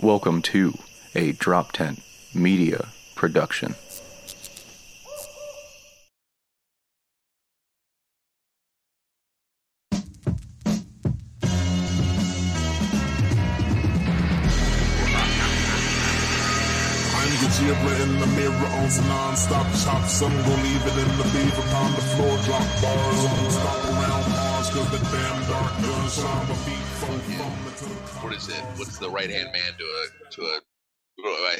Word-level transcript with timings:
Welcome 0.00 0.42
to 0.42 0.78
a 1.16 1.32
Drop 1.32 1.72
Tent 1.72 2.00
Media 2.32 2.86
Production. 3.16 3.74
Gajibra 17.38 18.02
in 18.02 18.18
the 18.18 18.26
mirror 18.26 18.52
on 18.52 18.90
some 18.90 19.08
non-stop 19.08 19.66
chops. 19.82 20.22
I'm 20.22 20.30
gonna 20.30 20.62
leave 20.62 20.86
it 20.86 20.98
in 20.98 21.16
the 21.18 21.24
beef 21.32 21.58
upon 21.58 21.92
the 21.92 22.00
floor. 22.00 22.38
Drop 22.44 22.66
bars 22.82 23.24
on 23.24 23.50
stop 23.50 23.84
around 23.84 24.27
what 28.20 28.34
is 28.34 28.48
it? 28.48 28.60
What's 28.76 28.98
the 28.98 29.08
right 29.08 29.30
hand 29.30 29.50
man 29.52 29.72
to 29.78 29.84
a 29.84 30.30
to 30.30 30.42
a, 30.42 30.60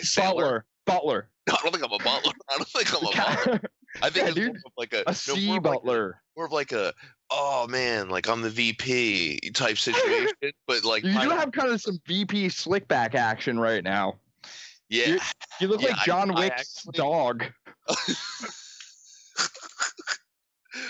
a 0.01 0.05
sailor? 0.05 0.65
Butler. 0.87 1.29
Butler. 1.29 1.31
No, 1.49 1.55
I 1.59 1.63
don't 1.63 1.73
think 1.73 1.85
I'm 1.85 1.93
a 1.93 2.05
butler. 2.05 2.33
I 2.51 2.57
don't 2.57 2.69
think 2.69 2.95
I'm 2.95 3.07
a 3.07 3.17
butler. 3.47 3.61
I 4.03 4.11
think 4.11 4.17
Yeah, 4.17 4.27
it's 4.27 4.35
dude. 4.35 4.47
more 4.53 4.57
of 4.67 4.73
like 4.77 4.93
a, 4.93 5.01
a 5.07 5.11
no, 5.11 5.13
sea 5.13 5.47
more 5.49 5.59
of 5.59 5.65
like 5.65 5.73
a- 5.75 5.79
butler. 5.81 6.23
more 6.37 6.47
of 6.47 6.53
like 6.53 6.73
a 6.73 6.93
oh 7.31 7.67
man, 7.69 8.09
like 8.09 8.29
I'm 8.29 8.43
the 8.43 8.51
VP 8.51 9.41
type 9.55 9.79
situation. 9.79 10.33
but 10.67 10.85
like 10.85 11.05
You 11.05 11.13
do 11.13 11.31
have 11.31 11.53
kind 11.53 11.71
of 11.73 11.81
some 11.81 11.99
VP 12.07 12.47
slickback 12.49 13.15
action 13.15 13.59
right 13.59 13.83
now. 13.85 14.15
yeah, 14.89 15.07
you- 15.07 15.19
You 15.61 15.69
look 15.69 15.83
Yeah, 15.83 15.89
like 15.91 16.05
John 16.05 16.31
I 16.37 16.41
Wick's 16.41 16.87
actually- 16.87 16.93
dog. 16.99 17.45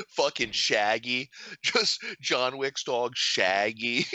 Fucking 0.08 0.52
Shaggy, 0.52 1.30
just 1.62 2.04
John 2.20 2.58
Wick's 2.58 2.82
dog 2.84 3.12
Shaggy. 3.16 4.06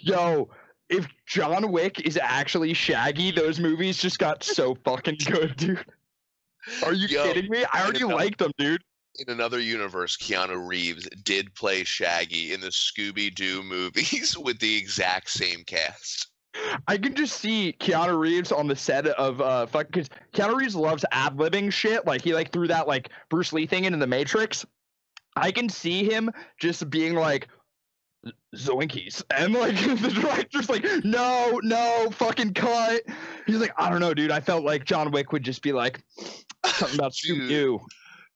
Yo, 0.00 0.48
if 0.88 1.06
John 1.26 1.70
Wick 1.72 2.00
is 2.00 2.18
actually 2.20 2.74
Shaggy, 2.74 3.30
those 3.30 3.60
movies 3.60 3.98
just 3.98 4.18
got 4.18 4.42
so 4.42 4.76
fucking 4.84 5.18
good, 5.26 5.56
dude. 5.56 5.84
Are 6.84 6.92
you 6.92 7.08
Yo, 7.08 7.24
kidding 7.24 7.50
me? 7.50 7.64
I 7.72 7.82
already 7.82 7.98
another- 8.00 8.14
liked 8.14 8.38
them, 8.38 8.52
dude. 8.58 8.82
in 9.18 9.30
another 9.32 9.60
universe, 9.60 10.16
Keanu 10.16 10.66
Reeves 10.66 11.08
did 11.22 11.54
play 11.54 11.84
Shaggy 11.84 12.52
in 12.52 12.60
the 12.60 12.68
Scooby 12.68 13.32
Doo 13.34 13.62
movies 13.62 14.36
with 14.42 14.58
the 14.58 14.76
exact 14.76 15.30
same 15.30 15.62
cast. 15.64 16.28
I 16.86 16.96
can 16.96 17.14
just 17.14 17.38
see 17.38 17.74
Keanu 17.78 18.18
Reeves 18.18 18.52
on 18.52 18.66
the 18.66 18.76
set 18.76 19.06
of 19.06 19.40
uh 19.40 19.66
fuck 19.66 19.86
because 19.88 20.08
Keanu 20.32 20.56
Reeves 20.56 20.76
loves 20.76 21.04
ad 21.10 21.36
libbing 21.36 21.72
shit. 21.72 22.06
Like 22.06 22.22
he 22.22 22.34
like 22.34 22.52
threw 22.52 22.68
that 22.68 22.86
like 22.86 23.10
Bruce 23.28 23.52
Lee 23.52 23.66
thing 23.66 23.84
into 23.84 23.98
the 23.98 24.06
Matrix. 24.06 24.64
I 25.36 25.50
can 25.50 25.68
see 25.68 26.04
him 26.04 26.30
just 26.58 26.88
being 26.90 27.14
like 27.14 27.48
Zoinkies. 28.54 29.22
And 29.36 29.54
like 29.54 29.74
the 30.00 30.10
director's 30.10 30.68
like, 30.68 30.84
no, 31.04 31.60
no, 31.62 32.08
fucking 32.12 32.54
cut. 32.54 33.02
He's 33.46 33.58
like, 33.58 33.72
I 33.76 33.90
don't 33.90 34.00
know, 34.00 34.14
dude. 34.14 34.30
I 34.30 34.40
felt 34.40 34.64
like 34.64 34.84
John 34.84 35.10
Wick 35.10 35.32
would 35.32 35.42
just 35.42 35.62
be 35.62 35.72
like 35.72 36.02
something 36.64 36.98
about. 36.98 37.12
Scooby 37.14 37.48
Doo. 37.48 37.80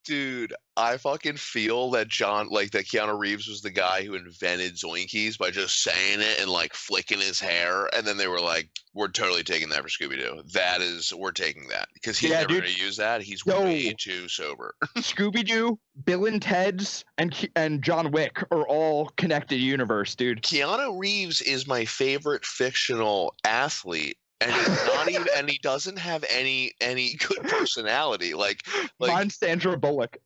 Dude, 0.08 0.54
I 0.74 0.96
fucking 0.96 1.36
feel 1.36 1.90
that 1.90 2.08
John, 2.08 2.48
like 2.48 2.70
that 2.70 2.86
Keanu 2.86 3.18
Reeves 3.18 3.46
was 3.46 3.60
the 3.60 3.68
guy 3.68 4.04
who 4.04 4.14
invented 4.14 4.74
Zoinkies 4.76 5.36
by 5.36 5.50
just 5.50 5.82
saying 5.82 6.20
it 6.20 6.40
and 6.40 6.50
like 6.50 6.72
flicking 6.72 7.20
his 7.20 7.38
hair, 7.38 7.90
and 7.94 8.06
then 8.06 8.16
they 8.16 8.26
were 8.26 8.40
like, 8.40 8.70
"We're 8.94 9.08
totally 9.08 9.42
taking 9.42 9.68
that 9.68 9.82
for 9.82 9.88
Scooby 9.90 10.16
Doo. 10.18 10.42
That 10.54 10.80
is, 10.80 11.12
we're 11.14 11.32
taking 11.32 11.68
that 11.68 11.88
because 11.92 12.16
he's 12.18 12.30
Yeah, 12.30 12.38
never 12.40 12.48
dude. 12.54 12.62
gonna 12.62 12.74
use 12.86 12.96
that. 12.96 13.20
He's 13.20 13.42
Yo. 13.44 13.62
way 13.62 13.92
too 13.98 14.28
sober." 14.28 14.74
Scooby 14.96 15.46
Doo, 15.46 15.78
Bill 16.06 16.24
and 16.24 16.40
Ted's, 16.40 17.04
and 17.18 17.34
Ke- 17.34 17.50
and 17.54 17.82
John 17.82 18.10
Wick 18.10 18.42
are 18.50 18.66
all 18.66 19.10
connected 19.18 19.56
universe, 19.56 20.14
dude. 20.14 20.42
Keanu 20.42 20.98
Reeves 20.98 21.42
is 21.42 21.66
my 21.66 21.84
favorite 21.84 22.46
fictional 22.46 23.34
athlete. 23.44 24.16
And 24.40 24.52
he's 24.52 24.86
not 24.86 25.10
even, 25.10 25.26
and 25.36 25.50
he 25.50 25.58
doesn't 25.58 25.98
have 25.98 26.24
any 26.30 26.72
any 26.80 27.14
good 27.14 27.42
personality. 27.42 28.34
Like, 28.34 28.66
like 28.98 29.12
Mine's 29.12 29.36
Sandra 29.36 29.76
Bullock. 29.76 30.16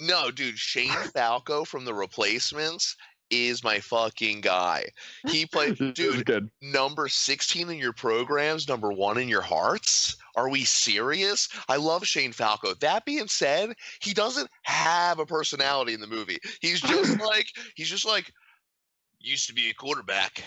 No, 0.00 0.30
dude, 0.30 0.58
Shane 0.58 0.90
Falco 1.12 1.64
from 1.64 1.84
The 1.84 1.94
Replacements 1.94 2.96
is 3.30 3.64
my 3.64 3.80
fucking 3.80 4.40
guy. 4.40 4.86
He 5.28 5.46
played, 5.46 5.76
dude, 5.94 6.50
number 6.62 7.08
16 7.08 7.68
in 7.68 7.78
your 7.78 7.92
programs, 7.92 8.68
number 8.68 8.92
one 8.92 9.18
in 9.18 9.28
your 9.28 9.42
hearts. 9.42 10.16
Are 10.36 10.48
we 10.48 10.64
serious? 10.64 11.48
I 11.68 11.76
love 11.76 12.06
Shane 12.06 12.32
Falco. 12.32 12.74
That 12.74 13.04
being 13.04 13.28
said, 13.28 13.74
he 14.00 14.14
doesn't 14.14 14.48
have 14.62 15.18
a 15.18 15.26
personality 15.26 15.94
in 15.94 16.00
the 16.00 16.06
movie. 16.06 16.38
He's 16.60 16.80
just 16.80 17.20
like, 17.24 17.48
he's 17.74 17.90
just 17.90 18.06
like, 18.06 18.32
used 19.20 19.48
to 19.48 19.54
be 19.54 19.70
a 19.70 19.74
quarterback. 19.74 20.42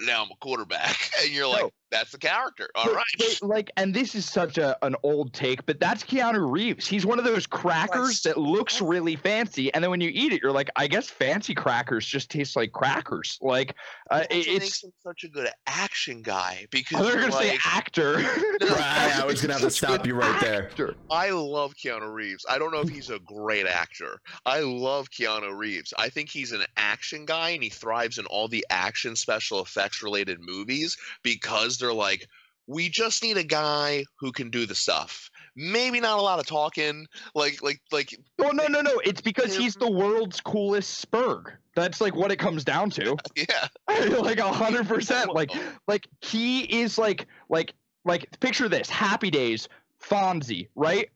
Now 0.00 0.22
I'm 0.24 0.30
a 0.30 0.36
quarterback. 0.40 0.96
And 1.20 1.32
you're 1.32 1.48
like, 1.48 1.62
No. 1.62 1.70
that's 1.90 2.12
the 2.12 2.18
character. 2.18 2.68
All 2.76 2.84
But- 2.84 2.94
right. 2.94 3.04
but, 3.18 3.38
like, 3.42 3.70
and 3.76 3.92
this 3.92 4.14
is 4.14 4.24
such 4.24 4.56
a 4.56 4.76
an 4.84 4.94
old 5.02 5.32
take, 5.32 5.66
but 5.66 5.80
that's 5.80 6.04
Keanu 6.04 6.48
Reeves. 6.48 6.86
He's 6.86 7.04
one 7.04 7.18
of 7.18 7.24
those 7.24 7.44
crackers 7.44 8.22
that 8.22 8.36
looks 8.38 8.80
really 8.80 9.16
fancy, 9.16 9.74
and 9.74 9.82
then 9.82 9.90
when 9.90 10.00
you 10.00 10.10
eat 10.14 10.32
it, 10.32 10.40
you're 10.40 10.52
like, 10.52 10.70
I 10.76 10.86
guess 10.86 11.08
fancy 11.08 11.54
crackers 11.56 12.06
just 12.06 12.30
taste 12.30 12.54
like 12.54 12.70
crackers. 12.70 13.36
Like, 13.42 13.74
uh, 14.12 14.24
it- 14.30 14.36
what 14.36 14.46
makes 14.46 14.66
it's. 14.68 14.84
him 14.84 14.92
such 15.02 15.24
a 15.24 15.28
good 15.28 15.48
action 15.66 16.22
guy 16.22 16.66
because 16.70 17.00
was 17.00 17.08
you're 17.08 17.20
gonna 17.20 17.32
say 17.32 17.50
like, 17.52 17.66
actor. 17.66 18.18
Right, 18.68 19.12
I 19.20 19.24
was 19.24 19.40
gonna 19.40 19.54
have 19.54 19.62
to 19.62 19.70
stop 19.70 20.06
you 20.06 20.14
right 20.14 20.40
there. 20.40 20.64
Actor. 20.66 20.94
I 21.10 21.30
love 21.30 21.74
Keanu 21.74 22.12
Reeves. 22.12 22.44
I 22.48 22.58
don't 22.58 22.70
know 22.72 22.80
if 22.80 22.88
he's 22.88 23.10
a 23.10 23.18
great 23.20 23.66
actor. 23.66 24.20
I 24.46 24.60
love 24.60 25.10
Keanu 25.10 25.56
Reeves. 25.56 25.92
I 25.98 26.08
think 26.10 26.28
he's 26.28 26.52
an 26.52 26.62
action 26.76 27.24
guy 27.24 27.50
and 27.50 27.62
he 27.62 27.70
thrives 27.70 28.18
in 28.18 28.26
all 28.26 28.46
the 28.46 28.64
action 28.70 29.16
special 29.16 29.60
effects 29.62 29.87
related 30.02 30.38
movies 30.40 30.96
because 31.22 31.78
they're 31.78 31.92
like, 31.92 32.26
we 32.66 32.88
just 32.88 33.22
need 33.22 33.38
a 33.38 33.44
guy 33.44 34.04
who 34.20 34.30
can 34.30 34.50
do 34.50 34.66
the 34.66 34.74
stuff. 34.74 35.30
Maybe 35.56 36.00
not 36.00 36.18
a 36.18 36.22
lot 36.22 36.38
of 36.38 36.46
talking. 36.46 37.06
Like, 37.34 37.62
like, 37.62 37.80
like, 37.90 38.14
Oh 38.40 38.50
no 38.50 38.66
no 38.66 38.80
no! 38.80 39.00
It's 39.04 39.20
because 39.20 39.56
he's 39.56 39.74
the 39.74 39.90
world's 39.90 40.40
coolest 40.40 41.04
Spurg. 41.04 41.54
That's 41.74 42.00
like 42.00 42.14
what 42.14 42.30
it 42.30 42.36
comes 42.36 42.62
down 42.62 42.90
to. 42.90 43.16
yeah. 43.36 43.68
like 44.20 44.38
a 44.38 44.52
hundred 44.52 44.86
percent. 44.86 45.34
Like 45.34 45.50
like 45.88 46.06
he 46.20 46.62
is 46.80 46.98
like 46.98 47.26
like 47.48 47.74
like 48.04 48.38
picture 48.40 48.68
this 48.68 48.88
happy 48.88 49.30
days 49.30 49.68
fonzie 50.00 50.68
right 50.76 51.10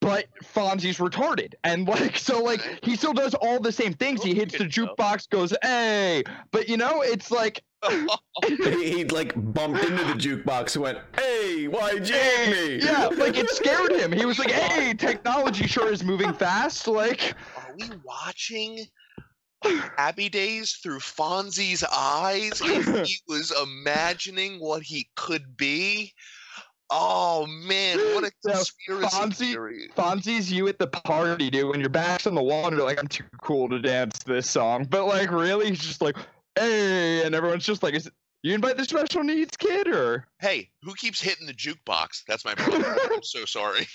but 0.00 0.26
fonzie's 0.42 0.98
retarded. 0.98 1.54
And 1.64 1.86
like 1.86 2.16
so 2.16 2.42
like 2.42 2.60
he 2.82 2.96
still 2.96 3.12
does 3.12 3.34
all 3.34 3.60
the 3.60 3.72
same 3.72 3.92
things. 3.92 4.20
Oh, 4.22 4.26
he 4.26 4.32
Oh, 4.32 4.34
hits 4.34 4.58
the 4.58 4.64
jukebox 4.64 5.28
goes 5.30 5.54
hey. 5.62 6.24
But 6.50 6.68
you 6.68 6.76
know 6.76 7.02
it's 7.02 7.30
like 7.30 7.62
he, 8.46 8.56
he 8.92 9.04
like 9.04 9.32
bumped 9.54 9.82
into 9.82 10.04
the 10.04 10.12
jukebox 10.12 10.74
and 10.74 10.82
went, 10.82 10.98
"Hey, 11.18 11.66
why 11.66 11.98
jam 11.98 12.50
me?" 12.50 12.76
yeah 12.76 13.06
like 13.06 13.36
it 13.36 13.48
scared 13.50 13.92
him. 13.92 14.12
He 14.12 14.24
was 14.26 14.38
like 14.38 14.50
hey 14.50 14.94
technology 14.94 15.66
sure 15.66 15.90
is 15.92 16.02
moving 16.04 16.32
fast. 16.32 16.86
Like 16.88 17.34
Are 17.56 17.74
we 17.78 17.88
watching 18.04 18.84
Happy 19.96 20.28
Days 20.28 20.72
through 20.82 21.00
Fonzie's 21.00 21.84
eyes? 21.84 22.58
He 22.58 23.18
was 23.28 23.52
imagining 23.62 24.58
what 24.58 24.82
he 24.82 25.08
could 25.16 25.56
be. 25.56 26.12
Oh 26.90 27.46
man, 27.46 27.98
what 28.14 28.24
a 28.24 28.30
So, 28.42 28.52
conspiracy 28.52 29.16
Fonzie- 29.16 29.52
theory! 29.52 29.88
Fonzie's 29.96 30.50
you 30.50 30.66
at 30.68 30.78
the 30.78 30.86
party, 30.88 31.50
dude. 31.50 31.68
When 31.68 31.80
your 31.80 31.88
back's 31.88 32.26
on 32.26 32.34
the 32.34 32.42
wall 32.42 32.66
and 32.66 32.76
you're 32.76 32.84
like, 32.86 32.98
I'm 32.98 33.06
too 33.08 33.24
cool 33.42 33.68
to 33.68 33.78
dance 33.78 34.18
this 34.24 34.48
song. 34.50 34.86
But 34.90 35.06
like, 35.06 35.30
really, 35.30 35.68
he's 35.68 35.78
just 35.78 36.02
like, 36.02 36.16
hey, 36.58 37.24
and 37.24 37.34
everyone's 37.34 37.64
just 37.64 37.82
like, 37.82 37.94
is 37.94 38.10
you 38.42 38.54
invite 38.54 38.78
the 38.78 38.84
special 38.84 39.22
needs 39.22 39.56
kid 39.56 39.86
or? 39.88 40.26
Hey, 40.40 40.70
who 40.82 40.94
keeps 40.94 41.20
hitting 41.20 41.46
the 41.46 41.52
jukebox? 41.52 42.24
That's 42.26 42.44
my 42.44 42.54
problem. 42.54 42.84
I'm 43.12 43.22
so 43.22 43.44
sorry. 43.44 43.86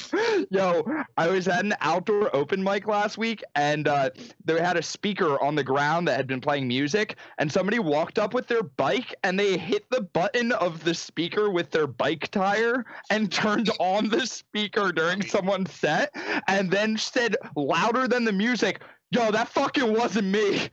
Yo, 0.50 0.84
I 1.16 1.28
was 1.28 1.48
at 1.48 1.64
an 1.64 1.72
outdoor 1.80 2.34
open 2.36 2.62
mic 2.62 2.86
last 2.86 3.16
week, 3.16 3.42
and 3.54 3.88
uh, 3.88 4.10
they 4.44 4.60
had 4.60 4.76
a 4.76 4.82
speaker 4.82 5.42
on 5.42 5.54
the 5.54 5.64
ground 5.64 6.06
that 6.06 6.16
had 6.16 6.26
been 6.26 6.42
playing 6.42 6.68
music, 6.68 7.16
and 7.38 7.50
somebody 7.50 7.78
walked 7.78 8.18
up 8.18 8.34
with 8.34 8.46
their 8.46 8.62
bike, 8.62 9.14
and 9.24 9.38
they 9.38 9.56
hit 9.56 9.88
the 9.90 10.02
button 10.02 10.52
of 10.52 10.84
the 10.84 10.94
speaker 10.94 11.50
with 11.50 11.70
their 11.70 11.86
bike 11.86 12.30
tire, 12.30 12.84
and 13.08 13.32
turned 13.32 13.70
on 13.80 14.10
the 14.10 14.26
speaker 14.26 14.92
during 14.92 15.22
someone's 15.22 15.72
set, 15.72 16.14
and 16.46 16.70
then 16.70 16.98
said 16.98 17.36
louder 17.56 18.06
than 18.06 18.24
the 18.24 18.32
music, 18.32 18.82
"Yo, 19.10 19.30
that 19.30 19.48
fucking 19.48 19.94
wasn't 19.94 20.28
me." 20.28 20.68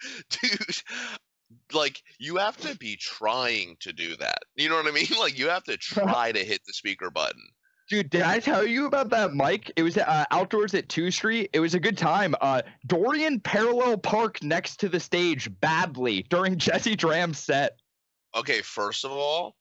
Dude, 0.30 0.82
like 1.72 2.02
you 2.18 2.36
have 2.36 2.56
to 2.58 2.76
be 2.76 2.96
trying 2.96 3.76
to 3.80 3.92
do 3.92 4.16
that. 4.16 4.38
You 4.56 4.68
know 4.68 4.76
what 4.76 4.86
I 4.86 4.90
mean? 4.90 5.06
Like 5.18 5.38
you 5.38 5.48
have 5.48 5.64
to 5.64 5.76
try 5.78 6.32
to 6.32 6.44
hit 6.44 6.60
the 6.66 6.72
speaker 6.72 7.10
button. 7.10 7.42
Dude, 7.88 8.10
did 8.10 8.20
I 8.20 8.38
tell 8.38 8.66
you 8.66 8.84
about 8.86 9.08
that 9.10 9.32
mic? 9.34 9.72
It 9.74 9.82
was 9.82 9.96
uh, 9.96 10.24
outdoors 10.30 10.74
at 10.74 10.90
2 10.90 11.10
Street. 11.10 11.48
It 11.54 11.60
was 11.60 11.72
a 11.72 11.80
good 11.80 11.96
time. 11.96 12.34
Uh, 12.42 12.60
Dorian 12.86 13.40
parallel 13.40 13.96
park 13.96 14.42
next 14.42 14.76
to 14.80 14.90
the 14.90 15.00
stage 15.00 15.48
badly 15.60 16.26
during 16.28 16.58
Jesse 16.58 16.94
Dram's 16.94 17.38
set. 17.38 17.78
Okay, 18.36 18.60
first 18.60 19.06
of 19.06 19.10
all, 19.10 19.56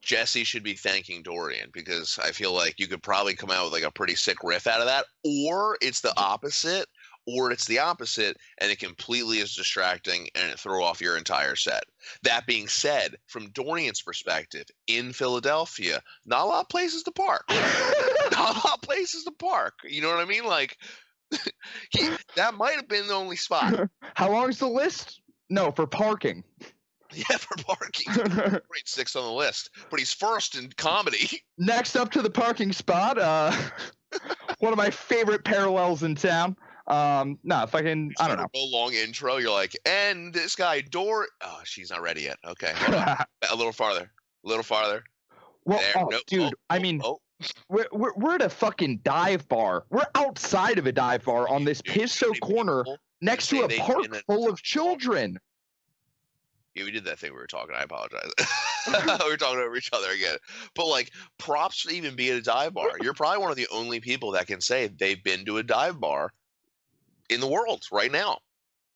Jesse 0.00 0.44
should 0.44 0.62
be 0.62 0.74
thanking 0.74 1.22
Dorian 1.22 1.70
because 1.72 2.18
I 2.22 2.30
feel 2.30 2.52
like 2.52 2.78
you 2.78 2.86
could 2.86 3.02
probably 3.02 3.34
come 3.34 3.50
out 3.50 3.64
with 3.64 3.72
like 3.72 3.82
a 3.82 3.90
pretty 3.90 4.14
sick 4.14 4.42
riff 4.44 4.68
out 4.68 4.80
of 4.80 4.86
that. 4.86 5.06
Or 5.24 5.76
it's 5.80 6.00
the 6.00 6.16
opposite. 6.16 6.86
Or 7.26 7.50
it's 7.50 7.66
the 7.66 7.78
opposite 7.78 8.36
and 8.58 8.70
it 8.70 8.78
completely 8.78 9.38
is 9.38 9.54
distracting 9.54 10.28
and 10.34 10.50
it 10.50 10.58
throw 10.58 10.82
off 10.82 11.00
your 11.00 11.16
entire 11.16 11.56
set. 11.56 11.84
That 12.22 12.46
being 12.46 12.68
said, 12.68 13.16
from 13.26 13.50
Dorian's 13.50 14.02
perspective, 14.02 14.64
in 14.86 15.12
Philadelphia, 15.12 16.00
not 16.26 16.44
a 16.44 16.46
lot 16.46 16.60
of 16.62 16.68
places 16.68 17.02
to 17.04 17.12
park. 17.12 17.44
not 17.50 18.56
a 18.56 18.66
lot 18.66 18.74
of 18.74 18.82
places 18.82 19.24
to 19.24 19.32
park. 19.32 19.74
You 19.84 20.02
know 20.02 20.08
what 20.08 20.18
I 20.18 20.24
mean? 20.24 20.44
Like 20.44 20.76
he, 21.90 22.10
that 22.36 22.54
might 22.54 22.76
have 22.76 22.88
been 22.88 23.06
the 23.06 23.14
only 23.14 23.36
spot. 23.36 23.88
How 24.14 24.30
long's 24.30 24.58
the 24.58 24.68
list? 24.68 25.20
No, 25.48 25.70
for 25.72 25.86
parking. 25.86 26.44
Yeah, 27.12 27.36
for 27.38 27.56
parking. 27.64 28.12
Great 28.14 28.86
six 28.88 29.16
on 29.16 29.24
the 29.24 29.32
list, 29.32 29.70
but 29.90 29.98
he's 29.98 30.12
first 30.12 30.56
in 30.56 30.70
comedy. 30.76 31.42
Next 31.58 31.96
up 31.96 32.12
to 32.12 32.22
the 32.22 32.30
parking 32.30 32.72
spot, 32.72 33.18
uh, 33.18 33.52
one 34.60 34.72
of 34.72 34.76
my 34.76 34.90
favorite 34.90 35.44
parallels 35.44 36.04
in 36.04 36.14
town. 36.14 36.56
Um, 36.90 37.38
no, 37.44 37.66
fucking, 37.66 38.12
I 38.18 38.26
don't 38.26 38.36
know. 38.36 38.48
A 38.52 38.66
long 38.66 38.92
intro. 38.92 39.36
You're 39.36 39.52
like, 39.52 39.76
and 39.86 40.34
this 40.34 40.56
guy 40.56 40.80
Dor. 40.80 41.28
Oh, 41.40 41.60
she's 41.62 41.90
not 41.90 42.02
ready 42.02 42.22
yet. 42.22 42.38
Okay, 42.44 42.72
a 42.88 43.26
little 43.56 43.72
farther. 43.72 44.10
A 44.44 44.48
little 44.48 44.64
farther. 44.64 45.04
well, 45.64 45.80
oh, 45.94 46.08
Nope. 46.10 46.22
dude, 46.26 46.42
Oh, 46.42 46.50
I 46.68 46.78
oh, 46.78 46.80
mean, 46.80 47.00
oh. 47.04 47.20
we're, 47.68 47.86
we're 47.92 48.12
we're 48.16 48.34
at 48.34 48.42
a 48.42 48.48
fucking 48.48 49.00
dive 49.04 49.48
bar. 49.48 49.84
We're 49.90 50.06
outside 50.16 50.78
of 50.78 50.86
a 50.86 50.92
dive 50.92 51.24
bar 51.24 51.48
on 51.48 51.64
this 51.64 51.80
Dude, 51.80 51.94
piss 51.94 52.12
so 52.12 52.32
so 52.32 52.40
corner 52.40 52.84
next 53.20 53.46
to 53.48 53.64
a 53.64 53.68
park 53.68 54.06
full 54.26 54.50
of 54.50 54.60
children. 54.60 55.38
Yeah, 56.74 56.84
we 56.84 56.90
did 56.90 57.04
that 57.04 57.20
thing 57.20 57.32
we 57.32 57.38
were 57.38 57.46
talking. 57.46 57.74
I 57.76 57.82
apologize. 57.82 58.30
we 58.88 59.30
were 59.30 59.36
talking 59.36 59.60
over 59.60 59.76
each 59.76 59.90
other 59.92 60.10
again. 60.10 60.36
But 60.74 60.86
like, 60.86 61.10
props 61.38 61.82
to 61.82 61.90
even 61.90 62.16
be 62.16 62.30
at 62.30 62.36
a 62.36 62.42
dive 62.42 62.74
bar. 62.74 62.90
You're 63.00 63.14
probably 63.14 63.38
one 63.38 63.50
of 63.50 63.56
the 63.56 63.66
only 63.72 64.00
people 64.00 64.32
that 64.32 64.46
can 64.46 64.60
say 64.60 64.88
they've 64.88 65.22
been 65.22 65.44
to 65.46 65.58
a 65.58 65.62
dive 65.64 66.00
bar 66.00 66.32
in 67.30 67.40
the 67.40 67.46
world 67.46 67.86
right 67.90 68.12
now. 68.12 68.38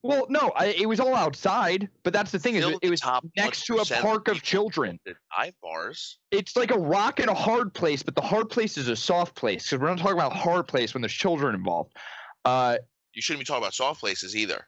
Well, 0.02 0.26
no, 0.28 0.52
I, 0.54 0.66
it 0.66 0.86
was 0.86 1.00
all 1.00 1.14
outside, 1.14 1.88
but 2.02 2.12
that's 2.12 2.30
the 2.30 2.38
thing 2.38 2.56
is, 2.56 2.66
it, 2.66 2.78
it 2.82 2.90
was 2.90 3.02
next 3.38 3.64
to 3.64 3.78
a 3.78 3.84
park 3.86 4.28
of 4.28 4.42
children. 4.42 5.00
Dive 5.34 5.54
bars. 5.62 6.18
It's 6.30 6.56
like 6.56 6.70
a 6.70 6.78
rock 6.78 7.20
and 7.20 7.30
a 7.30 7.34
hard 7.34 7.72
place, 7.72 8.02
but 8.02 8.14
the 8.14 8.20
hard 8.20 8.50
place 8.50 8.76
is 8.76 8.88
a 8.88 8.96
soft 8.96 9.34
place 9.34 9.64
because 9.64 9.80
we're 9.80 9.88
not 9.88 9.96
talking 9.96 10.12
about 10.12 10.34
hard 10.34 10.68
place 10.68 10.92
when 10.92 11.00
there's 11.00 11.14
children 11.14 11.54
involved. 11.54 11.96
Uh, 12.44 12.76
You 13.14 13.22
shouldn't 13.22 13.40
be 13.40 13.46
talking 13.46 13.62
about 13.62 13.72
soft 13.72 14.00
places 14.00 14.36
either. 14.36 14.66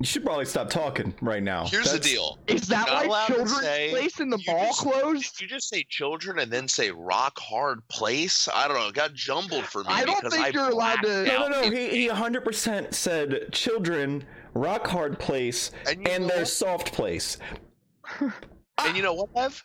You 0.00 0.06
should 0.06 0.24
probably 0.24 0.46
stop 0.46 0.70
talking 0.70 1.14
right 1.20 1.42
now. 1.42 1.66
Here's 1.66 1.84
That's- 1.92 2.02
the 2.02 2.14
deal. 2.14 2.38
is 2.46 2.66
that 2.68 2.86
Not 2.86 2.96
why 2.96 3.04
allowed 3.04 3.26
to 3.26 3.34
children's 3.34 3.60
say- 3.60 3.90
place 3.90 4.18
in 4.18 4.30
the 4.30 4.38
you 4.38 4.52
mall 4.52 4.66
just- 4.68 4.78
closed? 4.80 5.32
Did 5.36 5.40
you 5.42 5.48
just 5.48 5.68
say 5.68 5.84
children 5.90 6.38
and 6.38 6.50
then 6.50 6.68
say 6.68 6.90
rock 6.90 7.38
hard 7.38 7.86
place? 7.88 8.48
I 8.48 8.66
don't 8.66 8.78
know. 8.78 8.88
It 8.88 8.94
got 8.94 9.12
jumbled 9.12 9.66
for 9.66 9.80
me. 9.84 9.88
Because 9.88 10.02
I 10.02 10.04
don't 10.06 10.16
because 10.22 10.32
think 10.32 10.46
I 10.46 10.48
you're 10.48 10.70
allowed 10.70 10.96
to- 10.96 11.02
blacked 11.02 11.26
No, 11.28 11.48
no, 11.48 11.56
out. 11.56 11.64
no. 11.66 11.70
He, 11.70 11.88
he 11.90 12.08
100% 12.08 12.94
said 12.94 13.52
children, 13.52 14.24
rock 14.54 14.86
hard 14.86 15.18
place, 15.18 15.70
And 15.86 16.08
and 16.08 16.28
their 16.30 16.46
soft 16.46 16.92
place. 16.92 17.36
And 18.82 18.96
you 18.96 19.02
know 19.02 19.12
what, 19.12 19.28
Ev? 19.36 19.62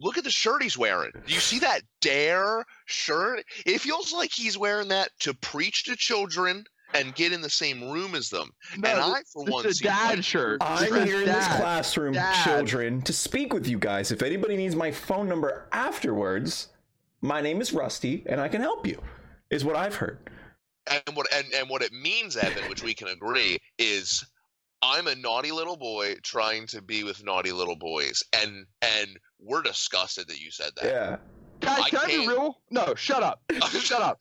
Look 0.00 0.16
at 0.16 0.22
the 0.22 0.30
shirt 0.30 0.62
he's 0.62 0.78
wearing. 0.78 1.10
Do 1.26 1.34
you 1.34 1.40
see 1.40 1.58
that 1.58 1.82
dare 2.00 2.64
shirt? 2.86 3.44
It 3.66 3.80
feels 3.80 4.12
like 4.12 4.30
he's 4.32 4.56
wearing 4.56 4.86
that 4.88 5.10
to 5.20 5.34
preach 5.34 5.82
to 5.86 5.96
children 5.96 6.64
and 6.94 7.14
get 7.14 7.32
in 7.32 7.40
the 7.40 7.50
same 7.50 7.90
room 7.90 8.14
as 8.14 8.28
them. 8.30 8.50
No, 8.78 8.88
and 8.90 8.98
I, 9.00 9.20
for 9.32 9.44
this 9.44 9.52
one, 9.52 9.66
is 9.66 9.80
a 9.80 9.84
dad 9.84 10.16
like- 10.16 10.24
shirt. 10.24 10.58
I'm 10.62 10.88
says 10.88 11.04
here 11.04 11.20
in 11.20 11.26
this 11.26 11.46
classroom, 11.48 12.14
Dad. 12.14 12.44
children, 12.44 13.02
to 13.02 13.12
speak 13.12 13.52
with 13.52 13.66
you 13.66 13.78
guys. 13.78 14.10
If 14.10 14.22
anybody 14.22 14.56
needs 14.56 14.74
my 14.76 14.90
phone 14.90 15.28
number 15.28 15.68
afterwards, 15.72 16.68
my 17.20 17.40
name 17.40 17.60
is 17.60 17.72
Rusty, 17.72 18.22
and 18.26 18.40
I 18.40 18.48
can 18.48 18.60
help 18.60 18.86
you. 18.86 19.00
Is 19.50 19.64
what 19.64 19.76
I've 19.76 19.94
heard. 19.94 20.18
and 20.90 21.16
what 21.16 21.26
and, 21.34 21.46
and 21.54 21.68
what 21.70 21.82
it 21.82 21.92
means, 21.92 22.36
Evan, 22.36 22.68
which 22.68 22.82
we 22.82 22.94
can 22.94 23.08
agree, 23.08 23.58
is 23.78 24.24
I'm 24.82 25.06
a 25.06 25.14
naughty 25.14 25.50
little 25.50 25.76
boy 25.76 26.14
trying 26.22 26.66
to 26.68 26.80
be 26.82 27.02
with 27.04 27.24
naughty 27.24 27.50
little 27.52 27.76
boys, 27.76 28.22
and 28.34 28.66
and 28.82 29.18
we're 29.40 29.62
disgusted 29.62 30.28
that 30.28 30.40
you 30.40 30.50
said 30.50 30.70
that. 30.76 30.84
Yeah. 30.84 31.16
Guys, 31.60 31.80
I 31.80 31.88
can 31.88 31.98
I 31.98 32.06
be 32.06 32.28
real? 32.28 32.60
No, 32.70 32.94
shut 32.94 33.22
up. 33.22 33.40
shut 33.70 34.00
up. 34.00 34.18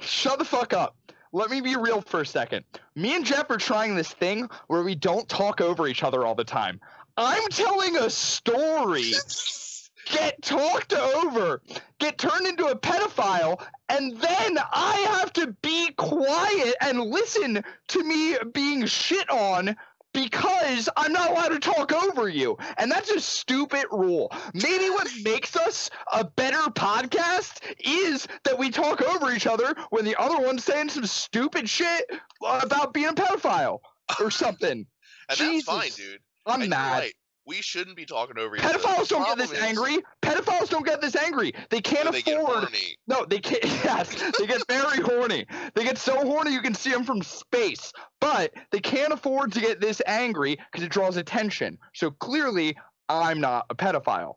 Shut 0.00 0.38
the 0.38 0.44
fuck 0.44 0.74
up. 0.74 0.94
Let 1.36 1.50
me 1.50 1.60
be 1.60 1.76
real 1.76 2.00
for 2.00 2.22
a 2.22 2.26
second. 2.26 2.64
Me 2.94 3.14
and 3.14 3.22
Jeff 3.22 3.50
are 3.50 3.58
trying 3.58 3.94
this 3.94 4.10
thing 4.10 4.48
where 4.68 4.82
we 4.82 4.94
don't 4.94 5.28
talk 5.28 5.60
over 5.60 5.86
each 5.86 6.02
other 6.02 6.24
all 6.24 6.34
the 6.34 6.44
time. 6.44 6.80
I'm 7.18 7.46
telling 7.50 7.94
a 7.98 8.08
story, 8.08 9.12
get 10.06 10.40
talked 10.40 10.94
over, 10.94 11.60
get 11.98 12.16
turned 12.16 12.46
into 12.46 12.68
a 12.68 12.74
pedophile, 12.74 13.62
and 13.90 14.18
then 14.18 14.58
I 14.72 15.18
have 15.20 15.30
to 15.34 15.48
be 15.60 15.90
quiet 15.98 16.74
and 16.80 17.00
listen 17.00 17.62
to 17.88 18.02
me 18.02 18.38
being 18.54 18.86
shit 18.86 19.28
on 19.28 19.76
because 20.16 20.88
I'm 20.96 21.12
not 21.12 21.30
allowed 21.30 21.48
to 21.50 21.58
talk 21.58 21.92
over 21.92 22.26
you. 22.26 22.56
And 22.78 22.90
that's 22.90 23.10
a 23.10 23.20
stupid 23.20 23.84
rule. 23.92 24.32
Maybe 24.54 24.88
what 24.88 25.08
makes 25.22 25.54
us 25.56 25.90
a 26.10 26.24
better 26.24 26.70
podcast 26.70 27.60
is 27.78 28.26
that 28.44 28.58
we 28.58 28.70
talk 28.70 29.02
over 29.02 29.30
each 29.30 29.46
other 29.46 29.74
when 29.90 30.06
the 30.06 30.16
other 30.18 30.42
one's 30.42 30.64
saying 30.64 30.88
some 30.88 31.04
stupid 31.04 31.68
shit 31.68 32.10
about 32.42 32.94
being 32.94 33.08
a 33.08 33.12
pedophile 33.12 33.80
or 34.18 34.30
something. 34.30 34.86
and 35.28 35.38
that's 35.38 35.64
fine, 35.64 35.90
dude. 35.94 36.20
I'm 36.46 36.66
mad. 36.66 36.98
right. 36.98 37.14
We 37.46 37.62
shouldn't 37.62 37.96
be 37.96 38.04
talking 38.04 38.38
over 38.38 38.56
each 38.56 38.64
other. 38.64 38.78
Pedophiles 38.78 39.08
don't 39.08 39.24
get 39.24 39.38
this 39.38 39.52
is, 39.52 39.58
angry. 39.58 39.98
Pedophiles 40.20 40.68
don't 40.68 40.84
get 40.84 41.00
this 41.00 41.14
angry. 41.14 41.52
They 41.70 41.80
can't 41.80 42.10
they 42.10 42.18
afford. 42.18 42.64
horny. 42.64 42.98
No, 43.06 43.24
they 43.24 43.38
can't. 43.38 43.64
Yes, 43.86 44.14
they 44.38 44.46
get 44.46 44.66
very 44.66 45.00
horny. 45.00 45.46
They 45.74 45.84
get 45.84 45.96
so 45.96 46.16
horny 46.24 46.52
you 46.52 46.60
can 46.60 46.74
see 46.74 46.90
them 46.90 47.04
from 47.04 47.22
space. 47.22 47.92
But 48.20 48.52
they 48.72 48.80
can't 48.80 49.12
afford 49.12 49.52
to 49.52 49.60
get 49.60 49.80
this 49.80 50.02
angry 50.06 50.58
because 50.72 50.84
it 50.84 50.90
draws 50.90 51.16
attention. 51.16 51.78
So 51.94 52.10
clearly, 52.10 52.76
I'm 53.08 53.40
not 53.40 53.66
a 53.70 53.76
pedophile. 53.76 54.36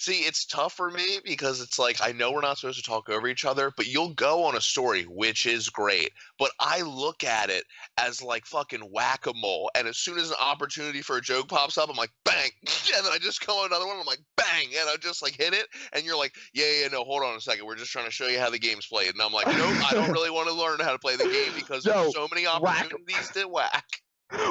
See, 0.00 0.20
it's 0.20 0.46
tough 0.46 0.72
for 0.72 0.90
me 0.90 1.18
because 1.26 1.60
it's 1.60 1.78
like 1.78 1.98
I 2.02 2.12
know 2.12 2.32
we're 2.32 2.40
not 2.40 2.56
supposed 2.56 2.82
to 2.82 2.90
talk 2.90 3.10
over 3.10 3.28
each 3.28 3.44
other, 3.44 3.70
but 3.76 3.86
you'll 3.86 4.14
go 4.14 4.44
on 4.44 4.56
a 4.56 4.60
story, 4.60 5.02
which 5.02 5.44
is 5.44 5.68
great. 5.68 6.10
But 6.38 6.52
I 6.58 6.80
look 6.80 7.22
at 7.22 7.50
it 7.50 7.64
as 7.98 8.22
like 8.22 8.46
fucking 8.46 8.80
whack 8.80 9.26
a 9.26 9.32
mole, 9.34 9.70
and 9.76 9.86
as 9.86 9.98
soon 9.98 10.16
as 10.18 10.30
an 10.30 10.36
opportunity 10.40 11.02
for 11.02 11.18
a 11.18 11.20
joke 11.20 11.48
pops 11.48 11.76
up, 11.76 11.90
I'm 11.90 11.96
like 11.96 12.12
bang, 12.24 12.50
and 12.96 13.04
then 13.04 13.12
I 13.12 13.18
just 13.20 13.46
go 13.46 13.60
on 13.60 13.66
another 13.66 13.86
one, 13.86 13.98
I'm 14.00 14.06
like 14.06 14.22
bang, 14.38 14.68
and 14.68 14.88
I 14.88 14.96
just 14.96 15.20
like 15.22 15.36
hit 15.36 15.52
it, 15.52 15.66
and 15.92 16.02
you're 16.02 16.16
like, 16.16 16.34
yeah, 16.54 16.64
yeah, 16.80 16.88
no, 16.88 17.04
hold 17.04 17.22
on 17.22 17.36
a 17.36 17.40
second, 17.40 17.66
we're 17.66 17.76
just 17.76 17.90
trying 17.90 18.06
to 18.06 18.10
show 18.10 18.26
you 18.26 18.38
how 18.40 18.48
the 18.48 18.58
game's 18.58 18.86
played, 18.86 19.10
and 19.12 19.20
I'm 19.20 19.34
like, 19.34 19.48
nope, 19.48 19.90
I 19.90 19.92
don't 19.92 20.12
really 20.12 20.30
want 20.30 20.48
to 20.48 20.54
learn 20.54 20.80
how 20.80 20.92
to 20.92 20.98
play 20.98 21.16
the 21.16 21.24
game 21.24 21.52
because 21.54 21.84
No, 21.84 22.04
there's 22.04 22.14
so 22.14 22.26
many 22.34 22.46
whack- 22.46 22.86
opportunities 22.86 23.30
to 23.32 23.46
whack. 23.48 23.84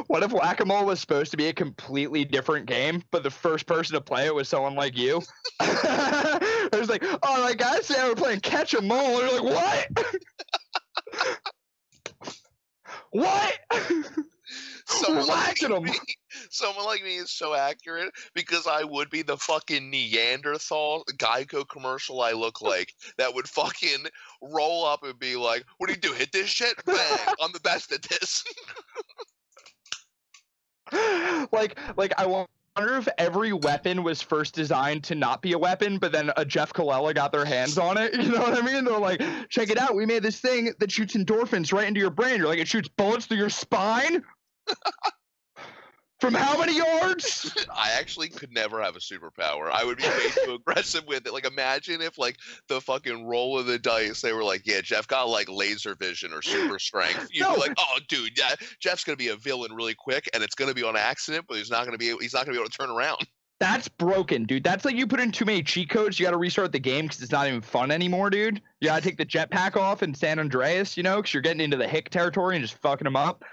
What 0.07 0.23
if 0.23 0.31
whack 0.33 0.59
a 0.59 0.65
mole 0.65 0.85
was 0.85 0.99
supposed 0.99 1.31
to 1.31 1.37
be 1.37 1.47
a 1.47 1.53
completely 1.53 2.25
different 2.25 2.65
game, 2.65 3.03
but 3.11 3.23
the 3.23 3.31
first 3.31 3.65
person 3.65 3.93
to 3.93 4.01
play 4.01 4.25
it 4.25 4.35
was 4.35 4.49
someone 4.49 4.75
like 4.75 4.97
you? 4.97 5.21
it 5.61 6.77
was 6.77 6.89
like, 6.89 7.03
oh, 7.03 7.41
like 7.41 7.57
guys 7.57 7.85
say 7.85 7.95
we're 8.07 8.15
playing 8.15 8.41
catch 8.41 8.73
a 8.73 8.81
mole. 8.81 9.21
And 9.21 9.31
you're 9.31 9.41
like, 9.41 9.87
what? 9.91 11.47
what? 13.11 13.59
Someone 14.89 15.27
like 15.27 15.61
me, 15.61 15.93
someone 16.49 16.85
like 16.85 17.03
me 17.03 17.17
is 17.17 17.29
so 17.29 17.53
accurate 17.53 18.11
because 18.33 18.65
I 18.65 18.83
would 18.83 19.11
be 19.11 19.21
the 19.21 19.37
fucking 19.37 19.91
Neanderthal 19.91 21.03
Geico 21.17 21.67
commercial 21.67 22.21
I 22.21 22.31
look 22.31 22.59
like 22.61 22.95
that 23.19 23.35
would 23.35 23.47
fucking 23.47 24.05
roll 24.41 24.85
up 24.87 25.03
and 25.03 25.19
be 25.19 25.35
like, 25.35 25.63
"What 25.77 25.87
do 25.87 25.93
you 25.93 25.99
do? 25.99 26.13
Hit 26.13 26.31
this 26.31 26.49
shit? 26.49 26.73
Bang! 26.85 27.35
I'm 27.39 27.51
the 27.51 27.59
best 27.59 27.91
at 27.91 28.01
this." 28.01 28.43
like, 31.51 31.77
like 31.97 32.13
I 32.17 32.25
wonder 32.25 32.97
if 32.97 33.07
every 33.17 33.53
weapon 33.53 34.03
was 34.03 34.21
first 34.21 34.53
designed 34.53 35.03
to 35.05 35.15
not 35.15 35.41
be 35.41 35.53
a 35.53 35.57
weapon, 35.57 35.97
but 35.97 36.11
then 36.11 36.31
a 36.37 36.45
Jeff 36.45 36.73
Colella 36.73 37.13
got 37.13 37.31
their 37.31 37.45
hands 37.45 37.77
on 37.77 37.97
it. 37.97 38.13
You 38.19 38.31
know 38.31 38.41
what 38.41 38.57
I 38.57 38.61
mean? 38.61 38.85
They're 38.85 38.99
like, 38.99 39.21
check 39.49 39.69
it 39.69 39.77
out. 39.77 39.95
We 39.95 40.05
made 40.05 40.23
this 40.23 40.39
thing 40.39 40.73
that 40.79 40.91
shoots 40.91 41.15
endorphins 41.15 41.73
right 41.73 41.87
into 41.87 41.99
your 41.99 42.09
brain. 42.09 42.37
You're 42.37 42.47
like, 42.47 42.59
it 42.59 42.67
shoots 42.67 42.89
bullets 42.89 43.25
through 43.25 43.37
your 43.37 43.49
spine. 43.49 44.23
From 46.19 46.33
how 46.33 46.59
many 46.59 46.75
yards? 46.75 47.55
I 47.73 47.91
actually 47.97 48.27
could 48.27 48.51
never 48.51 48.81
have 48.81 48.95
a 48.97 48.99
superpower. 48.99 49.71
I 49.71 49.85
would 49.85 49.97
be 49.97 50.03
way 50.03 50.29
too 50.43 50.53
aggressive 50.55 51.05
with 51.07 51.25
it. 51.25 51.31
Like, 51.33 51.45
imagine 51.45 52.01
if 52.01 52.17
like 52.17 52.37
the 52.67 52.81
fucking 52.81 53.25
roll 53.25 53.57
of 53.57 53.67
the 53.67 53.79
dice, 53.79 54.19
they 54.21 54.33
were 54.33 54.43
like, 54.43 54.67
"Yeah, 54.67 54.81
Jeff 54.81 55.07
got 55.07 55.29
like 55.29 55.47
laser 55.49 55.95
vision 55.95 56.33
or 56.33 56.41
super 56.41 56.77
strength." 56.77 57.29
You'd 57.31 57.43
No. 57.43 57.53
be 57.55 57.61
like, 57.61 57.73
"Oh, 57.79 57.99
dude, 58.09 58.37
yeah, 58.37 58.55
Jeff's 58.81 59.05
gonna 59.05 59.15
be 59.15 59.29
a 59.29 59.37
villain 59.37 59.73
really 59.73 59.95
quick, 59.95 60.29
and 60.33 60.43
it's 60.43 60.55
gonna 60.55 60.73
be 60.73 60.83
on 60.83 60.97
accident, 60.97 61.45
but 61.47 61.57
he's 61.57 61.71
not 61.71 61.85
gonna 61.85 61.97
be 61.97 62.13
he's 62.19 62.33
not 62.33 62.45
gonna 62.45 62.55
be 62.55 62.59
able 62.59 62.69
to 62.69 62.77
turn 62.77 62.89
around." 62.89 63.19
That's 63.61 63.89
broken, 63.89 64.45
dude. 64.45 64.63
That's 64.63 64.85
like 64.85 64.95
you 64.95 65.05
put 65.05 65.19
in 65.19 65.33
too 65.33 65.43
many 65.43 65.61
cheat 65.63 65.89
codes. 65.89 66.17
You 66.17 66.25
got 66.25 66.31
to 66.31 66.37
restart 66.37 66.71
the 66.71 66.79
game 66.79 67.07
because 67.07 67.21
it's 67.21 67.31
not 67.33 67.45
even 67.45 67.59
fun 67.59 67.91
anymore, 67.91 68.29
dude. 68.29 68.61
You 68.79 68.87
got 68.87 68.95
to 68.95 69.01
take 69.01 69.17
the 69.17 69.25
jetpack 69.25 69.75
off 69.75 70.01
in 70.01 70.13
San 70.13 70.39
Andreas, 70.39 70.95
you 70.95 71.03
know, 71.03 71.17
because 71.17 71.33
you're 71.33 71.41
getting 71.43 71.59
into 71.59 71.75
the 71.75 71.85
hick 71.85 72.09
territory 72.09 72.55
and 72.55 72.63
just 72.63 72.79
fucking 72.81 73.03
them 73.03 73.17
up. 73.17 73.43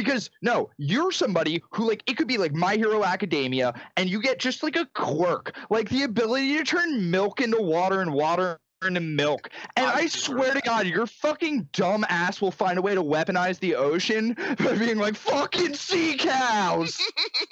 Because 0.00 0.30
no, 0.40 0.70
you're 0.78 1.12
somebody 1.12 1.62
who 1.72 1.86
like 1.86 2.02
it 2.06 2.16
could 2.16 2.28
be 2.28 2.38
like 2.38 2.54
My 2.54 2.76
Hero 2.76 3.04
Academia, 3.04 3.74
and 3.96 4.08
you 4.08 4.22
get 4.22 4.38
just 4.38 4.62
like 4.62 4.76
a 4.76 4.86
quirk, 4.94 5.54
like 5.68 5.88
the 5.90 6.04
ability 6.04 6.56
to 6.56 6.64
turn 6.64 7.10
milk 7.10 7.40
into 7.40 7.60
water 7.60 8.00
and 8.00 8.12
water 8.12 8.58
into 8.86 9.00
milk. 9.00 9.50
And 9.76 9.86
I 9.86 10.00
I, 10.00 10.06
swear 10.06 10.54
to. 10.54 10.60
God, 10.62 10.86
your 10.86 11.06
fucking 11.06 11.68
dumb 11.72 12.06
ass 12.08 12.40
will 12.40 12.50
find 12.50 12.78
a 12.78 12.82
way 12.82 12.94
to 12.94 13.02
weaponize 13.02 13.58
the 13.58 13.74
ocean 13.74 14.34
by 14.58 14.76
being 14.76 14.96
like, 14.96 15.16
fucking 15.16 15.74
sea 15.74 16.16
cows. 16.16 16.98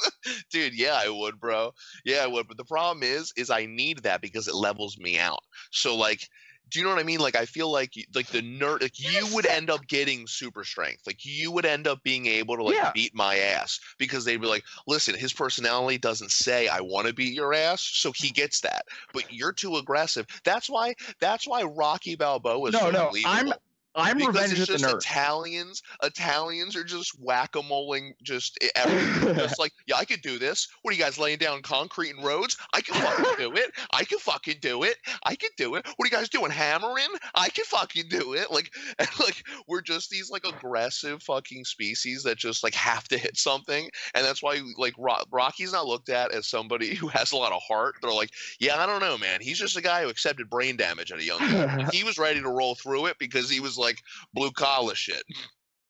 Dude, 0.51 0.75
yeah, 0.75 1.01
I 1.05 1.11
would, 1.11 1.39
bro. 1.39 1.73
Yeah, 2.05 2.19
I 2.23 2.27
would. 2.27 2.49
But 2.49 2.57
the 2.57 2.65
problem 2.65 3.03
is, 3.03 3.33
is 3.37 3.51
I 3.51 3.67
need 3.67 3.99
that 4.05 4.23
because 4.23 4.49
it 4.49 4.55
levels 4.55 4.97
me 4.99 5.19
out. 5.19 5.41
So 5.71 5.97
like, 5.97 6.27
do 6.71 6.79
you 6.79 6.85
know 6.85 6.91
what 6.91 7.01
I 7.01 7.05
mean? 7.05 7.21
Like, 7.21 7.37
I 7.37 7.45
feel 7.45 7.71
like 7.71 7.93
like 8.15 8.29
the 8.29 8.43
nerd, 8.43 8.83
like 8.83 8.99
you 8.99 9.27
would 9.35 9.47
end 9.47 9.71
up 9.71 9.87
getting 9.87 10.27
super 10.27 10.65
strength. 10.65 11.07
Like 11.07 11.25
you 11.25 11.51
would 11.53 11.67
end 11.67 11.87
up 11.87 12.03
being 12.03 12.27
able 12.27 12.57
to 12.57 12.63
like 12.63 12.77
Yeah. 12.77 12.93
beat 12.95 13.15
my 13.15 13.37
ass 13.37 13.81
because 13.99 14.25
they'd 14.25 14.41
be 14.41 14.47
like, 14.47 14.65
listen, 14.87 15.15
his 15.15 15.33
personality 15.33 15.99
doesn't 15.99 16.31
say 16.31 16.69
I 16.69 16.81
want 16.81 17.07
to 17.07 17.13
beat 17.15 17.35
your 17.35 17.55
ass, 17.55 17.83
so 17.83 18.13
he 18.15 18.31
gets 18.31 18.61
that. 18.61 18.85
But 19.13 19.33
you're 19.33 19.53
too 19.53 19.77
aggressive. 19.77 20.27
That's 20.45 20.69
why. 20.69 20.95
That's 21.21 21.47
why 21.47 21.63
Rocky 21.63 22.17
Balboa 22.17 22.69
is 22.69 22.75
No, 22.75 22.91
no, 22.91 23.13
I'm-. 23.25 23.53
I'm 23.99 24.19
because 24.19 24.35
revenge 24.35 24.59
it's 24.61 24.67
just. 24.67 24.85
Italians. 24.85 25.83
Italians 26.03 26.77
are 26.77 26.85
just 26.85 27.19
whack-a-moling 27.21 28.15
just 28.23 28.59
everything. 28.75 29.35
just 29.35 29.59
like, 29.59 29.73
yeah, 29.87 29.97
I 29.97 30.05
could 30.05 30.23
do 30.23 30.39
this. 30.39 30.69
What 30.83 30.93
are 30.93 30.97
you 30.97 31.03
guys 31.03 31.19
laying 31.19 31.39
down 31.39 31.63
concrete 31.63 32.11
and 32.11 32.25
roads? 32.25 32.57
I 32.75 32.81
can 32.81 32.95
fucking 32.95 33.35
do 33.39 33.53
it. 33.55 33.73
I 33.93 34.05
can 34.05 34.19
fucking 34.19 34.59
do 34.61 34.83
it. 34.85 34.97
I 35.25 35.35
can 35.35 35.51
do 35.57 35.75
it. 35.75 35.87
What 35.97 36.05
are 36.05 36.07
you 36.07 36.17
guys 36.17 36.29
doing? 36.29 36.51
Hammering? 36.51 37.09
I 37.35 37.49
can 37.49 37.65
fucking 37.65 38.09
do 38.09 38.35
it. 38.35 38.51
Like, 38.51 38.73
like 39.21 39.45
we're 39.67 39.81
just 39.81 40.11
these 40.11 40.31
like 40.31 40.47
aggressive 40.47 41.23
fucking 41.23 41.65
species 41.65 42.23
that 42.23 42.39
just 42.39 42.63
like 42.63 42.75
have 42.75 43.09
to 43.09 43.19
hit 43.19 43.37
something, 43.37 43.91
and 44.15 44.25
that's 44.25 44.43
why 44.43 44.61
like 44.77 44.95
Ro- 44.99 45.25
Rocky's 45.31 45.73
not 45.73 45.87
looked 45.87 46.09
at 46.09 46.33
as 46.33 46.47
somebody 46.47 46.95
who 46.95 47.09
has 47.09 47.33
a 47.33 47.37
lot 47.37 47.53
of 47.53 47.63
heart. 47.67 47.97
They're 48.03 48.13
like, 48.13 48.31
yeah, 48.61 48.77
I 48.83 48.87
don't 48.87 49.01
know, 49.01 49.19
man. 49.19 49.41
He's 49.41 49.59
just 49.59 49.77
a 49.77 49.83
guy 49.83 50.03
who 50.03 50.09
accepted 50.09 50.51
brain 50.51 50.77
damage 50.77 51.13
at 51.13 51.19
a 51.19 51.25
young 51.25 51.43
age. 51.43 51.89
he 51.93 52.05
was 52.05 52.19
ready 52.19 52.41
to 52.41 52.49
roll 52.49 52.75
through 52.75 53.07
it 53.07 53.19
because 53.19 53.51
he 53.51 53.61
was 53.61 53.79
like 53.79 53.88
blue 54.35 54.51
collar 54.53 54.95
shit. 54.95 55.23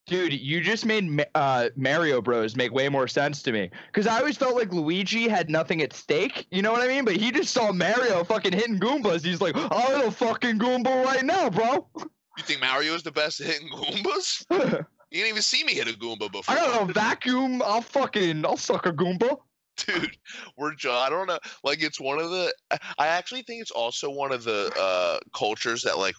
Dude, 0.07 0.33
you 0.33 0.59
just 0.61 0.87
made 0.87 1.23
uh, 1.35 1.69
Mario 1.75 2.19
Bros 2.19 2.55
make 2.55 2.71
way 2.73 2.89
more 2.89 3.07
sense 3.07 3.43
to 3.43 3.51
me. 3.51 3.69
Because 3.87 4.07
I 4.07 4.17
always 4.17 4.37
felt 4.37 4.55
like 4.55 4.73
Luigi 4.73 5.27
had 5.27 5.51
nothing 5.51 5.83
at 5.83 5.93
stake. 5.93 6.47
You 6.49 6.63
know 6.63 6.71
what 6.71 6.81
I 6.81 6.87
mean? 6.87 7.05
But 7.05 7.17
he 7.17 7.31
just 7.31 7.53
saw 7.53 7.71
Mario 7.71 8.23
fucking 8.23 8.53
hitting 8.53 8.79
Goombas. 8.79 9.23
He's 9.23 9.39
like, 9.39 9.55
I'll 9.55 9.97
hit 9.99 10.07
a 10.07 10.11
fucking 10.11 10.57
Goomba 10.57 11.05
right 11.05 11.23
now, 11.23 11.49
bro. 11.49 11.87
You 12.37 12.45
think 12.45 12.61
Mario 12.61 12.93
is 12.93 13.03
the 13.03 13.11
best 13.11 13.41
at 13.41 13.47
hitting 13.47 13.69
Goombas? 13.69 14.45
You 15.11 15.17
didn't 15.23 15.29
even 15.29 15.41
see 15.41 15.63
me 15.63 15.73
hit 15.73 15.87
a 15.87 15.93
Goomba 15.93 16.31
before. 16.31 16.55
I 16.55 16.59
got 16.59 16.89
a 16.89 16.93
vacuum. 16.93 17.63
I'll 17.63 17.81
fucking, 17.81 18.45
I'll 18.45 18.57
suck 18.57 18.85
a 18.85 18.91
Goomba. 18.93 19.37
dude 19.87 20.17
we're 20.57 20.75
ju- 20.75 20.91
i 20.91 21.09
don't 21.09 21.27
know 21.27 21.39
like 21.63 21.81
it's 21.81 22.01
one 22.01 22.19
of 22.19 22.29
the 22.31 22.53
I- 22.69 22.77
i 22.97 23.07
actually 23.07 23.43
think 23.43 23.61
it's 23.61 23.71
also 23.71 24.09
one 24.09 24.33
of 24.33 24.43
the 24.43 24.69
uh 24.77 25.19
cultures 25.33 25.83
that 25.83 25.97
like 25.97 26.15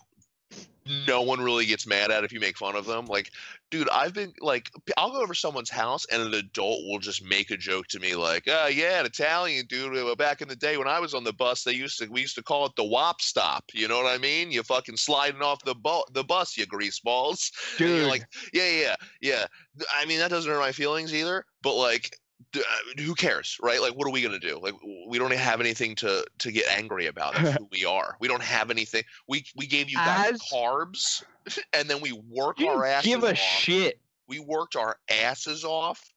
no 1.06 1.22
one 1.22 1.40
really 1.40 1.66
gets 1.66 1.86
mad 1.86 2.10
at 2.10 2.24
if 2.24 2.32
you 2.32 2.40
make 2.40 2.58
fun 2.58 2.76
of 2.76 2.86
them. 2.86 3.06
Like 3.06 3.30
dude 3.70 3.88
i've 3.90 4.12
been 4.12 4.32
like 4.40 4.70
I'll 4.96 5.12
go 5.12 5.22
over 5.22 5.34
someone's 5.34 5.70
house 5.70 6.04
and 6.10 6.22
an 6.22 6.34
adult 6.34 6.84
will 6.86 6.98
just 6.98 7.24
make 7.24 7.50
a 7.50 7.56
joke 7.56 7.86
to 7.88 8.00
me 8.00 8.14
like 8.14 8.48
uh 8.48 8.68
yeah 8.72 9.00
an 9.00 9.06
italian 9.06 9.66
dude 9.66 10.18
back 10.18 10.42
in 10.42 10.48
the 10.48 10.56
day 10.56 10.76
when 10.76 10.88
i 10.88 10.98
was 10.98 11.14
on 11.14 11.24
the 11.24 11.32
bus 11.32 11.62
they 11.62 11.72
used 11.72 11.98
to 11.98 12.08
we 12.08 12.20
used 12.20 12.34
to 12.34 12.42
call 12.42 12.66
it 12.66 12.72
the 12.76 12.84
wop 12.84 13.20
stop. 13.20 13.64
You 13.72 13.88
know 13.88 13.96
what 13.96 14.12
i 14.12 14.18
mean? 14.18 14.50
You 14.50 14.62
fucking 14.62 14.96
sliding 14.96 15.42
off 15.42 15.64
the 15.64 15.74
bu- 15.74 16.04
the 16.12 16.24
bus 16.24 16.56
you 16.56 16.66
grease 16.66 17.00
balls 17.00 17.52
And 17.78 17.88
you're 17.88 17.98
Dude. 17.98 18.08
like 18.08 18.26
yeah 18.52 18.68
yeah 18.68 18.96
yeah. 19.20 19.46
I 19.94 20.04
mean 20.06 20.18
that 20.18 20.30
doesn't 20.30 20.50
hurt 20.50 20.58
my 20.60 20.72
feelings 20.72 21.14
either 21.14 21.44
but 21.62 21.74
like 21.74 22.16
Uh, 22.56 22.60
who 22.98 23.14
cares 23.14 23.56
right? 23.62 23.80
Like 23.80 23.94
what 23.96 24.06
are 24.06 24.10
we 24.10 24.22
going 24.22 24.38
to 24.38 24.48
do? 24.48 24.58
Like 24.60 24.74
we 25.06 25.18
don't 25.18 25.32
have 25.32 25.60
anything 25.60 25.94
to 25.96 26.24
to 26.38 26.50
get 26.52 26.64
angry 26.68 27.06
about. 27.06 27.34
That's 27.34 27.50
who 27.58 27.68
we 27.70 27.84
are. 27.84 28.16
We 28.20 28.28
don't 28.28 28.42
have 28.42 28.70
anything. 28.70 29.04
We 29.28 29.44
we 29.56 29.66
gave 29.66 29.88
you 29.90 29.96
guys 29.96 30.32
As- 30.32 30.40
carbs 30.52 31.22
and 31.72 31.88
then 31.88 32.00
we 32.00 32.12
work 32.28 32.60
our 32.62 32.84
asses 32.84 33.06
give 33.06 33.24
a 33.24 33.30
off. 33.32 33.36
shit. 33.36 34.00
we 34.28 34.38
worked 34.40 34.74
our 34.76 34.96
asses 35.10 35.64
off 35.64 36.12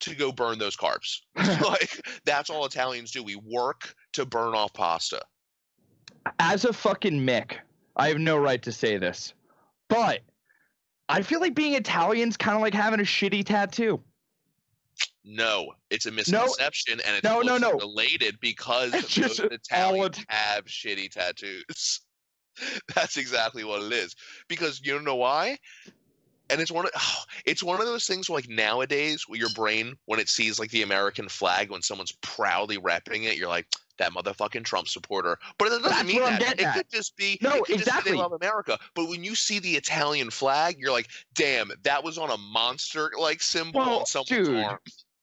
to 0.00 0.14
go 0.14 0.30
burn 0.32 0.58
those 0.58 0.76
carbs. 0.76 1.20
Like 1.62 2.00
that's 2.24 2.50
all 2.50 2.66
italians 2.66 3.10
do. 3.12 3.22
We 3.22 3.36
work 3.36 3.94
to 4.12 4.26
burn 4.26 4.54
off 4.54 4.72
pasta. 4.74 5.22
As 6.38 6.64
a 6.64 6.72
fucking 6.72 7.20
Mick, 7.20 7.52
I 7.96 8.08
have 8.08 8.18
no 8.18 8.36
right 8.36 8.60
to 8.62 8.72
say 8.72 8.98
this. 8.98 9.32
But 9.88 10.20
I 11.08 11.22
feel 11.22 11.40
like 11.40 11.54
being 11.54 11.74
Italian's 11.74 12.36
kind 12.36 12.56
of 12.56 12.62
like 12.62 12.74
having 12.74 12.98
a 13.00 13.04
shitty 13.04 13.44
tattoo. 13.44 14.00
No 15.24 15.72
it's 15.90 16.06
a 16.06 16.10
misconception 16.10 17.00
and 17.06 17.16
it's 17.16 17.24
no, 17.24 17.40
no, 17.40 17.58
no. 17.58 17.72
related 17.72 18.38
because 18.40 18.94
It's 18.94 19.08
just 19.08 19.40
most 19.40 19.52
italians 19.52 20.18
it- 20.18 20.24
have 20.28 20.64
shitty 20.64 21.10
tattoos. 21.10 22.00
That's 22.94 23.16
exactly 23.18 23.64
what 23.64 23.82
it 23.82 23.92
is. 23.92 24.14
Because 24.48 24.80
you 24.82 24.92
don't 24.94 25.04
know 25.04 25.16
why? 25.16 25.58
And 26.48 26.60
it's 26.60 26.70
one 26.70 26.86
of 26.86 26.92
it's 27.44 27.62
one 27.62 27.80
of 27.80 27.86
those 27.86 28.06
things 28.06 28.28
where, 28.30 28.38
like 28.38 28.48
nowadays 28.48 29.24
where 29.26 29.38
your 29.38 29.50
brain 29.50 29.94
when 30.06 30.20
it 30.20 30.28
sees 30.28 30.58
like 30.58 30.70
the 30.70 30.82
american 30.82 31.28
flag 31.28 31.70
when 31.70 31.82
someone's 31.82 32.16
proudly 32.22 32.78
repping 32.78 33.24
it 33.24 33.36
you're 33.36 33.48
like 33.48 33.66
that 33.98 34.12
motherfucking 34.12 34.64
trump 34.64 34.88
supporter 34.88 35.38
but 35.58 35.66
it 35.70 35.82
doesn't 35.82 36.06
mean 36.06 36.20
that 36.20 36.60
it 36.60 36.62
at. 36.62 36.74
could 36.76 36.90
just 36.90 37.16
be 37.16 37.38
No, 37.42 37.50
it 37.50 37.64
could 37.64 37.66
just 37.66 37.68
be 37.68 37.74
exactly. 37.74 38.12
they 38.12 38.18
love 38.18 38.32
america 38.32 38.78
but 38.94 39.08
when 39.08 39.22
you 39.24 39.34
see 39.34 39.58
the 39.58 39.74
italian 39.76 40.30
flag 40.30 40.76
you're 40.78 40.92
like 40.92 41.08
damn 41.34 41.70
that 41.82 42.02
was 42.04 42.18
on 42.18 42.30
a 42.30 42.36
monster 42.36 43.10
like 43.18 43.42
symbol 43.42 43.80
Well, 43.80 43.98
on 44.00 44.06
someone's 44.06 44.48
dude, 44.48 44.64
arm 44.64 44.78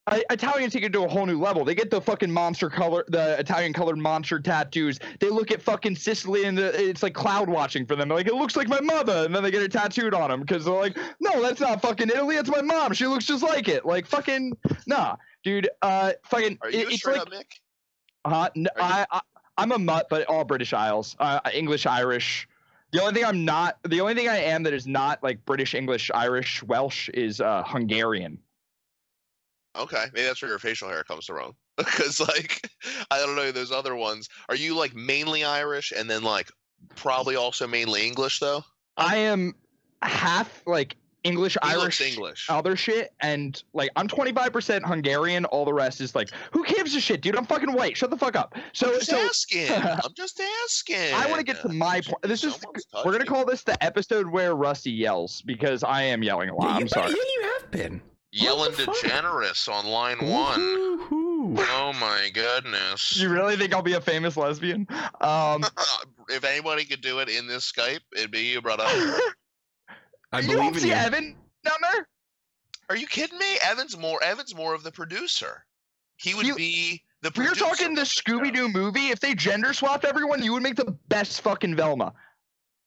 I, 0.05 0.21
Italians 0.31 0.73
take 0.73 0.83
it 0.83 0.91
to 0.93 1.03
a 1.05 1.07
whole 1.07 1.25
new 1.25 1.39
level. 1.39 1.63
They 1.63 1.75
get 1.75 1.89
the 1.89 2.01
fucking 2.01 2.29
monster 2.29 2.69
color, 2.69 3.05
the 3.07 3.39
Italian 3.39 3.71
colored 3.71 3.97
monster 3.97 4.37
tattoos. 4.37 4.99
They 5.21 5.29
look 5.29 5.49
at 5.49 5.61
fucking 5.61 5.95
Sicily 5.95 6.43
and 6.43 6.57
the, 6.57 6.77
it's 6.89 7.01
like 7.03 7.13
cloud 7.13 7.47
watching 7.47 7.85
for 7.85 7.95
them. 7.95 8.09
They're 8.09 8.17
like, 8.17 8.27
it 8.27 8.33
looks 8.33 8.57
like 8.57 8.67
my 8.67 8.81
mother, 8.81 9.23
and 9.23 9.33
then 9.33 9.43
they 9.43 9.49
get 9.51 9.61
it 9.61 9.71
tattooed 9.71 10.13
on 10.13 10.29
them 10.29 10.41
because 10.41 10.65
they're 10.65 10.73
like, 10.73 10.97
no, 11.21 11.41
that's 11.41 11.61
not 11.61 11.81
fucking 11.81 12.09
Italy. 12.09 12.35
It's 12.35 12.49
my 12.49 12.61
mom. 12.61 12.91
She 12.91 13.07
looks 13.07 13.23
just 13.25 13.43
like 13.43 13.69
it. 13.69 13.85
Like 13.85 14.05
fucking 14.05 14.57
nah, 14.87 15.15
dude. 15.41 15.69
Uh, 15.81 16.11
fucking. 16.25 16.57
are 16.61 16.69
you 16.69 16.79
a 16.79 16.87
it's 16.87 16.95
straight 16.97 17.13
like 17.19 17.21
up 17.27 17.29
mick 17.31 17.59
Uh, 18.25 18.49
no, 18.55 18.69
I, 18.77 19.05
I 19.11 19.21
I'm 19.57 19.71
a 19.71 19.79
mutt, 19.79 20.07
but 20.09 20.25
all 20.27 20.43
British 20.43 20.73
Isles, 20.73 21.15
uh, 21.19 21.39
English, 21.53 21.85
Irish. 21.85 22.47
The 22.91 23.01
only 23.01 23.13
thing 23.13 23.25
I'm 23.25 23.45
not, 23.45 23.77
the 23.83 24.01
only 24.01 24.13
thing 24.13 24.29
I 24.29 24.37
am 24.37 24.63
that 24.63 24.73
is 24.73 24.87
not 24.87 25.21
like 25.23 25.43
British, 25.45 25.73
English, 25.73 26.11
Irish, 26.13 26.63
Welsh 26.63 27.09
is 27.09 27.41
uh, 27.41 27.63
Hungarian. 27.65 28.39
Okay, 29.75 30.05
maybe 30.13 30.25
that's 30.25 30.41
where 30.41 30.49
your 30.49 30.59
facial 30.59 30.89
hair 30.89 31.03
comes 31.03 31.25
from. 31.25 31.55
Because 31.75 32.19
like, 32.19 32.69
I 33.09 33.17
don't 33.17 33.35
know 33.35 33.51
those 33.51 33.71
other 33.71 33.95
ones. 33.95 34.29
Are 34.47 34.55
you 34.55 34.75
like 34.75 34.93
mainly 34.93 35.43
Irish 35.43 35.91
and 35.91 36.07
then 36.07 36.21
like 36.21 36.51
probably 36.95 37.35
also 37.35 37.65
mainly 37.65 38.05
English 38.05 38.37
though? 38.37 38.63
I 38.95 39.15
am 39.17 39.55
half 40.03 40.61
like 40.67 40.95
English, 41.23 41.53
He 41.53 41.69
Irish, 41.69 42.01
English. 42.01 42.47
other 42.49 42.75
shit, 42.75 43.13
and 43.21 43.61
like 43.73 43.89
I'm 43.95 44.07
25% 44.07 44.83
Hungarian. 44.83 45.45
All 45.45 45.65
the 45.65 45.73
rest 45.73 46.01
is 46.01 46.15
like, 46.15 46.29
who 46.51 46.65
gives 46.65 46.95
a 46.95 46.99
shit, 47.01 47.21
dude? 47.21 47.35
I'm 47.35 47.45
fucking 47.45 47.71
white. 47.71 47.95
Shut 47.97 48.09
the 48.09 48.17
fuck 48.17 48.35
up. 48.35 48.55
So, 48.73 48.87
I'm 48.87 48.95
just 48.99 49.09
so 49.09 49.17
asking. 49.17 49.71
I'm 49.71 50.13
just 50.15 50.41
asking. 50.65 51.13
I 51.13 51.25
want 51.27 51.39
to 51.39 51.43
get 51.45 51.61
to 51.61 51.69
my 51.69 52.01
point. 52.01 52.21
This 52.23 52.43
is 52.43 52.59
we're 53.05 53.11
gonna 53.11 53.25
call 53.25 53.45
this 53.45 53.63
the 53.63 53.81
episode 53.83 54.27
where 54.27 54.55
Rusty 54.55 54.91
yells 54.91 55.41
because 55.43 55.83
I 55.83 56.03
am 56.03 56.23
yelling 56.23 56.49
a 56.49 56.55
lot. 56.55 56.69
Yeah, 56.69 56.75
I'm 56.75 56.81
you, 56.81 56.87
sorry. 56.89 57.09
Yeah, 57.09 57.15
you 57.15 57.53
have 57.59 57.71
been. 57.71 58.01
Yelling 58.35 58.71
What 58.71 58.77
the? 58.77 58.85
DeGeneres 59.07 59.69
on 59.71 59.85
line 59.85 60.17
one. 60.27 60.59
Woohoo. 60.59 61.55
Oh 61.69 61.93
my 61.99 62.31
goodness. 62.33 63.15
You 63.15 63.29
really 63.29 63.55
think 63.55 63.75
I'll 63.75 63.83
be 63.83 63.93
a 63.93 64.01
famous 64.01 64.35
lesbian? 64.35 64.87
Um, 65.21 65.63
if 66.29 66.43
anybody 66.43 66.83
could 66.85 67.01
do 67.01 67.19
it 67.19 67.29
in 67.29 67.45
this 67.45 67.71
Skype, 67.71 67.99
it'd 68.15 68.31
be 68.31 68.41
you, 68.41 68.61
brother. 68.61 68.85
I 70.33 70.39
you 70.39 70.47
don't 70.47 70.57
believe 70.57 70.75
in 70.75 70.81
see 70.81 70.87
you. 70.89 70.93
Evan 70.95 71.35
down 71.63 71.77
there? 71.93 72.07
Are 72.89 72.95
you 72.95 73.07
kidding 73.07 73.37
me? 73.39 73.57
Evan's 73.65 73.97
more. 73.97 74.21
Evan's 74.23 74.53
more 74.55 74.73
of 74.73 74.83
the 74.83 74.91
producer. 74.91 75.65
He 76.17 76.33
would 76.33 76.45
You- 76.45 76.55
be 76.55 77.03
the. 77.21 77.29
If 77.29 77.37
we 77.37 77.43
were 77.45 77.49
producer 77.51 77.65
talking 77.65 77.95
the. 77.95 78.01
Scooby 78.01 78.53
Doo 78.53 78.67
movie, 78.69 79.09
if 79.09 79.19
they 79.19 79.33
gender 79.35 79.73
swapped 79.73 80.05
everyone, 80.05 80.43
you 80.43 80.53
would 80.53 80.63
make 80.63 80.75
the 80.75 80.91
best 81.07 81.41
fucking 81.41 81.75
Velma. 81.75 82.13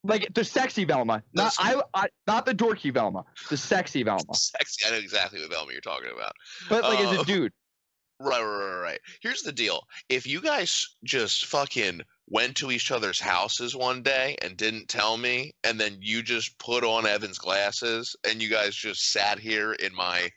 Like 0.05 0.33
the 0.35 0.45
sexy 0.45 0.85
Velma, 0.85 1.21
not 1.33 1.53
I, 1.59 1.83
I, 1.95 2.07
not 2.29 2.47
the 2.47 2.55
dorky 2.55 2.93
Velma, 2.93 3.25
the 3.50 3.57
sexy 3.57 4.05
Velma. 4.05 4.23
Sexy. 4.35 4.87
I 4.87 4.91
know 4.91 4.99
exactly 4.99 5.41
what 5.41 5.50
Velma 5.50 5.73
you're 5.73 5.81
talking 5.81 6.11
about. 6.15 6.33
But 6.69 6.85
like 6.85 7.00
as 7.00 7.07
Oh. 7.09 7.17
a 7.17 7.21
uh, 7.21 7.25
dude, 7.25 7.53
Right, 8.21 8.41
right, 8.41 8.45
right, 8.45 8.81
right. 8.81 9.00
Here's 9.21 9.43
the 9.43 9.50
deal. 9.53 9.83
If 10.09 10.26
you 10.26 10.41
guys 10.41 10.87
just 11.05 11.47
fucking 11.47 12.03
went 12.28 12.56
to 12.56 12.71
each 12.71 12.90
other's 12.90 13.21
houses 13.21 13.76
one 13.76 14.02
day 14.02 14.37
and 14.42 14.56
didn't 14.56 14.88
tell 14.88 15.16
me, 15.16 15.52
and 15.64 15.80
then 15.80 15.99
you 16.00 16.23
just 16.23 16.59
put 16.59 16.85
on 16.85 17.06
Evan's 17.06 17.38
glasses 17.38 18.16
and 18.28 18.42
you 18.42 18.49
guys 18.49 18.75
just 18.75 19.12
sat 19.12 19.38
here 19.38 19.73
in 19.73 19.95
my, 19.95 20.28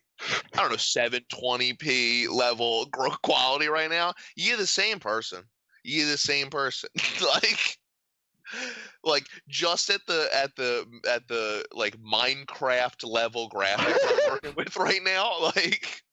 I 0.54 0.58
don't 0.58 0.70
know, 0.70 0.76
720p 0.76 2.30
level 2.30 2.88
quality 3.24 3.68
right 3.68 3.90
now, 3.90 4.14
you're 4.36 4.58
the 4.58 4.68
same 4.68 5.00
person. 5.00 5.44
You're 5.84 6.08
the 6.10 6.18
same 6.18 6.50
person. 6.50 6.90
like, 7.22 7.78
like 9.04 9.26
just 9.48 9.90
at 9.90 10.02
the 10.08 10.28
at 10.36 10.56
the 10.56 10.86
at 11.08 11.28
the 11.28 11.64
like 11.72 11.96
Minecraft 11.98 13.08
level 13.08 13.50
graphics 13.50 13.98
I'm 14.04 14.32
working 14.32 14.54
with 14.58 14.76
right 14.76 15.02
now, 15.04 15.40
like 15.56 16.04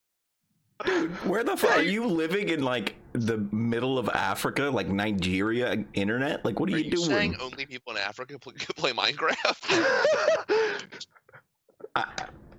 Dude, 0.85 1.11
where 1.26 1.42
the 1.42 1.56
fuck 1.56 1.78
are 1.78 1.83
you 1.83 2.06
living 2.06 2.50
in 2.50 2.62
like 2.62 2.97
the 3.12 3.38
middle 3.50 3.99
of 3.99 4.09
Africa, 4.11 4.64
like 4.64 4.88
Nigeria 4.88 5.83
internet? 5.95 6.45
Like 6.45 6.61
what 6.61 6.68
are, 6.71 6.75
Are 6.75 6.78
you, 6.78 6.85
you 6.85 6.90
doing? 6.90 7.06
saying 7.09 7.37
only 7.40 7.64
people 7.64 7.92
in 7.95 7.99
Africa 7.99 8.38
pl- 8.38 8.52
can 8.52 8.75
play 8.76 8.92
Minecraft? 8.92 10.83
I, 11.97 12.04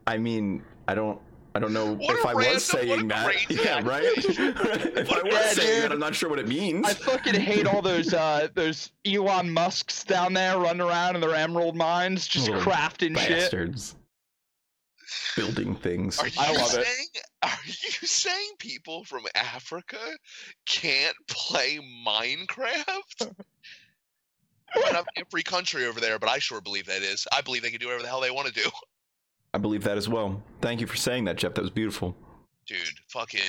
I 0.07 0.17
mean, 0.17 0.63
I 0.87 0.95
don't 0.95 1.19
I 1.53 1.59
don't 1.59 1.73
know 1.73 1.93
What 1.95 2.17
if 2.17 2.25
I 2.25 2.33
random- 2.33 2.53
was 2.55 2.65
saying 2.65 3.07
that. 3.09 3.33
Yeah, 3.49 3.81
right? 3.87 4.03
if 4.03 5.11
I 5.11 5.21
was 5.21 5.33
Yeah, 5.33 5.41
saying 5.53 5.73
dude. 5.75 5.83
that, 5.83 5.91
I'm 5.91 5.99
not 5.99 6.15
sure 6.15 6.29
what 6.29 6.39
it 6.39 6.47
means. 6.47 6.87
I 6.87 6.93
fucking 6.93 7.35
hate 7.35 7.67
all 7.67 7.81
those 7.83 8.13
uh 8.15 8.47
those 8.55 8.91
Elon 9.05 9.51
Musks 9.51 10.03
down 10.03 10.33
there 10.33 10.57
running 10.57 10.81
around 10.81 11.15
in 11.15 11.21
their 11.21 11.35
emerald 11.35 11.75
mines, 11.75 12.27
just 12.27 12.47
Little 12.49 12.63
crafting 12.63 13.17
shit. 13.17 13.29
Bastards. 13.39 13.95
Building 15.35 15.75
things. 15.75 16.19
Are 16.19 16.27
you 16.27 16.33
I 16.39 16.51
love 16.51 16.73
it. 16.75 16.87
Saying 17.47 17.61
are 17.63 17.67
you 18.01 18.07
saying 18.07 18.49
people 18.59 19.03
from 19.03 19.23
Africa 19.35 19.97
can't 20.65 21.15
play 21.27 21.79
Minecraft? 22.05 23.33
I 24.75 24.79
mean, 24.79 24.95
I'm 24.95 25.05
in 25.15 25.23
a 25.23 25.25
free 25.29 25.43
country 25.43 25.85
over 25.85 25.99
there, 25.99 26.19
but 26.19 26.29
I 26.29 26.39
sure 26.39 26.59
believe 26.61 26.85
that 26.87 27.01
is. 27.01 27.25
I 27.31 27.41
believe 27.41 27.61
they 27.63 27.69
can 27.69 27.79
do 27.79 27.87
whatever 27.87 28.03
the 28.03 28.09
hell 28.09 28.21
they 28.21 28.31
want 28.31 28.47
to 28.47 28.53
do. 28.53 28.69
I 29.53 29.57
believe 29.59 29.83
that 29.85 29.97
as 29.97 30.09
well. 30.09 30.43
Thank 30.61 30.81
you 30.81 30.87
for 30.87 30.97
saying 30.97 31.23
that, 31.25 31.37
Jeff. 31.37 31.53
That 31.53 31.61
was 31.61 31.71
beautiful. 31.71 32.15
Dude, 32.67 32.77
fucking 33.07 33.39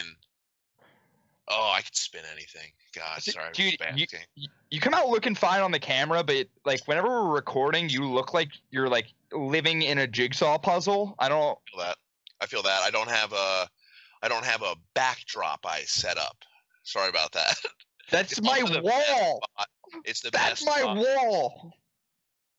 Oh, 1.51 1.73
I 1.75 1.81
could 1.81 1.97
spin 1.97 2.21
anything. 2.33 2.71
God, 2.95 3.23
sorry. 3.23 3.53
Dude, 3.55 3.77
you- 3.97 4.07
You, 4.35 4.49
you 4.71 4.81
come 4.81 4.93
out 4.93 5.09
looking 5.09 5.35
fine 5.35 5.63
on 5.63 5.71
the 5.71 5.79
camera, 5.79 6.23
but 6.23 6.47
like 6.67 6.87
whenever 6.87 7.09
we're 7.09 7.35
recording, 7.35 7.89
you 7.89 8.05
look 8.05 8.35
like 8.35 8.51
you're 8.71 8.89
like 8.89 9.07
living 9.33 9.83
in 9.83 9.99
a 9.99 10.07
jigsaw 10.07 10.59
puzzle. 10.59 11.15
I 11.19 11.29
don't. 11.31 11.59
feel 11.71 11.81
that. 11.81 11.97
I 12.41 12.47
feel 12.47 12.63
that. 12.63 12.83
I 12.83 12.91
don't 12.91 13.09
have 13.09 13.33
a 13.33 13.69
I 14.23 14.29
don't 14.29 14.45
have 14.45 14.63
a 14.63 14.75
backdrop 14.95 15.61
I 15.65 15.81
set 15.83 16.19
up. 16.19 16.37
Sorry 16.83 17.09
about 17.09 17.33
that. 17.33 17.57
That's 18.11 18.33
It's 18.33 18.43
my 18.43 18.61
also 18.61 18.75
the 18.75 18.83
best 18.83 19.13
wall. 19.21 19.41
It's 20.05 20.21
the 20.21 20.31
That's 20.31 20.65
best 20.65 20.67
my 20.67 20.79
spot. 20.81 20.97
wall. 20.97 21.73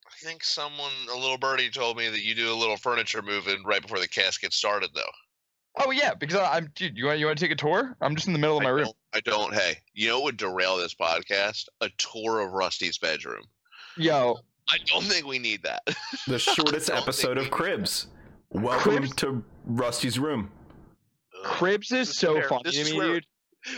I 0.07 0.25
think 0.25 0.43
someone, 0.43 0.91
a 1.13 1.17
little 1.17 1.37
birdie, 1.37 1.69
told 1.69 1.97
me 1.97 2.09
that 2.09 2.23
you 2.23 2.35
do 2.35 2.51
a 2.51 2.55
little 2.55 2.77
furniture 2.77 3.21
moving 3.21 3.63
right 3.63 3.81
before 3.81 3.99
the 3.99 4.07
cast 4.07 4.41
gets 4.41 4.55
started, 4.57 4.89
though. 4.93 5.01
Oh 5.85 5.91
yeah, 5.91 6.13
because 6.13 6.37
I- 6.39 6.57
I'm 6.57 6.69
dude. 6.75 6.97
You 6.97 7.05
want 7.05 7.19
you 7.19 7.25
want 7.27 7.37
to 7.37 7.43
take 7.45 7.51
a 7.51 7.55
tour? 7.55 7.95
I'm 8.01 8.15
just 8.15 8.27
in 8.27 8.33
the 8.33 8.39
middle 8.39 8.57
of 8.57 8.61
I 8.61 8.65
my 8.65 8.69
room. 8.71 8.89
I 9.13 9.19
don't. 9.21 9.53
Hey, 9.53 9.77
you 9.93 10.09
know 10.09 10.17
what 10.17 10.25
would 10.25 10.37
derail 10.37 10.77
this 10.77 10.93
podcast? 10.95 11.65
A 11.81 11.89
tour 11.97 12.41
of 12.41 12.51
Rusty's 12.51 12.97
bedroom. 12.97 13.43
Yo, 13.97 14.37
I 14.69 14.77
don't 14.87 15.03
think 15.03 15.25
we 15.25 15.39
need 15.39 15.63
that. 15.63 15.83
The 16.27 16.39
shortest 16.39 16.89
episode 16.89 17.37
of 17.37 17.49
Cribs. 17.51 18.07
Welcome 18.51 18.97
Cribs? 18.97 19.15
to 19.17 19.43
Rusty's 19.65 20.19
room. 20.19 20.51
Cribs 21.43 21.91
is 21.91 22.07
This 22.09 22.17
so 22.17 22.33
where- 22.35 22.47
funny 22.49 22.63
this 22.65 22.75
to 22.75 22.81
is 22.81 22.91
me, 22.91 22.97
where- 22.97 23.07
dude. 23.15 23.25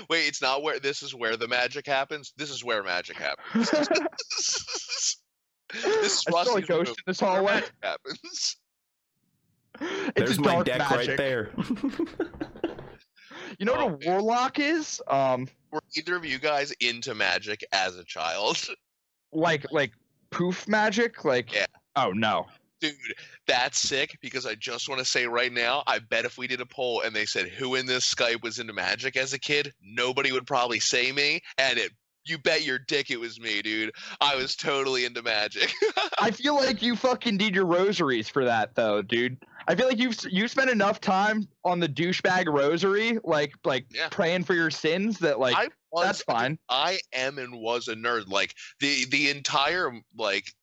Wait, 0.10 0.28
it's 0.28 0.42
not 0.44 0.62
where. 0.62 0.80
This 0.80 1.02
is 1.02 1.16
where 1.16 1.36
the 1.38 1.48
magic 1.48 1.88
happens. 1.88 2.34
This 2.38 2.52
is 2.52 2.64
where 2.64 2.84
magic 2.84 3.18
happens. 3.18 3.70
this 3.72 5.18
is 5.74 6.24
I 6.28 6.44
saw 6.44 6.56
a 6.56 6.62
ghost 6.62 6.90
in 6.90 6.96
this 7.08 7.22
Where 7.22 7.32
hallway. 7.32 7.54
magic 7.54 7.72
happens. 7.82 8.58
It's 9.80 10.12
There's 10.16 10.38
a 10.38 10.42
my 10.42 10.62
deck 10.64 10.78
magic. 10.80 11.08
right 11.08 11.18
there. 11.18 11.52
You 13.58 13.66
know 13.66 13.74
Oh, 13.76 13.86
what 13.88 13.94
a 13.94 13.98
dude. 13.98 14.08
warlock 14.10 14.60
is? 14.60 15.02
Um, 15.08 15.48
Were 15.72 15.82
either 15.98 16.16
of 16.16 16.24
you 16.26 16.38
guys 16.38 16.72
into 16.82 17.16
magic 17.16 17.64
as 17.72 17.96
a 17.96 18.04
child? 18.04 18.58
like 19.34 19.66
like 19.72 19.92
poof 20.30 20.68
magic. 20.68 21.26
Like 21.26 21.54
Yeah. 21.56 21.66
oh 21.96 22.12
no. 22.12 22.46
Dude, 22.82 22.96
that's 23.48 23.78
sick 23.78 24.18
because 24.22 24.46
I 24.46 24.56
just 24.56 24.90
want 24.90 25.00
to 25.00 25.06
say 25.06 25.28
right 25.28 25.52
now, 25.54 25.84
I 25.88 26.00
bet 26.00 26.26
if 26.26 26.38
we 26.38 26.48
did 26.48 26.62
a 26.62 26.66
poll 26.66 27.02
and 27.02 27.16
they 27.16 27.26
said 27.26 27.48
who 27.48 27.76
in 27.76 27.86
this 27.86 28.12
Skype 28.12 28.42
was 28.42 28.58
into 28.60 28.74
magic 28.74 29.16
as 29.16 29.34
a 29.34 29.40
kid, 29.40 29.74
nobody 29.82 30.32
would 30.32 30.48
probably 30.48 30.80
say 30.80 31.12
me. 31.12 31.42
And 31.58 31.78
it 31.78 31.92
you 32.26 32.38
bet 32.38 32.64
your 32.64 32.78
dick 32.78 33.10
it 33.10 33.20
was 33.20 33.40
me, 33.40 33.62
dude. 33.62 33.92
I 34.20 34.36
was 34.36 34.56
totally 34.56 35.06
into 35.06 35.24
magic. 35.24 35.74
I 36.20 36.32
feel 36.32 36.56
like 36.56 36.82
you 36.82 36.96
fucking 36.96 37.38
did 37.38 37.56
your 37.56 37.66
rosaries 37.66 38.30
for 38.30 38.46
that 38.46 38.76
though, 38.76 39.02
dude. 39.02 39.38
I 39.68 39.76
feel 39.76 39.88
like 39.88 40.00
you've 40.00 40.18
you 40.30 40.48
spent 40.48 40.70
enough 40.70 41.00
time 41.00 41.48
on 41.64 41.80
the 41.80 41.88
douchebag 41.90 42.48
rosary, 42.48 43.20
like 43.24 43.54
like 43.64 43.86
Yeah. 43.92 44.10
praying 44.10 44.44
for 44.44 44.54
your 44.54 44.70
sins 44.72 45.20
that 45.20 45.40
like 45.40 45.72
was 45.92 46.06
that's 46.06 46.22
fine. 46.24 46.58
I 46.70 47.00
am 47.14 47.38
and 47.38 47.56
was 47.60 47.88
a 47.88 47.96
nerd. 47.96 48.28
Like 48.28 48.56
the 48.80 49.06
the 49.06 49.30
entire 49.30 49.92
like 50.18 50.54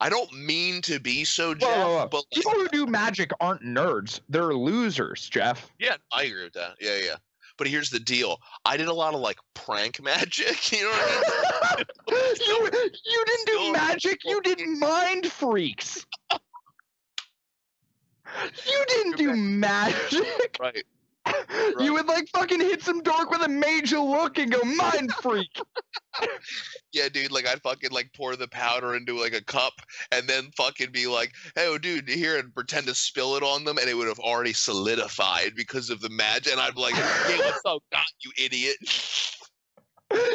I 0.00 0.08
don't 0.08 0.32
mean 0.32 0.80
to 0.82 0.98
be 0.98 1.24
so 1.24 1.54
Jeff, 1.54 1.68
Whoa, 1.68 1.76
whoa, 1.76 1.96
whoa. 1.98 2.08
but 2.10 2.16
like, 2.16 2.30
People 2.32 2.52
who 2.52 2.68
do 2.68 2.86
magic 2.86 3.30
aren't 3.40 3.62
nerds. 3.62 4.20
They're 4.28 4.54
losers, 4.54 5.28
Jeff. 5.28 5.70
yeah, 5.78 5.96
I 6.12 6.22
agree 6.24 6.44
with 6.44 6.54
that. 6.54 6.76
Yeah, 6.80 6.96
yeah. 7.04 7.16
But 7.58 7.66
here's 7.66 7.90
the 7.90 8.00
deal. 8.00 8.38
I 8.64 8.78
did 8.78 8.88
a 8.88 8.92
lot 8.94 9.12
of 9.12 9.20
like 9.20 9.36
prank 9.52 10.02
magic, 10.02 10.72
you 10.72 10.82
know 10.84 10.90
what 10.90 11.62
I 11.62 11.76
mean? 11.76 11.86
you 12.46 12.90
you 13.04 13.24
didn't 13.26 13.46
do 13.46 13.72
magic. 13.72 14.20
You 14.24 14.40
did 14.42 14.60
mind 14.78 15.26
freaks. 15.26 16.06
You 18.64 18.84
didn't 18.86 19.16
do 19.16 19.34
magic. 19.34 20.56
right. 20.60 20.84
You 21.78 21.94
would 21.94 22.06
like 22.06 22.28
fucking 22.28 22.60
hit 22.60 22.82
some 22.82 23.02
dork 23.02 23.30
with 23.30 23.42
a 23.42 23.48
major 23.48 23.98
look 24.00 24.38
and 24.38 24.50
go 24.50 24.60
mind 24.62 25.12
freak. 25.22 25.50
Yeah, 26.92 27.08
dude, 27.08 27.30
like 27.32 27.46
I'd 27.46 27.62
fucking 27.62 27.90
like 27.90 28.10
pour 28.14 28.36
the 28.36 28.48
powder 28.48 28.94
into 28.94 29.18
like 29.18 29.34
a 29.34 29.44
cup 29.44 29.72
and 30.12 30.28
then 30.28 30.50
fucking 30.56 30.90
be 30.92 31.06
like, 31.06 31.32
hey, 31.54 31.66
oh, 31.68 31.78
dude, 31.78 32.08
here 32.08 32.38
and 32.38 32.54
pretend 32.54 32.86
to 32.88 32.94
spill 32.94 33.36
it 33.36 33.42
on 33.42 33.64
them 33.64 33.78
and 33.78 33.88
it 33.88 33.94
would 33.94 34.08
have 34.08 34.18
already 34.18 34.52
solidified 34.52 35.54
because 35.54 35.90
of 35.90 36.00
the 36.00 36.10
magic. 36.10 36.52
And 36.52 36.60
I'd 36.60 36.74
be 36.74 36.80
like, 36.80 36.94
hey, 36.94 37.38
what's 37.38 37.64
up, 37.64 37.82
God, 37.92 38.04
you 38.20 38.32
idiot? 38.42 38.76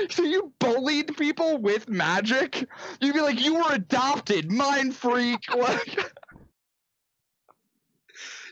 So 0.09 0.23
you 0.23 0.53
bullied 0.59 1.17
people 1.17 1.57
with 1.57 1.89
magic? 1.89 2.65
You'd 3.01 3.13
be 3.13 3.21
like, 3.21 3.41
you 3.41 3.55
were 3.55 3.73
adopted, 3.73 4.51
mind 4.51 4.95
freak. 4.95 5.39
Like, 5.55 6.14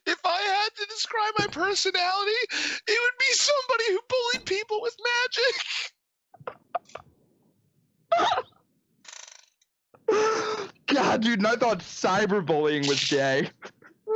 If 0.05 0.19
I 0.25 0.41
had 0.41 0.69
to 0.75 0.85
describe 0.87 1.33
my 1.39 1.47
personality, 1.47 2.31
it 2.87 2.99
would 3.01 3.17
be 3.19 3.33
somebody 3.33 3.83
who 3.89 3.99
bullied 4.09 4.45
people 4.45 4.81
with 4.81 4.97
magic. 5.03 5.55
God, 10.87 11.21
dude, 11.21 11.45
I 11.45 11.55
thought 11.55 11.79
cyberbullying 11.79 12.87
was 12.87 13.03
gay. 13.09 13.49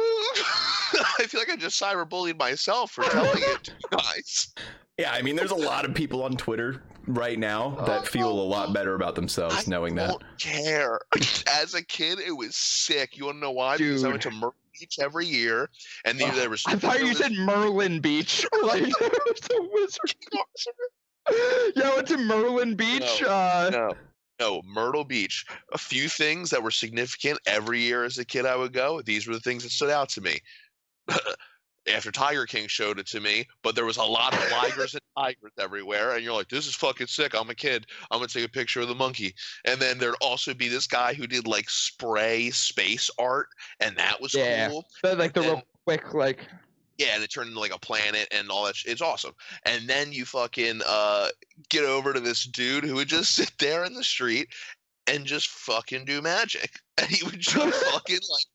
I 1.19 1.25
feel 1.25 1.41
like 1.41 1.49
I 1.49 1.55
just 1.55 1.81
cyberbullied 1.81 2.37
myself 2.37 2.91
for 2.91 3.03
telling 3.05 3.41
it 3.41 3.63
to 3.63 3.71
you 3.71 3.97
guys. 3.97 4.53
yeah, 4.97 5.11
I 5.11 5.21
mean, 5.21 5.35
there's 5.35 5.51
a 5.51 5.55
lot 5.55 5.85
of 5.85 5.93
people 5.93 6.23
on 6.23 6.33
Twitter 6.33 6.83
right 7.07 7.39
now 7.39 7.71
that 7.85 8.07
feel 8.07 8.29
a 8.29 8.41
lot 8.41 8.73
better 8.73 8.95
about 8.95 9.15
themselves 9.15 9.67
I 9.67 9.71
knowing 9.71 9.95
that. 9.95 10.09
I 10.09 10.11
don't 10.11 10.23
care. 10.37 10.99
As 11.61 11.73
a 11.73 11.83
kid, 11.83 12.19
it 12.19 12.31
was 12.31 12.55
sick. 12.55 13.17
You 13.17 13.25
want 13.25 13.37
to 13.37 13.41
know 13.41 13.51
why? 13.51 13.77
Because 13.77 14.03
I 14.03 14.09
went 14.09 14.21
to 14.23 14.31
Myrtle 14.31 14.55
Beach 14.79 14.99
every 15.01 15.25
year, 15.25 15.69
and 16.05 16.19
then 16.19 16.35
there 16.35 16.49
was. 16.49 16.63
I 16.67 16.75
thought 16.75 16.99
you 16.99 17.05
there 17.05 17.15
said 17.15 17.31
Merlin 17.33 17.99
Beach. 17.99 18.45
Like, 18.61 18.83
there 18.99 19.09
was 19.09 19.47
a 19.51 19.61
wizard. 19.71 20.15
Yeah, 21.75 21.89
I 21.89 21.95
went 21.95 22.07
to 22.09 22.17
Merlin 22.17 22.75
Beach. 22.75 23.21
No, 23.21 23.27
uh, 23.27 23.69
no, 23.71 23.93
no, 24.39 24.61
Myrtle 24.65 25.03
Beach. 25.03 25.45
A 25.73 25.77
few 25.77 26.09
things 26.09 26.49
that 26.49 26.61
were 26.61 26.71
significant 26.71 27.39
every 27.45 27.79
year 27.79 28.03
as 28.03 28.17
a 28.17 28.25
kid 28.25 28.45
I 28.45 28.55
would 28.55 28.73
go. 28.73 29.01
These 29.01 29.27
were 29.27 29.33
the 29.33 29.39
things 29.39 29.63
that 29.63 29.71
stood 29.71 29.89
out 29.89 30.09
to 30.09 30.21
me. 30.21 30.39
After 31.93 32.11
Tiger 32.11 32.45
King 32.45 32.67
showed 32.67 32.99
it 32.99 33.07
to 33.07 33.19
me, 33.19 33.47
but 33.63 33.75
there 33.75 33.85
was 33.85 33.97
a 33.97 34.03
lot 34.03 34.33
of 34.33 34.39
ligers 34.49 34.93
and 34.93 35.01
tigers 35.17 35.51
everywhere, 35.57 36.15
and 36.15 36.23
you're 36.23 36.33
like, 36.33 36.49
"This 36.49 36.67
is 36.67 36.75
fucking 36.75 37.07
sick." 37.07 37.33
I'm 37.33 37.49
a 37.49 37.55
kid. 37.55 37.87
I'm 38.11 38.19
gonna 38.19 38.27
take 38.27 38.45
a 38.45 38.49
picture 38.49 38.81
of 38.81 38.87
the 38.87 38.95
monkey, 38.95 39.33
and 39.65 39.79
then 39.79 39.97
there'd 39.97 40.15
also 40.21 40.53
be 40.53 40.67
this 40.67 40.87
guy 40.87 41.13
who 41.13 41.27
did 41.27 41.47
like 41.47 41.69
spray 41.69 42.51
space 42.51 43.09
art, 43.17 43.47
and 43.79 43.95
that 43.97 44.19
was 44.19 44.33
Yeah. 44.33 44.69
cool. 44.69 44.87
but, 45.01 45.17
like 45.17 45.33
the 45.33 45.41
real 45.41 45.63
quick, 45.85 46.13
like 46.13 46.39
Yeah, 46.97 47.13
and 47.13 47.23
it 47.23 47.27
turned 47.31 47.49
into 47.49 47.59
like 47.59 47.73
a 47.75 47.79
planet 47.79 48.27
and 48.31 48.49
all 48.49 48.65
that. 48.65 48.75
Sh- 48.75 48.85
it's 48.87 49.01
awesome. 49.01 49.33
And 49.67 49.87
then 49.87 50.11
you 50.11 50.25
fucking 50.25 50.81
uh, 50.85 51.29
get 51.69 51.83
over 51.83 52.11
to 52.11 52.19
this 52.19 52.43
dude 52.45 52.83
who 52.83 52.95
would 52.95 53.07
just 53.07 53.35
sit 53.35 53.51
there 53.59 53.83
in 53.85 53.93
the 53.93 54.03
street 54.03 54.49
and 55.05 55.23
just 55.25 55.47
fucking 55.49 56.05
do 56.05 56.21
magic, 56.21 56.79
and 56.97 57.07
he 57.07 57.23
would 57.23 57.39
just 57.39 57.83
fucking 57.91 58.19
like 58.29 58.45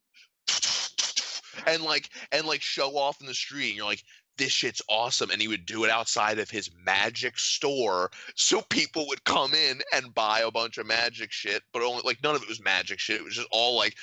and 1.66 1.82
like 1.82 2.10
and 2.32 2.46
like 2.46 2.62
show 2.62 2.96
off 2.96 3.20
in 3.20 3.26
the 3.26 3.34
street, 3.34 3.68
and 3.68 3.76
you're 3.76 3.86
like. 3.86 4.02
This 4.38 4.50
shit's 4.50 4.80
awesome, 4.88 5.30
and 5.30 5.42
he 5.42 5.46
would 5.46 5.66
do 5.66 5.84
it 5.84 5.90
outside 5.90 6.38
of 6.38 6.48
his 6.48 6.70
magic 6.86 7.38
store, 7.38 8.10
so 8.34 8.62
people 8.62 9.06
would 9.08 9.22
come 9.24 9.52
in 9.52 9.82
and 9.92 10.14
buy 10.14 10.40
a 10.40 10.50
bunch 10.50 10.78
of 10.78 10.86
magic 10.86 11.30
shit. 11.30 11.62
But 11.70 11.82
only 11.82 12.00
like 12.02 12.22
none 12.22 12.34
of 12.34 12.42
it 12.42 12.48
was 12.48 12.58
magic 12.58 12.98
shit; 12.98 13.20
it 13.20 13.24
was 13.24 13.34
just 13.34 13.46
all 13.52 13.76
like, 13.76 13.94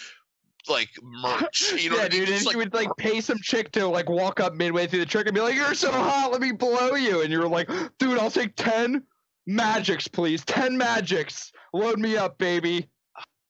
like 0.69 0.89
merch. 1.01 1.73
You 1.79 1.89
know 1.89 1.95
yeah, 1.95 2.03
what 2.03 2.13
I 2.13 2.15
mean? 2.15 2.25
dude, 2.25 2.27
Just, 2.27 2.45
and 2.45 2.51
you 2.53 2.57
would 2.59 2.75
like 2.75 2.89
pay 2.97 3.21
some 3.21 3.39
chick 3.39 3.71
to 3.71 3.88
like 3.88 4.07
walk 4.07 4.39
up 4.39 4.53
midway 4.53 4.85
through 4.85 4.99
the 4.99 5.05
trick 5.07 5.25
and 5.25 5.33
be 5.33 5.41
like, 5.41 5.55
"You're 5.55 5.73
so 5.73 5.91
hot, 5.91 6.31
let 6.31 6.41
me 6.41 6.51
blow 6.51 6.93
you," 6.93 7.21
and 7.21 7.31
you 7.31 7.39
were 7.39 7.49
like, 7.49 7.67
"Dude, 7.97 8.19
I'll 8.19 8.29
take 8.29 8.55
ten 8.55 9.01
magics, 9.47 10.07
please, 10.07 10.45
ten 10.45 10.77
magics, 10.77 11.51
load 11.73 11.97
me 11.97 12.17
up, 12.17 12.38
baby." 12.38 12.88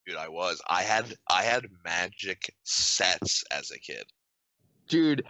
Dude 0.09 0.17
i 0.17 0.27
was 0.27 0.61
i 0.69 0.81
had 0.81 1.13
i 1.29 1.43
had 1.43 1.65
magic 1.85 2.53
sets 2.63 3.43
as 3.51 3.71
a 3.71 3.79
kid 3.79 4.03
Dude, 4.87 5.23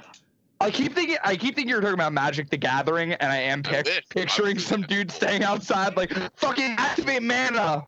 I 0.62 0.72
keep 0.72 0.96
thinking 0.96 1.18
I 1.22 1.36
keep 1.36 1.54
thinking 1.56 1.68
you're 1.68 1.82
talking 1.82 1.96
about 1.96 2.14
Magic 2.14 2.50
the 2.50 2.56
Gathering, 2.56 3.12
and 3.12 3.30
I 3.30 3.36
am 3.38 3.62
pic- 3.62 3.88
I 3.90 4.00
picturing 4.10 4.56
wish. 4.56 4.66
some 4.66 4.84
dude 4.84 5.12
staying 5.12 5.44
outside 5.44 5.98
like 5.98 6.14
fucking 6.38 6.76
activate 6.78 7.24
mana. 7.24 7.84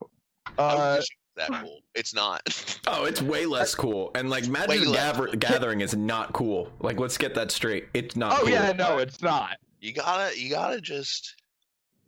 Uh, 0.57 0.97
wish 0.99 1.07
it 1.07 1.39
was 1.39 1.47
that 1.49 1.63
cool. 1.63 1.79
It's 1.95 2.13
not. 2.13 2.41
Oh, 2.87 3.05
it's 3.05 3.21
way 3.21 3.45
less 3.45 3.73
cool. 3.73 4.11
And 4.15 4.29
like 4.29 4.49
Magic 4.49 4.81
the 4.81 4.89
less. 4.89 5.15
Gather- 5.17 5.35
Gathering 5.37 5.79
is 5.79 5.95
not 5.95 6.33
cool. 6.33 6.69
Like 6.81 6.99
let's 6.99 7.17
get 7.17 7.35
that 7.35 7.51
straight. 7.51 7.87
It's 7.93 8.17
not 8.17 8.33
oh 8.33 8.41
cool. 8.41 8.49
yeah, 8.49 8.73
no, 8.73 8.97
it's 8.97 9.21
not. 9.21 9.55
you 9.79 9.93
gotta, 9.93 10.37
you 10.37 10.49
gotta 10.49 10.81
just. 10.81 11.35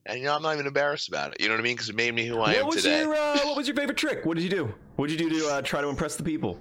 And 0.06 0.20
you 0.20 0.26
know, 0.26 0.36
I'm 0.36 0.42
not 0.42 0.54
even 0.54 0.68
embarrassed 0.68 1.08
about 1.08 1.32
it. 1.34 1.40
You 1.42 1.48
know 1.48 1.54
what 1.54 1.62
I 1.62 1.64
mean? 1.64 1.76
Because 1.76 1.90
it 1.90 1.96
made 1.96 2.14
me 2.14 2.26
who 2.26 2.36
I 2.36 2.40
What 2.40 2.56
am 2.58 2.66
was 2.68 2.76
today. 2.84 3.02
your 3.02 3.16
uh, 3.16 3.38
what 3.44 3.56
was 3.56 3.68
your 3.68 3.76
favorite 3.76 3.98
trick? 3.98 4.26
What 4.26 4.36
did 4.36 4.44
you 4.44 4.50
do? 4.50 4.74
What 4.98 5.10
did 5.10 5.20
you 5.20 5.30
do 5.30 5.40
to 5.40 5.48
uh, 5.50 5.62
try 5.62 5.82
to 5.82 5.88
impress 5.88 6.16
the 6.16 6.24
people? 6.24 6.60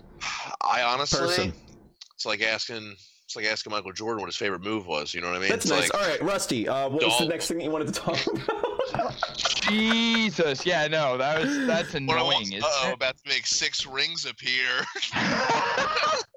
I 0.63 0.83
honestly, 0.83 1.19
Person. 1.19 1.53
it's 2.15 2.25
like 2.25 2.41
asking, 2.43 2.95
it's 3.25 3.35
like 3.35 3.45
asking 3.47 3.73
Michael 3.73 3.93
Jordan 3.93 4.21
what 4.21 4.27
his 4.29 4.37
favorite 4.37 4.63
move 4.63 4.87
was. 4.87 5.13
You 5.13 5.21
know 5.21 5.29
what 5.29 5.37
I 5.37 5.41
mean? 5.41 5.49
That's 5.49 5.65
it's 5.65 5.73
nice. 5.73 5.93
Like, 5.93 6.03
All 6.03 6.09
right, 6.09 6.23
Rusty. 6.23 6.69
Uh, 6.69 6.89
what 6.89 7.03
was 7.03 7.19
the 7.19 7.27
next 7.27 7.49
thing 7.49 7.59
that 7.59 7.65
you 7.65 7.71
wanted 7.71 7.89
to 7.89 7.95
talk 7.95 8.19
about? 8.27 9.15
Jesus, 9.63 10.65
yeah, 10.67 10.87
no, 10.87 11.17
that 11.19 11.41
was 11.41 11.67
that's 11.67 11.95
annoying. 11.95 12.43
isn't 12.53 12.63
uh-oh, 12.65 12.91
it? 12.91 12.95
about 12.95 13.17
to 13.17 13.29
make 13.29 13.47
six 13.47 13.87
rings 13.87 14.25
appear. 14.27 14.85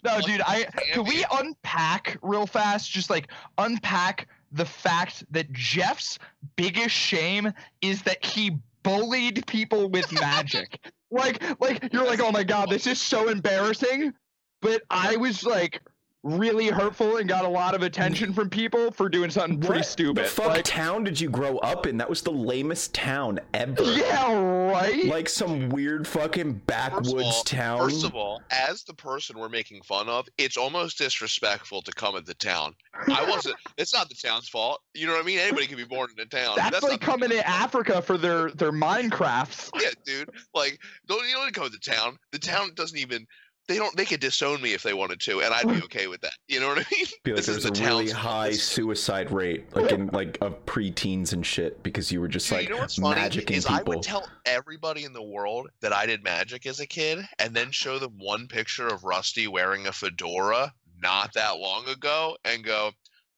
no, 0.04 0.20
dude, 0.20 0.40
I 0.42 0.64
can 0.92 1.04
we 1.04 1.24
unpack 1.32 2.18
real 2.22 2.46
fast? 2.46 2.90
Just 2.90 3.10
like 3.10 3.28
unpack 3.58 4.28
the 4.52 4.64
fact 4.64 5.24
that 5.30 5.52
Jeff's 5.52 6.18
biggest 6.56 6.94
shame 6.94 7.52
is 7.82 8.02
that 8.02 8.24
he 8.24 8.58
bullied 8.82 9.46
people 9.46 9.90
with 9.90 10.10
magic. 10.12 10.80
like, 11.10 11.42
like 11.60 11.92
you're 11.92 12.06
like, 12.06 12.20
oh 12.20 12.32
my 12.32 12.44
god, 12.44 12.70
this 12.70 12.86
is 12.86 13.00
so 13.00 13.28
embarrassing. 13.28 14.12
But 14.60 14.82
I 14.90 15.16
was 15.16 15.44
like 15.44 15.80
really 16.24 16.68
hurtful 16.68 17.18
and 17.18 17.28
got 17.28 17.44
a 17.44 17.48
lot 17.48 17.74
of 17.74 17.82
attention 17.82 18.32
from 18.32 18.50
people 18.50 18.90
for 18.90 19.08
doing 19.08 19.30
something 19.30 19.60
pretty 19.60 19.82
stupid. 19.82 20.22
What 20.22 20.26
stupid. 20.28 20.46
The 20.46 20.48
fuck 20.48 20.56
like, 20.56 20.64
town 20.64 21.04
did 21.04 21.20
you 21.20 21.30
grow 21.30 21.58
up 21.58 21.86
in? 21.86 21.96
That 21.98 22.10
was 22.10 22.22
the 22.22 22.32
lamest 22.32 22.92
town 22.94 23.38
ever. 23.54 23.82
yeah, 23.94 24.70
right. 24.70 25.04
Like 25.06 25.28
some 25.28 25.68
weird 25.68 26.06
fucking 26.06 26.54
backwoods 26.66 27.12
First 27.12 27.24
all- 27.24 27.44
town. 27.44 27.78
First 27.78 28.04
of 28.04 28.14
all, 28.14 28.42
as 28.50 28.84
the 28.84 28.94
person 28.94 29.38
we're 29.38 29.48
making 29.48 29.82
fun 29.82 30.08
of, 30.08 30.28
it's 30.38 30.56
almost 30.56 30.98
disrespectful 30.98 31.82
to 31.82 31.92
come 31.92 32.16
at 32.16 32.26
the 32.26 32.34
town. 32.34 32.74
I 33.06 33.24
wasn't. 33.28 33.56
it's 33.78 33.92
not 33.94 34.08
the 34.08 34.14
town's 34.14 34.48
fault. 34.48 34.82
You 34.94 35.06
know 35.06 35.12
what 35.12 35.22
I 35.22 35.26
mean? 35.26 35.38
Anybody 35.38 35.66
can 35.66 35.76
be 35.76 35.84
born 35.84 36.10
in 36.16 36.22
a 36.22 36.26
town. 36.26 36.54
That's, 36.56 36.82
not 36.82 36.90
like 36.90 37.00
coming 37.00 37.30
to. 37.30 37.48
Africa 37.48 38.02
for 38.02 38.18
their 38.18 38.50
their 38.50 38.72
Minecrafts. 38.72 39.70
Yeah, 39.80 39.90
dude. 40.04 40.30
Like, 40.54 40.78
don't 41.06 41.26
you 41.28 41.34
don't 41.34 41.52
come 41.54 41.64
to 41.64 41.70
the 41.70 41.78
town. 41.78 42.18
The 42.32 42.38
town 42.38 42.70
doesn't 42.74 42.98
even. 42.98 43.26
They 43.68 43.76
don't. 43.76 43.94
They 43.96 44.06
could 44.06 44.20
disown 44.20 44.62
me 44.62 44.72
if 44.72 44.82
they 44.82 44.94
wanted 44.94 45.20
to, 45.20 45.42
and 45.42 45.52
I'd 45.52 45.68
be 45.68 45.82
okay 45.84 46.06
with 46.06 46.22
that. 46.22 46.32
You 46.48 46.58
know 46.58 46.68
what 46.68 46.78
I 46.78 46.84
mean? 46.90 47.04
Be 47.22 47.32
like 47.32 47.36
this 47.36 47.48
is 47.48 47.62
there's 47.62 47.64
a 47.66 47.70
the 47.82 47.86
really 47.86 48.10
high 48.10 48.48
This- 48.48 48.62
suicide 48.64 49.30
rate, 49.30 49.74
like 49.76 49.92
in 49.92 50.06
like 50.08 50.38
of 50.40 50.64
preteens 50.64 51.34
and 51.34 51.44
shit, 51.44 51.82
because 51.82 52.10
you 52.10 52.20
were 52.20 52.28
just 52.28 52.48
Dude, 52.48 52.58
like 52.58 52.68
you 52.68 52.74
know 52.74 52.80
what's 52.80 52.96
funny 52.96 53.20
magicking 53.20 53.50
is 53.52 53.66
I 53.66 53.78
people. 53.78 53.94
would 53.94 54.02
tell 54.02 54.26
everybody 54.46 55.04
in 55.04 55.12
the 55.12 55.22
world 55.22 55.68
that 55.80 55.92
I 55.92 56.06
did 56.06 56.24
magic 56.24 56.64
as 56.66 56.80
a 56.80 56.86
kid, 56.86 57.28
and 57.38 57.54
then 57.54 57.70
show 57.70 57.98
them 57.98 58.14
one 58.18 58.48
picture 58.48 58.88
of 58.88 59.04
Rusty 59.04 59.46
wearing 59.46 59.86
a 59.86 59.92
fedora 59.92 60.72
not 61.02 61.34
that 61.34 61.58
long 61.58 61.86
ago, 61.88 62.38
and 62.46 62.64
go, 62.64 62.92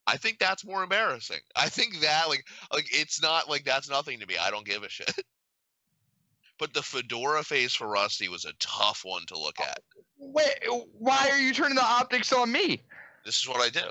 "I 0.07 0.17
think 0.17 0.39
that's 0.39 0.65
more 0.65 0.85
embarrassing. 0.85 1.41
I 1.57 1.69
think 1.69 1.99
that 2.03 2.29
like 2.29 2.47
like 2.73 2.87
it's 2.93 3.21
not 3.21 3.51
like 3.51 3.65
that's 3.65 3.91
nothing 3.91 4.21
to 4.21 4.27
me. 4.27 4.37
I 4.41 4.51
don't 4.53 4.65
give 4.65 4.85
a 4.85 4.89
shit." 4.89 5.13
But 6.59 6.75
the 6.75 6.83
fedora 6.83 7.43
face 7.43 7.75
for 7.75 7.89
Rusty 7.89 8.29
was 8.29 8.45
a 8.45 8.53
tough 8.59 9.01
one 9.03 9.25
to 9.29 9.39
look 9.39 9.59
at. 9.61 9.81
Wait, 10.21 10.53
why 10.99 11.29
are 11.31 11.39
you 11.41 11.53
turning 11.53 11.75
the 11.77 11.85
optics 11.85 12.33
on 12.33 12.53
me? 12.53 12.81
This 13.25 13.39
is 13.41 13.49
what 13.49 13.61
I 13.61 13.71
do. 13.71 13.89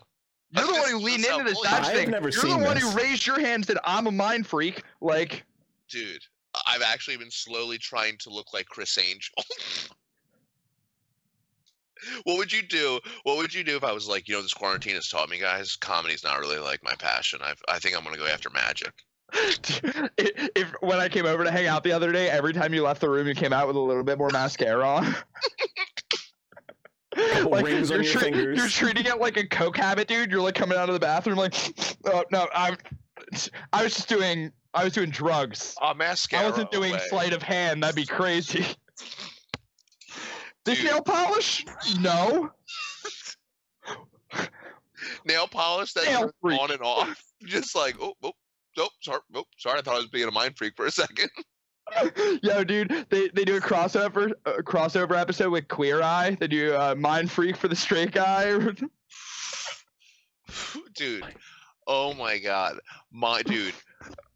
You're 0.52 0.66
the 0.68 0.74
one 0.74 0.90
who 0.92 0.98
leaned 1.00 1.26
into 1.26 1.44
this 1.44 1.54
bullying- 1.56 1.72
Dodge 1.76 1.86
I've 1.88 1.94
thing. 1.96 2.12
never 2.12 2.30
You're 2.30 2.42
seen 2.42 2.60
the 2.60 2.66
one 2.66 2.76
this. 2.76 2.92
who 2.92 2.98
raised 2.98 3.26
your 3.28 3.40
hand 3.40 3.56
and 3.56 3.66
said, 3.66 3.78
I'm 3.84 4.08
a 4.08 4.12
mind 4.12 4.48
freak. 4.48 4.84
Like, 5.02 5.44
Dude, 5.90 6.22
I've 6.68 6.82
actually 6.84 7.18
been 7.18 7.32
slowly 7.32 7.78
trying 7.78 8.18
to 8.20 8.30
look 8.30 8.54
like 8.54 8.68
Criss 8.68 8.98
Angel. 8.98 9.34
what 12.24 12.38
would 12.38 12.52
you 12.54 12.62
do? 12.62 13.00
What 13.24 13.38
would 13.38 13.54
you 13.54 13.64
do 13.64 13.76
if 13.76 13.84
I 13.84 13.92
was 13.92 14.08
like, 14.08 14.28
you 14.28 14.36
know, 14.36 14.42
this 14.42 14.54
quarantine 14.54 14.96
has 14.96 15.08
taught 15.08 15.30
me, 15.30 15.40
guys, 15.40 15.76
comedy's 15.76 16.24
not 16.24 16.40
really 16.40 16.60
like 16.60 16.84
my 16.84 16.94
passion. 17.00 17.40
I 17.44 17.54
I 17.68 17.80
think 17.80 17.98
I'm 17.98 18.04
gonna 18.04 18.18
go 18.18 18.28
after 18.28 18.50
magic. 18.52 18.94
If, 19.34 20.50
if 20.56 20.72
when 20.82 21.00
I 21.00 21.10
came 21.10 21.26
over 21.26 21.44
to 21.44 21.52
hang 21.52 21.68
out 21.68 21.84
the 21.84 21.92
other 21.92 22.12
day, 22.12 22.30
every 22.30 22.54
time 22.54 22.74
you 22.74 22.84
left 22.84 23.02
the 23.02 23.10
room, 23.10 23.28
you 23.28 23.36
came 23.36 23.54
out 23.54 23.68
with 23.68 23.76
a 23.76 23.80
little 23.80 24.04
bit 24.04 24.18
more 24.18 24.30
mascara 24.32 24.88
on. 24.88 25.16
Couple 27.16 27.52
rings 27.62 27.92
on 27.92 27.98
you're 27.98 28.04
your 28.04 28.14
tre- 28.14 28.22
fingers. 28.22 28.58
You're 28.58 28.70
treating 28.70 29.06
it 29.06 29.20
like 29.20 29.38
a 29.38 29.48
coke 29.48 29.78
habit, 29.78 30.08
dude. 30.08 30.32
You're 30.32 30.42
like 30.42 30.56
coming 30.56 30.78
out 30.78 30.90
of 30.90 30.94
the 30.94 31.00
bathroom, 31.00 31.38
like, 31.38 31.54
oh 32.06 32.24
no, 32.32 32.48
I'm. 32.54 32.78
I 33.74 33.84
was 33.84 33.96
just 33.96 34.08
doing. 34.10 34.52
I 34.74 34.84
was 34.84 34.94
doing 34.94 35.10
drugs. 35.10 35.76
Oh, 35.82 35.94
mascara. 35.94 36.46
I 36.46 36.50
wasn't 36.50 36.72
doing 36.72 36.92
away. 36.92 37.02
sleight 37.10 37.34
of 37.34 37.42
hand. 37.42 37.82
That'd 37.82 37.96
be 37.96 38.06
crazy. 38.06 38.66
This 40.66 40.78
Dude. 40.80 40.92
nail 40.92 41.02
polish? 41.02 41.66
No. 42.00 42.52
nail 45.26 45.48
polish 45.48 45.94
that 45.94 46.06
Nail 46.06 46.32
turns 46.46 46.60
on 46.60 46.72
and 46.72 46.82
off. 46.82 47.24
Just 47.44 47.76
like, 47.76 47.96
oh, 48.00 48.14
oh, 48.22 48.34
oh, 48.80 48.90
sorry, 49.02 49.20
oh, 49.36 49.46
sorry. 49.58 49.80
I 49.80 49.82
thought 49.82 49.96
I 49.96 50.00
was 50.00 50.08
being 50.08 50.28
a 50.28 50.32
mind 50.32 50.58
freak 50.58 50.76
for 50.76 50.86
a 50.86 50.92
second. 50.92 51.30
Yo, 52.44 52.64
dude, 52.64 53.06
they, 53.10 53.30
they 53.30 53.44
do 53.44 53.58
a 53.58 53.62
crossover 53.62 54.32
a 54.46 54.64
crossover 54.64 55.20
episode 55.20 55.50
with 55.50 55.68
Queer 55.68 56.02
Eye. 56.02 56.38
They 56.40 56.48
do 56.48 56.76
uh, 56.76 56.96
Mind 56.96 57.32
Freak 57.32 57.58
for 57.58 57.68
the 57.68 57.76
straight 57.76 58.12
guy. 58.12 58.58
dude 60.96 61.24
oh 61.88 62.14
my 62.14 62.38
god 62.38 62.78
my 63.12 63.42
dude 63.44 63.74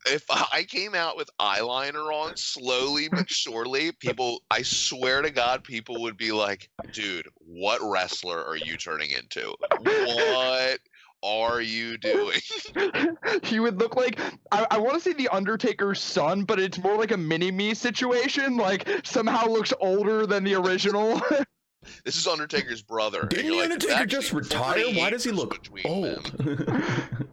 if 0.08 0.24
i 0.30 0.64
came 0.68 0.96
out 0.96 1.18
with 1.18 1.30
eyeliner 1.40 2.12
on 2.14 2.36
slowly 2.36 3.08
but 3.10 3.30
surely 3.30 3.92
people 3.92 4.42
i 4.52 4.62
swear 4.62 5.22
to 5.22 5.32
god 5.32 5.64
people 5.64 6.02
would 6.02 6.18
be 6.18 6.32
like 6.32 6.70
dude 6.92 7.28
what 7.38 7.80
wrestler 7.82 8.44
are 8.44 8.58
you 8.58 8.78
turning 8.78 9.12
into 9.12 9.54
what 9.80 10.80
are 11.24 11.62
you 11.62 11.98
doing 11.98 12.40
he 13.44 13.60
would 13.60 13.80
look 13.80 13.96
like 13.96 14.20
I, 14.52 14.68
I 14.72 14.78
want 14.78 14.96
to 14.96 15.00
say 15.00 15.14
the 15.14 15.30
Undertaker's 15.30 16.02
son, 16.02 16.44
but 16.44 16.60
it's 16.60 16.78
more 16.78 16.98
like 16.98 17.12
a 17.12 17.18
mini 17.18 17.52
me 17.52 17.74
situation. 17.74 18.58
Like 18.58 18.90
somehow 19.04 19.46
looks 19.48 19.74
older 19.80 20.26
than 20.26 20.44
the 20.44 20.56
original. 20.56 21.22
this 22.06 22.16
is 22.16 22.28
undertaker's 22.28 22.82
brother 22.82 23.26
Didn't 23.28 23.46
you're 23.46 23.56
the 23.56 23.70
like, 23.70 23.80
"There's 23.80 23.94
Undertaker 23.94 24.06
just 24.06 24.28
actually 24.28 24.42
retire? 24.42 24.96
Why 24.96 25.10
does 25.10 25.24
he 25.24 25.32
look 25.32 25.62
between 25.62 25.84
them." 25.84 25.94
old? 25.94 27.28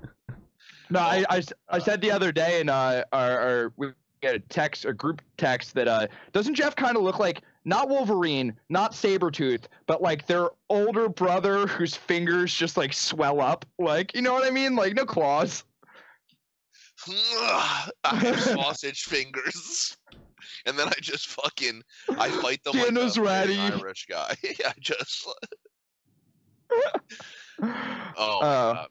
no, 0.90 1.00
I, 1.00 1.78
said 1.78 2.00
the 2.00 2.10
other 2.10 2.32
day 2.32 2.60
and 2.60 2.70
uh, 2.70 3.04
our, 3.12 3.40
our 3.40 3.72
we 3.76 3.92
get 4.20 4.34
a 4.34 4.40
text, 4.40 4.84
a 4.84 4.92
group 4.92 5.22
text 5.36 5.74
that 5.74 5.88
uh, 5.88 6.06
doesn't 6.32 6.54
Jeff 6.54 6.76
kind 6.76 6.96
of 6.96 7.02
look 7.02 7.18
like 7.18 7.42
not 7.64 7.88
Wolverine, 7.88 8.56
not 8.68 8.92
Sabretooth, 8.92 9.64
but 9.86 10.02
like 10.02 10.26
their 10.26 10.48
older 10.68 11.08
brother 11.08 11.66
whose 11.66 11.94
fingers 11.94 12.54
just 12.54 12.76
like 12.76 12.92
swell 12.92 13.40
up, 13.40 13.64
like 13.78 14.14
you 14.14 14.22
know 14.22 14.32
what 14.32 14.44
I 14.44 14.50
mean, 14.50 14.76
like 14.76 14.94
no 14.94 15.04
claws. 15.04 15.64
I 17.08 17.90
have 18.04 18.40
sausage 18.40 19.04
fingers. 19.04 19.96
And 20.66 20.78
then 20.78 20.88
I 20.88 20.94
just 21.00 21.28
fucking 21.28 21.82
I 22.18 22.28
fight 22.28 22.62
them 22.64 22.74
like 22.74 22.86
Dinner's 22.86 23.16
fucking 23.16 23.24
ready. 23.24 23.58
Irish 23.58 24.06
guy. 24.06 24.34
I 24.44 24.72
just 24.80 25.26
oh 27.62 28.40
Uh. 28.40 28.86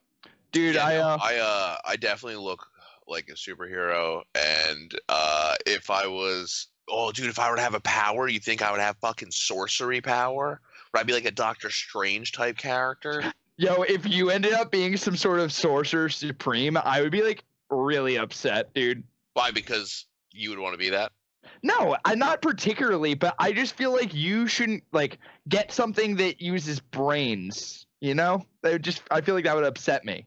Dude, 0.52 0.76
Yeah, 0.76 0.86
I 0.86 0.94
no, 0.96 1.02
uh, 1.02 1.18
I 1.22 1.36
uh 1.38 1.78
I 1.86 1.96
definitely 1.96 2.44
look 2.44 2.66
like 3.08 3.30
a 3.30 3.34
superhero 3.34 4.24
and 4.36 4.92
uh 5.10 5.56
if 5.68 5.90
I 5.90 6.08
was 6.08 6.69
oh 6.92 7.12
dude 7.12 7.30
if 7.30 7.40
I 7.40 7.50
were 7.50 7.56
to 7.56 7.62
have 7.62 7.76
a 7.76 7.80
power 7.82 8.28
you 8.28 8.40
think 8.40 8.62
I 8.62 8.72
would 8.72 8.80
have 8.80 8.98
fucking 8.98 9.32
sorcery 9.32 10.02
power? 10.02 10.62
Would 10.94 11.00
I 11.00 11.04
be 11.04 11.14
like 11.14 11.26
a 11.26 11.32
Doctor 11.32 11.70
Strange 11.70 12.32
type 12.32 12.58
character? 12.58 13.32
Yo, 13.58 13.82
if 13.84 14.08
you 14.08 14.30
ended 14.30 14.54
up 14.54 14.72
being 14.72 14.96
some 14.96 15.18
sort 15.18 15.40
of 15.40 15.52
sorcerer 15.52 16.08
supreme, 16.08 16.78
I 16.78 17.02
would 17.02 17.12
be 17.12 17.22
like 17.22 17.44
really 17.70 18.18
upset, 18.18 18.74
dude. 18.74 19.04
Why? 19.34 19.52
Because 19.52 20.06
you 20.32 20.50
would 20.50 20.60
want 20.60 20.74
to 20.74 20.78
be 20.78 20.90
that? 20.90 21.12
No, 21.62 21.98
I'm 22.06 22.20
not 22.20 22.42
particularly, 22.42 23.16
but 23.16 23.36
I 23.38 23.52
just 23.52 23.76
feel 23.76 23.92
like 23.92 24.14
you 24.14 24.48
shouldn't 24.48 24.84
like 24.94 25.20
get 25.50 25.74
something 25.74 26.16
that 26.18 26.42
uses 26.42 26.80
brains. 26.80 27.86
You 28.00 28.16
know, 28.16 28.46
that 28.62 28.72
would 28.72 28.84
just 28.84 29.04
I 29.12 29.20
feel 29.22 29.36
like 29.36 29.44
that 29.44 29.56
would 29.56 29.66
upset 29.66 30.06
me. 30.06 30.26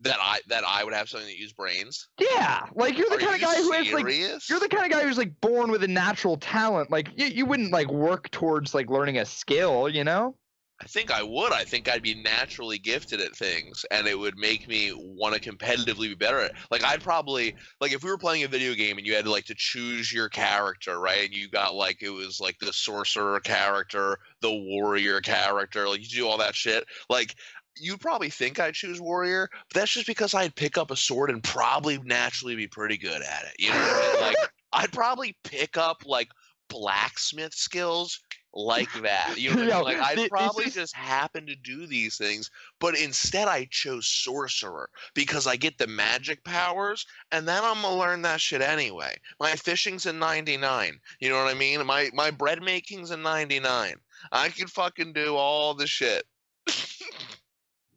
That 0.00 0.18
I 0.20 0.40
that 0.48 0.64
I 0.66 0.84
would 0.84 0.92
have 0.92 1.08
something 1.08 1.28
that 1.28 1.38
used 1.38 1.56
brains? 1.56 2.08
Yeah, 2.18 2.66
like 2.74 2.98
you're 2.98 3.08
the 3.08 3.16
Are 3.16 3.18
kind 3.18 3.34
of 3.36 3.40
guy 3.40 3.56
who 3.56 3.72
has 3.72 3.92
like 3.92 4.48
you're 4.48 4.60
the 4.60 4.68
kind 4.68 4.84
of 4.84 4.90
guy 4.90 5.06
who's 5.06 5.16
like 5.16 5.40
born 5.40 5.70
with 5.70 5.82
a 5.82 5.88
natural 5.88 6.36
talent. 6.36 6.90
Like 6.90 7.08
you, 7.16 7.26
you 7.26 7.46
wouldn't 7.46 7.72
like 7.72 7.90
work 7.90 8.30
towards 8.30 8.74
like 8.74 8.90
learning 8.90 9.18
a 9.18 9.24
skill. 9.24 9.88
You 9.88 10.04
know? 10.04 10.36
I 10.82 10.86
think 10.86 11.12
I 11.12 11.22
would. 11.22 11.52
I 11.52 11.62
think 11.62 11.88
I'd 11.88 12.02
be 12.02 12.14
naturally 12.14 12.78
gifted 12.78 13.20
at 13.20 13.36
things, 13.36 13.84
and 13.92 14.08
it 14.08 14.18
would 14.18 14.36
make 14.36 14.66
me 14.66 14.92
want 14.94 15.34
to 15.34 15.40
competitively 15.40 16.08
be 16.08 16.14
better 16.14 16.40
at. 16.40 16.50
It. 16.50 16.56
Like 16.70 16.84
I'd 16.84 17.02
probably 17.02 17.54
like 17.80 17.92
if 17.92 18.02
we 18.02 18.10
were 18.10 18.18
playing 18.18 18.42
a 18.42 18.48
video 18.48 18.74
game 18.74 18.98
and 18.98 19.06
you 19.06 19.14
had 19.14 19.24
to 19.24 19.30
like 19.30 19.44
to 19.46 19.54
choose 19.56 20.12
your 20.12 20.28
character, 20.28 20.98
right? 20.98 21.24
And 21.26 21.32
you 21.34 21.48
got 21.48 21.74
like 21.74 22.02
it 22.02 22.10
was 22.10 22.40
like 22.40 22.58
the 22.58 22.72
sorcerer 22.72 23.38
character, 23.40 24.18
the 24.40 24.52
warrior 24.52 25.20
character, 25.20 25.88
like 25.88 26.00
you 26.00 26.08
do 26.08 26.28
all 26.28 26.38
that 26.38 26.56
shit. 26.56 26.84
Like 27.08 27.36
you'd 27.78 28.00
probably 28.00 28.30
think 28.30 28.60
I'd 28.60 28.74
choose 28.74 29.00
warrior, 29.00 29.48
but 29.68 29.80
that's 29.80 29.92
just 29.92 30.06
because 30.06 30.34
I'd 30.34 30.54
pick 30.54 30.78
up 30.78 30.90
a 30.90 30.96
sword 30.96 31.30
and 31.30 31.42
probably 31.42 31.98
naturally 31.98 32.56
be 32.56 32.66
pretty 32.66 32.96
good 32.96 33.22
at 33.22 33.44
it. 33.44 33.54
You 33.58 33.70
know, 33.70 33.76
what 33.76 34.08
I 34.08 34.12
mean? 34.12 34.22
like 34.22 34.50
I'd 34.72 34.92
probably 34.92 35.36
pick 35.44 35.76
up 35.76 36.02
like 36.04 36.28
blacksmith 36.68 37.54
skills 37.54 38.20
like 38.52 38.92
that. 39.02 39.34
You 39.38 39.54
know, 39.54 39.66
what 39.66 39.72
I 39.72 39.92
mean? 39.92 40.00
Like 40.00 40.18
I'd 40.18 40.30
probably 40.30 40.70
just 40.70 40.94
happen 40.94 41.46
to 41.46 41.56
do 41.56 41.86
these 41.86 42.16
things, 42.16 42.50
but 42.80 42.96
instead 42.96 43.48
I 43.48 43.66
chose 43.70 44.06
sorcerer 44.06 44.88
because 45.14 45.46
I 45.46 45.56
get 45.56 45.78
the 45.78 45.86
magic 45.86 46.44
powers, 46.44 47.06
and 47.32 47.46
then 47.46 47.62
I'm 47.64 47.82
gonna 47.82 47.96
learn 47.96 48.22
that 48.22 48.40
shit 48.40 48.62
anyway. 48.62 49.16
My 49.40 49.52
fishing's 49.56 50.06
in 50.06 50.18
'99. 50.18 50.98
You 51.20 51.28
know 51.28 51.42
what 51.42 51.50
I 51.50 51.58
mean? 51.58 51.84
My 51.86 52.10
my 52.14 52.30
bread 52.30 52.62
making's 52.62 53.10
in 53.10 53.22
'99. 53.22 53.94
I 54.32 54.48
can 54.48 54.68
fucking 54.68 55.12
do 55.12 55.36
all 55.36 55.74
the 55.74 55.86
shit. 55.86 56.24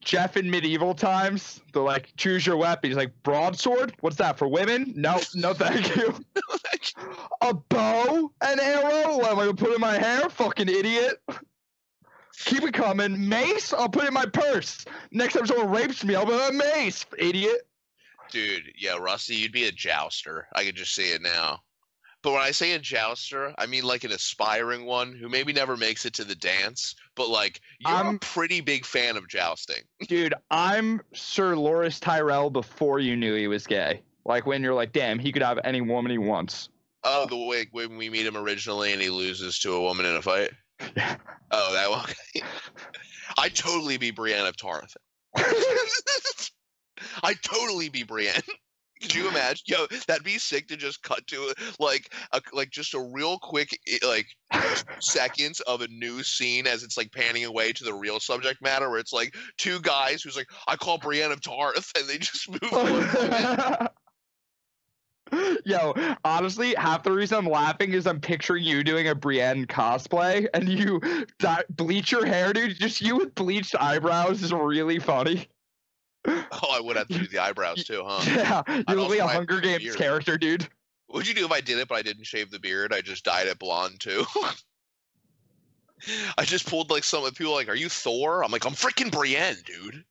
Jeff 0.08 0.38
in 0.38 0.50
medieval 0.50 0.96
times, 0.96 1.60
they're 1.74 1.82
like, 1.82 2.14
choose 2.16 2.48
your 2.48 2.56
weapon. 2.56 2.90
He's 2.90 2.96
like, 2.96 3.12
broadsword? 3.24 3.94
What's 4.00 4.16
that 4.16 4.38
for 4.38 4.48
women? 4.48 4.94
No, 4.96 5.20
no, 5.36 5.54
thank 5.54 5.94
you. 5.98 6.16
a 7.42 7.54
bow 7.54 8.32
and 8.42 8.58
arrow? 8.58 9.18
What 9.18 9.32
am 9.32 9.40
I 9.40 9.46
gonna 9.48 9.54
put 9.54 9.76
in 9.76 9.82
my 9.82 9.98
hair? 9.98 10.30
Fucking 10.30 10.70
idiot. 10.70 11.22
Keep 12.46 12.64
it 12.64 12.74
coming. 12.74 13.28
Mace? 13.28 13.74
I'll 13.74 13.90
put 13.90 14.06
it 14.06 14.08
in 14.08 14.14
my 14.14 14.26
purse. 14.26 14.86
Next 15.12 15.34
time 15.34 15.46
someone 15.46 15.72
rapes 15.72 16.06
me, 16.06 16.16
I'll 16.16 16.26
be 16.26 16.32
like, 16.32 16.54
mace, 16.54 17.06
idiot. 17.18 17.68
Dude, 18.32 18.64
yeah, 18.78 18.96
Rusty, 18.96 19.36
you'd 19.36 19.52
be 19.52 19.66
a 19.66 19.74
jouster. 19.74 20.48
I 20.56 20.64
could 20.64 20.78
just 20.78 20.96
see 20.96 21.12
it 21.12 21.22
now. 21.22 21.60
But 22.24 22.34
when 22.34 22.42
I 22.42 22.52
say 22.52 22.74
a 22.74 22.80
jouster, 22.80 23.54
I 23.58 23.66
mean 23.68 23.84
like 23.84 24.04
an 24.04 24.12
aspiring 24.12 24.86
one 24.86 25.14
who 25.14 25.30
maybe 25.30 25.54
never 25.54 25.78
makes 25.78 26.06
it 26.06 26.14
to 26.16 26.24
the 26.24 26.36
dance, 26.36 26.96
but 27.16 27.30
like 27.30 27.62
you're 27.80 27.92
a 27.94 27.96
I'm- 27.98 28.20
pretty 28.20 28.60
big 28.60 28.86
fan 28.86 29.16
of 29.18 29.28
jousting. 29.30 29.84
Dude, 30.08 30.34
I'm 30.52 31.02
Sir 31.14 31.54
Loras 31.56 32.00
Tyrell 32.00 32.50
before 32.50 33.00
you 33.00 33.16
knew 33.16 33.36
he 33.36 33.48
was 33.48 33.66
gay. 33.68 34.02
Like 34.26 34.46
when 34.46 34.62
you're 34.64 34.74
like, 34.74 34.92
damn, 34.92 35.20
he 35.20 35.32
could 35.32 35.42
have 35.44 35.60
any 35.64 35.80
woman 35.80 36.12
he 36.12 36.18
wants. 36.18 36.70
Oh, 37.04 37.26
the 37.28 37.38
way 37.38 37.68
when 37.72 37.96
we 37.98 38.10
meet 38.10 38.26
him 38.26 38.36
originally 38.36 38.92
and 38.92 39.02
he 39.02 39.10
loses 39.10 39.60
to 39.60 39.74
a 39.74 39.82
woman 39.82 40.06
in 40.06 40.16
a 40.16 40.22
fight. 40.22 40.52
Oh, 41.50 41.72
that 41.74 41.90
one. 41.90 42.44
I'd 43.38 43.56
totally 43.56 43.96
be 43.96 44.12
Brienne 44.12 44.46
of 44.46 44.58
Tarth. 44.58 44.98
I'd 47.24 47.42
totally 47.42 47.88
be 47.88 48.04
Brienne. 48.04 48.42
Could 49.02 49.16
you 49.16 49.28
imagine? 49.30 49.64
Yo, 49.68 49.86
that'd 50.08 50.24
be 50.24 50.38
sick 50.38 50.68
to 50.68 50.78
just 50.78 51.02
cut 51.04 51.26
to 51.28 51.54
like 51.80 52.14
a 52.32 52.42
like 52.54 52.70
just 52.70 52.94
a 52.94 53.00
real 53.00 53.38
quick 53.40 53.70
like 54.06 54.28
seconds 55.00 55.60
of 55.62 55.82
a 55.82 55.88
new 55.88 56.24
scene 56.24 56.68
as 56.68 56.84
it's 56.84 56.98
like 56.98 57.12
panning 57.12 57.46
away 57.46 57.72
to 57.74 57.84
the 57.84 57.94
real 57.94 58.20
subject 58.20 58.62
matter 58.62 58.90
where 58.90 59.00
it's 59.00 59.14
like 59.14 59.36
two 59.58 59.80
guys 59.82 60.22
who's 60.22 60.38
like 60.38 60.50
I 60.68 60.76
call 60.76 60.98
Brienne 60.98 61.32
of 61.32 61.42
Tarth 61.42 61.92
and 61.98 62.08
they 62.08 62.18
just 62.18 62.50
move. 62.50 63.88
Yo, 65.66 65.94
honestly, 66.24 66.74
half 66.76 67.04
the 67.04 67.12
reason 67.12 67.38
I'm 67.38 67.50
laughing 67.50 67.92
is 67.92 68.08
I'm 68.08 68.20
picturing 68.20 68.64
you 68.64 68.84
doing 68.84 69.10
a 69.10 69.16
Brienne 69.16 69.66
cosplay 69.68 70.48
and 70.54 70.70
you 70.70 71.02
di- 71.40 71.64
bleach 71.70 72.12
your 72.12 72.26
hair, 72.26 72.54
dude. 72.54 72.80
Just 72.80 73.02
you 73.02 73.18
with 73.18 73.36
bleached 73.36 73.76
eyebrows 73.78 74.42
is 74.42 74.54
really 74.54 75.00
funny. 75.00 75.50
Oh, 76.52 76.76
I 76.76 76.82
would 76.82 76.98
have 76.98 77.08
to 77.08 77.20
do 77.20 77.28
the 77.28 77.40
eyebrows 77.40 77.84
too, 77.84 78.04
huh? 78.06 78.22
Yeah, 78.26 78.64
you 78.90 79.00
also 79.00 79.10
like 79.10 79.20
a 79.20 79.28
Hunger 79.28 79.62
Games 79.62 79.84
beard. 79.84 79.98
character, 79.98 80.38
dude. 80.38 80.68
What'd 81.08 81.28
you 81.28 81.34
do 81.34 81.46
if 81.46 81.52
I 81.52 81.62
did 81.62 81.78
it, 81.78 81.88
but 81.88 81.96
I 81.96 82.02
didn't 82.02 82.26
shave 82.26 82.52
the 82.52 82.60
beard? 82.60 82.94
I 82.94 83.02
just 83.02 83.24
dyed 83.24 83.48
it 83.48 83.60
blonde 83.60 84.00
too. 84.00 84.26
I 86.38 86.44
just 86.44 86.68
pulled 86.68 86.90
like 86.90 87.04
some 87.04 87.24
people 87.32 87.54
are 87.54 87.56
like, 87.56 87.70
"Are 87.70 87.76
you 87.76 87.90
Thor?" 87.90 88.44
I'm 88.44 88.52
like, 88.52 88.66
"I'm 88.66 88.74
freaking 88.74 89.12
Brienne, 89.12 89.58
dude." 89.66 90.04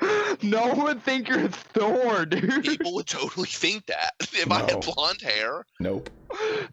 No 0.42 0.68
one 0.68 0.82
would 0.84 1.02
think 1.02 1.28
you're 1.28 1.48
Thor, 1.48 2.24
dude. 2.24 2.64
People 2.64 2.94
would 2.94 3.06
totally 3.06 3.48
think 3.48 3.86
that 3.86 4.12
if 4.20 4.50
I 4.50 4.60
had 4.60 4.80
blonde 4.80 5.20
hair. 5.20 5.66
Nope. 5.80 6.08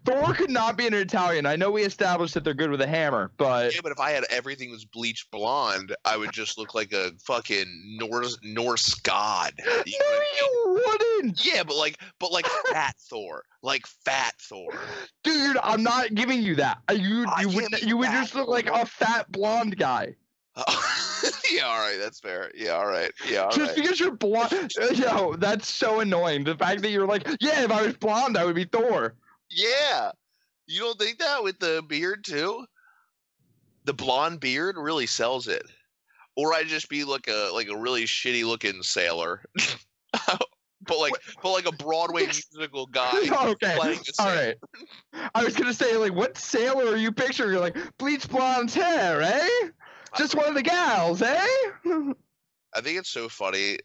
Thor 0.06 0.34
could 0.34 0.51
not 0.51 0.77
be 0.77 0.88
an 0.88 0.93
Italian. 0.93 1.45
I 1.45 1.56
know 1.56 1.71
we 1.71 1.84
established 1.84 2.36
that 2.36 2.43
they're 2.43 2.53
good 2.53 2.69
with 2.69 2.82
a 2.82 2.88
hammer, 2.88 3.32
but 3.38 3.73
Yeah, 3.73 3.82
but 3.82 3.91
if 3.91 3.99
I 3.99 4.12
had 4.12 4.23
everything 4.30 4.69
was 4.69 4.86
bleached 4.86 5.32
blonde, 5.32 5.95
I 6.06 6.15
would 6.15 6.32
just 6.32 6.58
look 6.58 6.75
like 6.75 6.93
a 6.93 7.12
fucking 7.25 7.97
Norse 7.99 8.38
Norse 8.43 8.93
god. 8.95 9.53
You 9.86 9.99
no, 9.99 10.06
I 10.06 10.19
mean? 10.19 10.38
you 10.39 10.84
wouldn't, 10.86 11.45
Yeah, 11.45 11.63
but 11.63 11.75
like, 11.75 11.97
but 12.19 12.32
like 12.32 12.45
fat 12.71 12.95
Thor, 13.10 13.43
like 13.63 13.86
fat 14.06 14.36
Thor. 14.39 14.71
dude. 15.23 15.58
I'm 15.63 15.84
not 15.84 16.13
giving 16.13 16.41
you 16.41 16.56
that. 16.56 16.77
You 16.93 17.25
I 17.27 17.41
you 17.41 17.49
would 17.49 17.82
you 17.82 17.97
would 17.97 18.12
just 18.12 18.36
look 18.36 18.47
like 18.47 18.67
a 18.67 18.86
fat 18.86 19.32
blonde 19.32 19.77
guy. 19.77 20.15
yeah, 21.51 21.63
all 21.63 21.79
right, 21.79 21.97
that's 21.99 22.19
fair. 22.19 22.51
Yeah, 22.55 22.71
all 22.71 22.87
right. 22.87 23.11
Yeah, 23.29 23.43
all 23.43 23.51
just 23.51 23.75
right. 23.75 23.75
because 23.75 23.99
you're 23.99 24.15
blonde, 24.15 24.73
yo, 24.93 25.35
that's 25.35 25.69
so 25.69 25.99
annoying. 25.99 26.43
The 26.43 26.55
fact 26.55 26.81
that 26.81 26.89
you're 26.89 27.07
like, 27.07 27.27
yeah, 27.39 27.63
if 27.63 27.71
I 27.71 27.83
was 27.83 27.95
blonde, 27.95 28.37
I 28.37 28.45
would 28.45 28.55
be 28.55 28.65
Thor. 28.65 29.15
Yeah. 29.51 30.11
You 30.67 30.81
don't 30.81 30.99
think 30.99 31.19
that 31.19 31.43
with 31.43 31.59
the 31.59 31.83
beard 31.87 32.25
too? 32.25 32.65
The 33.85 33.93
blonde 33.93 34.39
beard 34.39 34.75
really 34.77 35.05
sells 35.05 35.47
it. 35.47 35.63
Or 36.35 36.53
I'd 36.53 36.67
just 36.67 36.89
be 36.89 37.03
like 37.03 37.27
a 37.27 37.49
like 37.53 37.69
a 37.69 37.75
really 37.75 38.03
shitty 38.03 38.45
looking 38.45 38.83
sailor. 38.83 39.43
but 40.11 40.99
like 40.99 41.13
but 41.41 41.51
like 41.51 41.67
a 41.67 41.71
Broadway 41.71 42.25
musical 42.25 42.85
guy. 42.85 43.11
okay, 43.49 43.77
all 44.19 44.27
right. 44.27 44.55
I 45.33 45.43
was 45.43 45.55
gonna 45.55 45.73
say, 45.73 45.95
like, 45.97 46.13
what 46.13 46.37
sailor 46.37 46.91
are 46.91 46.97
you 46.97 47.11
picturing? 47.11 47.51
You're 47.51 47.61
like 47.61 47.77
bleach 47.97 48.29
blonde 48.29 48.71
hair, 48.71 49.21
eh? 49.21 49.69
Just 50.15 50.35
one 50.35 50.47
of 50.47 50.55
the 50.55 50.63
gals, 50.63 51.21
eh? 51.21 51.47
I 51.85 52.81
think 52.81 52.99
it's 52.99 53.09
so 53.09 53.29
funny. 53.29 53.79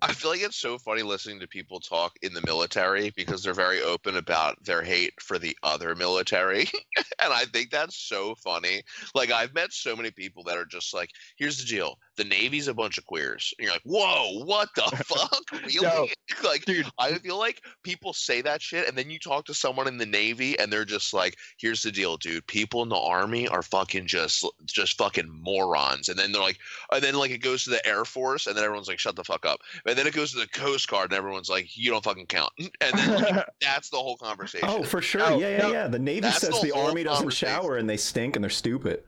I 0.00 0.12
feel 0.12 0.30
like 0.30 0.42
it's 0.42 0.60
so 0.60 0.78
funny 0.78 1.02
listening 1.02 1.40
to 1.40 1.48
people 1.48 1.80
talk 1.80 2.12
in 2.22 2.32
the 2.32 2.42
military 2.46 3.12
because 3.16 3.42
they're 3.42 3.52
very 3.52 3.82
open 3.82 4.16
about 4.16 4.62
their 4.64 4.82
hate 4.82 5.14
for 5.20 5.38
the 5.38 5.56
other 5.64 5.94
military. 5.96 6.68
and 6.96 7.32
I 7.32 7.44
think 7.52 7.70
that's 7.70 7.96
so 7.96 8.34
funny. 8.36 8.82
Like, 9.14 9.32
I've 9.32 9.54
met 9.54 9.72
so 9.72 9.96
many 9.96 10.12
people 10.12 10.44
that 10.44 10.56
are 10.56 10.66
just 10.66 10.94
like, 10.94 11.10
here's 11.36 11.58
the 11.58 11.64
deal 11.64 11.98
the 12.18 12.24
Navy's 12.24 12.68
a 12.68 12.74
bunch 12.74 12.98
of 12.98 13.06
queers. 13.06 13.54
And 13.58 13.64
you're 13.64 13.72
like, 13.72 13.82
whoa, 13.84 14.44
what 14.44 14.68
the 14.74 14.82
fuck? 15.06 15.42
Really? 15.64 16.10
like, 16.44 16.64
Dude, 16.64 16.86
I 16.98 17.14
feel 17.14 17.38
like 17.38 17.62
people 17.82 18.12
say 18.12 18.40
that 18.42 18.60
shit, 18.60 18.88
and 18.88 18.96
then 18.96 19.10
you 19.10 19.18
talk 19.18 19.44
to 19.46 19.54
someone 19.54 19.86
in 19.86 19.98
the 19.98 20.06
Navy, 20.06 20.58
and 20.58 20.72
they're 20.72 20.84
just 20.84 21.12
like, 21.12 21.36
"Here's 21.58 21.82
the 21.82 21.92
deal, 21.92 22.16
dude. 22.16 22.46
People 22.46 22.82
in 22.82 22.88
the 22.88 22.96
Army 22.96 23.48
are 23.48 23.62
fucking 23.62 24.06
just, 24.06 24.46
just 24.64 24.96
fucking 24.96 25.28
morons." 25.28 26.08
And 26.08 26.18
then 26.18 26.32
they're 26.32 26.42
like, 26.42 26.58
and 26.92 27.02
then 27.02 27.14
like 27.14 27.30
it 27.30 27.38
goes 27.38 27.64
to 27.64 27.70
the 27.70 27.86
Air 27.86 28.04
Force, 28.04 28.46
and 28.46 28.56
then 28.56 28.64
everyone's 28.64 28.88
like, 28.88 28.98
"Shut 28.98 29.16
the 29.16 29.24
fuck 29.24 29.46
up." 29.46 29.60
And 29.86 29.96
then 29.96 30.06
it 30.06 30.14
goes 30.14 30.32
to 30.32 30.38
the 30.38 30.48
Coast 30.48 30.88
Guard, 30.88 31.10
and 31.10 31.18
everyone's 31.18 31.50
like, 31.50 31.76
"You 31.76 31.90
don't 31.90 32.04
fucking 32.04 32.26
count." 32.26 32.52
And 32.58 32.70
then 32.98 33.22
like, 33.22 33.46
that's 33.60 33.90
the 33.90 33.98
whole 33.98 34.18
oh, 34.20 34.24
conversation. 34.24 34.68
Oh, 34.70 34.82
for 34.82 35.02
sure. 35.02 35.20
No, 35.20 35.38
yeah, 35.38 35.48
yeah, 35.50 35.58
no. 35.58 35.72
yeah. 35.72 35.88
The 35.88 35.98
Navy 35.98 36.30
says 36.30 36.60
the 36.60 36.68
the, 36.68 36.72
Army 36.72 37.04
doesn't 37.04 37.30
shower 37.30 37.76
and 37.76 37.88
they 37.88 37.96
stink 37.96 38.36
and 38.36 38.42
they're 38.42 38.50
stupid. 38.50 39.02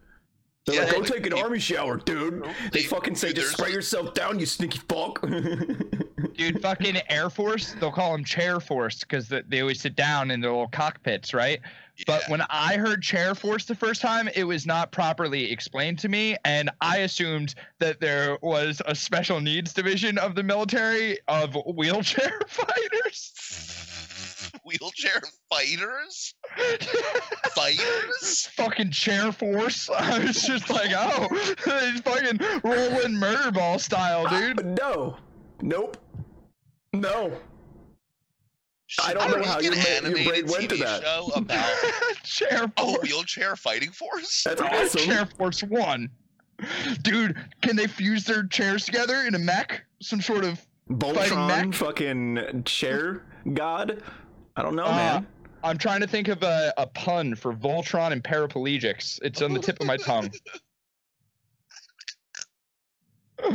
They're 0.70 0.80
Yeah, 0.86 0.86
like, 0.92 0.96
go 1.08 1.14
take 1.14 1.26
an 1.26 1.36
you- 1.36 1.42
army 1.42 1.58
shower, 1.58 1.96
dude. 1.98 2.42
Oh, 2.44 2.52
they 2.72 2.80
They- 2.80 2.86
fucking 2.86 3.14
say, 3.16 3.28
dude, 3.28 3.36
just 3.44 3.52
spray 3.56 3.72
yourself 3.72 4.14
down, 4.14 4.38
you 4.38 4.46
stinky 4.46 4.78
fuck. 4.88 5.20
dude, 6.36 6.60
fucking 6.62 7.00
Air 7.08 7.30
Force, 7.30 7.74
they'll 7.80 7.90
call 7.92 8.12
them 8.12 8.24
Chair 8.24 8.60
Force 8.60 9.00
because 9.00 9.28
they 9.28 9.60
always 9.60 9.80
sit 9.80 9.96
down 9.96 10.30
in 10.30 10.40
their 10.40 10.50
little 10.50 10.68
cockpits, 10.68 11.34
right? 11.34 11.60
But 12.06 12.22
when 12.28 12.40
I 12.48 12.76
heard 12.78 13.02
Chair 13.02 13.34
Force 13.34 13.66
the 13.66 13.74
first 13.74 14.00
time, 14.00 14.28
it 14.34 14.44
was 14.44 14.64
not 14.64 14.90
properly 14.90 15.50
explained 15.52 15.98
to 15.98 16.08
me, 16.08 16.34
and 16.46 16.70
I 16.80 16.98
assumed 16.98 17.54
that 17.78 18.00
there 18.00 18.38
was 18.40 18.80
a 18.86 18.94
special 18.94 19.38
needs 19.40 19.74
division 19.74 20.16
of 20.16 20.34
the 20.34 20.42
military 20.42 21.18
of 21.28 21.54
wheelchair 21.66 22.40
fighters. 22.46 23.99
wheelchair 24.64 25.20
fighters, 25.50 26.34
fighters. 27.54 28.48
fucking 28.54 28.90
Chair 28.90 29.32
Force. 29.32 29.88
I 29.98 30.18
was 30.24 30.42
just 30.42 30.70
like, 30.70 30.90
oh, 30.94 31.26
it's 31.32 32.00
fucking 32.00 32.40
rolling 32.64 33.14
murder 33.14 33.50
ball 33.50 33.78
style, 33.78 34.24
ah, 34.28 34.38
dude. 34.38 34.64
no. 34.64 35.16
Nope. 35.62 35.96
No. 36.92 37.36
I 39.00 39.14
don't 39.14 39.30
Should 39.30 39.40
know 39.42 39.46
how 39.46 39.56
make 39.58 39.64
your 39.64 39.72
an 39.74 39.78
ma- 39.78 39.84
your 39.84 40.12
brain 40.14 40.16
animated 40.26 40.50
went 40.50 40.68
to 40.70 40.74
TV 40.76 40.80
that. 40.80 41.02
show 41.02 41.30
about 41.36 42.22
Chair 42.24 42.64
a 42.76 42.82
Force. 42.82 43.02
wheelchair 43.02 43.56
fighting 43.56 43.90
force. 43.92 44.42
That's 44.44 44.60
awesome. 44.60 45.00
Chair 45.02 45.26
Force 45.38 45.62
One. 45.62 46.10
Dude, 47.02 47.36
can 47.62 47.76
they 47.76 47.86
fuse 47.86 48.24
their 48.24 48.42
chairs 48.44 48.84
together 48.84 49.22
in 49.26 49.34
a 49.34 49.38
mech? 49.38 49.82
Some 50.00 50.20
sort 50.20 50.44
of. 50.44 50.60
Voltron, 50.90 51.46
mech? 51.46 51.74
fucking 51.74 52.64
chair 52.64 53.22
god. 53.54 54.02
I 54.56 54.62
don't 54.62 54.76
know, 54.76 54.84
Uh, 54.84 54.96
man. 54.96 55.26
I'm 55.62 55.76
trying 55.76 56.00
to 56.00 56.06
think 56.06 56.28
of 56.28 56.42
a, 56.42 56.72
a 56.78 56.86
pun 56.86 57.34
for 57.34 57.52
Voltron 57.52 58.12
and 58.12 58.24
paraplegics. 58.24 59.18
It's 59.22 59.42
on 59.42 59.52
the 59.52 59.60
tip 59.60 59.78
of 59.80 59.86
my 59.86 59.98
tongue. 59.98 60.30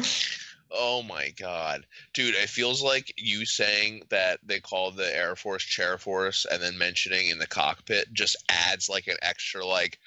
Oh 0.77 1.03
my 1.03 1.29
god, 1.39 1.85
dude! 2.13 2.35
It 2.35 2.49
feels 2.49 2.81
like 2.81 3.13
you 3.17 3.45
saying 3.45 4.03
that 4.09 4.39
they 4.43 4.59
call 4.59 4.91
the 4.91 5.15
Air 5.15 5.35
Force 5.37 5.63
Chair 5.63 5.97
Force, 5.97 6.45
and 6.51 6.61
then 6.61 6.77
mentioning 6.77 7.29
in 7.29 7.39
the 7.39 7.47
cockpit 7.47 8.11
just 8.11 8.35
adds 8.49 8.89
like 8.89 9.07
an 9.07 9.15
extra 9.21 9.65
like 9.65 9.99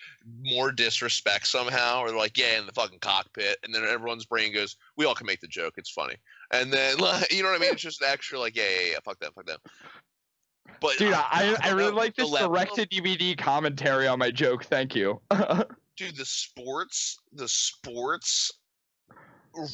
more 0.43 0.71
disrespect 0.71 1.47
somehow. 1.47 2.01
Or 2.01 2.09
they're 2.09 2.19
like, 2.19 2.37
yeah, 2.37 2.59
in 2.59 2.67
the 2.67 2.73
fucking 2.73 2.99
cockpit, 2.99 3.57
and 3.63 3.75
then 3.75 3.83
everyone's 3.85 4.27
brain 4.27 4.53
goes, 4.53 4.77
we 4.97 5.07
all 5.07 5.15
can 5.15 5.27
make 5.27 5.41
the 5.41 5.47
joke. 5.47 5.75
It's 5.79 5.91
funny, 5.91 6.17
and 6.53 6.71
then 6.71 6.99
like, 6.99 7.33
you 7.33 7.43
know 7.43 7.51
what 7.51 7.57
I 7.57 7.63
mean? 7.63 7.73
It's 7.73 7.83
just 7.83 8.03
an 8.03 8.09
extra 8.11 8.39
like, 8.39 8.55
yeah, 8.57 8.65
yeah, 8.69 8.91
yeah, 8.93 8.99
fuck 9.03 9.21
that, 9.21 9.35
fuck 9.35 9.47
that. 9.47 9.61
But 10.81 10.97
Dude, 10.99 11.13
I, 11.13 11.57
I 11.61 11.69
don't 11.69 11.77
really 11.77 11.93
like 11.93 12.15
this 12.15 12.31
level 12.31 12.49
direct 12.55 12.77
to 12.77 12.87
DVD 12.87 13.37
commentary 13.37 14.07
on 14.07 14.19
my 14.19 14.31
joke. 14.31 14.65
Thank 14.65 14.95
you. 14.95 15.21
dude 15.99 16.17
the 16.17 16.25
sports 16.25 17.19
the 17.33 17.49
sports 17.49 18.53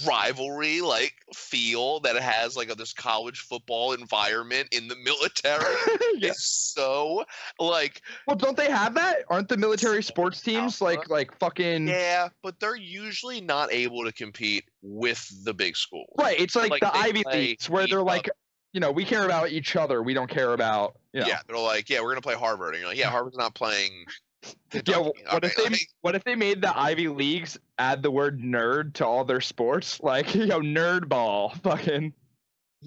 rivalry 0.07 0.80
like 0.80 1.12
feel 1.35 2.00
that 2.00 2.16
it 2.16 2.22
has 2.22 2.57
like 2.57 2.70
of 2.70 2.78
this 2.78 2.94
college 2.94 3.40
football 3.40 3.92
environment 3.92 4.66
in 4.72 4.88
the 4.88 4.96
military 4.96 5.74
Yeah. 6.16 6.30
is 6.30 6.42
so 6.42 7.24
like 7.59 8.00
Well, 8.26 8.37
don't 8.37 8.57
they 8.57 8.70
have 8.70 8.94
that? 8.94 9.18
Aren't 9.28 9.48
the 9.48 9.59
military 9.59 10.02
sports 10.02 10.40
teams 10.40 10.80
like 10.80 11.11
like 11.11 11.37
fucking 11.38 11.88
yeah 11.88 12.28
but 12.42 12.59
they're 12.59 12.76
usually 12.76 13.42
not 13.42 13.70
able 13.72 14.04
to 14.04 14.12
compete 14.12 14.64
with 14.80 15.28
the 15.44 15.52
big 15.52 15.76
schools 15.76 16.09
right? 16.16 16.40
It's 16.40 16.57
like, 16.57 16.70
Like, 16.70 16.80
the 16.80 16.96
Ivy 16.96 17.24
Leagues 17.30 17.68
where 17.68 17.87
they're 17.87 18.02
like. 18.02 18.30
You 18.75 18.81
know, 18.81 18.91
we 18.93 19.05
care 19.07 19.25
about 19.25 19.51
each 19.51 19.75
other. 19.77 20.03
We 20.03 20.13
don't 20.13 20.29
care 20.29 20.53
about 20.53 20.97
you 21.15 21.21
know. 21.23 21.27
yeah 21.27 21.39
they're 21.47 21.57
like 21.57 21.89
yeah 21.89 22.01
we're 22.03 22.11
gonna 22.11 22.21
play 22.21 22.35
harvard 22.35 22.75
and 22.75 22.81
you're 22.81 22.89
like 22.91 22.99
yeah 22.99 23.09
harvard's 23.09 23.37
not 23.39 23.55
playing 23.55 24.05
Yeah, 24.45 24.51
Kentucky. 24.83 25.11
wh- 25.27 25.33
what 25.33 25.45
if 25.45 25.57
they 25.57 25.63
like, 25.71 25.89
what 26.03 26.15
if 26.15 26.25
they 26.25 26.35
made 26.35 26.61
the 26.61 26.77
Ivy 26.79 27.09
Leagues 27.09 27.57
add 27.79 28.03
the 28.03 28.11
word 28.11 28.41
nerd 28.43 28.93
to 28.95 29.07
all 29.07 29.25
their 29.25 29.41
sports? 29.41 30.01
Like, 30.03 30.35
you 30.35 30.45
know, 30.47 30.61
nerd 30.61 31.09
ball, 31.09 31.51
fucking 31.63 32.13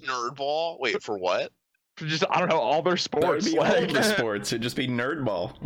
nerd 0.02 0.36
ball 0.36 0.78
wait 0.80 1.02
for 1.02 1.18
what 1.18 1.50
just 1.96 2.22
I 2.30 2.38
don't 2.38 2.48
know 2.48 2.60
all 2.60 2.82
their 2.82 2.96
sports. 2.96 3.50
be 3.50 3.58
all 3.58 3.64
like- 3.64 3.88
of 3.88 3.92
the 3.94 4.02
sports. 4.16 4.52
It'd 4.52 4.62
just 4.62 4.76
be 4.76 4.86
nerd 4.86 5.24
ball. 5.24 5.58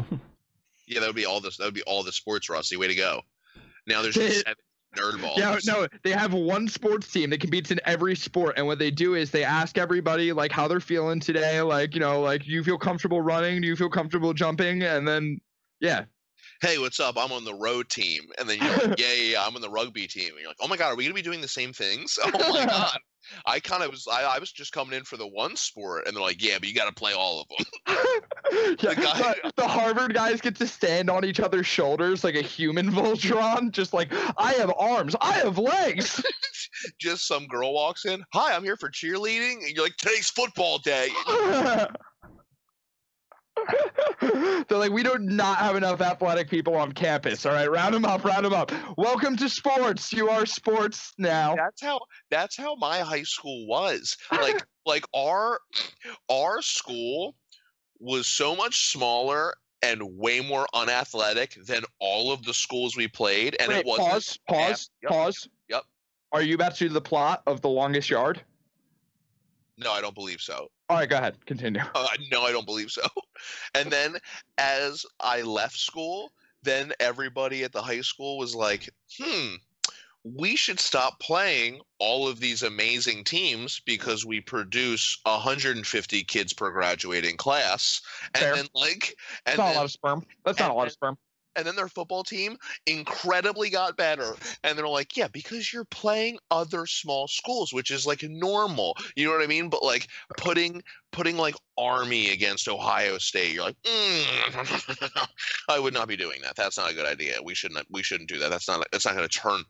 yeah 0.86 1.00
that 1.00 1.06
would 1.06 1.16
be 1.16 1.26
all 1.26 1.40
this 1.40 1.56
that 1.58 1.64
would 1.64 1.74
be 1.74 1.82
all 1.82 2.02
the 2.02 2.12
sports 2.12 2.48
Rossi. 2.48 2.76
way 2.76 2.86
to 2.88 2.94
go 2.94 3.20
now 3.86 4.00
there's 4.02 4.14
just 4.14 4.38
seven 4.46 4.54
nerd 4.96 5.20
balls. 5.20 5.38
Yeah, 5.38 5.58
no, 5.66 5.86
they 6.02 6.10
have 6.10 6.32
one 6.32 6.68
sports 6.68 7.10
team 7.10 7.30
that 7.30 7.40
competes 7.40 7.70
in 7.70 7.80
every 7.84 8.14
sport, 8.14 8.54
and 8.56 8.66
what 8.66 8.78
they 8.78 8.90
do 8.90 9.14
is 9.14 9.30
they 9.30 9.44
ask 9.44 9.78
everybody 9.78 10.32
like 10.32 10.52
how 10.52 10.68
they're 10.68 10.80
feeling 10.80 11.20
today, 11.20 11.60
like 11.62 11.94
you 11.94 12.00
know, 12.00 12.20
like 12.20 12.46
you 12.46 12.62
feel 12.62 12.78
comfortable 12.78 13.20
running, 13.20 13.60
do 13.60 13.66
you 13.68 13.76
feel 13.76 13.90
comfortable 13.90 14.32
jumping, 14.32 14.82
and 14.82 15.06
then 15.06 15.40
yeah, 15.80 16.04
hey, 16.62 16.78
what's 16.78 17.00
up? 17.00 17.16
I'm 17.18 17.32
on 17.32 17.44
the 17.44 17.54
road 17.54 17.88
team. 17.90 18.22
And 18.38 18.48
then 18.48 18.58
you're 18.58 18.88
like, 18.88 18.98
yeah, 18.98 19.12
yeah, 19.12 19.32
yeah, 19.32 19.44
I'm 19.44 19.54
on 19.56 19.60
the 19.60 19.68
rugby 19.68 20.06
team. 20.06 20.30
And 20.30 20.38
you're 20.38 20.48
like, 20.48 20.58
oh 20.60 20.68
my 20.68 20.76
God, 20.76 20.92
are 20.92 20.96
we 20.96 21.04
going 21.04 21.14
to 21.14 21.20
be 21.20 21.22
doing 21.22 21.40
the 21.42 21.48
same 21.48 21.72
things? 21.72 22.18
Oh 22.34 22.52
my 22.52 22.64
God. 22.66 22.98
I 23.46 23.60
kind 23.60 23.82
of 23.84 23.90
was, 23.90 24.06
I, 24.10 24.22
I 24.24 24.38
was 24.38 24.50
just 24.50 24.72
coming 24.72 24.96
in 24.96 25.04
for 25.04 25.16
the 25.16 25.26
one 25.26 25.54
sport. 25.56 26.06
And 26.06 26.16
they're 26.16 26.22
like, 26.22 26.42
yeah, 26.42 26.58
but 26.58 26.68
you 26.68 26.74
got 26.74 26.88
to 26.88 26.94
play 26.94 27.12
all 27.12 27.40
of 27.40 27.46
them. 27.48 27.96
yeah. 28.80 28.94
guy- 28.94 29.34
the, 29.44 29.52
the 29.56 29.68
Harvard 29.68 30.12
guys 30.14 30.40
get 30.40 30.56
to 30.56 30.66
stand 30.66 31.08
on 31.08 31.24
each 31.24 31.40
other's 31.40 31.66
shoulders 31.66 32.24
like 32.24 32.34
a 32.34 32.42
human 32.42 32.90
Voltron, 32.90 33.70
just 33.70 33.92
like 33.92 34.12
I 34.36 34.52
have 34.54 34.72
arms, 34.76 35.14
I 35.20 35.34
have 35.34 35.56
legs. 35.58 36.22
just 36.98 37.26
some 37.26 37.46
girl 37.46 37.72
walks 37.74 38.04
in. 38.06 38.24
Hi, 38.32 38.54
I'm 38.54 38.64
here 38.64 38.76
for 38.76 38.90
cheerleading. 38.90 39.64
And 39.64 39.70
you're 39.74 39.84
like, 39.84 39.96
today's 39.96 40.30
football 40.30 40.78
day. 40.78 41.08
They're 44.20 44.78
like, 44.78 44.92
we 44.92 45.02
do 45.02 45.18
not 45.18 45.58
have 45.58 45.76
enough 45.76 46.00
athletic 46.00 46.48
people 46.48 46.74
on 46.76 46.92
campus. 46.92 47.44
All 47.46 47.52
right, 47.52 47.70
round 47.70 47.94
them 47.94 48.04
up, 48.04 48.24
round 48.24 48.44
them 48.44 48.52
up. 48.52 48.72
Welcome 48.96 49.36
to 49.36 49.48
sports. 49.48 50.12
You 50.12 50.28
are 50.28 50.46
sports 50.46 51.12
now. 51.18 51.56
That's 51.56 51.82
how, 51.82 52.00
that's 52.30 52.56
how 52.56 52.74
my 52.76 53.00
high 53.00 53.22
school 53.22 53.66
was. 53.66 54.16
Like, 54.30 54.64
like 54.86 55.04
our, 55.14 55.60
our 56.30 56.62
school 56.62 57.34
was 58.00 58.26
so 58.26 58.56
much 58.56 58.90
smaller 58.90 59.54
and 59.82 60.00
way 60.16 60.40
more 60.40 60.66
unathletic 60.74 61.56
than 61.66 61.82
all 61.98 62.32
of 62.32 62.44
the 62.44 62.54
schools 62.54 62.96
we 62.96 63.08
played. 63.08 63.56
And 63.58 63.68
Wait, 63.68 63.78
it 63.78 63.86
wasn't 63.86 64.08
pause, 64.08 64.38
pause, 64.48 64.90
Yep, 65.02 65.10
pause. 65.10 65.48
yep. 65.68 65.82
Are 66.32 66.42
you 66.42 66.54
about 66.54 66.76
to 66.76 66.88
do 66.88 66.94
the 66.94 67.00
plot 67.00 67.42
of 67.46 67.60
the 67.60 67.68
longest 67.68 68.08
yard? 68.08 68.42
No, 69.82 69.92
I 69.92 70.00
don't 70.00 70.14
believe 70.14 70.40
so. 70.40 70.68
All 70.88 70.96
right, 70.96 71.08
go 71.08 71.16
ahead. 71.16 71.44
Continue. 71.46 71.82
Uh, 71.94 72.06
no, 72.30 72.42
I 72.42 72.52
don't 72.52 72.66
believe 72.66 72.90
so. 72.90 73.02
And 73.74 73.90
then 73.90 74.16
as 74.58 75.04
I 75.20 75.42
left 75.42 75.76
school, 75.76 76.30
then 76.62 76.92
everybody 77.00 77.64
at 77.64 77.72
the 77.72 77.82
high 77.82 78.02
school 78.02 78.38
was 78.38 78.54
like, 78.54 78.88
hmm, 79.18 79.54
we 80.22 80.54
should 80.54 80.78
stop 80.78 81.18
playing 81.18 81.80
all 81.98 82.28
of 82.28 82.38
these 82.38 82.62
amazing 82.62 83.24
teams 83.24 83.80
because 83.84 84.24
we 84.24 84.40
produce 84.40 85.18
150 85.24 86.22
kids 86.24 86.52
per 86.52 86.70
graduating 86.70 87.36
class. 87.36 88.00
And 88.34 88.42
Fair. 88.44 88.54
then, 88.56 88.66
like, 88.74 89.16
and 89.46 89.58
That's 89.58 89.58
not 89.58 89.72
a 89.72 89.78
lot 89.78 89.84
of 89.86 89.90
sperm. 89.90 90.26
That's 90.44 90.58
not 90.60 90.70
a 90.70 90.74
lot 90.74 90.80
then- 90.82 90.86
of 90.88 90.92
sperm. 90.92 91.18
And 91.56 91.66
then 91.66 91.76
their 91.76 91.88
football 91.88 92.24
team 92.24 92.56
incredibly 92.86 93.70
got 93.70 93.96
better. 93.96 94.34
And 94.64 94.76
they're 94.76 94.88
like 94.88 95.16
yeah 95.16 95.28
because 95.28 95.72
you're 95.72 95.84
playing 95.84 96.38
other 96.50 96.86
small 96.86 97.28
schools 97.28 97.72
which 97.72 97.90
is 97.90 98.06
like 98.06 98.22
normal. 98.22 98.96
You 99.16 99.26
know 99.26 99.32
what 99.32 99.42
i 99.42 99.46
mean? 99.46 99.68
But 99.68 99.82
like 99.82 100.08
putting 100.36 100.82
putting 101.12 101.36
like 101.36 101.54
army 101.78 102.30
against 102.30 102.68
ohio 102.68 103.18
state 103.18 103.52
you're 103.52 103.64
like 103.64 103.76
mm, 103.82 105.28
i 105.68 105.78
would 105.78 105.94
not 105.94 106.08
be 106.08 106.16
doing 106.16 106.40
that. 106.42 106.56
That's 106.56 106.78
not 106.78 106.90
a 106.90 106.94
good 106.94 107.06
idea. 107.06 107.36
We 107.42 107.54
shouldn't 107.54 107.86
we 107.90 108.02
shouldn't 108.02 108.28
do 108.28 108.38
that. 108.38 108.50
That's 108.50 108.68
not 108.68 108.86
that's 108.92 109.06
not 109.06 109.14
going 109.14 109.28
to 109.28 109.38
turn 109.38 109.62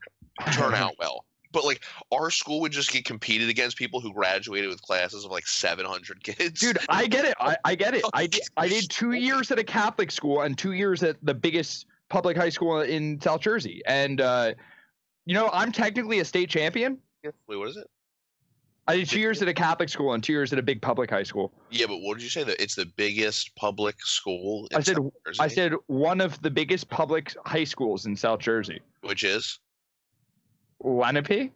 turn 0.53 0.75
out 0.75 0.95
well 0.99 1.25
but 1.53 1.65
like 1.65 1.85
our 2.13 2.31
school 2.31 2.61
would 2.61 2.73
just 2.73 2.91
get 2.91 3.05
competed 3.05 3.49
against 3.49 3.77
people 3.77 4.01
who 4.01 4.13
graduated 4.13 4.69
with 4.71 4.83
classes 4.83 5.25
of 5.25 5.31
like 5.31 5.47
700 5.47 6.23
kids 6.25 6.61
Dude, 6.61 6.79
I 6.89 7.07
get 7.09 7.25
it. 7.25 7.35
I, 7.41 7.57
I 7.65 7.75
get 7.75 7.95
it. 7.95 8.05
I 8.13 8.27
did, 8.27 8.43
I 8.57 8.69
did 8.69 8.91
two 8.91 9.13
years 9.13 9.51
at 9.51 9.59
a 9.59 9.65
Catholic 9.65 10.11
school 10.11 10.43
and 10.43 10.57
two 10.57 10.73
years 10.73 11.03
at 11.03 11.17
the 11.23 11.35
biggest 11.35 11.87
public 12.09 12.37
high 12.37 12.49
school 12.49 12.81
in 12.81 13.21
South 13.21 13.41
Jersey. 13.41 13.81
And, 13.87 14.21
uh, 14.21 14.55
you 15.27 15.35
know, 15.35 15.49
I'm 15.53 15.71
technically 15.73 16.19
a 16.21 16.25
state 16.25 16.51
champion. 16.51 16.99
wait 17.47 17.57
what 17.57 17.69
is 17.69 17.77
it 17.77 17.87
I 18.89 18.97
did 18.97 19.09
two 19.09 19.21
years 19.21 19.41
at 19.41 19.47
a 19.47 19.55
Catholic 19.55 19.89
school 19.89 20.13
and 20.13 20.25
two 20.25 20.33
years 20.33 20.53
at 20.53 20.59
a 20.59 20.63
big 20.63 20.83
public 20.83 21.09
high 21.09 21.23
school. 21.23 21.53
yeah 21.71 21.87
but 21.87 21.99
what 21.99 22.15
did 22.17 22.25
you 22.25 22.29
say 22.31 22.43
that 22.43 22.61
it's 22.61 22.75
the 22.75 22.87
biggest 22.87 23.55
public 23.55 23.95
school 24.05 24.67
in 24.73 24.77
I 24.79 24.81
said- 24.81 24.97
I 25.39 25.47
said 25.49 25.75
one 25.87 26.21
of 26.21 26.41
the 26.43 26.51
biggest 26.51 26.89
public 26.91 27.33
high 27.47 27.63
schools 27.65 28.07
in 28.07 28.17
South 28.17 28.41
Jersey. 28.41 28.81
which 29.03 29.23
is 29.23 29.61
Lenape? 30.83 31.53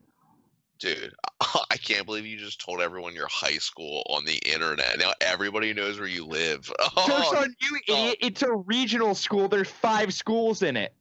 dude 0.78 1.14
i 1.70 1.76
can't 1.78 2.04
believe 2.04 2.26
you 2.26 2.36
just 2.36 2.60
told 2.60 2.80
everyone 2.80 3.14
your 3.14 3.28
high 3.28 3.56
school 3.56 4.02
on 4.10 4.24
the 4.26 4.36
internet 4.52 4.98
now 4.98 5.10
everybody 5.22 5.72
knows 5.72 5.98
where 5.98 6.08
you 6.08 6.24
live 6.24 6.64
Joke's 6.80 6.94
oh, 6.96 7.36
on 7.38 7.54
you, 7.60 7.78
idiot. 7.88 8.16
It's 8.20 8.42
a 8.42 8.52
regional 8.52 9.14
school. 9.14 9.48
There's 9.48 9.70
five 9.70 10.12
schools 10.12 10.62
in 10.62 10.76
it. 10.76 10.92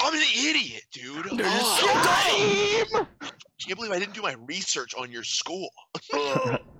i'm 0.00 0.12
an 0.14 0.20
idiot 0.36 0.82
dude 0.92 1.26
They're 1.26 1.46
just 1.46 1.80
so 1.80 1.86
Oh, 1.88 2.86
Time! 2.90 3.06
can't 3.64 3.76
believe 3.78 3.92
i 3.92 3.98
didn't 3.98 4.14
do 4.14 4.22
my 4.22 4.34
research 4.48 4.94
on 4.96 5.12
your 5.12 5.22
school 5.24 5.68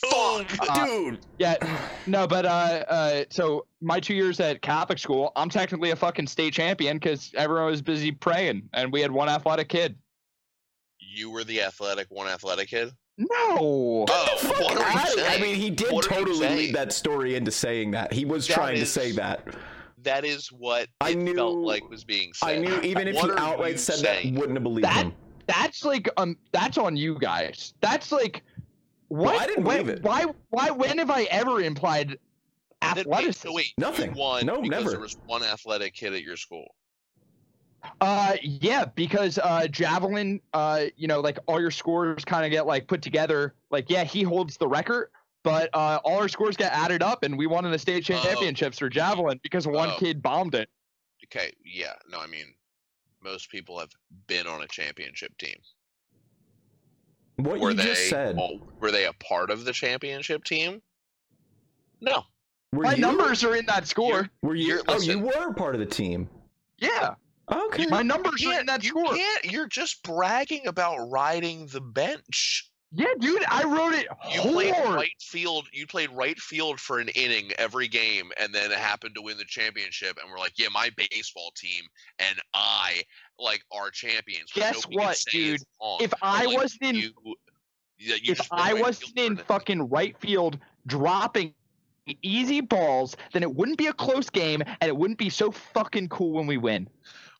Fuck, 0.00 0.56
Uh, 0.68 0.86
dude. 0.86 1.18
Yeah, 1.38 1.56
no, 2.06 2.26
but 2.26 2.46
uh, 2.46 2.48
uh, 2.88 3.24
so 3.30 3.66
my 3.80 3.98
two 4.00 4.14
years 4.14 4.38
at 4.40 4.62
Catholic 4.62 4.98
school, 4.98 5.32
I'm 5.36 5.48
technically 5.50 5.90
a 5.90 5.96
fucking 5.96 6.26
state 6.28 6.52
champion 6.54 6.98
because 6.98 7.32
everyone 7.36 7.66
was 7.66 7.82
busy 7.82 8.12
praying, 8.12 8.68
and 8.74 8.92
we 8.92 9.00
had 9.00 9.10
one 9.10 9.28
athletic 9.28 9.68
kid. 9.68 9.96
you 11.00 11.30
were 11.30 11.42
the 11.44 11.62
athletic 11.62 12.06
one 12.10 12.28
athletic 12.28 12.68
kid 12.68 12.90
No, 13.16 13.26
oh 13.30 14.06
Fuck 14.38 14.60
what 14.60 14.76
are 14.76 15.24
I 15.28 15.38
mean, 15.40 15.56
he 15.56 15.70
did 15.70 15.92
What 15.92 16.04
totally 16.04 16.36
saying? 16.38 16.56
lead 16.58 16.74
that 16.76 16.92
story 16.92 17.34
into 17.34 17.50
saying 17.50 17.90
that. 17.92 18.12
He 18.12 18.24
was 18.24 18.46
That 18.46 18.54
trying 18.54 18.76
to 18.76 18.86
say 18.86 19.10
that. 19.12 19.42
that 20.02 20.24
is 20.24 20.52
what 20.52 20.88
I 21.00 21.10
it 21.10 21.34
felt 21.34 21.56
knew- 21.56 21.66
like 21.66 21.88
was 21.90 22.04
being 22.04 22.32
said 22.34 22.48
I 22.50 22.58
knew 22.58 22.80
even 22.82 23.08
if 23.08 23.16
What 23.16 23.24
he 23.24 23.30
are 23.32 23.34
you 23.38 23.40
outright 23.54 23.80
said 23.80 23.96
saying? 23.96 24.34
that, 24.34 24.40
wouldn't 24.40 24.56
have 24.56 24.62
believed 24.62 24.84
That- 24.86 25.06
him. 25.06 25.12
that's 25.46 25.84
like 25.84 26.08
um, 26.18 26.36
that's 26.52 26.78
on 26.78 26.96
you 26.96 27.18
guys. 27.18 27.74
That's 27.80 28.12
like, 28.12 28.42
what? 29.08 29.40
I 29.40 29.46
didn't 29.46 29.64
when- 29.64 29.82
believe 29.82 29.98
it. 29.98 30.02
Why? 30.02 30.26
Why? 30.50 30.70
When 30.70 30.98
have 30.98 31.10
I 31.10 31.24
ever 31.24 31.60
implied 31.60 32.08
Then 32.10 32.18
wait, 32.80 32.98
athleticism? 32.98 33.48
so 33.48 33.54
wait 33.54 33.72
Nothing. 33.78 34.14
you 34.14 34.20
won 34.20 34.46
No, 34.46 34.62
because 34.62 34.70
never. 34.70 34.90
there 34.90 35.00
was 35.00 35.16
one 35.26 35.42
athletic 35.42 35.94
kid 35.94 36.12
at 36.14 36.22
your 36.22 36.36
school 36.36 36.74
Uh, 38.00 38.36
yeah, 38.42 38.84
because 38.84 39.38
uh, 39.38 39.66
javelin, 39.68 40.40
uh, 40.52 40.84
you 40.96 41.06
know, 41.06 41.20
like 41.20 41.38
all 41.46 41.60
your 41.60 41.70
scores 41.70 42.24
kind 42.24 42.44
of 42.44 42.50
get 42.50 42.66
like 42.66 42.86
put 42.88 43.00
together. 43.02 43.54
Like, 43.70 43.88
yeah, 43.88 44.04
he 44.04 44.22
holds 44.22 44.56
the 44.56 44.66
record, 44.66 45.10
but 45.44 45.70
uh, 45.74 46.00
all 46.04 46.18
our 46.18 46.28
scores 46.28 46.56
get 46.56 46.72
added 46.72 47.02
up, 47.02 47.22
and 47.22 47.38
we 47.38 47.46
won 47.46 47.64
in 47.64 47.70
the 47.70 47.78
state 47.78 48.08
Oh. 48.10 48.20
championships 48.20 48.78
for 48.78 48.88
javelin 48.88 49.38
because 49.42 49.66
one 49.66 49.90
Oh. 49.90 49.96
kid 49.98 50.22
bombed 50.22 50.54
it. 50.54 50.68
okay 51.24 51.52
yeah 51.64 51.94
no 52.08 52.18
i 52.20 52.26
mean 52.26 52.54
most 53.22 53.50
people 53.50 53.78
have 53.78 53.90
been 54.28 54.46
on 54.46 54.62
a 54.62 54.66
championship 54.68 55.36
team 55.38 55.56
What 57.38 57.60
were 57.60 57.70
you 57.70 57.76
they 57.76 57.84
just 57.84 58.08
said. 58.10 58.36
all- 58.36 58.60
were 58.80 58.90
they 58.90 59.06
a 59.06 59.12
part 59.14 59.50
of 59.50 59.64
the 59.64 59.72
championship 59.72 60.44
team? 60.44 60.82
No. 62.00 62.24
Were 62.72 62.82
My 62.84 62.94
you? 62.94 63.00
numbers 63.00 63.42
are 63.44 63.56
in 63.56 63.64
that 63.66 63.86
score. 63.86 64.28
Were 64.42 64.54
you? 64.54 64.66
You're- 64.66 64.82
oh, 64.88 65.00
you 65.00 65.18
were 65.20 65.52
part 65.54 65.74
of 65.74 65.80
the 65.80 65.86
team. 65.86 66.28
Yeah. 66.78 67.14
Okay. 67.50 67.86
My 67.86 68.02
numbers 68.02 68.44
are 68.44 68.60
in 68.60 68.66
that 68.66 68.82
you 68.84 68.90
score. 68.90 69.14
can't. 69.14 69.44
You're 69.46 69.68
just 69.68 70.02
bragging 70.02 70.66
about 70.66 71.08
riding 71.10 71.66
the 71.68 71.80
bench. 71.80 72.67
Yeah, 72.90 73.06
dude, 73.18 73.44
I 73.50 73.64
wrote 73.64 73.92
it 73.92 74.08
You 74.32 74.40
played 74.40 74.72
right 74.72 75.10
field. 75.20 75.66
You 75.72 75.86
played 75.86 76.10
right 76.10 76.38
field 76.38 76.80
for 76.80 77.00
an 77.00 77.08
inning 77.08 77.52
every 77.58 77.86
game, 77.86 78.32
and 78.40 78.54
then 78.54 78.70
it 78.72 78.78
happened 78.78 79.14
to 79.16 79.22
win 79.22 79.36
the 79.36 79.44
championship. 79.44 80.18
And 80.22 80.30
we're 80.30 80.38
like, 80.38 80.54
yeah, 80.56 80.68
my 80.72 80.90
baseball 80.96 81.52
team 81.54 81.84
and 82.18 82.38
I 82.54 83.02
like 83.38 83.62
are 83.70 83.90
champions. 83.90 84.52
Guess 84.54 84.84
what, 84.90 85.22
dude? 85.30 85.62
If 86.00 86.14
I 86.22 86.46
like, 86.46 86.56
wasn't 86.56 86.82
in 86.82 86.94
you, 86.96 87.12
you 87.98 88.14
if 88.24 88.40
I 88.50 88.72
right 88.72 88.82
wasn't 88.82 89.18
in 89.18 89.36
fucking 89.36 89.88
right 89.90 90.18
field 90.18 90.58
dropping 90.86 91.52
easy 92.22 92.62
balls, 92.62 93.16
then 93.32 93.42
it 93.42 93.54
wouldn't 93.54 93.76
be 93.76 93.88
a 93.88 93.92
close 93.92 94.30
game 94.30 94.62
and 94.80 94.88
it 94.88 94.96
wouldn't 94.96 95.18
be 95.18 95.28
so 95.28 95.50
fucking 95.50 96.08
cool 96.08 96.32
when 96.32 96.46
we 96.46 96.56
win. 96.56 96.88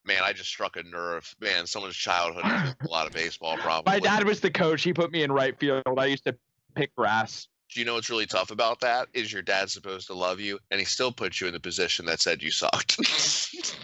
Man, 0.08 0.22
I 0.24 0.32
just 0.32 0.48
struck 0.48 0.76
a 0.76 0.82
nerve. 0.82 1.32
Man, 1.40 1.66
someone's 1.66 1.94
childhood 1.94 2.42
has 2.44 2.74
a 2.84 2.88
lot 2.90 3.06
of 3.06 3.12
baseball 3.12 3.56
probably. 3.60 3.92
My 3.92 4.00
dad 4.00 4.24
was 4.24 4.40
the 4.40 4.50
coach. 4.50 4.82
He 4.82 4.92
put 4.92 5.12
me 5.12 5.22
in 5.22 5.30
right 5.30 5.56
field. 5.60 5.84
I 5.96 6.06
used 6.06 6.24
to 6.24 6.34
pick 6.74 6.92
grass. 6.96 7.46
Do 7.72 7.78
you 7.80 7.86
know 7.86 7.94
what's 7.94 8.08
really 8.10 8.24
tough 8.26 8.50
about 8.50 8.80
that? 8.80 9.08
Is 9.12 9.30
your 9.32 9.42
dad's 9.42 9.74
supposed 9.74 10.06
to 10.08 10.14
love 10.14 10.40
you, 10.40 10.58
and 10.70 10.80
he 10.80 10.86
still 10.86 11.12
puts 11.12 11.40
you 11.40 11.46
in 11.46 11.52
the 11.52 11.60
position 11.60 12.06
that 12.06 12.18
said 12.20 12.42
you 12.42 12.50
sucked. 12.50 12.98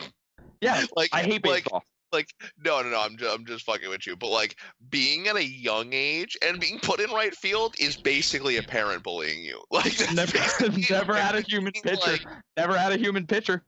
Yeah, 0.61 0.83
like 0.97 1.11
I 1.12 1.22
hate 1.22 1.45
like 1.45 1.64
baseball. 1.64 1.83
like 2.11 2.29
no 2.64 2.81
no 2.81 2.89
no 2.89 2.99
I'm 2.99 3.18
just, 3.18 3.35
I'm 3.35 3.45
just 3.45 3.66
fucking 3.66 3.91
with 3.91 4.07
you 4.07 4.16
but 4.16 4.31
like 4.31 4.57
being 4.89 5.27
at 5.29 5.37
a 5.37 5.45
young 5.45 5.93
age 5.93 6.39
and 6.41 6.59
being 6.59 6.79
put 6.79 7.01
in 7.01 7.11
right 7.11 7.35
field 7.37 7.75
is 7.79 7.99
basically 7.99 8.57
a 8.57 8.62
parent 8.62 9.03
bullying 9.03 9.45
you 9.45 9.62
like 9.70 9.93
Never, 10.14 10.39
never 10.91 11.14
had 11.16 11.35
a 11.35 11.43
human 11.43 11.72
pitcher. 11.72 11.99
like- 12.12 12.25
never 12.57 12.79
had 12.79 12.93
a 12.93 12.97
human 12.97 13.27
pitcher. 13.27 13.62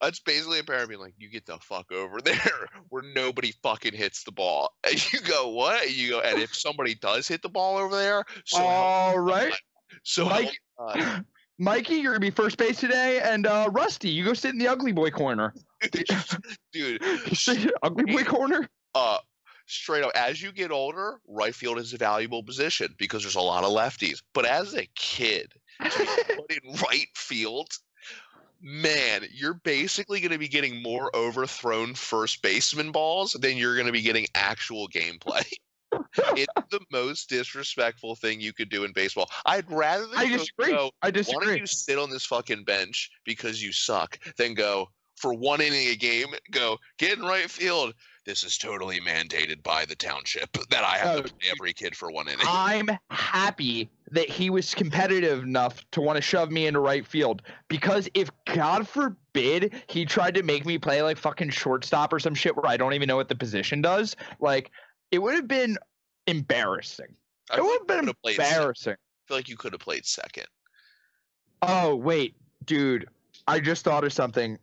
That's 0.00 0.20
basically 0.20 0.58
a 0.60 0.64
parent 0.64 0.88
being 0.88 1.00
like 1.00 1.14
you 1.18 1.28
get 1.28 1.46
the 1.46 1.58
fuck 1.58 1.90
over 1.92 2.20
there 2.24 2.68
where 2.88 3.02
nobody 3.14 3.52
fucking 3.62 3.94
hits 3.94 4.24
the 4.24 4.32
ball. 4.32 4.72
And 4.90 5.12
you 5.12 5.20
go 5.20 5.48
what? 5.48 5.82
And 5.86 5.92
you 5.92 6.10
go 6.10 6.20
and 6.20 6.38
if 6.40 6.54
somebody 6.54 6.94
does 6.94 7.28
hit 7.28 7.42
the 7.42 7.48
ball 7.48 7.76
over 7.78 7.94
there 7.96 8.24
so 8.44 8.58
All 8.62 9.18
right, 9.18 9.52
so 10.02 10.24
Mike- 10.26 10.58
Mikey, 11.58 11.96
you're 11.96 12.12
gonna 12.14 12.20
be 12.20 12.30
first 12.30 12.56
base 12.56 12.80
today, 12.80 13.20
and 13.22 13.46
uh, 13.46 13.68
Rusty, 13.70 14.08
you 14.08 14.24
go 14.24 14.32
sit 14.32 14.52
in 14.52 14.58
the 14.58 14.66
ugly 14.66 14.92
boy 14.92 15.10
corner. 15.10 15.52
dude 16.72 17.02
ugly 17.82 18.04
boy 18.12 18.24
corner. 18.24 18.68
uh 18.94 19.18
straight 19.66 20.02
up 20.02 20.10
as 20.16 20.42
you 20.42 20.50
get 20.52 20.72
older 20.72 21.20
right 21.28 21.54
field 21.54 21.78
is 21.78 21.92
a 21.92 21.96
valuable 21.98 22.42
position 22.42 22.92
because 22.98 23.22
there's 23.22 23.36
a 23.36 23.40
lot 23.40 23.62
of 23.62 23.70
lefties. 23.70 24.20
But 24.34 24.44
as 24.46 24.74
a 24.74 24.86
kid 24.96 25.52
put 25.80 26.50
in 26.50 26.72
right 26.90 27.06
field 27.14 27.68
man 28.62 29.22
you're 29.32 29.54
basically 29.54 30.20
going 30.20 30.32
to 30.32 30.38
be 30.38 30.48
getting 30.48 30.82
more 30.82 31.14
overthrown 31.14 31.94
first 31.94 32.42
baseman 32.42 32.92
balls 32.92 33.32
than 33.40 33.56
you're 33.56 33.74
going 33.74 33.86
to 33.86 33.92
be 33.92 34.02
getting 34.02 34.26
actual 34.34 34.88
gameplay 34.88 35.44
it's 36.36 36.52
the 36.70 36.80
most 36.92 37.28
disrespectful 37.28 38.14
thing 38.14 38.40
you 38.40 38.52
could 38.52 38.68
do 38.68 38.84
in 38.84 38.92
baseball 38.92 39.28
i'd 39.46 39.70
rather 39.70 40.06
I 40.16 40.26
disagree. 40.28 40.72
go, 40.72 40.90
I 41.02 41.10
why 41.10 41.44
don't 41.44 41.58
you 41.58 41.66
sit 41.66 41.98
on 41.98 42.10
this 42.10 42.26
fucking 42.26 42.64
bench 42.64 43.10
because 43.24 43.62
you 43.62 43.72
suck? 43.72 44.18
Then 44.36 44.54
go 44.54 44.88
for 45.20 45.34
one 45.34 45.60
inning 45.60 45.88
a 45.88 45.94
game. 45.94 46.28
Go 46.50 46.78
get 46.98 47.18
in 47.18 47.24
right 47.24 47.50
field. 47.50 47.94
This 48.26 48.44
is 48.44 48.58
totally 48.58 49.00
mandated 49.00 49.62
by 49.62 49.84
the 49.86 49.96
township 49.96 50.52
that 50.70 50.84
I 50.84 50.98
have 50.98 51.18
Oh, 51.18 51.22
to 51.22 51.32
play 51.34 51.48
every 51.50 51.72
kid 51.72 51.96
for 51.96 52.10
one 52.10 52.28
inning. 52.28 52.44
I'm 52.46 52.88
happy 53.10 53.88
that 54.12 54.28
he 54.28 54.50
was 54.50 54.74
competitive 54.74 55.42
enough 55.42 55.82
to 55.92 56.00
want 56.00 56.16
to 56.16 56.22
shove 56.22 56.50
me 56.50 56.66
into 56.66 56.80
right 56.80 57.06
field 57.06 57.42
because 57.68 58.08
if 58.14 58.30
God 58.46 58.86
forbid 58.86 59.72
he 59.88 60.04
tried 60.04 60.34
to 60.34 60.42
make 60.42 60.66
me 60.66 60.76
play 60.78 61.00
like 61.02 61.16
fucking 61.16 61.50
shortstop 61.50 62.12
or 62.12 62.18
some 62.18 62.34
shit 62.34 62.54
where 62.56 62.66
I 62.66 62.76
don't 62.76 62.92
even 62.92 63.06
know 63.06 63.16
what 63.16 63.28
the 63.28 63.34
position 63.36 63.80
does, 63.80 64.16
like 64.38 64.70
it 65.10 65.18
would 65.20 65.34
have 65.34 65.48
been 65.48 65.78
embarrassing. 66.26 67.14
I 67.50 67.56
It 67.58 67.62
would 67.62 67.78
have 67.80 67.86
been 67.86 67.96
you 67.96 68.02
could've 68.02 68.22
played 68.22 68.36
second. 68.36 68.52
embarrassing. 68.54 68.92
I 68.92 69.22
feel 69.28 69.36
like 69.38 69.48
you 69.48 69.56
could 69.56 69.72
have 69.72 69.80
played 69.80 70.04
second. 70.04 70.46
Oh 71.62 71.96
wait, 71.96 72.34
dude, 72.66 73.08
I 73.48 73.60
just 73.60 73.82
thought 73.84 74.04
of 74.04 74.12
something. 74.12 74.58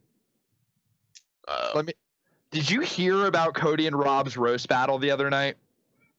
Uh, 1.47 1.71
Let 1.73 1.85
me. 1.85 1.93
Did 2.51 2.69
you 2.69 2.81
hear 2.81 3.25
about 3.25 3.53
Cody 3.53 3.87
and 3.87 3.95
Rob's 3.97 4.37
roast 4.37 4.67
battle 4.67 4.97
the 4.97 5.11
other 5.11 5.29
night? 5.29 5.57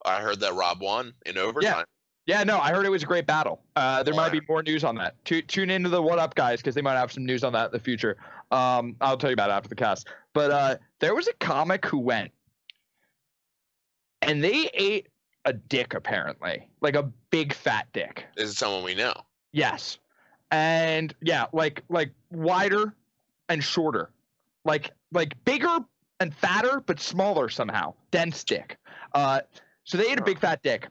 I 0.04 0.20
heard 0.20 0.40
that 0.40 0.54
Rob 0.54 0.80
won 0.80 1.14
in 1.26 1.38
overtime. 1.38 1.84
Yeah, 2.26 2.38
yeah 2.38 2.44
no, 2.44 2.58
I 2.58 2.70
heard 2.70 2.86
it 2.86 2.90
was 2.90 3.02
a 3.02 3.06
great 3.06 3.26
battle. 3.26 3.62
Uh, 3.76 4.02
there 4.02 4.14
might 4.14 4.32
be 4.32 4.40
more 4.48 4.62
news 4.62 4.84
on 4.84 4.94
that. 4.96 5.22
Tu- 5.24 5.42
tune 5.42 5.70
into 5.70 5.88
the 5.88 6.00
What 6.00 6.18
Up 6.18 6.34
guys 6.34 6.60
because 6.60 6.74
they 6.74 6.82
might 6.82 6.96
have 6.96 7.10
some 7.10 7.24
news 7.24 7.44
on 7.44 7.52
that 7.54 7.66
in 7.66 7.72
the 7.72 7.80
future. 7.80 8.16
Um, 8.50 8.96
I'll 9.00 9.16
tell 9.16 9.30
you 9.30 9.34
about 9.34 9.50
it 9.50 9.54
after 9.54 9.68
the 9.68 9.74
cast. 9.74 10.08
But 10.34 10.50
uh, 10.50 10.76
there 11.00 11.14
was 11.14 11.28
a 11.28 11.32
comic 11.34 11.84
who 11.84 11.98
went, 11.98 12.30
and 14.22 14.44
they 14.44 14.70
ate 14.74 15.08
a 15.44 15.52
dick 15.52 15.94
apparently, 15.94 16.68
like 16.80 16.94
a 16.94 17.04
big 17.30 17.52
fat 17.54 17.88
dick. 17.92 18.26
Is 18.36 18.50
it 18.50 18.54
someone 18.54 18.84
we 18.84 18.94
know? 18.94 19.14
Yes, 19.52 19.98
and 20.50 21.14
yeah, 21.22 21.46
like 21.52 21.82
like 21.88 22.12
wider 22.30 22.94
and 23.48 23.64
shorter, 23.64 24.10
like 24.64 24.92
like 25.12 25.32
bigger 25.44 25.80
and 26.20 26.34
fatter 26.34 26.82
but 26.86 27.00
smaller 27.00 27.48
somehow, 27.48 27.94
dense 28.10 28.44
dick. 28.44 28.78
Uh, 29.14 29.40
so 29.84 29.96
they 29.96 30.10
ate 30.10 30.18
a 30.18 30.24
big 30.24 30.38
fat 30.38 30.62
dick 30.62 30.88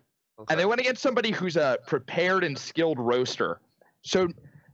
and 0.49 0.59
they 0.59 0.65
went 0.65 0.81
against 0.81 1.01
somebody 1.01 1.31
who's 1.31 1.57
a 1.57 1.77
prepared 1.87 2.43
and 2.43 2.57
skilled 2.57 2.99
roaster. 2.99 3.59
So, 4.03 4.27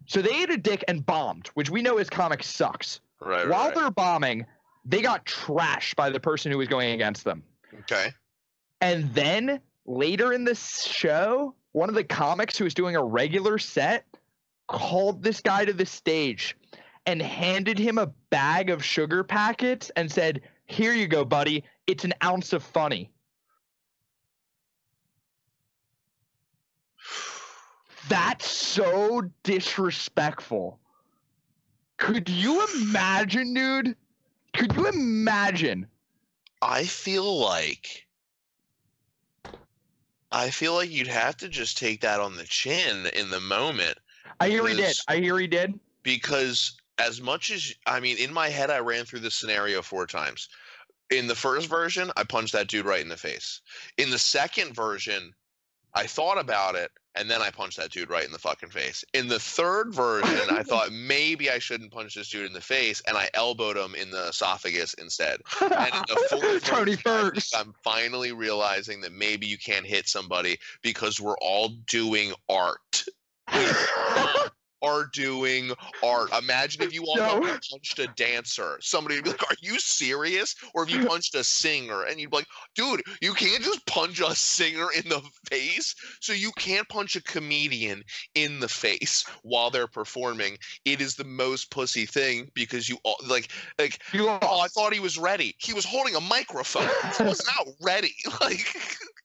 so 0.06 0.22
they 0.22 0.44
ate 0.44 0.50
a 0.50 0.58
dick 0.58 0.84
and 0.88 1.06
bombed, 1.06 1.48
which 1.56 1.70
we 1.70 1.82
know 1.82 1.98
as 1.98 2.10
comic 2.10 2.44
sucks. 2.44 3.00
right, 3.20 3.48
While 3.48 3.68
right. 3.68 3.76
they're 3.76 3.92
bombing, 3.92 4.46
they 4.86 5.02
got 5.02 5.26
trashed 5.26 5.96
by 5.96 6.10
the 6.10 6.20
person 6.20 6.52
who 6.52 6.58
was 6.58 6.68
going 6.68 6.92
against 6.92 7.24
them. 7.24 7.44
Okay. 7.82 8.12
And 8.82 9.14
then 9.14 9.62
later 9.86 10.34
in 10.34 10.44
the 10.44 10.56
show, 10.56 11.56
one 11.72 11.90
of 11.90 11.96
the 11.96 12.04
comics 12.04 12.58
who 12.58 12.66
was 12.66 12.74
doing 12.74 12.96
a 12.96 13.04
regular 13.04 13.58
set 13.58 14.06
called 14.68 15.24
this 15.24 15.42
guy 15.42 15.66
to 15.66 15.74
the 15.74 15.86
stage 15.86 16.56
and 17.06 17.22
handed 17.22 17.78
him 17.78 17.98
a 17.98 18.08
bag 18.30 18.70
of 18.70 18.84
sugar 18.84 19.24
packets 19.24 19.92
and 19.96 20.12
said, 20.12 20.42
"Here 20.66 20.94
you 20.94 21.08
go, 21.08 21.26
buddy. 21.26 21.64
It's 21.88 22.04
an 22.06 22.14
ounce 22.24 22.54
of 22.54 22.64
funny." 22.64 23.12
That's 28.10 28.50
so 28.50 29.30
disrespectful. 29.44 30.80
Could 31.98 32.30
you 32.30 32.66
imagine, 32.76 33.54
dude? 33.54 33.96
Could 34.54 34.76
you 34.76 34.88
imagine? 34.88 35.88
I 36.62 36.86
feel 36.86 37.40
like 37.40 38.08
I 40.32 40.50
feel 40.50 40.74
like 40.74 40.90
you'd 40.90 41.08
have 41.08 41.38
to 41.38 41.50
just 41.50 41.78
take 41.78 42.02
that 42.02 42.20
on 42.20 42.36
the 42.36 42.46
chin 42.46 43.08
in 43.14 43.30
the 43.30 43.40
moment 43.40 43.98
I 44.40 44.50
hear 44.50 44.66
he 44.68 44.76
did. 44.76 44.98
I 45.08 45.18
hear 45.18 45.38
he 45.38 45.48
did. 45.48 45.80
because 46.02 46.76
as 47.00 47.22
much 47.22 47.52
as 47.52 47.74
I 47.86 48.00
mean 48.00 48.18
in 48.18 48.34
my 48.34 48.50
head 48.50 48.70
I 48.70 48.80
ran 48.80 49.06
through 49.06 49.22
this 49.22 49.36
scenario 49.36 49.82
four 49.82 50.06
times. 50.08 50.50
In 51.10 51.28
the 51.28 51.36
first 51.36 51.68
version, 51.68 52.12
I 52.18 52.24
punched 52.24 52.54
that 52.54 52.68
dude 52.68 52.86
right 52.86 53.02
in 53.02 53.10
the 53.10 53.18
face. 53.18 53.62
In 53.98 54.10
the 54.10 54.18
second 54.18 54.74
version, 54.74 55.34
I 55.94 56.08
thought 56.08 56.40
about 56.40 56.76
it 56.76 56.92
and 57.16 57.30
then 57.30 57.42
I 57.42 57.52
punched 57.52 57.78
that 57.78 57.92
dude 57.92 58.10
right 58.10 58.26
in 58.26 58.32
the 58.32 58.40
fucking 58.40 58.70
face. 58.70 59.06
In 59.14 59.28
the 59.28 59.40
third 59.40 59.94
version, 59.94 60.48
I 60.50 60.64
thought 60.64 60.92
maybe 60.92 61.52
I 61.52 61.60
shouldn't 61.60 61.92
punch 61.92 62.16
this 62.16 62.30
dude 62.30 62.48
in 62.48 62.54
the 62.54 62.62
face 62.62 63.02
and 63.08 63.16
I 63.16 63.30
elbowed 63.34 63.78
him 63.78 63.94
in 63.94 64.10
the 64.10 64.30
esophagus 64.30 64.96
instead. 64.96 65.42
And 65.62 65.72
in 65.72 66.04
the 66.08 66.28
fourth 66.30 66.64
Tony 66.64 66.96
version, 66.96 67.06
I 67.06 67.22
think 67.22 67.34
Fergs. 67.34 67.52
I'm 67.56 67.74
finally 67.84 68.32
realizing 68.32 69.02
that 69.02 69.12
maybe 69.12 69.46
you 69.46 69.58
can't 69.58 69.86
hit 69.86 70.08
somebody 70.08 70.58
because 70.82 71.20
we're 71.20 71.38
all 71.40 71.70
doing 71.88 72.34
art. 72.50 73.06
Are 74.84 75.06
doing 75.14 75.72
art. 76.04 76.32
Imagine 76.38 76.82
if 76.84 76.94
you 76.94 77.06
all 77.06 77.16
No. 77.16 77.40
punched 77.42 78.00
a 78.00 78.08
dancer. 78.16 78.78
Somebody 78.82 79.16
would 79.16 79.24
be 79.24 79.30
like, 79.32 79.44
Are 79.50 79.56
you 79.62 79.80
serious? 79.80 80.56
Or 80.74 80.84
if 80.84 80.92
you 80.92 81.06
punched 81.08 81.36
a 81.36 81.44
singer 81.44 82.04
and 82.04 82.20
you'd 82.20 82.32
be 82.32 82.38
like, 82.38 82.48
Dude, 82.76 83.02
you 83.22 83.34
can't 83.34 83.64
just 83.64 83.86
punch 83.86 84.20
a 84.20 84.36
singer 84.36 84.88
in 84.96 85.08
the 85.08 85.22
face. 85.50 85.96
So 86.20 86.34
you 86.34 86.52
can't 86.58 86.88
punch 86.90 87.16
a 87.16 87.24
comedian 87.24 88.04
in 88.36 88.60
the 88.60 88.68
face 88.68 89.24
while 89.44 89.70
they're 89.70 89.88
performing. 89.88 90.58
It 90.86 91.00
is 91.02 91.16
the 91.16 91.24
most 91.24 91.72
pussy 91.72 92.06
thing 92.06 92.52
because 92.54 92.90
you 92.90 92.98
all 93.04 93.16
like 93.28 93.50
like 93.80 94.00
You 94.12 94.30
Oh, 94.30 94.60
I 94.60 94.68
thought 94.68 94.94
he 94.94 95.00
was 95.00 95.18
ready. 95.18 95.56
He 95.60 95.74
was 95.74 95.86
holding 95.86 96.16
a 96.16 96.22
microphone. 96.22 96.90
He 97.18 97.24
was 97.24 97.42
not 97.58 97.68
ready. 97.82 98.14
Like, 98.42 98.66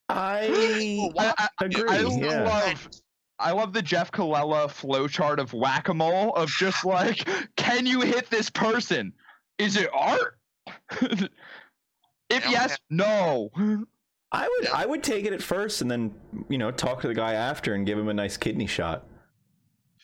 I 0.08 1.10
I, 1.18 1.48
I, 1.58 1.64
agree. 1.64 1.84
I 1.88 2.00
yeah. 2.00 2.44
love 2.44 2.88
I 3.40 3.52
love 3.52 3.72
the 3.72 3.82
Jeff 3.82 4.10
Colella 4.10 4.66
flowchart 4.68 5.38
of 5.38 5.52
whack-a-mole 5.52 6.34
of 6.34 6.48
just 6.48 6.84
like, 6.84 7.28
can 7.56 7.86
you 7.86 8.00
hit 8.00 8.28
this 8.30 8.50
person? 8.50 9.12
Is 9.58 9.76
it 9.76 9.88
art? 9.92 10.38
if 11.00 11.20
Yeah. 12.30 12.50
yes, 12.50 12.78
no. 12.90 13.50
I 14.30 14.46
would 14.46 14.64
Yeah. 14.64 14.70
I 14.74 14.86
would 14.86 15.02
take 15.02 15.24
it 15.24 15.32
at 15.32 15.42
first 15.42 15.80
and 15.80 15.90
then 15.90 16.14
you 16.48 16.58
know 16.58 16.70
talk 16.70 17.00
to 17.02 17.08
the 17.08 17.14
guy 17.14 17.32
after 17.34 17.74
and 17.74 17.86
give 17.86 17.98
him 17.98 18.08
a 18.08 18.14
nice 18.14 18.36
kidney 18.36 18.66
shot. 18.66 19.06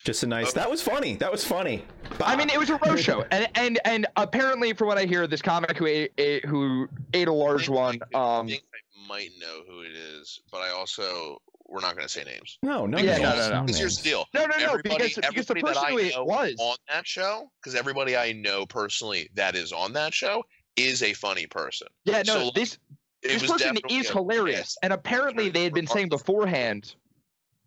Just 0.05 0.23
a 0.23 0.27
nice. 0.27 0.53
That 0.53 0.71
was 0.71 0.83
funny. 0.83 1.17
That 1.17 1.33
was 1.33 1.45
funny. 1.45 1.85
I 2.23 2.37
mean, 2.37 2.51
it 2.51 2.59
was 2.59 2.69
a 2.69 2.77
roast 2.77 3.03
show, 3.03 3.23
and 3.31 3.49
and 3.55 3.81
and 3.87 4.07
apparently, 4.17 4.75
from 4.75 4.89
what 4.89 4.99
I 4.99 5.05
hear, 5.07 5.27
this 5.27 5.41
comic 5.41 5.79
who 5.79 5.87
ate, 5.87 6.13
ate 6.19 6.45
who 6.45 6.89
ate 7.15 7.27
a 7.29 7.33
large 7.33 7.71
one. 7.71 7.99
I 8.15 8.39
Um, 8.39 8.47
think 8.49 8.65
I 8.75 9.09
might 9.09 9.31
know 9.41 9.63
who 9.67 9.81
it 9.81 9.93
is, 9.93 10.41
but 10.53 10.59
I 10.59 10.71
also 10.73 11.41
we're 11.67 11.81
not 11.81 11.95
going 11.97 12.07
to 12.07 12.13
say 12.13 12.25
names. 12.25 12.59
no, 12.63 12.87
no, 12.87 12.99
Yeah, 12.99 13.19
no, 13.19 13.37
no, 13.37 13.51
no. 13.51 13.61
Because 13.63 13.79
here's 13.79 13.97
the 13.99 14.03
deal. 14.11 14.27
no, 14.35 14.47
no, 14.47 14.57
no, 14.59 14.65
everybody, 14.67 14.97
because 15.09 15.15
because 15.15 15.47
the 15.47 15.57
everybody 15.57 15.61
person 15.63 15.83
that 15.83 15.91
who 15.93 15.99
I 15.99 16.03
it 16.03 16.15
know 16.15 16.25
was. 16.25 16.55
on 16.59 16.77
that 16.89 17.07
show, 17.07 17.51
because 17.61 17.75
everybody 17.75 18.17
I 18.17 18.33
know 18.33 18.67
personally 18.67 19.29
that 19.35 19.55
is 19.55 19.73
on 19.73 19.93
that 19.95 20.13
show 20.15 20.45
is 20.77 21.03
a 21.03 21.13
funny 21.15 21.47
person. 21.47 21.89
Yeah, 22.05 22.23
no, 22.27 22.35
so, 22.35 22.45
like, 22.47 22.55
this 22.55 22.79
It 23.23 23.41
this 23.41 23.51
person 23.51 23.77
is 23.89 24.11
a- 24.11 24.13
hilarious, 24.13 24.59
yes. 24.59 24.77
and 24.83 24.93
apparently 24.93 25.49
they 25.49 25.65
had 25.65 25.73
been 25.75 25.87
saying 25.87 26.09
beforehand, 26.11 26.95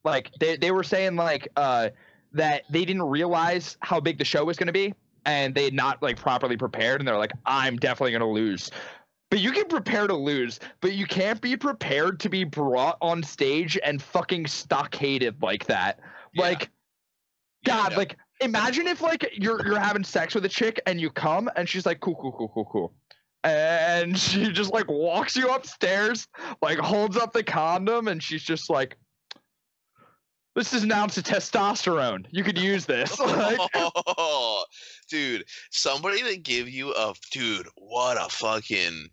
like 0.04 0.32
they 0.40 0.58
they 0.58 0.72
were 0.72 0.84
saying 0.84 1.16
like 1.16 1.48
uh 1.56 1.90
that 2.34 2.64
they 2.70 2.86
didn't 2.86 3.04
realize 3.04 3.78
how 3.82 4.00
big 4.00 4.18
the 4.20 4.26
show 4.26 4.44
was 4.46 4.58
going 4.58 4.68
to 4.68 4.74
be, 4.74 4.94
and 5.26 5.56
they 5.56 5.64
had 5.64 5.74
not 5.74 6.02
like 6.04 6.18
properly 6.18 6.58
prepared, 6.58 7.02
and 7.02 7.08
they're 7.08 7.18
like, 7.18 7.32
I'm 7.46 7.78
definitely 7.78 8.12
going 8.12 8.22
to 8.22 8.28
lose. 8.28 8.70
But 9.30 9.40
you 9.40 9.52
can 9.52 9.66
prepare 9.66 10.08
to 10.08 10.16
lose, 10.16 10.60
but 10.80 10.94
you 10.94 11.06
can't 11.06 11.42
be 11.42 11.58
prepared 11.58 12.20
to 12.22 12.30
be 12.30 12.46
brought 12.46 12.98
on 13.02 13.22
stage 13.24 13.78
and 13.84 14.02
fucking 14.02 14.48
stockaded 14.48 15.42
like 15.42 15.66
that. 15.66 16.00
Yeah. 16.34 16.44
Like, 16.44 16.70
God, 17.66 17.98
like 17.98 18.16
imagine 18.40 18.88
if 18.88 19.02
like 19.02 19.30
you're 19.34 19.66
you're 19.66 19.80
having 19.80 20.04
sex 20.04 20.36
with 20.36 20.46
a 20.46 20.50
chick 20.50 20.80
and 20.86 21.02
you 21.02 21.10
come 21.10 21.50
and 21.56 21.68
she's 21.68 21.86
like, 21.86 22.00
cool, 22.00 22.16
cool, 22.16 22.32
cool, 22.32 22.48
cool, 22.50 22.66
cool. 22.66 22.94
And 23.44 24.18
she 24.20 24.52
just 24.52 24.72
like 24.72 24.90
walks 24.90 25.36
you 25.36 25.50
upstairs, 25.50 26.28
like 26.62 26.78
holds 26.78 27.18
up 27.18 27.34
the 27.34 27.44
condom, 27.44 28.08
and 28.08 28.22
she's 28.22 28.44
just 28.44 28.70
like, 28.70 28.98
This 30.56 30.74
is 30.74 30.84
an 30.84 30.92
ounce 30.92 31.18
of 31.18 31.24
testosterone. 31.24 32.26
You 32.32 32.44
could 32.44 32.58
use 32.58 32.86
this. 32.86 33.20
like, 33.20 33.60
Oh, 33.74 34.64
dude, 35.10 35.46
somebody 35.72 36.24
to 36.24 36.38
give 36.38 36.70
you 36.70 36.94
a 36.94 37.14
dude, 37.32 37.68
what 37.76 38.18
a 38.18 38.30
fucking 38.30 39.10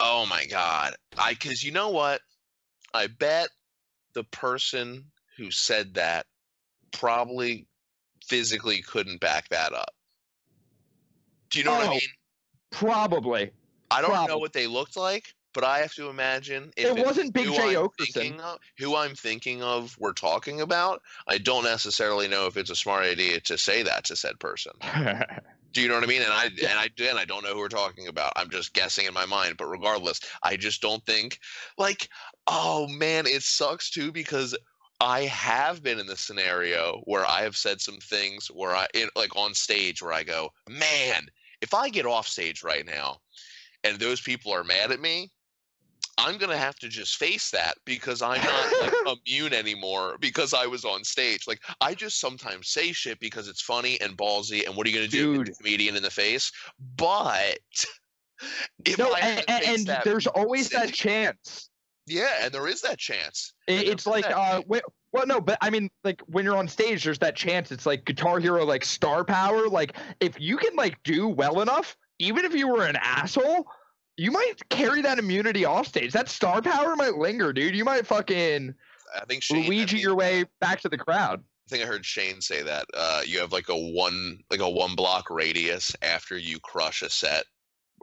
Oh 0.00 0.26
my 0.26 0.46
god. 0.46 0.96
I 1.18 1.34
cuz 1.34 1.62
you 1.62 1.72
know 1.72 1.90
what? 1.90 2.20
I 2.94 3.06
bet 3.06 3.50
the 4.14 4.24
person 4.24 5.04
who 5.36 5.50
said 5.50 5.94
that 5.94 6.26
probably 6.92 7.66
physically 8.26 8.82
couldn't 8.82 9.20
back 9.20 9.48
that 9.50 9.72
up. 9.72 9.94
Do 11.50 11.58
you 11.58 11.64
know 11.64 11.72
what 11.72 11.86
I 11.86 11.88
Oh, 11.88 11.90
mean? 11.92 12.00
probably. 12.70 13.52
I 13.90 14.02
don't 14.02 14.26
know 14.28 14.38
what 14.38 14.52
they 14.52 14.66
looked 14.66 14.96
like, 14.96 15.34
but 15.52 15.64
I 15.64 15.78
have 15.80 15.94
to 15.94 16.08
imagine 16.08 16.72
if 16.76 16.96
It 16.96 17.04
wasn't 17.04 17.32
Big 17.32 17.46
J. 17.48 17.76
I'm 17.76 17.88
Okerson. 17.88 18.40
of- 18.40 18.58
who 18.78 18.96
I'm 18.96 19.14
thinking 19.14 19.62
of 19.62 19.96
we're 19.98 20.12
talking 20.12 20.60
about. 20.60 21.02
I 21.26 21.38
don't 21.38 21.64
necessarily 21.64 22.28
know 22.28 22.46
if 22.46 22.56
it's 22.56 22.70
a 22.70 22.76
smart 22.76 23.04
idea 23.04 23.40
to 23.40 23.58
say 23.58 23.82
that 23.82 24.04
to 24.04 24.16
said 24.16 24.38
person. 24.38 24.72
Do 25.72 25.80
you 25.80 25.88
know 25.88 25.94
what 25.94 26.04
I 26.04 26.08
mean? 26.08 26.22
And 26.22 26.32
I 26.32 26.44
and 26.46 26.78
I 26.78 26.88
and 27.08 27.18
I 27.18 27.24
don't 27.24 27.44
know 27.44 27.52
who 27.52 27.58
we're 27.58 27.68
talking 27.68 28.08
about. 28.08 28.32
I'm 28.36 28.50
just 28.50 28.72
guessing 28.72 29.06
in 29.06 29.14
my 29.14 29.26
mind. 29.26 29.56
But 29.56 29.66
regardless, 29.66 30.20
I 30.42 30.56
just 30.56 30.82
don't 30.82 31.04
think 31.06 31.38
like, 31.78 32.08
oh 32.46 32.88
man, 32.88 33.26
it 33.26 33.42
sucks 33.42 33.90
too 33.90 34.12
because 34.12 34.56
I 35.00 35.22
have 35.22 35.82
been 35.82 35.98
in 35.98 36.06
the 36.06 36.16
scenario 36.16 37.00
where 37.04 37.24
I 37.26 37.42
have 37.42 37.56
said 37.56 37.80
some 37.80 37.98
things 37.98 38.48
where 38.48 38.76
I 38.76 38.86
in, 38.94 39.08
like 39.16 39.34
on 39.36 39.54
stage 39.54 40.02
where 40.02 40.12
I 40.12 40.22
go, 40.22 40.50
man, 40.68 41.26
if 41.60 41.72
I 41.72 41.88
get 41.88 42.06
off 42.06 42.26
stage 42.26 42.62
right 42.62 42.84
now 42.84 43.18
and 43.84 43.98
those 43.98 44.20
people 44.20 44.52
are 44.52 44.64
mad 44.64 44.92
at 44.92 45.00
me, 45.00 45.30
I'm 46.20 46.36
gonna 46.38 46.56
have 46.56 46.76
to 46.80 46.88
just 46.88 47.16
face 47.16 47.50
that 47.50 47.74
because 47.84 48.22
I'm 48.22 48.40
not 48.42 48.94
like, 49.06 49.18
immune 49.26 49.54
anymore 49.54 50.16
because 50.20 50.52
I 50.54 50.66
was 50.66 50.84
on 50.84 51.04
stage. 51.04 51.46
Like 51.46 51.60
I 51.80 51.94
just 51.94 52.20
sometimes 52.20 52.68
say 52.68 52.92
shit 52.92 53.18
because 53.20 53.48
it's 53.48 53.62
funny 53.62 54.00
and 54.00 54.16
ballsy, 54.16 54.66
and 54.66 54.76
what 54.76 54.86
are 54.86 54.90
you 54.90 54.96
gonna 54.96 55.08
do? 55.08 55.32
Hit 55.32 55.38
Dude. 55.38 55.46
the 55.48 55.52
comedian 55.52 55.96
in 55.96 56.02
the 56.02 56.10
face? 56.10 56.52
But 56.96 57.58
no, 58.98 59.14
and, 59.14 59.44
and, 59.48 59.86
that 59.86 60.04
there's 60.04 60.26
always 60.26 60.68
that 60.70 60.92
chance. 60.92 61.70
yeah, 62.06 62.42
and 62.42 62.52
there 62.52 62.68
is 62.68 62.82
that 62.82 62.98
chance. 62.98 63.54
It, 63.66 63.88
it's 63.88 64.06
like 64.06 64.26
uh, 64.26 64.62
well, 65.12 65.26
no, 65.26 65.40
but 65.40 65.58
I 65.60 65.70
mean, 65.70 65.90
like 66.04 66.20
when 66.26 66.44
you're 66.44 66.56
on 66.56 66.68
stage, 66.68 67.04
there's 67.04 67.18
that 67.20 67.34
chance. 67.34 67.72
It's 67.72 67.86
like 67.86 68.04
Guitar 68.04 68.38
Hero, 68.38 68.64
like 68.64 68.84
star 68.84 69.24
power. 69.24 69.68
Like 69.68 69.96
if 70.20 70.40
you 70.40 70.56
can 70.56 70.76
like 70.76 71.02
do 71.02 71.28
well 71.28 71.60
enough, 71.60 71.96
even 72.18 72.44
if 72.44 72.54
you 72.54 72.68
were 72.68 72.86
an 72.86 72.96
asshole, 72.96 73.66
you 74.20 74.30
might 74.30 74.56
carry 74.68 75.00
that 75.00 75.18
immunity 75.18 75.64
off 75.64 75.86
stage. 75.86 76.12
That 76.12 76.28
star 76.28 76.60
power 76.60 76.94
might 76.94 77.16
linger, 77.16 77.54
dude. 77.54 77.74
You 77.74 77.86
might 77.86 78.06
fucking 78.06 78.74
I 79.16 79.24
think 79.24 79.42
Shane, 79.42 79.64
I 79.64 79.68
Luigi 79.68 79.92
think- 79.92 80.02
your 80.02 80.14
way 80.14 80.44
back 80.60 80.80
to 80.82 80.90
the 80.90 80.98
crowd. 80.98 81.42
I 81.42 81.68
think 81.70 81.82
I 81.84 81.86
heard 81.86 82.04
Shane 82.04 82.40
say 82.42 82.62
that 82.62 82.84
uh, 82.92 83.22
you 83.24 83.38
have 83.40 83.52
like 83.52 83.68
a 83.70 83.76
one 83.76 84.40
like 84.50 84.60
a 84.60 84.68
one 84.68 84.94
block 84.94 85.30
radius 85.30 85.94
after 86.02 86.36
you 86.36 86.58
crush 86.60 87.00
a 87.00 87.08
set, 87.08 87.44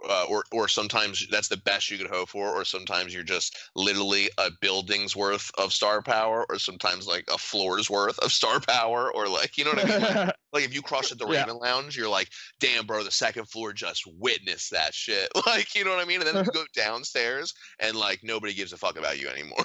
uh, 0.07 0.25
or 0.29 0.43
or 0.51 0.67
sometimes 0.67 1.27
that's 1.29 1.47
the 1.47 1.57
best 1.57 1.89
you 1.89 1.97
could 1.97 2.09
hope 2.09 2.29
for, 2.29 2.49
or 2.49 2.63
sometimes 2.65 3.13
you're 3.13 3.23
just 3.23 3.57
literally 3.75 4.29
a 4.37 4.49
building's 4.61 5.15
worth 5.15 5.49
of 5.57 5.73
star 5.73 6.01
power, 6.01 6.45
or 6.49 6.59
sometimes 6.59 7.07
like 7.07 7.25
a 7.33 7.37
floor's 7.37 7.89
worth 7.89 8.17
of 8.19 8.31
star 8.31 8.59
power, 8.67 9.11
or 9.13 9.27
like 9.27 9.57
you 9.57 9.65
know 9.65 9.71
what 9.71 9.85
I 9.85 9.87
mean. 9.87 10.01
Like, 10.01 10.35
like 10.53 10.63
if 10.65 10.73
you 10.73 10.81
cross 10.81 11.11
at 11.11 11.17
the 11.17 11.25
Yeah. 11.27 11.41
Raven 11.41 11.57
Lounge, 11.57 11.97
you're 11.97 12.09
like, 12.09 12.29
damn, 12.59 12.85
bro, 12.85 13.03
the 13.03 13.11
second 13.11 13.45
floor 13.45 13.73
just 13.73 14.03
witnessed 14.19 14.71
that 14.71 14.93
shit. 14.93 15.29
Like 15.45 15.75
you 15.75 15.85
know 15.85 15.91
what 15.91 16.03
I 16.03 16.05
mean. 16.07 16.21
And 16.21 16.27
then 16.35 16.45
you 16.45 16.51
go 16.51 16.65
downstairs 16.75 17.53
and 17.79 17.95
like 17.95 18.19
nobody 18.23 18.53
gives 18.53 18.73
a 18.73 18.77
fuck 18.77 18.97
about 18.97 19.19
you 19.19 19.29
anymore. 19.29 19.63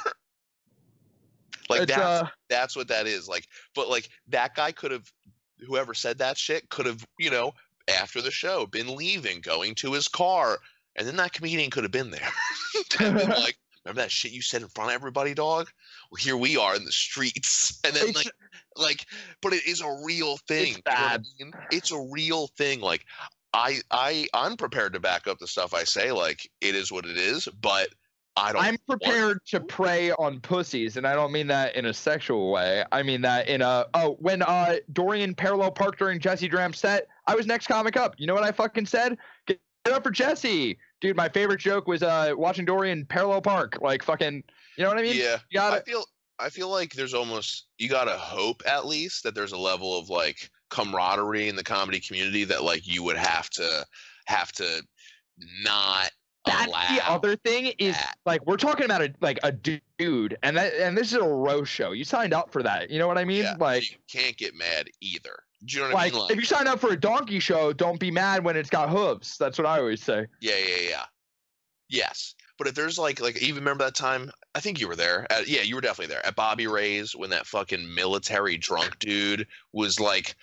like 1.69 1.83
It's, 1.83 1.93
that's 1.93 2.23
uh, 2.23 2.29
that's 2.49 2.77
what 2.77 2.89
that 2.89 3.07
is 3.07 3.29
like 3.29 3.47
but 3.75 3.89
like 3.89 4.09
that 4.29 4.55
guy 4.55 4.73
could 4.73 4.91
have 4.91 5.11
whoever 5.67 5.95
said 5.95 6.19
that 6.19 6.37
shit 6.37 6.69
could 6.71 6.87
have 6.87 7.05
you 7.19 7.31
know 7.31 7.53
after 7.89 8.21
the 8.23 8.31
show 8.31 8.67
been 8.67 8.95
leaving 8.95 9.41
going 9.41 9.75
to 9.77 9.93
his 9.93 10.09
car 10.09 10.59
and 10.97 11.07
then 11.07 11.17
that 11.17 11.33
comedian 11.33 11.71
could 11.71 11.85
have 11.85 11.93
been 11.93 12.11
there. 12.11 12.29
Been 12.99 13.15
like 13.15 13.59
remember 13.85 14.03
that 14.03 14.11
shit 14.11 14.33
you 14.33 14.43
said 14.43 14.63
in 14.63 14.69
front 14.69 14.91
of 14.91 14.95
everybody 14.95 15.35
dog? 15.35 15.69
Well 16.11 16.19
here 16.19 16.37
we 16.37 16.57
are 16.57 16.77
in 16.77 16.85
the 16.85 16.93
streets. 16.93 17.81
And 17.85 17.95
then 17.95 18.13
like 18.13 18.31
like 18.77 19.07
but 19.41 19.53
it 19.53 19.67
is 19.67 19.81
a 19.81 20.03
real 20.05 20.37
thing 20.49 20.69
you 20.69 20.75
know 20.75 20.81
I 20.87 21.19
mean? 21.39 21.53
it's 21.71 21.91
a 21.91 21.99
real 21.99 22.47
thing 22.49 22.81
like 22.81 23.05
i 23.53 23.81
i 23.91 24.27
i'm 24.33 24.57
prepared 24.57 24.95
to 24.95 25.01
back 25.01 25.27
up 25.27 25.39
the 25.39 25.47
stuff 25.47 25.75
i 25.75 25.85
say 25.85 26.11
like 26.11 26.51
it 26.63 26.75
is 26.75 26.91
what 26.91 27.05
it 27.05 27.19
is 27.19 27.49
but 27.61 27.89
i 28.37 28.53
don't 28.53 28.63
I'm 28.63 28.77
prepared 28.89 29.45
to 29.47 29.61
prey 29.61 30.11
on 30.13 30.41
pussies, 30.41 30.97
and 30.97 31.07
I 31.07 31.15
don't 31.15 31.33
mean 31.33 31.47
that 31.49 31.77
in 31.77 31.87
a 31.87 31.95
sexual 31.95 32.51
way. 32.51 32.85
I 32.91 33.03
mean 33.03 33.21
that 33.23 33.49
in 33.49 33.61
a 33.63 33.87
oh, 33.95 34.17
when 34.21 34.43
uh 34.43 34.77
Dorian 34.93 35.35
parallel 35.35 35.71
parked 35.71 35.99
during 35.99 36.19
Jesse 36.19 36.49
Dram's 36.49 36.79
set, 36.79 37.09
I 37.27 37.35
was 37.35 37.47
next 37.47 37.67
comic 37.67 37.97
up. 37.97 38.15
You 38.19 38.27
know 38.27 38.35
what 38.35 38.45
I 38.45 38.53
fucking 38.53 38.87
said? 38.87 39.19
Get 39.47 39.59
up 39.91 40.03
for 40.03 40.11
Jesse, 40.11 40.79
dude. 41.01 41.17
My 41.17 41.29
favorite 41.29 41.61
joke 41.61 41.87
was 41.87 42.03
uh 42.03 42.33
watching 42.37 42.65
Dorian 42.65 43.05
parallel 43.07 43.43
park, 43.43 43.79
like 43.81 44.03
fucking. 44.03 44.43
You 44.79 44.85
know 44.85 44.89
what 44.89 44.99
I 44.99 45.03
mean? 45.03 45.17
yeah 45.17 45.39
You 45.51 45.61
got 45.61 45.75
I 45.75 45.81
feel 45.81 46.05
I 46.39 46.49
feel 46.49 46.71
like 46.71 46.93
there's 46.95 47.15
almost 47.15 47.67
you 47.79 47.89
gotta 47.89 48.17
hope 48.17 48.63
at 48.67 48.87
least 48.87 49.23
that 49.25 49.35
there's 49.35 49.53
a 49.53 49.59
level 49.59 49.99
of 49.99 50.09
like 50.09 50.51
camaraderie 50.71 51.49
in 51.49 51.57
the 51.57 51.63
comedy 51.63 52.01
community 52.01 52.45
that 52.45 52.65
like 52.65 52.87
you 52.87 53.03
would 53.03 53.19
have 53.19 53.51
to 53.51 53.85
have 54.27 54.53
to 54.53 54.83
not 55.63 56.11
That's 56.45 56.97
the 56.97 57.09
other 57.09 57.37
thing 57.37 57.73
is 57.79 57.95
that. 57.95 58.17
like 58.27 58.45
we're 58.47 58.57
talking 58.57 58.85
about 58.85 59.03
a 59.03 59.15
like 59.21 59.39
a 59.45 59.53
dude, 59.53 60.37
and 60.43 60.57
that 60.57 60.75
and 60.75 60.97
this 60.97 61.09
is 61.13 61.19
a 61.19 61.23
row 61.23 61.63
show. 61.63 61.93
You 61.93 62.05
signed 62.05 62.35
up 62.35 62.51
for 62.51 62.63
that. 62.63 62.91
You 62.91 62.99
know 62.99 63.07
what 63.07 63.19
I 63.19 63.25
mean? 63.25 63.45
Yeah, 63.45 63.57
like. 63.59 63.91
you 63.91 63.99
can't 64.11 64.37
get 64.37 64.55
mad 64.55 64.89
either. 65.01 65.39
Do 65.65 65.77
you 65.77 65.83
know 65.83 65.89
what 65.89 65.95
Like, 65.95 66.13
I 66.15 66.17
mean? 66.17 66.27
if 66.31 66.37
you 66.37 66.45
sign 66.45 66.67
up 66.67 66.81
for 66.81 66.91
a 66.91 66.97
donkey 66.97 67.39
show, 67.39 67.73
don't 67.73 68.01
be 68.01 68.11
mad 68.11 68.43
when 68.45 68.57
it's 68.57 68.71
got 68.71 68.91
hooves. 68.91 69.37
That's 69.39 69.59
what 69.59 69.67
I 69.67 69.79
always 69.79 70.03
say. 70.03 70.27
Yeah, 70.41 70.55
yeah, 70.59 70.89
yeah. 70.91 71.05
Yes. 71.89 72.35
But 72.59 72.67
if 72.67 72.75
there's 72.75 72.99
like 72.99 73.21
like 73.21 73.41
even 73.41 73.57
remember 73.57 73.85
that 73.85 73.95
time 73.95 74.31
I 74.55 74.61
think 74.61 74.81
you 74.81 74.89
were 74.89 74.97
there. 74.97 75.27
At, 75.31 75.49
yeah, 75.49 75.63
you 75.63 75.75
were 75.75 75.81
definitely 75.81 76.13
there 76.15 76.25
at 76.27 76.37
Bobby 76.37 76.67
Ray's 76.67 77.17
when 77.17 77.31
that 77.31 77.47
fucking 77.47 77.95
military 77.95 78.57
drunk 78.57 78.99
dude 78.99 79.47
was 79.73 79.99
like 79.99 80.37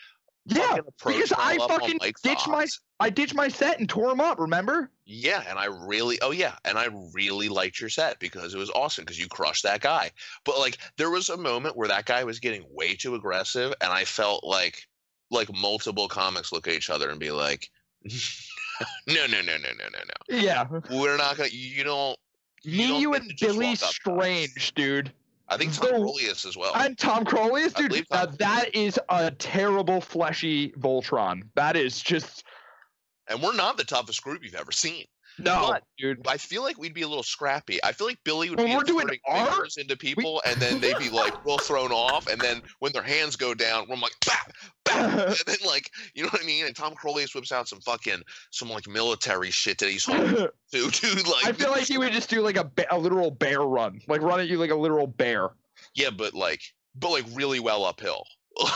Yeah, 0.50 0.78
because 1.06 1.32
I 1.32 1.58
all 1.58 1.64
up 1.64 1.72
on 1.72 1.80
fucking 1.80 2.00
ditched 2.24 2.47
my- 2.47 2.66
I 3.00 3.10
ditched 3.10 3.36
my 3.36 3.47
set 3.47 3.80
and 3.80 3.88
tore 3.88 4.10
them 4.10 4.20
up. 4.20 4.39
Remember? 4.39 4.91
Yeah, 5.06 5.43
and 5.47 5.58
I 5.58 5.66
really, 5.66 6.20
oh 6.22 6.32
yeah, 6.32 6.56
and 6.66 6.78
I 6.78 6.89
really 7.14 7.47
liked 7.50 7.80
your 7.80 7.89
set 7.89 8.20
because 8.20 8.54
it 8.54 8.58
was 8.58 8.70
awesome 8.72 9.06
because 9.06 9.20
you 9.20 9.28
crushed 9.28 9.64
that 9.64 9.82
guy. 9.82 10.12
But 10.43 10.60
like, 10.60 10.78
there 10.97 11.10
was 11.10 11.30
a 11.30 11.38
moment 11.38 11.78
where 11.78 11.88
that 11.88 12.06
guy 12.06 12.24
was 12.24 12.39
getting 12.39 12.66
way 12.70 12.95
too 12.95 13.16
aggressive, 13.16 13.74
and 13.82 13.91
I 13.91 14.06
felt 14.06 14.43
like, 14.43 14.88
like 15.32 15.50
multiple 15.54 16.08
comics 16.08 16.52
look 16.52 16.68
at 16.68 16.74
each 16.74 16.89
other 16.89 17.10
and 17.10 17.20
be 17.20 17.32
like, 17.32 17.70
no, 19.08 19.26
no, 19.28 19.41
no, 19.41 19.58
no, 19.58 19.70
no, 19.78 19.88
no, 19.91 20.00
no." 20.00 20.38
Yeah. 20.38 20.68
we're 20.91 21.18
not 21.18 21.38
gonna. 21.38 21.50
You 21.52 21.84
don't. 21.84 22.18
you 22.64 22.78
Me, 22.78 22.88
don't 22.88 23.02
you, 23.02 23.14
and 23.14 23.34
Billy. 23.39 23.76
Strange, 23.76 24.74
dude. 24.76 25.12
I 25.50 25.58
think 25.58 25.74
Tom 25.74 25.88
So- 25.88 26.00
Rolius 26.00 26.45
as 26.45 26.56
well. 26.56 26.72
And 26.76 26.97
Tom 26.97 27.26
Crowley 27.26 27.64
is, 27.64 27.74
dude. 27.74 28.06
Now, 28.12 28.28
that 28.28 28.76
is 28.76 29.00
a 29.10 29.32
terrible 29.32 30.00
fleshy 30.00 30.70
Voltron. 30.74 31.41
That 31.56 31.76
is 31.76 32.02
just 32.02 32.43
and 33.28 33.41
we're 33.41 33.56
not 33.56 33.78
the 33.78 33.84
toughest 33.84 34.24
group 34.24 34.43
you've 34.43 34.56
ever 34.56 34.72
seen. 34.72 35.06
No, 35.39 35.67
But- 35.69 35.83
dude. 35.97 36.25
I 36.27 36.37
feel 36.37 36.63
like 36.63 36.77
we'd 36.77 36.93
be 36.93 37.01
a 37.01 37.07
little 37.07 37.23
scrappy. 37.23 37.79
I 37.83 37.91
feel 37.91 38.07
like 38.07 38.19
Billy 38.23 38.49
would 38.49 38.59
When 38.59 38.67
be 38.67 38.75
we're 38.75 38.83
doing 38.83 39.01
inserting 39.09 39.19
art, 39.27 39.49
fingers 39.51 39.77
into 39.77 39.95
people, 39.97 40.41
and 40.45 40.59
then 40.61 40.79
they'd 40.79 40.97
be 40.99 41.09
like 41.09 41.33
well, 41.45 41.57
thrown 41.57 41.91
off, 41.91 42.27
and 42.27 42.39
then 42.39 42.61
when 42.79 42.91
their 42.93 43.03
hands 43.03 43.35
go 43.35 43.53
down, 43.53 43.87
we're 43.89 43.95
like, 43.97 44.15
bah, 44.25 44.33
bah, 44.85 44.93
and 45.27 45.35
then 45.45 45.57
like, 45.65 45.89
you 46.13 46.23
know 46.23 46.29
what 46.29 46.41
I 46.41 46.45
mean? 46.45 46.65
And 46.65 46.75
Tom 46.75 46.93
Crowley 46.95 47.25
whips 47.33 47.51
out 47.51 47.67
some 47.67 47.79
fucking 47.81 48.21
some 48.51 48.69
like 48.69 48.87
military 48.87 49.51
shit 49.51 49.77
that 49.79 49.89
he's 49.89 50.05
holding 50.05 50.35
to, 50.35 50.51
dude. 50.71 51.27
Like, 51.27 51.45
I 51.45 51.51
feel 51.53 51.71
like 51.71 51.83
he 51.83 51.97
would 51.97 52.11
just 52.13 52.29
do 52.29 52.41
like 52.41 52.57
a, 52.57 52.63
ba- 52.65 52.87
a 52.93 52.97
literal 52.97 53.31
bear 53.31 53.61
run, 53.61 54.01
like 54.07 54.21
run 54.21 54.39
at 54.39 54.47
you 54.47 54.57
like 54.57 54.71
a 54.71 54.75
literal 54.75 55.07
bear. 55.07 55.49
yeah, 55.95 56.09
but 56.09 56.33
like, 56.33 56.61
but 56.95 57.11
like 57.11 57.25
really 57.33 57.59
well 57.59 57.85
uphill. 57.85 58.23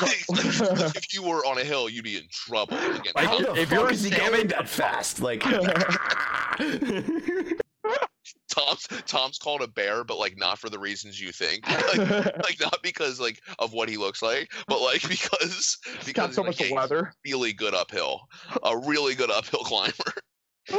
Like, 0.02 0.24
if 0.96 1.14
you 1.14 1.24
were 1.24 1.46
on 1.46 1.58
a 1.58 1.64
hill, 1.64 1.90
you'd 1.90 2.04
be 2.06 2.16
in 2.18 2.24
trouble. 2.32 2.78
Again, 2.78 3.12
Like, 3.16 3.26
How 3.28 3.40
the 3.40 3.54
if 3.62 3.72
you're 3.72 3.82
fuck 3.82 3.92
is 3.92 4.04
he 4.04 4.12
salmon- 4.12 4.32
going 4.34 4.48
that 4.48 4.70
fast? 4.70 5.22
Like, 5.22 5.44
Tom's 8.50 8.88
Tom's 9.08 9.38
called 9.40 9.62
a 9.62 9.68
bear, 9.68 10.04
but 10.04 10.18
like 10.20 10.38
not 10.38 10.60
for 10.60 10.70
the 10.70 10.78
reasons 10.80 11.20
you 11.20 11.32
think. 11.32 11.68
Like, 11.98 11.98
like 12.38 12.58
not 12.62 12.78
because 12.84 13.20
like 13.20 13.42
of 13.60 13.74
what 13.74 13.90
he 13.90 13.98
looks 13.98 14.22
like, 14.22 14.52
but 14.68 14.80
like 14.82 15.02
because 15.08 15.78
He's 15.84 16.06
because 16.06 16.14
got 16.14 16.34
so 16.34 16.42
like, 16.42 16.50
much 16.50 16.60
yeah, 16.62 16.68
he's 16.68 16.76
weather. 16.76 17.14
really 17.26 17.54
good 17.54 17.74
uphill, 17.74 18.22
a 18.64 18.78
really 18.78 19.16
good 19.16 19.32
uphill 19.32 19.64
climber. 19.64 19.94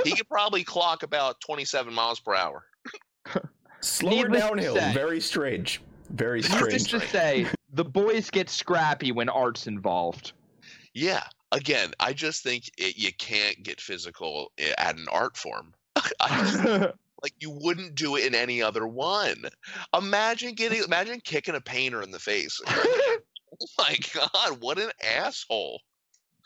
He 0.05 0.15
could 0.15 0.29
probably 0.29 0.65
clock 0.65 1.03
about 1.03 1.41
27 1.41 1.93
miles 1.93 2.21
per 2.21 2.35
hour. 2.35 2.65
slower 3.81 4.11
Needless 4.29 4.41
downhill. 4.41 4.77
say. 4.77 4.93
Very 4.95 5.21
strange. 5.21 5.83
Very 6.11 6.41
Needless 6.41 6.85
strange. 6.85 6.91
to 6.91 7.01
say, 7.11 7.47
the 7.75 7.85
boys 7.85 8.31
get 8.31 8.49
scrappy 8.49 9.13
when 9.13 9.29
art's 9.29 9.67
involved. 9.67 10.33
Yeah. 10.95 11.25
Again, 11.53 11.93
I 12.01 12.13
just 12.13 12.43
think 12.43 12.71
it, 12.79 12.97
you 12.97 13.13
can't 13.13 13.63
get 13.63 13.81
physical 13.81 14.53
at 14.79 14.97
an 14.97 15.07
art 15.11 15.37
form. 15.37 15.75
Like 17.25 17.33
you 17.41 17.51
wouldn't 17.51 17.95
do 17.95 18.17
it 18.17 18.27
in 18.27 18.35
any 18.35 18.61
other 18.61 18.87
one. 18.87 19.45
Imagine 19.97 20.53
getting, 20.53 20.83
imagine 20.85 21.23
kicking 21.25 21.55
a 21.55 21.61
painter 21.61 22.03
in 22.03 22.11
the 22.11 22.19
face. 22.19 22.61
oh 22.69 23.19
my 23.79 23.97
God, 24.13 24.61
what 24.61 24.79
an 24.79 24.91
asshole! 25.03 25.81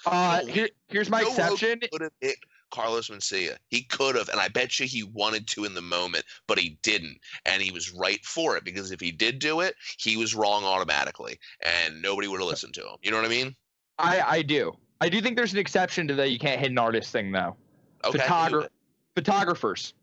uh, 0.07 0.43
No, 0.47 0.53
here, 0.53 0.69
here's 0.87 1.11
my 1.11 1.23
Rogan 1.23 1.33
exception. 1.33 1.81
Could 1.91 2.03
have 2.03 2.13
hit 2.21 2.37
Carlos 2.71 3.09
Mencia. 3.09 3.57
He 3.69 3.83
could 3.83 4.17
have, 4.17 4.29
and 4.29 4.41
I 4.41 4.49
bet 4.49 4.79
you 4.79 4.87
he 4.87 5.03
wanted 5.03 5.47
to 5.49 5.65
in 5.65 5.75
the 5.75 5.83
moment, 5.83 6.25
but 6.47 6.59
he 6.59 6.79
didn't, 6.83 7.19
and 7.47 7.63
he 7.63 7.71
was 7.71 7.93
right 7.93 8.25
for 8.25 8.57
it 8.57 8.65
because 8.65 8.91
if 8.91 9.01
he 9.01 9.11
did 9.11 9.39
do 9.39 9.61
it, 9.61 9.75
he 9.99 10.17
was 10.17 10.35
wrong 10.35 10.65
automatically, 10.65 11.39
and 11.61 12.01
nobody 12.03 12.29
would 12.29 12.41
have 12.41 12.49
listened 12.49 12.75
to 12.75 12.83
him. 12.83 12.97
You 13.03 13.11
know 13.11 13.17
what 13.17 13.27
I 13.27 13.31
mean? 13.31 13.57
I, 13.99 14.21
I 14.21 14.43
do. 14.43 14.73
I 15.01 15.09
do 15.09 15.21
think 15.21 15.37
there's 15.37 15.53
an 15.53 15.59
exception 15.59 16.09
to 16.09 16.15
the 16.15 16.29
you 16.29 16.39
can't 16.39 16.61
hit 16.61 16.71
an 16.71 16.79
artist 16.79 17.13
thing 17.13 17.33
though. 17.33 17.57
Okay. 18.05 18.19
Photogra- 18.19 18.69
photographers. 19.15 19.95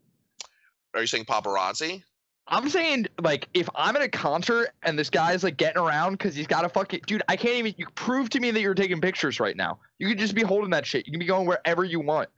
Are 0.94 1.00
you 1.00 1.06
saying 1.06 1.24
paparazzi? 1.24 2.02
I'm 2.48 2.68
saying 2.68 3.08
like 3.20 3.48
if 3.54 3.68
I'm 3.74 3.96
at 3.96 4.02
a 4.02 4.08
concert 4.08 4.70
and 4.84 4.98
this 4.98 5.10
guy's 5.10 5.42
like 5.42 5.56
getting 5.56 5.82
around 5.82 6.12
because 6.12 6.34
he's 6.34 6.46
got 6.46 6.64
a 6.64 6.68
fucking 6.68 7.00
dude, 7.06 7.22
I 7.28 7.36
can't 7.36 7.56
even. 7.56 7.74
You 7.76 7.86
prove 7.94 8.30
to 8.30 8.40
me 8.40 8.50
that 8.52 8.60
you're 8.60 8.74
taking 8.74 9.00
pictures 9.00 9.40
right 9.40 9.56
now. 9.56 9.78
You 9.98 10.08
could 10.08 10.18
just 10.18 10.34
be 10.34 10.42
holding 10.42 10.70
that 10.70 10.86
shit. 10.86 11.06
You 11.06 11.12
can 11.12 11.18
be 11.18 11.26
going 11.26 11.46
wherever 11.46 11.84
you 11.84 12.00
want. 12.00 12.28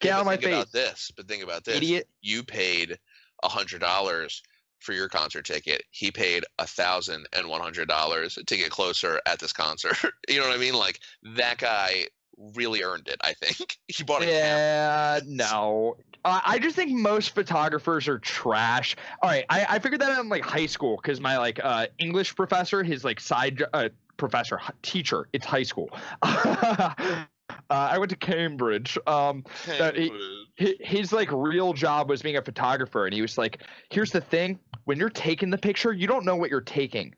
Get 0.00 0.08
Yeah, 0.08 0.16
out 0.16 0.20
of 0.20 0.26
my 0.26 0.36
think 0.36 0.44
face, 0.44 0.54
About 0.54 0.72
this, 0.72 1.10
but 1.16 1.28
think 1.28 1.42
about 1.42 1.64
this. 1.64 1.76
idiot. 1.76 2.08
You 2.22 2.42
paid 2.42 2.98
a 3.42 3.48
hundred 3.48 3.80
dollars 3.80 4.42
for 4.80 4.92
your 4.92 5.08
concert 5.08 5.44
ticket. 5.44 5.82
He 5.90 6.10
paid 6.10 6.44
a 6.58 6.66
thousand 6.66 7.26
and 7.32 7.48
one 7.48 7.60
hundred 7.60 7.88
dollars 7.88 8.34
to 8.34 8.56
get 8.56 8.70
closer 8.70 9.20
at 9.26 9.38
this 9.38 9.52
concert. 9.52 9.96
you 10.28 10.40
know 10.40 10.46
what 10.48 10.54
I 10.56 10.60
mean? 10.60 10.74
Like 10.74 11.00
that 11.36 11.58
guy 11.58 12.06
really 12.54 12.82
earned 12.82 13.08
it. 13.08 13.16
I 13.22 13.34
think 13.34 13.78
he 13.88 14.02
bought 14.04 14.22
camera. 14.22 14.32
Yeah, 14.32 15.20
no. 15.26 15.96
Uh, 16.24 16.40
I 16.44 16.58
just 16.58 16.76
think 16.76 16.90
most 16.92 17.30
photographers 17.34 18.06
are 18.08 18.18
trash. 18.18 18.94
All 19.22 19.30
right, 19.30 19.44
I, 19.48 19.66
I 19.70 19.78
figured 19.78 20.00
that 20.02 20.10
out 20.10 20.22
in 20.22 20.28
like 20.28 20.42
high 20.44 20.66
school 20.66 20.96
because 20.96 21.20
my 21.20 21.38
like 21.38 21.58
uh, 21.62 21.86
English 21.98 22.34
professor, 22.36 22.82
his 22.82 23.04
like 23.04 23.20
side 23.20 23.62
uh, 23.72 23.88
professor, 24.18 24.60
teacher, 24.82 25.28
it's 25.32 25.46
high 25.46 25.62
school. 25.62 25.90
uh, 27.70 27.88
I 27.92 27.98
went 27.98 28.10
to 28.10 28.16
Cambridge. 28.16 28.98
Um, 29.06 29.44
that 29.66 29.96
he- 29.96 30.12
hi- 30.58 30.74
his 30.80 31.12
like 31.12 31.30
real 31.32 31.72
job 31.72 32.08
was 32.08 32.22
being 32.22 32.36
a 32.36 32.42
photographer, 32.42 33.04
and 33.06 33.14
he 33.14 33.22
was 33.22 33.36
like, 33.38 33.62
"Here's 33.90 34.10
the 34.12 34.20
thing: 34.20 34.58
when 34.84 34.98
you're 34.98 35.10
taking 35.10 35.50
the 35.50 35.58
picture, 35.58 35.92
you 35.92 36.06
don't 36.06 36.24
know 36.24 36.36
what 36.36 36.50
you're 36.50 36.60
taking, 36.60 37.14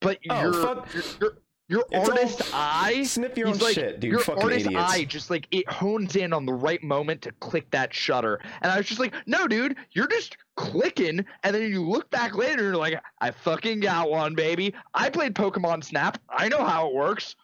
but 0.00 0.18
Oh, 0.30 0.40
your 0.40 0.52
fuck. 0.54 0.92
your 0.94 1.02
your, 1.20 1.32
your 1.68 1.84
It's 1.90 2.08
all- 2.08 2.16
artist 2.18 2.42
eye." 2.54 3.02
Snip 3.04 3.36
your 3.36 3.48
own 3.48 3.58
like, 3.58 3.74
shit, 3.74 4.00
dude. 4.00 4.10
your 4.12 4.20
Fucking 4.20 4.42
artist 4.42 4.66
idiots. 4.66 4.92
eye 4.92 5.04
just 5.04 5.28
like 5.30 5.46
it 5.50 5.68
hones 5.70 6.16
in 6.16 6.32
on 6.32 6.46
the 6.46 6.52
right 6.54 6.82
moment 6.82 7.20
to 7.22 7.32
click 7.40 7.70
that 7.72 7.92
shutter. 7.92 8.40
And 8.62 8.72
I 8.72 8.76
was 8.78 8.86
just 8.86 9.00
like, 9.00 9.14
no, 9.26 9.46
dude, 9.46 9.76
you're 9.92 10.06
just 10.08 10.36
clicking, 10.56 11.24
and 11.44 11.54
then 11.54 11.70
you 11.70 11.82
look 11.86 12.08
back 12.10 12.34
later 12.36 12.52
and 12.52 12.62
you're 12.62 12.76
like, 12.76 13.00
I 13.20 13.30
fucking 13.30 13.80
got 13.80 14.10
one, 14.10 14.34
baby. 14.34 14.74
I 14.94 15.10
played 15.10 15.34
Pokemon 15.34 15.84
Snap. 15.84 16.18
I 16.30 16.48
know 16.48 16.64
how 16.64 16.88
it 16.88 16.94
works. 16.94 17.36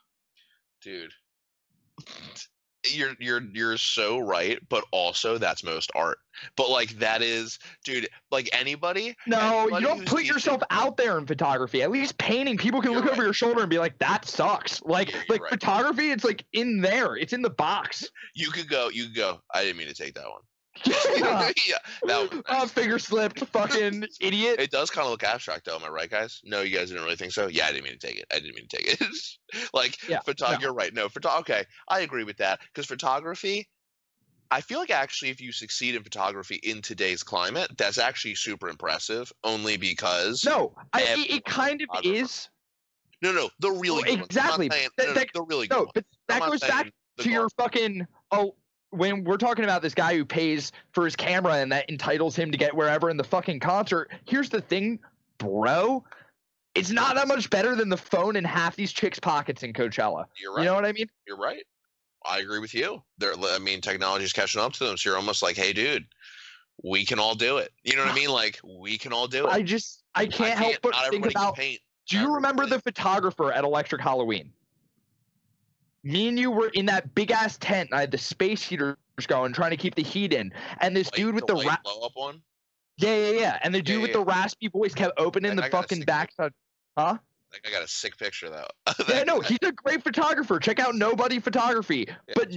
dude. 0.81 1.13
You're 2.93 3.15
you're 3.19 3.41
you're 3.41 3.77
so 3.79 4.19
right, 4.19 4.59
but 4.69 4.85
also 4.91 5.39
that's 5.39 5.65
most 5.65 5.91
art. 5.95 6.19
But 6.55 6.69
like 6.69 6.91
that 6.99 7.23
is, 7.23 7.59
dude. 7.83 8.09
Like 8.31 8.51
anybody, 8.53 9.17
No, 9.27 9.69
you 9.69 9.81
don't 9.81 10.07
put 10.07 10.25
yourself 10.25 10.63
out 10.71 10.99
there 10.99 11.17
in 11.17 11.27
photography. 11.27 11.83
At 11.83 11.91
least 11.91 12.19
painting, 12.19 12.59
people 12.59 12.83
can 12.83 12.93
look 12.93 13.07
over 13.07 13.23
your 13.23 13.33
shoulder 13.33 13.61
and 13.63 13.71
be 13.71 13.79
like, 13.79 13.99
that 14.01 14.27
sucks. 14.27 14.83
Like 14.83 15.13
Yeah, 15.13 15.23
like 15.31 15.41
right. 15.43 15.51
photography, 15.51 16.11
it's 16.11 16.25
like 16.25 16.45
in 16.53 16.83
there. 16.83 17.17
It's 17.17 17.33
in 17.33 17.41
the 17.41 17.51
box. 17.51 18.07
you 18.35 18.51
could 18.51 18.69
go. 18.69 18.91
You 18.91 19.05
could 19.05 19.17
go. 19.17 19.41
I 19.55 19.63
didn't 19.65 19.79
mean 19.79 19.89
to 19.89 19.95
take 19.95 20.15
that 20.15 20.29
one. 20.29 20.43
Yeah. 20.85 21.51
yeah, 21.67 21.77
that 22.07 22.31
was 22.33 22.43
uh, 22.49 22.67
finger 22.67 22.99
slipped, 22.99 23.41
fucking 23.47 24.05
idiot. 24.21 24.61
It 24.61 24.71
does 24.71 24.91
kind 24.91 25.05
of 25.05 25.11
look 25.13 25.23
abstract, 25.25 25.67
though. 25.67 25.77
Am 25.77 25.85
I 25.85 25.89
right, 25.89 26.11
guys? 26.11 26.41
No, 26.45 26.63
you 26.63 26.77
guys 26.77 26.89
didn't 26.89 27.05
really 27.05 27.17
think 27.17 27.33
so. 27.33 27.47
Yeah, 27.49 27.67
I 27.67 27.73
didn't 27.73 27.85
mean 27.85 27.99
to 27.99 28.07
take 28.07 28.17
it. 28.19 28.27
I 28.33 28.41
didn't 28.41 28.57
mean 28.57 28.67
to 28.69 28.77
take 28.77 29.01
it. 29.01 29.09
like, 29.73 30.09
Yeah, 30.09 30.19
photog- 30.27 30.53
no. 30.55 30.59
you're 30.61 30.75
right. 30.75 30.93
No, 30.93 31.09
photo. 31.09 31.39
Okay, 31.41 31.65
I 31.89 32.01
agree 32.01 32.25
with 32.25 32.37
that 32.39 32.61
because 32.73 32.87
photography. 32.87 33.69
I 34.51 34.61
feel 34.61 34.79
like 34.79 34.91
actually, 34.91 35.31
if 35.31 35.41
you 35.41 35.53
succeed 35.53 35.95
in 35.95 36.03
photography 36.03 36.57
in 36.57 36.83
today's 36.83 37.23
climate, 37.23 37.71
that's 37.79 37.99
actually 37.99 38.35
super 38.37 38.69
impressive. 38.69 39.33
Only 39.43 39.77
because 39.79 40.45
No, 40.45 40.75
I, 40.93 41.03
it, 41.03 41.31
it 41.37 41.45
kind 41.45 41.81
of 41.83 41.89
is. 42.05 42.49
no, 43.23 43.33
no, 43.33 43.49
the 43.61 43.71
really 43.73 44.03
good 44.03 44.21
ones. 44.21 44.27
Exactly. 44.27 44.69
saying- 44.71 44.91
That- 44.99 45.07
no, 45.07 45.13
no, 45.15 45.21
that- 45.21 45.29
the 45.35 45.43
really 45.43 45.67
good 45.67 45.77
No, 45.79 45.91
but 45.95 46.05
I'm 46.29 46.41
that 46.41 46.49
goes 46.51 46.61
back 46.61 46.93
to 47.19 47.31
your 47.31 47.49
fucking 47.59 48.07
oh 48.33 48.55
when 48.97 49.25
we're 49.25 49.37
talking 49.37 49.65
about 49.65 49.83
this 49.83 49.95
guy 49.95 50.15
who 50.17 50.25
pays 50.25 50.73
for 50.93 51.05
his 51.05 51.17
camera 51.17 51.55
and 51.55 51.71
that 51.73 51.89
entitles 51.91 52.37
him 52.37 52.51
to 52.53 52.59
get 52.59 52.75
wherever 52.75 53.11
in 53.11 53.17
the 53.17 53.25
fucking 53.25 53.61
concert 53.61 54.11
here's 54.27 54.49
the 54.49 54.61
thing 54.61 54.99
bro 55.39 56.03
it's 56.75 56.91
not 56.91 57.15
that 57.15 57.29
much 57.29 57.49
better 57.51 57.77
than 57.77 57.89
the 57.89 57.97
phone 57.97 58.37
in 58.37 58.45
half 58.45 58.75
these 58.77 58.93
chicks 58.93 59.19
pockets 59.19 59.63
in 59.63 59.73
coachella 59.73 60.25
You're 60.41 60.55
right. 60.55 60.63
you 60.63 60.69
know 60.69 60.75
what 60.75 60.85
i 60.85 60.93
mean 60.93 61.07
You're 61.27 61.37
right. 61.37 61.65
I 62.27 62.39
agree 62.39 62.59
with 62.59 62.73
you. 62.73 63.03
There, 63.19 63.35
I 63.39 63.59
mean, 63.59 63.83
technology's 63.83 64.33
catching 64.33 64.59
up 64.61 64.73
to 64.75 64.85
them. 64.85 64.97
So 64.97 65.11
you're 65.11 65.19
almost 65.19 65.43
like, 65.43 65.57
hey, 65.57 65.75
dude, 65.75 66.07
we 66.83 67.05
can 67.05 67.19
all 67.19 67.35
do 67.35 67.59
it. 67.59 67.71
You 67.83 67.97
know 67.97 68.03
what 68.03 68.13
I 68.13 68.15
mean? 68.15 68.31
Like, 68.31 68.59
we 68.65 68.97
can 68.97 69.13
all 69.13 69.29
do 69.29 69.47
it. 69.47 69.51
i 69.51 69.61
just 69.61 70.05
i 70.15 70.25
can't, 70.27 70.59
help 70.59 70.77
but 70.83 70.93
not 70.93 71.11
think 71.11 71.27
about 71.27 71.55
paint. 71.57 71.81
do 72.09 72.19
you 72.19 72.35
remember 72.35 72.65
the 72.67 72.81
photographer 72.81 73.53
at 73.53 73.63
electric 73.65 74.01
halloween 74.01 74.51
me 76.05 76.29
and 76.29 76.39
you 76.39 76.51
were 76.51 76.69
in 76.69 76.87
that 76.87 77.15
big 77.15 77.31
ass 77.31 77.57
tent 77.59 77.89
and 77.91 77.97
i 77.97 78.01
had 78.01 78.11
the 78.11 78.19
space 78.19 78.63
heaters 78.63 78.97
going 79.27 79.53
trying 79.53 79.71
to 79.71 79.77
keep 79.77 79.95
the 79.95 80.03
heat 80.03 80.33
in 80.33 80.53
and 80.81 80.95
this 80.95 81.11
dude 81.11 81.35
with 81.35 81.47
the, 81.47 81.55
white 81.55 81.67
ra- 81.67 81.77
blow 81.85 82.01
up 82.07 82.13
one? 82.15 82.41
Yeah, 82.97 83.17
yeah, 83.17 83.41
yeah. 83.41 83.59
And 83.65 83.75
the 83.75 83.83
dude 83.83 83.97
Yeah, 83.97 84.03
with 84.03 84.11
yeah. 84.11 84.17
the 84.19 84.25
raspy 84.25 84.69
voice 84.69 84.95
kept 84.95 85.19
opening 85.19 85.53
I- 85.53 85.55
the 85.57 85.65
I 85.65 85.71
fucking 85.71 86.03
backside. 86.03 86.53
Huh? 86.97 87.19
Like, 87.53 87.67
I 87.67 87.71
got 87.71 87.83
a 87.83 87.89
sick 87.89 88.17
picture 88.19 88.51
though. 88.51 88.67
Yeah, 89.09 89.23
no, 89.25 89.41
he's 89.41 89.59
a 89.63 89.73
great 89.73 90.03
photographer. 90.03 90.59
Check 90.59 90.79
out 90.81 90.95
Nobody 90.97 91.39
Photography. 91.39 92.09
But 92.35 92.53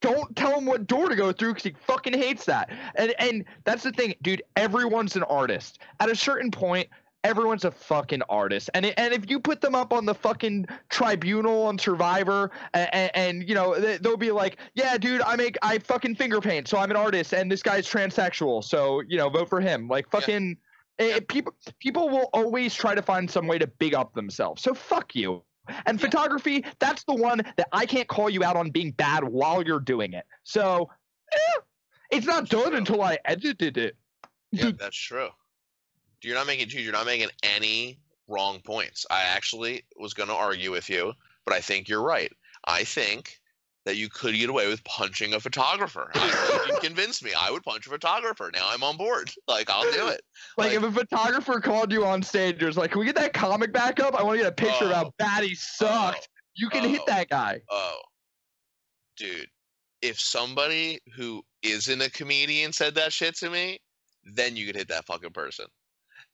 don't 0.00 0.34
tell 0.36 0.58
him 0.58 0.66
what 0.66 0.86
door 0.86 1.08
to 1.08 1.16
go 1.16 1.32
through 1.32 1.54
because 1.54 1.64
he 1.64 1.74
fucking 1.86 2.12
hates 2.14 2.44
that. 2.46 2.70
And 2.96 3.14
and 3.18 3.44
that's 3.64 3.82
the 3.82 3.90
thing, 3.92 4.14
dude. 4.22 4.42
Everyone's 4.56 5.16
an 5.16 5.24
artist. 5.24 5.80
At 6.00 6.10
a 6.10 6.16
certain 6.16 6.50
point, 6.52 6.88
everyone's 7.26 7.64
a 7.64 7.70
fucking 7.70 8.22
artist. 8.28 8.70
And 8.74 8.86
it, 8.86 8.94
and 8.96 9.12
if 9.12 9.28
you 9.28 9.40
put 9.40 9.60
them 9.60 9.74
up 9.74 9.92
on 9.92 10.06
the 10.06 10.14
fucking 10.14 10.66
tribunal 10.88 11.64
on 11.66 11.78
Survivor, 11.78 12.50
and, 12.72 13.10
and, 13.14 13.48
you 13.48 13.54
know 13.54 13.78
they- 13.78 13.98
they'll 13.98 14.16
be 14.16 14.30
like, 14.30 14.58
yeah, 14.74 14.96
dude, 14.96 15.20
I 15.22 15.36
make 15.36 15.56
I 15.62 15.78
fucking 15.78 16.14
finger 16.14 16.40
paint, 16.40 16.68
so 16.68 16.78
I'm 16.78 16.90
an 16.90 16.96
artist, 16.96 17.34
and 17.34 17.50
this 17.50 17.62
guy's 17.62 17.86
transsexual, 17.88 18.62
so 18.64 19.00
you 19.08 19.16
know 19.18 19.28
vote 19.28 19.48
for 19.48 19.60
him. 19.60 19.88
Like 19.88 20.06
Yeah. 20.06 20.20
fucking. 20.20 20.56
eh, 20.98 21.06
Yeah. 21.08 21.18
people 21.28 21.52
people 21.80 22.08
will 22.08 22.30
always 22.32 22.74
try 22.74 22.94
to 22.94 23.02
find 23.02 23.30
some 23.30 23.46
way 23.46 23.58
to 23.58 23.66
big 23.66 23.94
up 23.94 24.14
themselves. 24.14 24.62
So 24.62 24.72
fuck 24.72 25.14
you. 25.14 25.42
And 25.86 25.98
Yeah. 26.00 26.06
photography, 26.06 26.64
that's 26.78 27.02
the 27.04 27.14
one 27.14 27.38
that 27.56 27.68
I 27.72 27.86
can't 27.86 28.06
call 28.08 28.30
you 28.30 28.44
out 28.44 28.56
on 28.56 28.70
being 28.70 28.92
bad 28.92 29.24
while 29.24 29.62
you're 29.62 29.80
doing 29.80 30.12
it. 30.12 30.24
So 30.44 30.88
eh, 31.32 31.60
it's 32.12 32.24
not 32.26 32.48
done 32.48 32.68
True. 32.68 32.76
until 32.76 33.02
I 33.02 33.18
edited 33.24 33.76
it. 33.76 33.96
Yeah, 34.52 34.70
that's 34.78 34.96
true. 34.96 35.28
You're 36.26 36.34
not 36.34 36.46
making 36.48 36.68
dude, 36.68 36.80
You're 36.82 36.92
not 36.92 37.06
making 37.06 37.28
any 37.44 37.98
wrong 38.26 38.60
points. 38.66 39.06
I 39.10 39.22
actually 39.22 39.84
was 39.96 40.12
going 40.12 40.28
to 40.28 40.34
argue 40.34 40.72
with 40.72 40.90
you, 40.90 41.12
but 41.44 41.54
I 41.54 41.60
think 41.60 41.88
you're 41.88 42.02
right. 42.02 42.32
I 42.66 42.82
think 42.82 43.38
that 43.84 43.94
you 43.94 44.08
could 44.08 44.34
get 44.34 44.50
away 44.50 44.66
with 44.66 44.82
punching 44.82 45.34
a 45.34 45.38
photographer. 45.38 46.10
I, 46.14 46.66
you 46.68 46.78
convinced 46.82 47.22
me. 47.22 47.30
I 47.38 47.52
would 47.52 47.62
punch 47.62 47.86
a 47.86 47.90
photographer. 47.90 48.50
Now 48.52 48.68
I'm 48.68 48.82
on 48.82 48.96
board. 48.96 49.30
Like 49.46 49.70
I'll 49.70 49.84
do 49.84 50.08
it. 50.08 50.20
Like, 50.58 50.72
Like- 50.72 50.76
if 50.78 50.82
a 50.82 50.90
photographer 50.90 51.60
called 51.60 51.92
you 51.92 52.04
on 52.04 52.22
stage, 52.24 52.60
it 52.60 52.66
was 52.66 52.76
like, 52.76 52.90
"Can 52.90 52.98
we 52.98 53.06
get 53.06 53.14
that 53.14 53.32
comic 53.32 53.72
back 53.72 54.00
up? 54.00 54.18
I 54.18 54.22
want 54.24 54.38
to 54.38 54.42
get 54.42 54.52
a 54.52 54.54
picture 54.54 54.86
of 54.86 54.90
Oh. 54.90 54.94
how 54.94 55.12
bad 55.18 55.44
he 55.44 55.52
oh. 55.52 55.56
sucked." 55.56 56.28
you 56.56 56.68
can 56.70 56.88
hit 56.88 57.02
Oh. 57.02 57.04
that 57.06 57.28
guy. 57.28 57.60
Oh, 57.70 58.00
dude, 59.16 59.46
if 60.02 60.18
somebody 60.18 60.98
who 61.14 61.42
isn't 61.62 62.00
a 62.00 62.10
comedian 62.10 62.72
said 62.72 62.94
that 62.96 63.12
shit 63.12 63.36
to 63.36 63.50
me, 63.50 63.78
then 64.24 64.56
you 64.56 64.66
could 64.66 64.74
hit 64.74 64.88
that 64.88 65.06
fucking 65.06 65.30
person. 65.32 65.66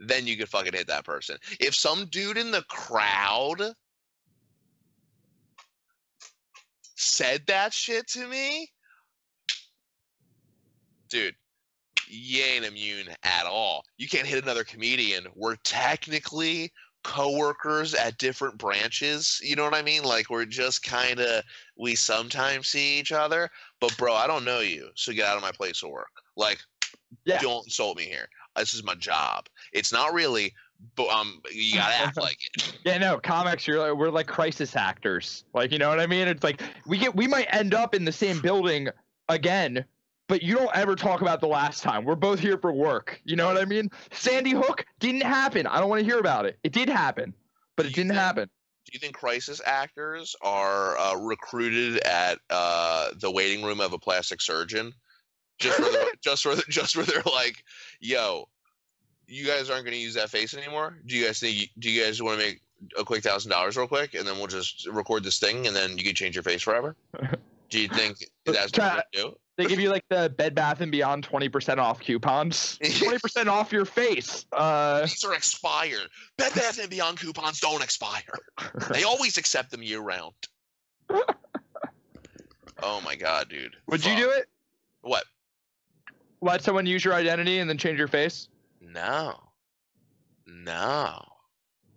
Then 0.06 0.26
you 0.26 0.36
could 0.36 0.48
fucking 0.48 0.72
hit 0.72 0.86
that 0.88 1.04
person. 1.04 1.36
If 1.60 1.74
some 1.74 2.06
dude 2.06 2.38
in 2.38 2.50
the 2.50 2.64
crowd 2.68 3.72
said 6.96 7.42
that 7.46 7.72
shit 7.72 8.06
to 8.08 8.26
me, 8.26 8.68
dude, 11.08 11.34
you 12.08 12.42
ain't 12.42 12.64
immune 12.64 13.08
at 13.22 13.46
all. 13.46 13.84
You 13.96 14.08
can't 14.08 14.26
hit 14.26 14.42
another 14.42 14.64
comedian. 14.64 15.26
We're 15.34 15.56
technically 15.64 16.72
coworkers 17.04 17.94
at 17.94 18.18
different 18.18 18.58
branches. 18.58 19.40
You 19.42 19.56
know 19.56 19.64
what 19.64 19.74
I 19.74 19.82
mean? 19.82 20.02
Like 20.02 20.30
we're 20.30 20.44
just 20.44 20.82
kind 20.82 21.20
of 21.20 21.42
we 21.76 21.94
sometimes 21.94 22.68
see 22.68 22.98
each 22.98 23.12
other, 23.12 23.48
but 23.80 23.96
bro, 23.96 24.14
I 24.14 24.26
don't 24.26 24.44
know 24.44 24.60
you, 24.60 24.90
so 24.94 25.12
get 25.12 25.26
out 25.26 25.36
of 25.36 25.42
my 25.42 25.52
place 25.52 25.82
of 25.82 25.90
work. 25.90 26.10
Like, 26.36 26.58
Yeah. 27.24 27.40
don't 27.40 27.66
insult 27.66 27.96
me 27.96 28.04
here. 28.04 28.28
This 28.56 28.74
is 28.74 28.84
my 28.84 28.94
job. 28.94 29.48
It's 29.72 29.92
not 29.92 30.12
really, 30.12 30.54
but 30.96 31.08
um, 31.08 31.40
you 31.52 31.74
gotta 31.78 31.94
act 31.94 32.16
like 32.16 32.38
it. 32.54 32.78
Yeah, 32.84 32.98
no, 32.98 33.18
comics. 33.18 33.66
You're 33.66 33.78
like, 33.78 33.94
we're 33.98 34.10
like 34.10 34.26
crisis 34.26 34.76
actors. 34.76 35.44
Like, 35.54 35.72
you 35.72 35.78
know 35.78 35.88
what 35.88 36.00
I 36.00 36.06
mean? 36.06 36.28
It's 36.28 36.42
like 36.44 36.62
we 36.86 36.98
get 36.98 37.14
we 37.14 37.26
might 37.26 37.46
end 37.50 37.74
up 37.74 37.94
in 37.94 38.04
the 38.04 38.12
same 38.12 38.40
building 38.40 38.88
again, 39.28 39.84
but 40.28 40.42
you 40.42 40.54
don't 40.56 40.74
ever 40.74 40.94
talk 40.96 41.20
about 41.22 41.40
the 41.40 41.48
last 41.48 41.82
time. 41.82 42.04
We're 42.04 42.14
both 42.14 42.38
here 42.40 42.58
for 42.58 42.72
work. 42.72 43.20
You 43.24 43.36
know 43.36 43.46
what 43.46 43.56
I 43.56 43.64
mean? 43.64 43.90
Sandy 44.12 44.50
Hook 44.52 44.84
didn't 44.98 45.22
happen. 45.22 45.66
I 45.66 45.80
don't 45.80 45.88
want 45.88 46.00
to 46.00 46.04
hear 46.04 46.18
about 46.18 46.46
it. 46.46 46.58
It 46.62 46.72
did 46.72 46.88
happen, 46.88 47.32
but 47.76 47.86
it 47.86 47.94
didn't 47.94 48.10
think- 48.10 48.20
happen. 48.20 48.50
Do 48.84 48.90
you 48.94 48.98
think 48.98 49.14
crisis 49.14 49.60
actors 49.64 50.34
are 50.42 50.98
uh, 50.98 51.14
recruited 51.16 51.98
at 52.00 52.40
uh, 52.50 53.10
the 53.20 53.30
waiting 53.30 53.64
room 53.64 53.80
of 53.80 53.92
a 53.92 53.98
plastic 53.98 54.40
surgeon? 54.42 54.92
Just 55.62 55.76
for 55.76 55.82
the, 55.84 56.06
just 56.22 56.42
for 56.42 56.54
the, 56.56 56.62
just 56.68 56.96
where 56.96 57.06
they're 57.06 57.22
like, 57.24 57.64
yo, 58.00 58.48
you 59.28 59.46
guys 59.46 59.70
aren't 59.70 59.84
going 59.84 59.94
to 59.96 60.02
use 60.02 60.14
that 60.14 60.28
face 60.30 60.54
anymore. 60.54 60.98
Do 61.06 61.16
you 61.16 61.24
guys 61.26 61.40
think? 61.40 61.70
Do 61.78 61.90
you 61.90 62.02
guys 62.02 62.20
want 62.20 62.40
to 62.40 62.44
make 62.46 62.60
a 62.98 63.04
quick 63.04 63.22
thousand 63.22 63.50
dollars 63.50 63.76
real 63.76 63.86
quick, 63.86 64.14
and 64.14 64.26
then 64.26 64.36
we'll 64.38 64.48
just 64.48 64.86
record 64.88 65.22
this 65.24 65.38
thing, 65.38 65.66
and 65.66 65.74
then 65.74 65.96
you 65.96 66.04
can 66.04 66.14
change 66.14 66.34
your 66.34 66.42
face 66.42 66.62
forever? 66.62 66.96
Do 67.70 67.80
you 67.80 67.88
think 67.88 68.18
that's 68.44 68.70
Try- 68.70 68.96
what 68.96 69.06
they 69.14 69.22
do? 69.22 69.34
They 69.56 69.64
give 69.66 69.80
you 69.80 69.88
like 69.90 70.04
the 70.10 70.28
Bed 70.36 70.54
Bath 70.54 70.80
and 70.82 70.90
Beyond 70.92 71.26
20% 71.26 71.78
off 71.78 72.00
coupons. 72.00 72.78
20% 72.82 73.46
off 73.46 73.72
your 73.72 73.84
face. 73.86 74.44
Uh, 74.52 75.02
These 75.02 75.24
are 75.24 75.34
expired. 75.34 76.08
Bed 76.36 76.52
Bath 76.54 76.78
and 76.78 76.90
Beyond 76.90 77.18
coupons 77.18 77.60
don't 77.60 77.82
expire. 77.82 78.22
They 78.90 79.04
always 79.04 79.38
accept 79.38 79.70
them 79.70 79.82
year 79.82 80.00
round. 80.00 80.34
Oh 82.82 83.00
my 83.04 83.14
god, 83.14 83.48
dude. 83.48 83.76
would 83.86 84.04
you 84.04 84.16
do 84.16 84.30
it? 84.30 84.48
What? 85.02 85.24
Let 86.42 86.62
someone 86.62 86.86
use 86.86 87.04
your 87.04 87.14
identity 87.14 87.60
and 87.60 87.70
then 87.70 87.78
change 87.78 87.98
your 87.98 88.08
face? 88.08 88.48
No. 88.80 89.36
No. 90.46 91.24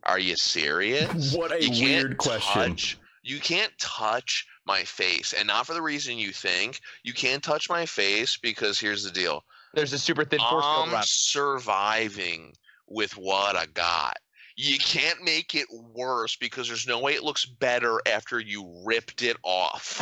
Are 0.04 0.20
you 0.20 0.36
serious? 0.36 1.34
What 1.34 1.52
a 1.52 1.62
you 1.62 1.70
can't 1.70 1.80
weird 2.10 2.18
question. 2.18 2.70
Touch, 2.70 3.00
you 3.24 3.40
can't 3.40 3.72
touch 3.80 4.46
my 4.68 4.84
face, 4.84 5.34
and 5.34 5.48
not 5.48 5.66
for 5.66 5.74
the 5.74 5.82
reason 5.82 6.20
you 6.20 6.32
think. 6.32 6.80
You 7.04 7.14
can't 7.14 7.44
touch 7.44 7.70
my 7.70 7.88
face 7.88 8.38
because 8.38 8.80
here's 8.80 9.04
the 9.04 9.12
deal. 9.12 9.44
There's 9.74 9.94
a 9.94 10.00
super 10.00 10.24
thin 10.24 10.40
force 10.40 10.64
I'm 10.66 11.04
surviving 11.04 12.54
with 12.88 13.18
what 13.18 13.56
I 13.56 13.66
got. 13.66 14.18
You 14.58 14.78
can't 14.78 15.22
make 15.22 15.54
it 15.54 15.68
worse 15.94 16.38
because 16.38 16.68
there's 16.68 16.88
no 16.88 17.00
way 17.02 17.14
it 17.14 17.24
looks 17.24 17.46
better 17.46 18.00
after 18.06 18.40
you 18.40 18.82
ripped 18.86 19.22
it 19.22 19.36
off. 19.44 20.00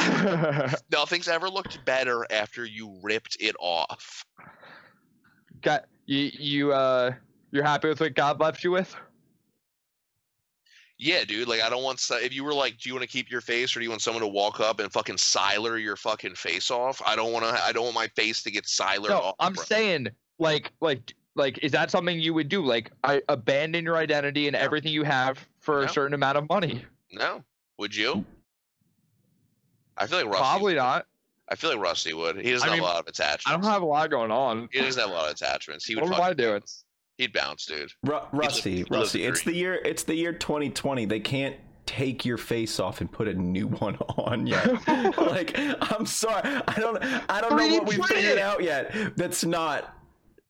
Nothing's 0.92 1.28
ever 1.28 1.50
looked 1.50 1.84
better 1.86 2.26
after 2.32 2.64
you 2.64 3.00
ripped 3.02 3.38
it 3.40 3.56
off. 3.60 4.24
Got 5.62 5.86
you. 6.06 6.30
You 6.34 6.72
uh, 6.72 7.14
you're 7.52 7.64
happy 7.64 7.88
with 7.88 8.00
what 8.00 8.14
God 8.14 8.40
left 8.40 8.64
you 8.64 8.72
with? 8.72 8.96
Yeah, 11.00 11.24
dude. 11.24 11.48
Like, 11.48 11.62
I 11.62 11.70
don't 11.70 11.82
want. 11.84 12.00
If 12.12 12.34
you 12.34 12.44
were 12.44 12.54
like, 12.54 12.78
do 12.78 12.90
you 12.90 12.94
want 12.94 13.04
to 13.04 13.10
keep 13.10 13.32
your 13.32 13.42
face, 13.42 13.76
or 13.76 13.80
do 13.80 13.86
you 13.86 13.90
want 13.90 14.04
someone 14.04 14.22
to 14.22 14.28
walk 14.28 14.60
up 14.60 14.80
and 14.80 14.92
fucking 14.94 15.16
siler 15.16 15.82
your 15.82 15.96
fucking 15.96 16.36
face 16.36 16.70
off? 16.70 17.02
I 17.04 17.16
don't 17.16 17.34
want 17.34 17.44
to. 17.46 17.64
I 17.64 17.72
don't 17.72 17.86
want 17.86 17.96
my 17.96 18.08
face 18.10 18.44
to 18.44 18.52
get 18.52 18.66
silered 18.66 19.10
No, 19.10 19.20
off. 19.20 19.36
I'm 19.40 19.54
bro. 19.54 19.64
saying 19.64 20.10
like 20.38 20.72
like 20.80 21.16
like 21.36 21.60
is 21.64 21.72
that 21.72 21.90
something 21.92 22.20
you 22.20 22.34
would 22.34 22.50
do? 22.50 22.64
Like 22.64 22.92
I 23.04 23.22
abandon 23.30 23.84
your 23.84 23.98
identity 23.98 24.48
and 24.48 24.54
No. 24.54 24.60
everything 24.60 24.92
you 24.94 25.04
have 25.04 25.46
for 25.60 25.80
No. 25.82 25.86
a 25.86 25.90
certain 25.90 26.14
amount 26.14 26.38
of 26.38 26.48
money? 26.50 26.84
No. 27.12 27.44
Would 27.80 27.96
you? 27.96 28.26
I 29.98 30.08
feel 30.08 30.20
like 30.20 30.28
Rusty. 30.28 30.40
Probably 30.42 30.74
would. 30.74 30.80
not. 30.80 31.08
I 31.50 31.56
feel 31.56 31.70
like 31.72 31.80
Rusty 31.80 32.14
would. 32.14 32.38
He 32.38 32.52
doesn't 32.52 32.68
I 32.68 32.72
have 32.72 32.80
mean, 32.80 32.84
a 32.88 32.92
lot 32.92 33.00
of 33.00 33.08
attachments. 33.08 33.48
I 33.48 33.52
don't 33.52 33.64
have 33.64 33.82
a 33.82 33.86
lot 33.86 34.10
going 34.10 34.32
on. 34.32 34.70
He 34.72 34.80
doesn't 34.80 35.00
have 35.00 35.10
a 35.12 35.14
lot 35.14 35.26
of 35.26 35.32
attachments. 35.34 35.86
He 35.86 35.96
would. 35.96 36.04
What 36.06 36.14
am 36.14 36.18
fucking 36.20 36.32
I 36.32 36.34
doing? 36.34 36.54
bounce. 36.60 36.86
He'd 37.18 37.34
bounce, 37.34 37.66
dude. 37.66 37.92
Ru- 38.04 38.20
he 38.32 38.38
Rusty, 38.38 38.78
lives 38.86 38.90
Rusty, 38.92 39.20
the 39.20 39.26
it's 39.28 39.44
the 39.44 39.54
year. 39.54 39.76
It's 39.86 40.04
the 40.04 40.16
year 40.16 40.34
2020. 40.34 41.06
They 41.06 41.20
can't 41.20 41.56
take 41.86 42.26
your 42.26 42.38
face 42.38 42.80
off 42.80 43.02
and 43.02 43.12
put 43.12 43.28
a 43.28 43.34
new 43.34 43.68
one 43.68 43.98
on 44.18 44.48
yet. 44.48 44.66
like, 45.18 45.52
I'm 45.58 46.06
sorry, 46.08 46.42
I 46.44 46.74
don't. 46.78 46.98
I 47.30 47.42
don't 47.42 47.52
know 47.52 47.58
3D 47.58 47.72
what 47.80 47.88
we 47.88 47.96
print 47.98 48.08
figured 48.10 48.40
out 48.40 48.64
yet. 48.64 49.16
That's 49.18 49.44
not. 49.44 49.96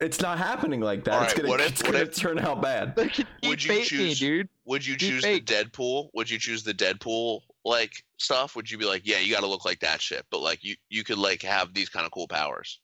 It's 0.04 0.22
not 0.22 0.38
happening 0.38 0.82
like 0.82 1.04
that. 1.06 1.14
All 1.14 1.24
it's 1.24 1.34
right, 1.34 1.38
gonna. 1.44 1.50
what 1.50 1.60
if- 1.62 1.70
it's 1.72 1.84
what 1.84 1.92
gonna 1.94 2.04
if- 2.04 2.16
turn 2.16 2.40
out 2.40 2.62
bad. 2.62 2.96
They 2.96 3.04
Would 3.04 3.14
deep 3.14 3.44
you 3.44 3.58
fake 3.58 3.80
me, 3.80 3.86
choose- 3.86 4.20
dude. 4.20 4.50
Would 4.66 4.86
you 4.86 4.96
Deep 4.96 5.10
choose 5.12 5.24
fake. 5.24 5.46
the 5.46 5.54
Deadpool? 5.54 6.10
Would 6.14 6.30
you 6.30 6.40
choose 6.40 6.64
the 6.64 6.74
Deadpool 6.74 7.42
like 7.66 7.92
stuff? 8.18 8.56
Would 8.56 8.70
you 8.70 8.78
be 8.78 8.86
like, 8.86 9.02
yeah, 9.06 9.20
you 9.20 9.34
got 9.34 9.42
to 9.42 9.48
look 9.48 9.66
like 9.66 9.80
that 9.82 10.02
shit, 10.02 10.26
but 10.32 10.42
like 10.42 10.64
you 10.64 10.76
you 10.90 11.04
could 11.04 11.18
like 11.18 11.42
have 11.42 11.74
these 11.74 11.90
kind 11.90 12.06
of 12.06 12.12
cool 12.12 12.28
powers? 12.28 12.80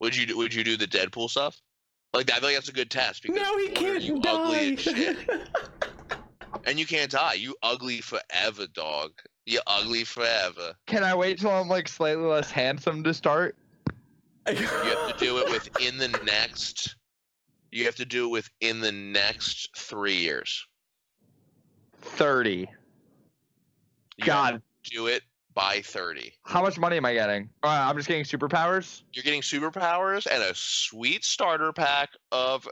Would 0.00 0.16
you 0.16 0.26
do- 0.26 0.36
would 0.36 0.52
you 0.54 0.64
do 0.64 0.76
the 0.76 0.86
Deadpool 0.86 1.30
stuff? 1.30 1.60
Like 2.12 2.30
I 2.30 2.36
feel 2.36 2.44
like 2.48 2.54
that's 2.54 2.68
a 2.68 2.72
good 2.72 2.90
test 2.90 3.22
because 3.22 3.36
No, 3.42 3.58
he 3.58 3.68
what 3.68 3.78
are 3.78 3.80
can't 3.80 4.02
you 4.02 4.20
die. 4.20 4.30
ugly 4.30 4.72
as 4.74 4.80
shit, 4.80 5.16
and 6.64 6.78
you 6.78 6.86
can't 6.86 7.10
die. 7.10 7.34
You 7.34 7.56
ugly 7.62 8.00
forever, 8.00 8.66
dog. 8.72 9.12
You 9.46 9.60
ugly 9.66 10.04
forever. 10.04 10.74
Can 10.86 11.02
I 11.04 11.14
wait 11.14 11.38
till 11.40 11.50
I'm 11.50 11.68
like 11.68 11.88
slightly 11.88 12.24
less 12.24 12.50
handsome 12.50 13.02
to 13.04 13.12
start? 13.12 13.56
You 14.48 14.54
have 14.56 15.16
to 15.16 15.24
do 15.24 15.38
it 15.38 15.50
within 15.50 15.98
the 15.98 16.08
next. 16.24 16.96
You 17.70 17.84
have 17.86 17.96
to 17.96 18.04
do 18.04 18.26
it 18.26 18.30
within 18.30 18.80
the 18.80 18.92
next 18.92 19.70
three 19.76 20.16
years. 20.16 20.66
Thirty. 22.00 22.68
You 24.16 24.24
have 24.24 24.26
God, 24.26 24.62
to 24.84 24.90
do 24.90 25.06
it 25.06 25.22
by 25.54 25.80
thirty. 25.80 26.34
how 26.44 26.62
much 26.62 26.78
money 26.78 26.96
am 26.96 27.04
I 27.06 27.14
getting? 27.14 27.48
Uh, 27.62 27.68
I'm 27.68 27.96
just 27.96 28.08
getting 28.08 28.24
superpowers. 28.24 29.02
You're 29.12 29.22
getting 29.24 29.40
superpowers 29.40 30.26
and 30.30 30.42
a 30.42 30.52
sweet 30.54 31.24
starter 31.24 31.72
pack 31.72 32.10
of 32.30 32.68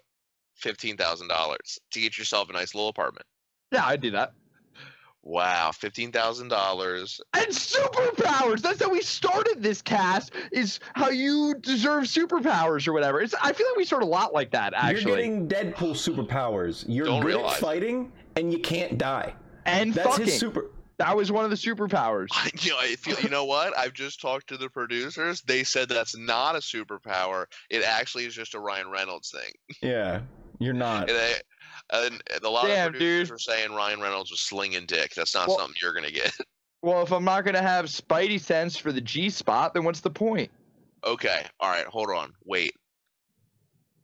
fifteen 0.54 0.96
thousand 0.96 1.28
dollars 1.28 1.78
to 1.92 2.00
get 2.00 2.18
yourself 2.18 2.50
a 2.50 2.52
nice 2.52 2.74
little 2.74 2.88
apartment. 2.88 3.26
Yeah, 3.72 3.86
I'd 3.86 4.00
do 4.00 4.10
that. 4.12 4.34
Wow, 5.24 5.70
fifteen 5.72 6.10
thousand 6.10 6.48
dollars. 6.48 7.20
And 7.34 7.46
superpowers. 7.46 8.60
That's 8.60 8.82
how 8.82 8.90
we 8.90 9.00
started 9.02 9.62
this 9.62 9.80
cast. 9.80 10.32
Is 10.50 10.80
how 10.94 11.10
you 11.10 11.54
deserve 11.60 12.04
superpowers 12.04 12.88
or 12.88 12.92
whatever. 12.92 13.20
It's. 13.20 13.34
I 13.40 13.52
feel 13.52 13.66
like 13.68 13.76
we 13.76 13.84
start 13.84 14.02
a 14.02 14.06
lot 14.06 14.34
like 14.34 14.50
that 14.50 14.72
Actually, 14.74 15.02
You're 15.02 15.16
getting 15.16 15.48
Deadpool 15.48 15.92
superpowers. 15.92 16.84
You're 16.88 17.06
Don't 17.06 17.20
good 17.20 17.28
realize 17.28 17.54
at 17.54 17.60
fighting, 17.60 18.10
and 18.36 18.52
you 18.52 18.58
can't 18.58 18.98
die. 18.98 19.34
and 19.64 19.94
That's 19.94 20.08
fucking. 20.08 20.24
his 20.24 20.38
super. 20.38 20.70
that 20.98 21.16
was 21.16 21.30
one 21.30 21.44
of 21.44 21.50
the 21.50 21.56
superpowers. 21.56 22.26
You 22.64 22.72
know, 22.72 22.78
I 22.80 22.96
feel. 22.96 23.18
You 23.20 23.28
know 23.30 23.44
what? 23.44 23.78
I've 23.78 23.92
just 23.92 24.20
talked 24.20 24.48
to 24.48 24.56
the 24.56 24.68
producers. 24.68 25.40
They 25.42 25.62
said 25.62 25.88
that's 25.88 26.16
not 26.16 26.56
a 26.56 26.58
superpower. 26.58 27.46
It 27.70 27.84
actually 27.84 28.24
is 28.24 28.34
just 28.34 28.54
a 28.54 28.58
Ryan 28.58 28.90
Reynolds 28.90 29.30
thing. 29.30 29.52
Yeah, 29.82 30.22
you're 30.58 30.74
not. 30.74 31.08
And, 31.08 31.18
they, 31.18 31.34
and, 31.92 32.22
and 32.32 32.42
a 32.42 32.48
lot 32.50 32.66
Damn, 32.66 32.88
of 32.88 32.92
producers 32.94 33.28
dude. 33.28 33.32
were 33.34 33.38
saying 33.38 33.74
Ryan 33.74 34.00
Reynolds 34.00 34.30
was 34.30 34.40
slinging 34.40 34.86
dick. 34.86 35.14
That's 35.14 35.34
not 35.34 35.48
Well- 35.48 35.58
something 35.58 35.76
you're 35.80 35.92
gonna 35.94 36.10
get. 36.10 36.32
Well, 36.84 37.02
if 37.04 37.12
I'm 37.12 37.22
not 37.24 37.44
gonna 37.44 37.62
have 37.62 37.84
Spidey 37.84 38.40
sense 38.40 38.76
for 38.76 38.90
the 38.90 39.00
G 39.00 39.30
spot, 39.30 39.72
then 39.72 39.84
what's 39.84 40.00
the 40.00 40.10
point? 40.10 40.50
Okay. 41.04 41.44
All 41.60 41.70
right. 41.70 41.86
Hold 41.86 42.10
on. 42.10 42.32
Wait. 42.44 42.72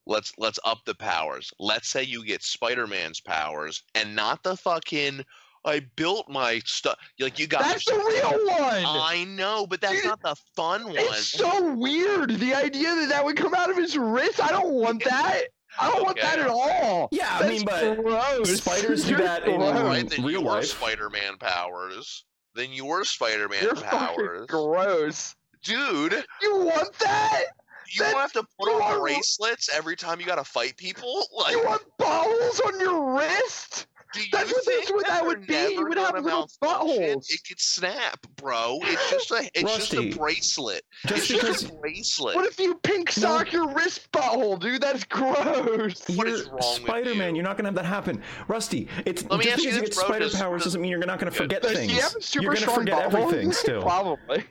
Let's 0.06 0.32
let's 0.38 0.60
up 0.64 0.84
the 0.84 0.94
powers. 0.94 1.52
Let's 1.58 1.88
say 1.88 2.04
you 2.04 2.24
get 2.24 2.44
Spider-Man's 2.44 3.20
powers 3.20 3.82
and 3.96 4.14
not 4.14 4.44
the 4.44 4.56
fucking 4.56 5.24
I 5.64 5.80
built 5.96 6.28
my 6.28 6.60
stuff. 6.64 6.96
Like 7.18 7.40
you 7.40 7.48
got 7.48 7.62
That's 7.62 7.84
the 7.84 7.94
real 7.94 8.46
one. 8.46 8.84
I 8.86 9.24
know, 9.28 9.66
but 9.66 9.80
that's 9.80 10.04
not 10.04 10.22
the 10.22 10.36
fun 10.54 10.84
one. 10.84 10.94
It's 10.98 11.26
so 11.32 11.74
weird. 11.74 12.30
The 12.38 12.54
idea 12.54 12.94
that 12.94 13.08
that 13.08 13.24
would 13.24 13.36
come 13.36 13.54
out 13.54 13.70
of 13.70 13.76
his 13.76 13.98
wrist. 13.98 14.40
I 14.40 14.48
don't 14.50 14.70
want 14.72 15.02
that. 15.10 15.48
I 15.78 15.90
don't 15.90 16.02
want 16.04 16.18
Okay. 16.18 16.26
that 16.26 16.38
at 16.38 16.48
all. 16.48 17.08
Yeah, 17.12 17.28
I 17.36 17.38
That's 17.42 17.50
mean, 17.52 17.64
but 17.64 17.96
gross. 18.02 18.56
spiders 18.58 19.02
do 19.04 19.10
You're 19.10 19.18
that 19.18 19.46
in 19.46 19.60
right, 19.60 20.08
then 20.08 20.22
real 20.24 20.40
your 20.42 20.50
life. 20.50 20.66
Spider-Man 20.66 21.36
powers. 21.38 22.24
than 22.54 22.72
your 22.72 23.04
Spider-Man 23.04 23.62
You're 23.62 23.76
powers, 23.76 24.46
gross. 24.48 25.34
dude. 25.62 26.24
You 26.42 26.56
want 26.56 26.92
that? 26.98 27.44
You 27.90 28.02
That- 28.02 28.14
want 28.14 28.32
to 28.32 28.38
have 28.38 28.46
to 28.46 28.52
put 28.58 28.72
on 28.72 28.82
are- 28.82 28.98
bracelets 29.00 29.68
every 29.72 29.94
time 29.96 30.18
you 30.20 30.26
gotta 30.26 30.44
fight 30.44 30.76
people? 30.76 31.26
Like, 31.32 31.52
You 31.52 31.64
want 31.64 31.82
balls 31.98 32.60
on 32.60 32.80
your 32.80 33.14
wrist? 33.16 33.86
Do 34.14 34.20
you 34.20 34.26
That's 34.32 34.52
what 34.52 34.64
think 34.64 34.80
this 34.82 34.92
would- 34.92 35.04
that 35.06 35.26
would 35.26 35.46
be. 35.46 35.54
You 35.74 35.86
would 35.86 35.98
have 35.98 36.12
gonna 36.14 36.24
little 36.24 36.48
malfunction? 36.62 37.04
buttholes. 37.18 37.30
It 37.30 37.40
could 37.46 37.60
snap, 37.60 38.26
bro. 38.36 38.78
It's 38.82 39.10
just 39.10 39.30
a, 39.30 39.50
it's 39.54 39.76
just 39.76 39.94
a 39.94 40.10
bracelet. 40.16 40.82
Just 41.06 41.30
it's 41.30 41.40
because 41.40 41.60
just 41.62 41.72
a 41.72 41.76
bracelet. 41.76 42.34
What 42.36 42.46
if 42.46 42.58
you 42.58 42.74
pink 42.82 43.10
sock 43.12 43.52
your 43.52 43.68
wrist 43.74 44.10
butthole, 44.12 44.58
dude? 44.58 44.80
That's 44.82 45.04
gross. 45.04 46.08
What 46.08 46.26
you're 46.26 46.36
is 46.36 46.46
wrong 46.48 46.56
with 46.58 46.64
Spider-Man, 46.84 47.30
you? 47.30 47.36
you're 47.36 47.44
not 47.44 47.56
gonna 47.56 47.68
have 47.68 47.74
that 47.76 47.84
happen. 47.84 48.22
Rusty, 48.48 48.88
it's 49.04 49.24
Let 49.24 49.38
me 49.38 49.44
just 49.44 49.48
ask 49.54 49.62
because 49.62 49.64
you 49.64 49.70
this, 49.80 49.90
get 49.90 49.94
bro, 49.96 50.04
spider 50.06 50.24
does- 50.24 50.34
powers 50.34 50.58
does- 50.62 50.64
doesn't 50.72 50.80
mean 50.82 50.90
you're 50.90 51.00
not 51.00 51.18
gonna 51.18 51.30
forget 51.30 51.62
Does 51.62 51.72
things. 51.72 51.92
he 51.92 51.98
have 51.98 52.12
super 52.20 52.42
you're 52.44 52.54
gonna 52.54 52.60
strong 52.62 52.78
forget 52.80 53.10
butthole? 53.10 53.22
everything 53.26 53.52
still. 53.52 53.82
Probably. 53.82 54.44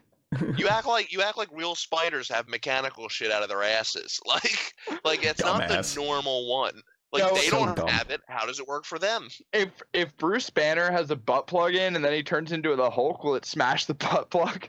You 0.58 0.68
act 0.68 0.86
like 0.88 1.12
you 1.14 1.22
act 1.22 1.38
like 1.38 1.48
real 1.54 1.74
spiders 1.74 2.28
have 2.30 2.50
mechanical 2.50 3.08
shit 3.08 3.32
out 3.32 3.44
of 3.44 3.50
their 3.50 3.64
asses. 3.64 4.20
Like 4.28 4.74
like 5.06 5.24
it's 5.26 5.42
not 5.42 5.62
Dumbass. 5.64 5.96
the 5.96 6.02
normal 6.02 6.48
one. 6.50 6.82
Like 7.14 7.24
No, 7.24 7.34
they 7.36 7.50
don't 7.50 7.76
dumb. 7.76 7.88
have 7.88 8.10
it. 8.10 8.22
How 8.28 8.46
does 8.46 8.60
it 8.60 8.68
work 8.68 8.84
for 8.86 9.00
them? 9.00 9.30
If 9.54 9.70
if 9.94 10.16
Bruce 10.18 10.50
Banner 10.50 10.92
has 10.92 11.10
a 11.10 11.16
butt 11.16 11.48
plug 11.48 11.74
in 11.74 11.96
and 11.96 12.04
then 12.04 12.14
he 12.14 12.22
turns 12.24 12.52
into 12.52 12.76
the 12.76 12.90
Hulk, 12.90 13.24
will 13.24 13.36
it 13.36 13.46
smash 13.46 13.86
the 13.86 13.94
butt 13.96 14.30
plug? 14.30 14.68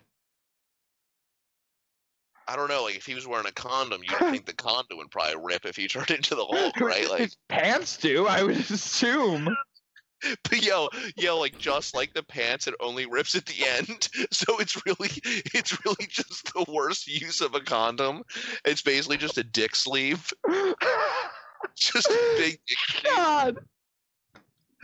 I 2.47 2.57
don't 2.57 2.69
know. 2.69 2.85
Like 2.85 2.97
if 2.97 3.05
he 3.05 3.15
was 3.15 3.27
wearing 3.27 3.47
a 3.47 3.53
condom, 3.53 4.01
you'd 4.03 4.31
think 4.31 4.47
the 4.47 4.55
condom 4.55 4.99
would 4.99 5.11
probably 5.11 5.37
rip 5.45 5.67
if 5.67 5.77
he 5.77 5.87
turned 5.87 6.11
into 6.11 6.35
the 6.35 6.45
Hulk, 6.47 6.81
right? 6.81 7.09
Like 7.11 7.21
His 7.21 7.37
pants 7.49 7.97
do, 7.99 8.27
I 8.27 8.43
would 8.43 8.57
assume. 8.57 9.49
But 10.51 10.65
yo, 10.65 10.89
yo, 11.17 11.39
like 11.39 11.57
just 11.59 11.95
like 11.95 12.13
the 12.13 12.25
pants, 12.25 12.67
it 12.67 12.75
only 12.81 13.07
rips 13.07 13.37
at 13.37 13.47
the 13.47 13.65
end. 13.65 14.09
So 14.33 14.59
it's 14.59 14.75
really, 14.85 15.11
it's 15.55 15.79
really 15.85 16.09
just 16.09 16.53
the 16.55 16.65
worst 16.67 17.07
use 17.07 17.41
of 17.41 17.55
a 17.55 17.61
condom. 17.61 18.25
It's 18.65 18.83
basically 18.83 19.17
just 19.17 19.39
a 19.39 19.45
dick 19.45 19.77
sleeve, 19.77 20.29
just 21.79 22.07
a 22.09 22.35
big 22.37 22.59
dick 22.67 22.79
sleeve. 22.89 23.15
God. 23.17 23.59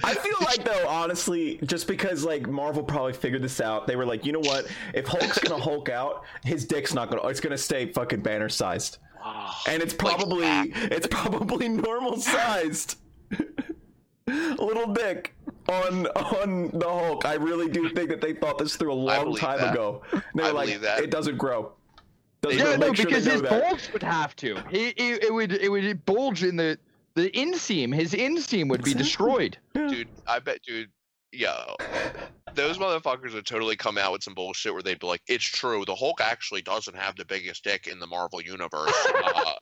I 0.02 0.12
feel 0.14 0.34
like 0.40 0.64
though, 0.64 0.88
honestly, 0.88 1.58
just 1.64 1.86
because 1.86 2.24
like 2.24 2.48
Marvel 2.48 2.82
probably 2.82 3.12
figured 3.12 3.42
this 3.42 3.60
out, 3.60 3.86
they 3.86 3.94
were 3.94 4.04
like, 4.04 4.26
you 4.26 4.32
know 4.32 4.40
what? 4.40 4.66
If 4.92 5.06
Hulk's 5.06 5.38
gonna 5.38 5.62
Hulk 5.62 5.88
out, 5.88 6.24
his 6.44 6.64
dick's 6.64 6.94
not 6.94 7.10
gonna. 7.10 7.26
It's 7.28 7.40
gonna 7.40 7.56
stay 7.56 7.92
fucking 7.92 8.20
banner 8.20 8.48
sized, 8.48 8.98
and 9.68 9.80
it's 9.82 9.94
probably 9.94 10.40
that. 10.42 10.68
it's 10.92 11.06
probably 11.06 11.68
normal 11.68 12.16
sized. 12.16 12.96
Little 14.26 14.92
dick 14.92 15.34
on 15.68 16.06
on 16.08 16.70
the 16.72 16.88
Hulk. 16.88 17.24
I 17.24 17.34
really 17.34 17.68
do 17.68 17.88
think 17.90 18.08
that 18.10 18.20
they 18.20 18.32
thought 18.32 18.58
this 18.58 18.74
through 18.76 18.92
a 18.92 18.94
long 18.94 19.36
time 19.36 19.60
that. 19.60 19.74
ago. 19.74 20.02
They 20.34 20.42
I 20.42 20.48
were 20.48 20.52
like, 20.54 20.66
believe 20.66 20.80
that. 20.80 21.00
it 21.04 21.10
doesn't 21.10 21.36
grow. 21.38 21.72
Doesn't 22.44 22.58
Yeah, 22.58 22.76
no, 22.76 22.86
Make 22.88 22.96
sure 22.96 23.06
because 23.06 23.24
his 23.24 23.42
that. 23.42 23.50
bulge 23.50 23.92
would 23.92 24.02
have 24.02 24.36
to. 24.36 24.62
He, 24.70 24.94
he 24.96 25.12
it 25.12 25.32
would 25.32 25.52
it 25.52 25.68
would 25.70 26.04
bulge 26.04 26.42
in 26.42 26.56
the 26.56 26.78
the 27.14 27.30
inseam. 27.30 27.94
His 27.94 28.12
inseam 28.12 28.68
would 28.68 28.82
be 28.82 28.94
destroyed. 28.94 29.56
dude. 29.74 30.08
I 30.26 30.38
bet, 30.38 30.60
dude. 30.66 30.90
Yo, 31.32 31.74
those 32.54 32.78
motherfuckers 32.78 33.34
would 33.34 33.44
totally 33.44 33.74
come 33.74 33.98
out 33.98 34.12
with 34.12 34.22
some 34.22 34.34
bullshit 34.34 34.72
where 34.72 34.82
they'd 34.82 35.00
be 35.00 35.06
like, 35.08 35.22
"It's 35.26 35.44
true. 35.44 35.84
The 35.84 35.94
Hulk 35.94 36.20
actually 36.20 36.62
doesn't 36.62 36.94
have 36.96 37.16
the 37.16 37.24
biggest 37.24 37.64
dick 37.64 37.88
in 37.88 37.98
the 37.98 38.06
Marvel 38.06 38.40
universe. 38.40 38.92
uh, 39.24 39.52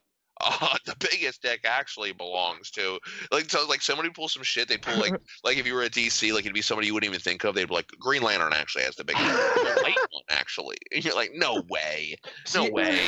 uh, 0.40 0.76
the 0.86 0.96
biggest 0.98 1.42
dick 1.42 1.60
actually 1.64 2.12
belongs 2.12 2.70
to 2.70 2.98
like 3.30 3.50
so 3.50 3.66
like 3.68 3.82
somebody 3.82 4.10
pull 4.10 4.28
some 4.28 4.42
shit. 4.42 4.68
They 4.68 4.78
pull 4.78 4.98
like 4.98 5.14
like 5.44 5.58
if 5.58 5.66
you 5.66 5.74
were 5.74 5.82
at 5.82 5.92
DC, 5.92 6.32
like 6.32 6.44
it'd 6.44 6.54
be 6.54 6.62
somebody 6.62 6.86
you 6.86 6.94
wouldn't 6.94 7.10
even 7.10 7.20
think 7.20 7.44
of. 7.44 7.54
They'd 7.54 7.68
be 7.68 7.74
like, 7.74 7.88
Green 8.00 8.22
Lantern 8.22 8.52
actually 8.54 8.84
has 8.84 8.96
the 8.96 9.04
biggest, 9.04 9.24
dick. 9.24 9.54
the 9.54 9.82
white 9.82 9.96
one 10.10 10.22
actually. 10.30 10.76
And 10.94 11.02
you're 11.02 11.14
like, 11.14 11.30
no 11.34 11.62
way, 11.70 12.16
no 12.54 12.68
way. 12.68 12.98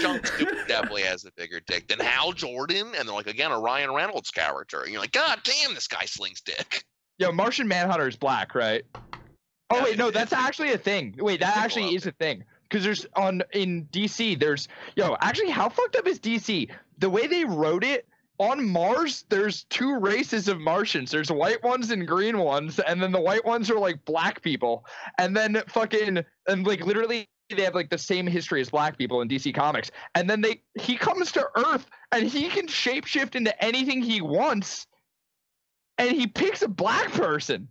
John 0.00 0.20
Stewart 0.24 0.66
definitely 0.66 1.02
has 1.02 1.24
a 1.26 1.30
bigger 1.36 1.60
dick 1.66 1.88
than 1.88 1.98
Hal 1.98 2.32
Jordan, 2.32 2.92
and 2.96 3.06
they're 3.06 3.14
like 3.14 3.26
again 3.26 3.52
a 3.52 3.58
Ryan 3.58 3.92
Reynolds 3.92 4.30
character, 4.30 4.82
and 4.82 4.92
you're 4.92 5.00
like, 5.00 5.12
God 5.12 5.40
damn, 5.44 5.74
this 5.74 5.86
guy 5.86 6.04
slings 6.06 6.40
dick. 6.40 6.84
Yo, 7.18 7.32
Martian 7.32 7.68
Manhunter 7.68 8.08
is 8.08 8.16
black, 8.16 8.54
right? 8.54 8.82
Oh 9.70 9.76
Yeah, 9.76 9.84
wait, 9.84 9.98
no, 9.98 10.10
that's 10.10 10.32
actually 10.32 10.72
a 10.72 10.78
thing. 10.78 11.14
Wait, 11.18 11.40
that 11.40 11.56
actually 11.56 11.94
is 11.94 12.06
a 12.06 12.12
thing. 12.12 12.44
Because 12.68 12.84
there's 12.84 13.06
on 13.14 13.42
in 13.52 13.86
DC, 13.92 14.38
there's 14.38 14.68
yo, 14.96 15.16
actually, 15.20 15.50
how 15.50 15.68
fucked 15.68 15.96
up 15.96 16.06
is 16.06 16.18
DC? 16.18 16.70
The 16.98 17.10
way 17.10 17.26
they 17.26 17.44
wrote 17.44 17.84
it 17.84 18.06
on 18.38 18.68
Mars, 18.68 19.24
there's 19.28 19.64
two 19.64 19.98
races 19.98 20.48
of 20.48 20.60
Martians. 20.60 21.10
There's 21.10 21.30
white 21.30 21.62
ones 21.62 21.90
and 21.90 22.06
green 22.06 22.38
ones, 22.38 22.78
and 22.80 23.02
then 23.02 23.12
the 23.12 23.20
white 23.20 23.44
ones 23.44 23.70
are 23.70 23.78
like 23.78 24.04
black 24.04 24.42
people, 24.42 24.84
and 25.18 25.36
then 25.36 25.62
fucking 25.68 26.24
and 26.48 26.66
like 26.66 26.84
literally 26.84 27.28
they 27.54 27.62
have 27.62 27.74
like 27.74 27.90
the 27.90 27.98
same 27.98 28.26
history 28.26 28.60
as 28.60 28.70
black 28.70 28.98
people 28.98 29.20
in 29.20 29.28
DC 29.28 29.54
Comics. 29.54 29.90
And 30.14 30.28
then 30.28 30.40
they 30.40 30.62
he 30.80 30.96
comes 30.96 31.32
to 31.32 31.48
Earth 31.56 31.86
and 32.12 32.26
he 32.26 32.48
can 32.48 32.66
shapeshift 32.66 33.36
into 33.36 33.64
anything 33.64 34.02
he 34.02 34.20
wants, 34.20 34.86
and 35.98 36.10
he 36.10 36.26
picks 36.26 36.62
a 36.62 36.68
black 36.68 37.12
person. 37.12 37.68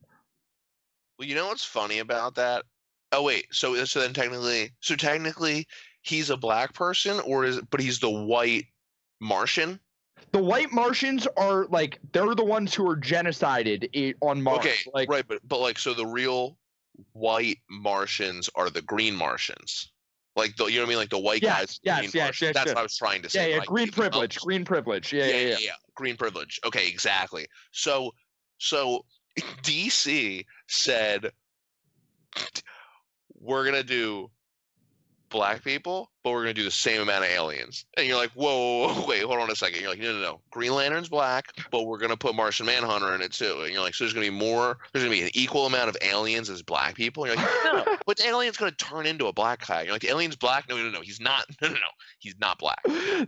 Well, 1.18 1.28
you 1.28 1.36
know 1.36 1.48
what's 1.48 1.66
funny 1.66 2.00
about 2.00 2.36
that? 2.36 2.64
Oh 3.12 3.24
wait, 3.24 3.46
so 3.52 3.76
uh, 3.76 3.86
so 3.86 4.02
then 4.02 4.14
technically, 4.14 4.72
so 4.82 4.96
technically, 4.96 5.68
he's 6.02 6.30
a 6.30 6.38
black 6.38 6.74
person, 6.74 7.20
or 7.22 7.46
is 7.46 7.62
but 7.70 7.80
he's 7.80 8.00
the 8.00 8.10
white 8.10 8.66
Martian? 9.22 9.80
the 10.32 10.44
white 10.44 10.72
Martians 10.72 11.28
are 11.38 11.66
like 11.68 12.00
they're 12.12 12.36
the 12.36 12.44
ones 12.44 12.74
who 12.74 12.90
are 12.90 12.98
genocided 12.98 14.16
on 14.22 14.42
Mars. 14.42 14.60
Okay, 14.60 14.76
like 14.94 15.10
right, 15.10 15.26
but 15.28 15.40
but 15.48 15.60
like 15.60 15.80
so 15.80 15.94
the 15.94 16.06
real 16.06 16.58
white 17.14 17.60
Martians 17.70 18.50
are 18.56 18.70
the 18.70 18.82
green 18.82 19.16
Martians. 19.16 19.92
Like 20.36 20.56
the 20.58 20.66
you 20.66 20.76
know 20.76 20.82
what 20.82 20.88
I 20.88 20.90
mean, 20.90 20.98
like 20.98 21.10
the 21.10 21.20
white 21.20 21.42
Yes, 21.42 21.56
guys. 21.56 21.80
yes, 21.84 22.00
green 22.00 22.12
yes, 22.14 22.16
Martians. 22.16 22.42
yes, 22.42 22.54
That's 22.54 22.66
yes. 22.66 22.76
what 22.76 22.80
I 22.80 22.84
was 22.84 22.98
trying 22.98 23.22
to 23.22 23.30
say. 23.30 23.52
yeah, 23.52 23.58
but 23.60 23.64
I 23.64 23.66
green 23.66 23.92
privilege, 23.92 24.40
green 24.40 24.66
privilege. 24.66 25.14
Yeah, 25.14 25.26
yeah, 25.26 25.56
yeah. 25.60 25.72
green 25.96 26.18
privilege. 26.18 26.60
Okay, 26.66 26.88
exactly. 26.88 27.48
So 27.72 28.14
so 28.58 29.06
DC 29.64 30.46
said 30.68 31.32
we're 33.46 33.66
gonna 33.66 33.84
do 33.84 34.30
black 35.30 35.64
people, 35.64 36.12
but 36.24 36.32
we're 36.32 36.42
gonna 36.44 36.54
do 36.54 36.64
the 36.64 36.72
same 36.72 37.02
amount 37.02 37.24
of 37.26 37.30
aliens. 37.30 37.86
And 37.98 38.08
you're 38.08 38.16
like, 38.18 38.32
whoa, 38.32 38.88
whoa, 38.88 38.94
whoa, 38.94 39.06
wait, 39.08 39.24
hold 39.24 39.40
on 39.40 39.52
a 39.52 39.56
second. 39.56 39.82
You're 39.82 39.90
like, 39.90 40.00
no, 40.00 40.14
no, 40.14 40.22
no. 40.22 40.42
Green 40.52 40.74
Lantern's 40.74 41.10
black, 41.10 41.48
but 41.72 41.84
we're 41.86 41.98
gonna 41.98 42.18
put 42.18 42.36
Martian 42.36 42.66
Manhunter 42.66 43.14
in 43.16 43.22
it 43.22 43.32
too. 43.34 43.62
And 43.64 43.74
you're 43.74 43.82
like, 43.82 43.96
so 43.96 44.04
there's 44.04 44.14
gonna 44.14 44.26
be 44.26 44.30
more. 44.30 44.78
There's 44.94 45.04
gonna 45.04 45.16
be 45.16 45.24
an 45.24 45.30
equal 45.34 45.66
amount 45.66 45.90
of 45.90 45.98
aliens 46.02 46.50
as 46.50 46.62
black 46.62 46.96
people. 46.96 47.26
And 47.26 47.34
you're 47.36 47.44
like, 47.46 47.56
no, 47.66 47.84
no, 47.92 47.98
but 48.06 48.18
the 48.18 48.28
alien's 48.28 48.58
gonna 48.58 48.72
turn 48.72 49.06
into 49.06 49.28
a 49.28 49.34
black 49.34 49.68
guy. 49.68 49.84
You're 49.84 49.94
like, 49.94 50.02
the 50.02 50.10
alien's 50.10 50.36
black. 50.36 50.70
No, 50.70 50.78
no, 50.78 50.90
no, 50.90 51.02
he's 51.02 51.20
not. 51.20 51.46
No, 51.62 51.68
no, 51.70 51.74
no, 51.76 51.80
he's 52.20 52.36
not 52.40 52.60
black. 52.60 52.80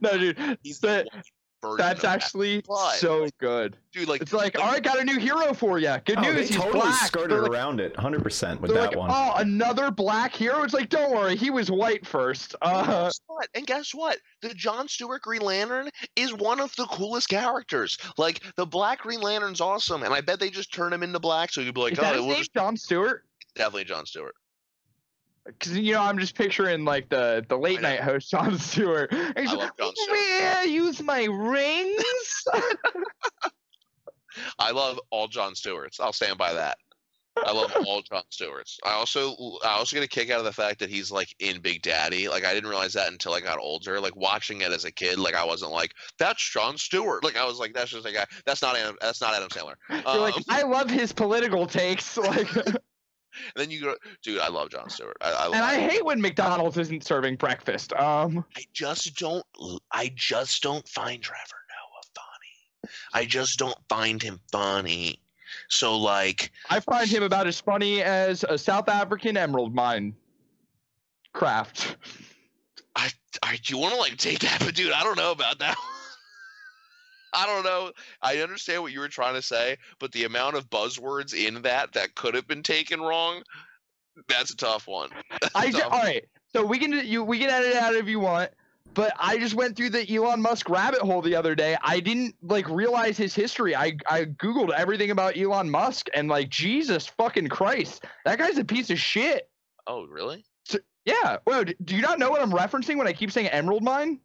no, 0.01 0.17
dude, 0.17 0.57
He's 0.63 0.79
that- 0.79 1.07
the 1.11 1.11
white 1.11 1.13
version 1.13 1.36
that's 1.61 1.99
of 1.99 2.01
that. 2.01 2.05
actually 2.05 2.61
But- 2.67 2.95
so 2.95 3.27
good. 3.39 3.77
dude. 3.91 4.07
Like, 4.07 4.21
It's 4.21 4.33
like, 4.33 4.59
all 4.59 4.71
right, 4.71 4.81
got 4.83 4.99
a 4.99 5.03
new 5.03 5.17
hero 5.19 5.53
for 5.53 5.79
you. 5.79 5.95
Good 6.05 6.19
Oh, 6.19 6.21
they 6.21 6.33
news, 6.33 6.47
he's 6.49 6.57
totally 6.57 6.81
black. 6.81 7.05
skirted 7.07 7.31
They're 7.31 7.41
like, 7.41 7.51
around 7.51 7.79
it, 7.79 7.95
hundred 7.97 8.23
percent 8.23 8.61
with 8.61 8.73
that 8.73 8.89
like, 8.89 8.95
one. 8.95 9.09
oh, 9.11 9.33
another 9.37 9.89
black 9.91 10.35
hero. 10.35 10.63
It's 10.63 10.73
like, 10.73 10.89
don't 10.89 11.11
worry, 11.11 11.35
he 11.35 11.49
was 11.49 11.71
white 11.71 12.05
first. 12.05 12.55
And 12.61 12.73
Uh, 12.89 13.03
guess 13.05 13.19
what? 13.27 13.47
And 13.55 13.65
guess 13.67 13.93
what? 13.95 14.17
The 14.41 14.53
John 14.53 14.87
Stewart 14.87 15.21
Green 15.23 15.41
Lantern 15.41 15.89
is 16.15 16.33
one 16.33 16.59
of 16.59 16.75
the 16.75 16.85
coolest 16.85 17.29
characters. 17.29 17.97
Like 18.17 18.41
the 18.55 18.65
Black 18.65 18.99
Green 18.99 19.19
Lantern's 19.21 19.61
awesome, 19.61 20.03
and 20.03 20.13
I 20.13 20.21
bet 20.21 20.39
they 20.39 20.49
just 20.49 20.71
turn 20.73 20.93
him 20.93 21.01
into 21.03 21.19
black, 21.19 21.51
so 21.51 21.61
you'd 21.61 21.73
be 21.75 21.81
like, 21.81 21.93
is 21.93 21.99
oh, 21.99 22.03
that 22.03 22.15
it 22.15 22.17
his 22.19 22.25
was 22.27 22.37
name, 22.37 22.45
John 22.55 22.77
Stewart? 22.77 23.23
definitely 23.55 23.85
John 23.85 24.05
Stewart. 24.05 24.35
Because 25.47 25.77
you 25.77 25.93
know, 25.93 26.01
I'm 26.01 26.19
just 26.19 26.35
picturing 26.35 26.85
like 26.85 27.09
the 27.09 27.45
the 27.47 27.57
late 27.57 27.81
night 27.81 28.01
host, 28.01 28.31
Jon 28.31 28.57
Stewart. 28.57 29.11
He's 29.13 29.49
I 29.49 29.53
like, 29.53 29.57
love 29.57 29.71
Jon 29.79 29.93
Stewart. 29.95 30.67
Use 30.67 31.01
my 31.01 31.23
rings? 31.25 32.43
I 34.59 34.71
love 34.71 34.99
all 35.09 35.27
John 35.27 35.55
Stewarts. 35.55 35.99
I'll 35.99 36.13
stand 36.13 36.37
by 36.37 36.53
that. 36.53 36.77
I 37.45 37.51
love 37.51 37.71
all 37.85 38.01
John 38.01 38.23
Stewarts. 38.29 38.79
I 38.83 38.93
also 38.93 39.35
I 39.63 39.73
also 39.73 39.95
get 39.95 40.03
a 40.03 40.07
kick 40.07 40.31
out 40.31 40.39
of 40.39 40.45
the 40.45 40.51
fact 40.51 40.79
that 40.79 40.89
he's 40.89 41.11
like 41.11 41.35
in 41.39 41.61
Big 41.61 41.81
Daddy. 41.81 42.27
Like 42.27 42.45
I 42.45 42.53
didn't 42.53 42.69
realize 42.69 42.93
that 42.93 43.11
until 43.11 43.33
I 43.33 43.41
got 43.41 43.59
older. 43.59 43.99
Like 43.99 44.15
watching 44.15 44.61
it 44.61 44.71
as 44.71 44.85
a 44.85 44.91
kid, 44.91 45.19
like 45.19 45.35
I 45.35 45.45
wasn't 45.45 45.71
like 45.71 45.91
that's 46.17 46.41
Jon 46.51 46.77
Stewart. 46.77 47.23
Like 47.23 47.37
I 47.37 47.45
was 47.45 47.59
like 47.59 47.73
that's 47.73 47.91
just 47.91 48.07
a 48.07 48.11
guy. 48.11 48.25
That's 48.45 48.61
not 48.61 48.75
Adam. 48.75 48.97
That's 49.01 49.21
not 49.21 49.35
Adam 49.35 49.49
Sandler. 49.49 49.75
You're 49.89 50.21
like, 50.21 50.35
Um, 50.35 50.43
I 50.49 50.63
love 50.63 50.89
his 50.89 51.13
political 51.13 51.67
takes. 51.67 52.17
Like, 52.27 52.49
and 53.55 53.61
then 53.61 53.71
you 53.71 53.81
go, 53.81 53.95
dude. 54.23 54.39
I 54.39 54.49
love 54.49 54.69
Jon 54.69 54.89
Stewart. 54.89 55.17
I, 55.21 55.31
I, 55.31 55.45
and 55.47 55.63
I 55.63 55.79
hate 55.79 56.03
when 56.05 56.21
McDonald's 56.21 56.77
isn't 56.77 57.03
serving 57.03 57.35
breakfast. 57.35 57.93
Um, 57.93 58.45
I 58.55 58.63
just 58.73 59.15
don't 59.17 59.45
I 59.91 60.11
just 60.15 60.61
don't 60.63 60.87
find 60.87 61.21
Trevor 61.21 61.41
Noah 61.69 62.21
funny. 62.83 62.93
I 63.13 63.25
just 63.25 63.59
don't 63.59 63.77
find 63.89 64.21
him 64.21 64.39
funny. 64.51 65.19
So 65.69 65.97
like 65.97 66.51
I 66.69 66.79
find 66.79 67.09
him 67.09 67.23
about 67.23 67.47
as 67.47 67.59
funny 67.59 68.01
as 68.01 68.43
a 68.43 68.57
South 68.57 68.89
African 68.89 69.37
emerald 69.37 69.73
mine 69.73 70.15
craft. 71.33 71.97
I 72.95 73.09
I 73.43 73.57
do 73.63 73.75
you 73.75 73.81
want 73.81 73.93
to 73.93 73.99
like 73.99 74.17
take 74.17 74.39
that 74.39 74.59
but 74.59 74.75
dude, 74.75 74.91
I 74.91 75.03
don't 75.03 75.17
know 75.17 75.31
about 75.31 75.59
that. 75.59 75.77
I 77.33 77.45
don't 77.45 77.63
know. 77.63 77.91
I 78.21 78.37
understand 78.37 78.81
what 78.81 78.91
you 78.91 78.99
were 78.99 79.07
trying 79.07 79.35
to 79.35 79.41
say, 79.41 79.77
but 79.99 80.11
the 80.11 80.23
amount 80.23 80.55
of 80.55 80.69
buzzwords 80.69 81.33
in 81.33 81.61
that 81.63 81.93
that 81.93 82.15
could 82.15 82.35
have 82.35 82.47
been 82.47 82.63
taken 82.63 83.01
wrong 83.01 83.43
That's 84.27 84.51
a 84.51 84.57
tough 84.57 84.87
one. 84.87 85.09
I 85.55 85.71
Tough. 85.71 85.91
all 85.91 85.99
right. 85.99 86.25
So 86.53 86.65
we 86.65 86.79
can 86.79 86.91
you 86.91 87.23
we 87.23 87.39
can 87.39 87.49
edit 87.49 87.71
it 87.71 87.77
out 87.77 87.95
if 87.95 88.07
you 88.07 88.19
want. 88.19 88.51
But 88.93 89.13
I 89.19 89.37
just 89.37 89.53
went 89.53 89.75
through 89.75 89.91
the 89.91 90.15
Elon 90.15 90.41
Musk 90.41 90.69
rabbit 90.69 91.01
hole 91.01 91.21
the 91.21 91.35
other 91.35 91.53
day. 91.53 91.77
I 91.83 91.99
didn't 91.99 92.35
like 92.41 92.67
realize 92.67 93.15
his 93.17 93.35
history. 93.35 93.75
I 93.75 93.97
I 94.09 94.25
googled 94.25 94.71
everything 94.71 95.11
about 95.11 95.37
Elon 95.37 95.69
Musk 95.69 96.07
and 96.15 96.27
like 96.27 96.49
Jesus 96.49 97.05
fucking 97.05 97.49
Christ, 97.49 98.05
that 98.25 98.39
guy's 98.39 98.57
a 98.57 98.65
piece 98.65 98.89
of 98.89 98.97
shit. 98.97 99.49
Oh, 99.85 100.05
really? 100.05 100.45
Yeah. 101.07 101.37
Well, 101.45 101.63
do 101.63 101.95
you 101.95 102.01
not 102.01 102.19
know 102.19 102.29
what 102.29 102.41
I'm 102.41 102.51
referencing 102.51 102.97
when 102.97 103.07
I 103.07 103.13
keep 103.13 103.31
saying 103.31 103.47
Emerald 103.47 103.81
Mine? 103.81 104.19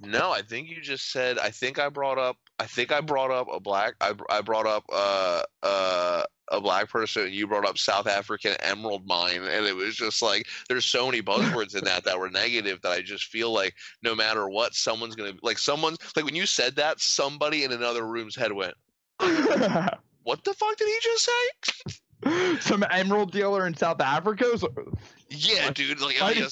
No, 0.00 0.32
I 0.32 0.42
think 0.42 0.68
you 0.68 0.80
just 0.80 1.12
said. 1.12 1.38
I 1.38 1.50
think 1.50 1.78
I 1.78 1.88
brought 1.88 2.18
up. 2.18 2.36
I 2.58 2.66
think 2.66 2.92
I 2.92 3.00
brought 3.00 3.30
up 3.30 3.48
a 3.52 3.60
black. 3.60 3.94
I 4.00 4.14
I 4.30 4.40
brought 4.40 4.66
up 4.66 4.84
uh 4.92 5.42
uh 5.62 6.22
a 6.50 6.60
black 6.60 6.88
person. 6.88 7.24
and 7.24 7.32
You 7.34 7.46
brought 7.46 7.66
up 7.66 7.78
South 7.78 8.06
African 8.06 8.54
emerald 8.60 9.06
mine, 9.06 9.42
and 9.42 9.66
it 9.66 9.74
was 9.74 9.96
just 9.96 10.22
like 10.22 10.46
there's 10.68 10.84
so 10.84 11.06
many 11.06 11.22
buzzwords 11.22 11.76
in 11.76 11.84
that 11.84 12.04
that 12.04 12.18
were 12.18 12.30
negative 12.30 12.80
that 12.82 12.92
I 12.92 13.02
just 13.02 13.26
feel 13.26 13.52
like 13.52 13.74
no 14.02 14.14
matter 14.14 14.48
what, 14.48 14.74
someone's 14.74 15.14
gonna 15.14 15.34
like 15.42 15.58
someone's 15.58 15.98
like 16.16 16.24
when 16.24 16.36
you 16.36 16.46
said 16.46 16.76
that, 16.76 17.00
somebody 17.00 17.64
in 17.64 17.72
another 17.72 18.06
room's 18.06 18.36
head 18.36 18.52
went, 18.52 18.74
"What 19.18 20.44
the 20.44 20.54
fuck 20.54 20.76
did 20.76 20.88
he 20.88 20.98
just 21.02 21.24
say?" 21.24 22.58
Some 22.60 22.84
emerald 22.90 23.32
dealer 23.32 23.66
in 23.66 23.74
South 23.76 24.00
Africa. 24.00 24.56
So, 24.56 24.68
Yeah, 25.28 25.70
dude. 25.70 26.00
Like 26.00 26.22
I 26.22 26.34
mean. 26.34 26.48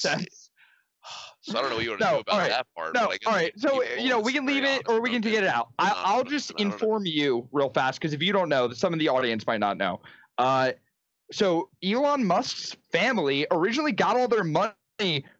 So 1.41 1.57
I 1.57 1.61
don't 1.61 1.71
know 1.71 1.75
what 1.77 1.83
you 1.83 1.89
want 1.91 2.01
to 2.01 2.05
No, 2.05 2.15
do 2.15 2.19
about 2.21 2.49
that 2.49 2.67
part. 2.75 2.93
No, 2.93 3.07
but 3.07 3.09
I 3.09 3.17
guess 3.17 3.27
all 3.27 3.33
right. 3.33 3.59
So 3.59 3.83
you 3.97 4.09
know, 4.09 4.19
we 4.19 4.31
can 4.31 4.45
leave 4.45 4.63
it 4.63 4.83
or 4.87 5.01
we 5.01 5.09
can 5.09 5.21
get 5.21 5.43
it 5.43 5.49
out. 5.49 5.69
I, 5.79 5.93
I'll 6.05 6.23
just 6.23 6.51
inform 6.59 7.05
you 7.05 7.47
real 7.51 7.69
fast 7.69 7.99
because 7.99 8.13
if 8.13 8.21
you 8.21 8.31
don't 8.31 8.49
know, 8.49 8.71
some 8.71 8.93
of 8.93 8.99
the 8.99 9.09
audience 9.09 9.45
might 9.47 9.59
not 9.59 9.77
know. 9.77 10.01
Uh, 10.37 10.71
so 11.31 11.69
Elon 11.83 12.25
Musk's 12.25 12.75
family 12.91 13.47
originally 13.51 13.91
got 13.91 14.17
all 14.17 14.27
their 14.27 14.43
money 14.43 14.73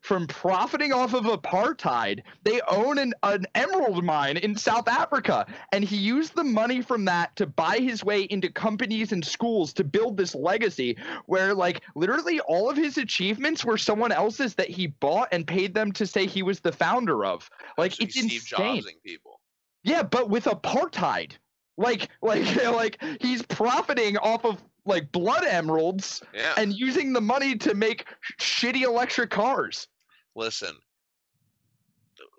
from 0.01 0.27
profiting 0.27 0.93
off 0.93 1.13
of 1.13 1.25
apartheid. 1.25 2.21
They 2.43 2.61
own 2.67 2.97
an, 2.97 3.13
an 3.23 3.45
emerald 3.55 4.03
mine 4.03 4.37
in 4.37 4.55
South 4.55 4.87
Africa, 4.87 5.45
and 5.71 5.83
he 5.83 5.97
used 5.97 6.35
the 6.35 6.43
money 6.43 6.81
from 6.81 7.05
that 7.05 7.35
to 7.37 7.45
buy 7.45 7.77
his 7.77 8.03
way 8.03 8.23
into 8.23 8.51
companies 8.51 9.11
and 9.11 9.25
schools 9.25 9.73
to 9.73 9.83
build 9.83 10.17
this 10.17 10.35
legacy 10.35 10.97
where, 11.25 11.53
like, 11.53 11.81
literally 11.95 12.39
all 12.41 12.69
of 12.69 12.77
his 12.77 12.97
achievements 12.97 13.63
were 13.63 13.77
someone 13.77 14.11
else's 14.11 14.55
that 14.55 14.69
he 14.69 14.87
bought 14.87 15.29
and 15.31 15.47
paid 15.47 15.73
them 15.73 15.91
to 15.93 16.05
say 16.05 16.25
he 16.25 16.43
was 16.43 16.59
the 16.59 16.71
founder 16.71 17.25
of. 17.25 17.49
Like, 17.77 18.01
it's 18.01 18.15
Steve 18.15 18.33
insane. 18.33 18.81
Jobsing 18.83 19.03
people. 19.05 19.39
Yeah, 19.83 20.03
but 20.03 20.29
with 20.29 20.45
apartheid. 20.45 21.33
Like 21.77 22.09
like 22.21 22.63
like 22.65 23.03
he's 23.21 23.41
profiting 23.41 24.17
off 24.17 24.45
of 24.45 24.61
like 24.85 25.11
blood 25.11 25.43
emeralds 25.45 26.21
Yeah. 26.33 26.53
and 26.57 26.73
using 26.73 27.13
the 27.13 27.21
money 27.21 27.55
to 27.57 27.73
make 27.75 28.05
shitty 28.39 28.81
electric 28.81 29.29
cars. 29.29 29.87
listen 30.35 30.75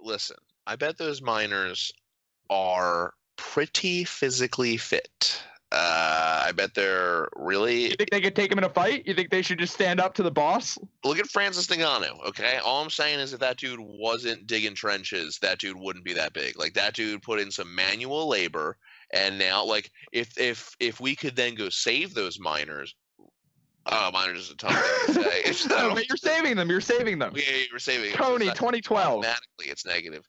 listen 0.01 0.37
i 0.67 0.75
bet 0.77 0.99
those 0.99 1.23
miners 1.23 1.93
are 2.51 3.15
pretty 3.37 4.05
physically 4.05 4.77
fit 4.77 5.43
uh, 5.73 6.43
i 6.47 6.53
bet 6.53 6.75
they're 6.75 7.29
really 7.37 7.85
You 7.91 7.97
think 7.97 8.11
they 8.11 8.21
could 8.21 8.37
take 8.37 8.53
him 8.53 8.59
in 8.59 8.65
a 8.65 8.69
fight? 8.69 9.07
You 9.07 9.15
think 9.15 9.31
they 9.31 9.41
should 9.43 9.59
just 9.59 9.73
stand 9.73 10.01
up 10.01 10.13
to 10.15 10.23
the 10.23 10.31
boss? 10.31 10.77
look 11.05 11.19
at 11.19 11.27
francis 11.29 11.67
Ngannou, 11.69 12.27
okay 12.29 12.59
all 12.65 12.83
i'm 12.83 12.91
saying 12.91 13.21
is 13.21 13.33
if 13.33 13.41
that 13.41 13.57
dude 13.59 13.81
wasn't 13.81 14.47
digging 14.47 14.75
trenches 14.75 15.39
that 15.41 15.59
dude 15.59 15.77
wouldn't 15.79 16.05
be 16.05 16.13
that 16.15 16.33
big 16.33 16.59
like 16.59 16.75
that 16.75 16.95
dude 16.95 17.23
put 17.23 17.41
in 17.41 17.51
some 17.51 17.75
manual 17.75 18.29
labor 18.29 18.77
and 19.13 19.39
now 19.39 19.65
like 19.65 19.91
if 20.13 20.39
if 20.39 20.75
if 20.81 21.01
we 21.01 21.15
could 21.17 21.37
then 21.37 21.55
go 21.55 21.69
save 21.69 22.15
those 22.15 22.39
miners 22.41 22.95
uh 23.87 24.11
miners 24.13 24.43
is 24.47 24.51
a 24.53 24.57
ton 24.57 24.73
say 25.09 25.43
No, 25.69 25.93
but 25.95 26.09
you're 26.09 26.17
saving 26.17 26.57
them. 26.57 26.71
You're 26.71 26.81
saving 26.81 27.19
them. 27.19 27.33
yeah, 27.35 27.43
you 27.57 27.67
were 27.73 27.79
saving. 27.79 28.13
Tony, 28.13 28.47
not- 28.47 28.57
2012. 28.57 29.07
automatically 29.19 29.67
it's 29.67 29.85
negative. 29.85 30.25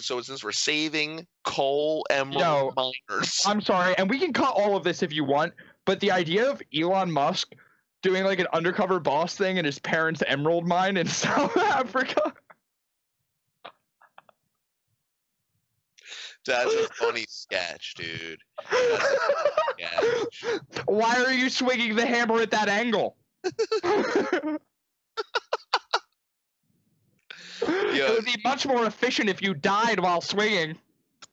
So 0.00 0.20
since 0.20 0.42
we're 0.44 0.52
saving 0.52 1.26
coal 1.44 2.04
emerald 2.10 2.74
miners, 2.76 3.42
I'm 3.46 3.60
sorry, 3.60 3.96
and 3.98 4.10
we 4.10 4.18
can 4.18 4.32
cut 4.32 4.52
all 4.54 4.76
of 4.76 4.82
this 4.84 5.02
if 5.02 5.12
you 5.12 5.24
want, 5.24 5.52
but 5.84 6.00
the 6.00 6.10
idea 6.10 6.50
of 6.50 6.60
Elon 6.76 7.10
Musk 7.10 7.54
doing 8.02 8.24
like 8.24 8.40
an 8.40 8.46
undercover 8.52 8.98
boss 9.00 9.36
thing 9.36 9.56
in 9.58 9.64
his 9.64 9.78
parents' 9.78 10.22
emerald 10.26 10.66
mine 10.66 10.96
in 10.96 11.06
South 11.24 11.56
Africa. 11.56 12.32
That's 16.48 16.74
a 16.74 16.88
funny 16.94 17.24
sketch, 17.28 17.94
dude. 17.94 18.40
That's 18.70 19.04
a 19.04 19.18
funny 19.76 20.24
sketch. 20.32 20.60
Why 20.86 21.22
are 21.22 21.32
you 21.32 21.48
swinging 21.48 21.94
the 21.94 22.06
hammer 22.06 22.40
at 22.40 22.50
that 22.50 22.68
angle? 22.68 23.16
It 27.60 28.14
would 28.14 28.24
be 28.24 28.40
much 28.44 28.66
more 28.66 28.86
efficient 28.86 29.28
if 29.28 29.42
you 29.42 29.52
died 29.52 29.98
while 29.98 30.20
swinging. 30.20 30.78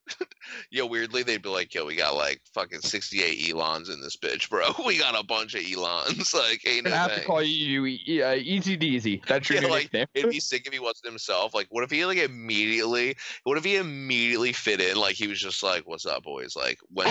Yo, 0.70 0.86
weirdly 0.86 1.24
they'd 1.24 1.42
be 1.42 1.50
like, 1.50 1.74
"Yo, 1.74 1.86
we 1.86 1.96
got 1.96 2.16
like 2.16 2.40
fucking 2.54 2.82
sixty-eight 2.82 3.52
Elons 3.52 3.90
in 3.90 4.02
this 4.02 4.16
bitch, 4.16 4.50
bro. 4.50 4.66
We 4.86 5.00
got 5.00 5.20
a 5.20 5.24
bunch 5.24 5.56
of 5.56 5.64
Elons. 5.70 6.34
like, 6.34 6.66
ain't 6.68 6.86
I'm 6.86 6.92
no 6.92 6.98
gonna 6.98 7.10
have 7.10 7.16
to 7.16 7.26
call 7.26 7.42
you 7.42 7.84
uh, 8.24 8.36
Easy 8.36 8.78
Deezy. 8.78 9.26
That's 9.26 9.50
your 9.50 9.62
Yeah, 9.62 9.70
like, 9.70 9.84
nickname. 9.86 10.08
It'd 10.14 10.30
be 10.30 10.40
sick 10.40 10.68
if 10.68 10.74
he 10.74 10.80
wasn't 10.80 11.08
himself. 11.08 11.56
Like, 11.56 11.68
what 11.72 11.84
if 11.84 11.90
he 11.90 12.06
like 12.06 12.20
immediately? 12.20 13.16
What 13.44 13.58
if 13.58 13.64
he 13.64 13.78
immediately 13.78 14.54
fit 14.54 14.80
in? 14.80 14.98
Like, 14.98 15.16
he 15.16 15.28
was 15.28 15.40
just 15.40 15.64
like, 15.64 15.88
"What's 15.88 16.06
up, 16.06 16.24
boys? 16.24 16.56
Like, 16.56 16.78
when 16.90 17.08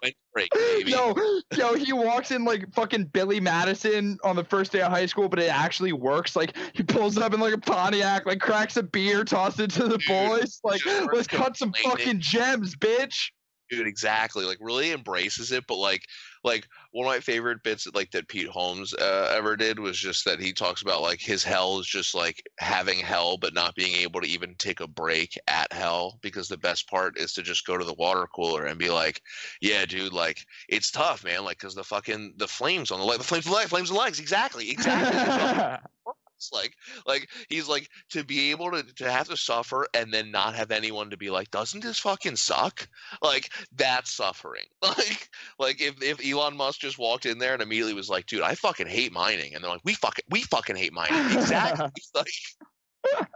when 0.00 0.12
break, 0.32 0.50
baby." 0.52 0.92
Yo, 0.92 1.14
yo, 1.56 1.74
he 1.74 1.92
walks 1.92 2.30
in 2.30 2.44
like 2.44 2.72
fucking 2.72 3.06
Billy 3.06 3.40
Madison 3.40 4.18
on 4.24 4.36
the 4.36 4.44
first 4.44 4.72
day 4.72 4.80
of 4.80 4.90
high 4.90 5.06
school, 5.06 5.28
but 5.28 5.38
it 5.38 5.50
actually 5.50 5.92
works. 5.92 6.36
Like 6.36 6.56
he 6.72 6.82
pulls 6.82 7.18
up 7.18 7.34
in 7.34 7.40
like 7.40 7.54
a 7.54 7.58
Pontiac, 7.58 8.24
like 8.24 8.40
cracks 8.40 8.76
a 8.78 8.82
beer, 8.82 9.24
tosses 9.24 9.60
it 9.60 9.70
to 9.72 9.88
the 9.88 9.98
Dude, 9.98 10.08
boys. 10.08 10.60
Like, 10.64 10.80
let's 11.12 11.28
cut 11.28 11.56
some 11.56 11.72
complaining. 11.72 12.13
Fucking 12.14 12.20
gems, 12.20 12.76
bitch. 12.76 13.30
dude 13.70 13.86
exactly 13.86 14.44
like 14.44 14.58
really 14.60 14.92
embraces 14.92 15.50
it 15.50 15.64
but 15.66 15.76
like 15.76 16.02
like 16.44 16.66
one 16.92 17.06
of 17.06 17.10
my 17.10 17.18
favorite 17.18 17.62
bits 17.64 17.88
like 17.94 18.10
that 18.10 18.28
pete 18.28 18.46
holmes 18.46 18.92
uh, 18.94 19.32
ever 19.34 19.56
did 19.56 19.78
was 19.78 19.96
just 19.98 20.26
that 20.26 20.38
he 20.38 20.52
talks 20.52 20.82
about 20.82 21.00
like 21.00 21.18
his 21.18 21.42
hell 21.42 21.78
is 21.78 21.86
just 21.86 22.14
like 22.14 22.42
having 22.58 22.98
hell 22.98 23.38
but 23.38 23.54
not 23.54 23.74
being 23.74 23.94
able 23.94 24.20
to 24.20 24.28
even 24.28 24.54
take 24.58 24.80
a 24.80 24.86
break 24.86 25.38
at 25.48 25.72
hell 25.72 26.18
because 26.20 26.46
the 26.46 26.58
best 26.58 26.86
part 26.88 27.18
is 27.18 27.32
to 27.32 27.42
just 27.42 27.66
go 27.66 27.78
to 27.78 27.84
the 27.86 27.94
water 27.94 28.26
cooler 28.34 28.66
and 28.66 28.78
be 28.78 28.90
like 28.90 29.22
yeah 29.62 29.86
dude 29.86 30.12
like 30.12 30.44
it's 30.68 30.90
tough 30.90 31.24
man 31.24 31.42
like 31.42 31.58
because 31.58 31.74
the 31.74 31.82
fucking 31.82 32.34
the 32.36 32.46
flames 32.46 32.90
on 32.90 33.00
the 33.00 33.06
leg 33.06 33.16
the 33.16 33.24
flames 33.24 33.46
of 33.46 33.50
the 33.52 33.56
leg 33.56 33.68
flames 33.68 33.90
of 33.90 33.96
legs 33.96 34.20
exactly 34.20 34.70
exactly 34.70 35.88
Like 36.54 36.76
like 37.06 37.28
he's 37.48 37.68
like 37.68 37.88
to 38.10 38.24
be 38.24 38.50
able 38.50 38.70
to 38.70 38.82
to 38.82 39.10
have 39.10 39.28
to 39.28 39.36
suffer 39.36 39.86
and 39.94 40.12
then 40.12 40.30
not 40.30 40.54
have 40.54 40.70
anyone 40.70 41.10
to 41.10 41.16
be 41.16 41.30
like 41.30 41.50
doesn't 41.50 41.82
this 41.82 41.98
fucking 41.98 42.36
suck? 42.36 42.88
Like 43.22 43.52
that's 43.72 44.12
suffering. 44.12 44.64
Like 44.82 45.28
like 45.58 45.80
if, 45.80 46.02
if 46.02 46.24
elon 46.24 46.56
musk 46.56 46.80
just 46.80 46.98
walked 46.98 47.26
in 47.26 47.38
there 47.38 47.54
and 47.54 47.62
immediately 47.62 47.94
was 47.94 48.08
like 48.08 48.26
dude 48.26 48.42
i 48.42 48.54
fucking 48.54 48.86
hate 48.86 49.12
mining 49.12 49.54
and 49.54 49.64
they're 49.64 49.70
like 49.70 49.80
we 49.84 49.94
fucking 49.94 50.24
we 50.30 50.42
fucking 50.42 50.76
hate 50.76 50.92
mining. 50.92 51.38
Exactly. 51.38 51.90
Like 52.14 53.28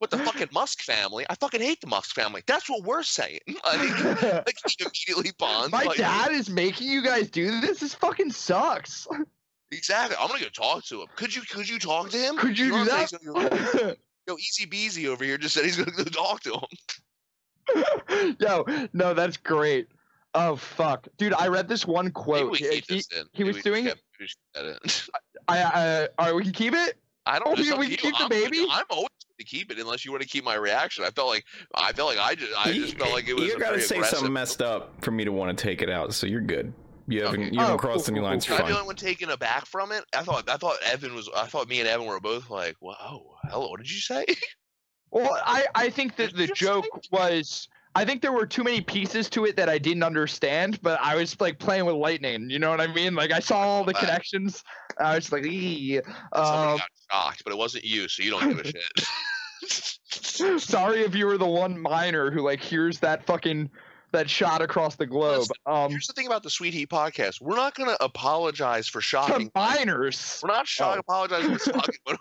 with 0.00 0.08
the 0.08 0.18
fucking 0.18 0.48
musk 0.50 0.80
family 0.80 1.26
i 1.28 1.34
fucking 1.34 1.60
hate 1.60 1.80
the 1.80 1.86
musk 1.86 2.14
family. 2.14 2.42
That's 2.46 2.70
what 2.70 2.84
we're 2.84 3.02
saying. 3.02 3.40
Like, 3.64 4.04
like 4.04 4.56
immediately 4.78 5.32
bonds 5.38 5.72
My 5.72 5.84
like, 5.84 5.98
dad 5.98 6.32
is 6.32 6.48
making 6.48 6.88
you 6.88 7.02
guys 7.02 7.28
do 7.30 7.60
this. 7.60 7.80
This 7.80 7.94
fucking 7.94 8.32
sucks. 8.32 9.06
Exactly 9.72 10.16
i'm 10.20 10.28
gonna 10.28 10.40
go 10.40 10.48
talk 10.48 10.84
to 10.84 11.00
him 11.02 11.06
could 11.16 11.34
you 11.34 11.42
could 11.42 11.68
you 11.68 11.78
talk 11.78 12.10
to 12.10 12.16
him 12.18 12.36
Could 12.36 12.58
you 12.58 12.68
know 12.70 12.84
do 12.84 12.90
what 12.90 13.00
I'm 13.00 13.06
saying? 13.06 13.20
He's 13.22 13.30
gonna 13.32 13.48
go- 13.50 13.56
that? 13.88 13.96
Yo, 14.28 14.36
Easy 14.36 14.66
Beasy 14.66 15.06
over 15.08 15.24
here 15.24 15.38
just 15.38 15.54
said 15.54 15.64
he's 15.64 15.76
gonna 15.76 15.90
go 15.92 16.04
talk 16.04 16.40
to 16.42 16.52
him. 16.54 18.36
Yo, 18.38 18.64
no, 18.92 19.14
that's 19.14 19.36
great. 19.36 19.88
Oh 20.34 20.56
fuck, 20.56 21.08
dude! 21.18 21.32
I 21.34 21.48
read 21.48 21.68
this 21.68 21.86
one 21.86 22.04
Maybe 22.06 22.12
quote. 22.12 22.50
we 22.52 22.58
He- 22.58 22.68
keep 22.68 22.84
he- 22.88 22.94
this 22.96 23.08
in. 23.18 23.24
he 23.32 23.44
was 23.44 23.56
we 23.56 23.62
doing- 23.62 23.84
kept- 23.86 24.00
we 24.20 24.28
that 24.54 24.64
in. 24.66 24.76
I, 25.48 25.62
I, 25.62 26.08
all 26.18 26.26
right, 26.26 26.34
we 26.34 26.44
can 26.44 26.52
keep 26.52 26.74
it. 26.74 26.96
I 27.26 27.38
don't. 27.38 27.48
Oh, 27.48 27.60
we- 27.60 27.70
up 27.72 27.78
we 27.78 27.88
to 27.88 27.96
can 27.96 28.10
keep 28.12 28.18
the 28.18 28.24
I'm, 28.24 28.28
baby? 28.28 28.66
I'm 28.70 28.84
always 28.90 29.08
to 29.38 29.44
keep 29.44 29.72
it 29.72 29.78
unless 29.78 30.04
you 30.04 30.10
want 30.12 30.22
to 30.22 30.28
keep 30.28 30.44
my 30.44 30.54
reaction. 30.54 31.02
I 31.04 31.10
felt 31.10 31.28
like 31.28 31.44
I 31.74 31.92
felt 31.92 32.14
like 32.14 32.18
I 32.24 32.34
just 32.36 32.52
I 32.56 32.72
just 32.72 32.96
felt 32.98 33.12
like 33.12 33.26
it 33.26 33.34
was. 33.34 33.44
You 33.46 33.58
gotta 33.58 33.80
say 33.80 33.96
aggressive- 33.96 34.18
something 34.18 34.32
messed 34.32 34.62
up 34.62 35.02
for 35.02 35.10
me 35.10 35.24
to 35.24 35.32
want 35.32 35.56
to 35.56 35.60
take 35.60 35.82
it 35.82 35.90
out, 35.90 36.14
so 36.14 36.26
you're 36.26 36.40
good. 36.40 36.72
You 37.10 37.24
haven't 37.24 37.40
Okay. 37.42 37.50
you 37.52 37.58
haven't 37.60 37.74
Oh, 37.74 37.78
crossed 37.78 38.06
cool, 38.06 38.14
any 38.14 38.20
cool, 38.20 38.28
lines. 38.30 38.46
cool. 38.46 38.56
You're 38.56 38.60
Am 38.62 38.66
I 38.66 38.68
the 38.68 38.74
fine. 38.74 38.80
only 38.82 38.86
one 38.86 38.96
taken 38.96 39.30
aback 39.30 39.66
from 39.66 39.92
it? 39.92 40.04
I 40.14 40.22
thought 40.22 40.48
I 40.48 40.56
thought 40.56 40.76
Evan 40.84 41.14
was. 41.14 41.28
I 41.36 41.46
thought 41.46 41.68
me 41.68 41.80
and 41.80 41.88
Evan 41.88 42.06
were 42.06 42.20
both 42.20 42.48
like, 42.50 42.76
"Whoa, 42.80 42.94
hello, 43.50 43.68
what 43.70 43.78
did 43.78 43.90
you 43.90 44.00
say?" 44.00 44.24
Well, 45.12 45.40
I, 45.44 45.64
I 45.74 45.90
think 45.90 46.14
that 46.16 46.36
the 46.36 46.46
joke 46.46 46.84
think- 46.92 47.04
was. 47.10 47.68
I 47.96 48.04
think 48.04 48.22
there 48.22 48.30
were 48.30 48.46
too 48.46 48.62
many 48.62 48.80
pieces 48.80 49.28
to 49.30 49.44
it 49.44 49.56
that 49.56 49.68
I 49.68 49.76
didn't 49.76 50.04
understand, 50.04 50.80
but 50.82 51.00
I 51.02 51.16
was 51.16 51.40
like 51.40 51.58
playing 51.58 51.84
with 51.86 51.96
lightning. 51.96 52.48
You 52.48 52.60
know 52.60 52.70
what 52.70 52.80
I 52.80 52.86
mean? 52.86 53.16
Like 53.16 53.32
I 53.32 53.40
saw 53.40 53.58
all 53.58 53.82
the 53.82 53.92
connections. 53.94 54.62
I 55.00 55.16
was 55.16 55.32
like, 55.32 55.44
"Ee." 55.44 56.00
Somebody 56.32 56.72
Um, 56.72 56.78
got 56.78 56.88
shocked, 57.10 57.42
but 57.42 57.52
it 57.52 57.56
wasn't 57.56 57.82
you, 57.84 58.06
so 58.06 58.22
you 58.22 58.30
don't 58.30 58.48
give 58.56 58.60
a 58.60 58.64
shit. 58.66 60.60
sorry 60.60 61.00
if 61.02 61.14
you 61.16 61.26
were 61.26 61.38
the 61.38 61.44
one 61.46 61.80
miner 61.80 62.30
who 62.30 62.42
like 62.42 62.60
hears 62.62 63.00
that 63.00 63.26
fucking 63.26 63.68
that 64.12 64.28
shot 64.28 64.60
across 64.62 64.96
the 64.96 65.06
globe. 65.06 65.46
Um, 65.66 65.90
Here's 65.90 66.06
the 66.06 66.12
thing 66.12 66.26
about 66.26 66.42
the 66.42 66.50
Sweet 66.50 66.74
Heat 66.74 66.88
podcast: 66.88 67.40
we're 67.40 67.56
not 67.56 67.74
going 67.74 67.88
to 67.88 68.02
apologize 68.02 68.88
for 68.88 69.00
shocking. 69.00 69.50
minors. 69.54 70.40
We're 70.42 70.52
not 70.52 70.66
shock- 70.66 70.96
Oh. 70.96 71.00
apologizing 71.00 71.58
for 71.58 71.58
shocking. 71.72 71.94
but 72.06 72.18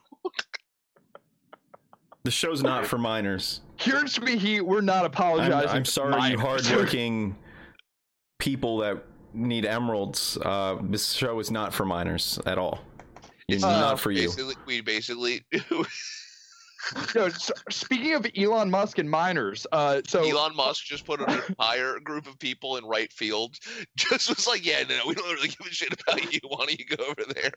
The 2.23 2.31
show's 2.31 2.61
not 2.61 2.85
for 2.85 2.97
minors. 2.97 3.61
Here 3.77 3.95
at 3.97 4.09
Sweet 4.09 4.39
Heat, 4.39 4.61
we're 4.61 4.81
not 4.81 4.99
I'm, 4.99 5.05
apologizing. 5.05 5.69
I'm 5.69 5.83
to 5.83 5.91
sorry, 5.91 6.31
you 6.31 6.37
hardworking 6.37 7.35
people 8.39 8.77
that 8.79 9.03
need 9.33 9.65
emeralds. 9.65 10.37
Uh, 10.43 10.77
this 10.81 11.11
show 11.13 11.39
is 11.39 11.49
not 11.51 11.73
for 11.73 11.85
minors 11.85 12.39
at 12.45 12.57
all. 12.57 12.79
It's 13.47 13.63
Uh, 13.63 13.79
not 13.79 13.99
for 13.99 14.11
you. 14.11 14.27
basically, 14.27 14.55
we 14.67 14.81
basically 14.81 15.43
So, 17.09 17.29
speaking 17.69 18.13
of 18.13 18.25
Elon 18.37 18.69
Musk 18.69 18.99
and 18.99 19.09
miners, 19.09 19.65
uh, 19.71 20.01
so 20.07 20.23
Elon 20.23 20.55
Musk 20.55 20.85
just 20.85 21.05
put 21.05 21.19
an 21.19 21.41
entire 21.49 21.99
group 21.99 22.27
of 22.27 22.39
people 22.39 22.77
in 22.77 22.85
right 22.85 23.11
field. 23.11 23.55
Just 23.97 24.29
was 24.29 24.47
like, 24.47 24.65
yeah, 24.65 24.83
no, 24.87 24.97
no, 24.97 25.03
we 25.07 25.15
don't 25.15 25.31
really 25.33 25.47
give 25.49 25.65
a 25.65 25.73
shit 25.73 25.93
about 26.01 26.31
you. 26.31 26.39
Why 26.47 26.65
don't 26.65 26.79
you 26.79 26.85
go 26.85 27.03
over 27.03 27.33
there? 27.33 27.51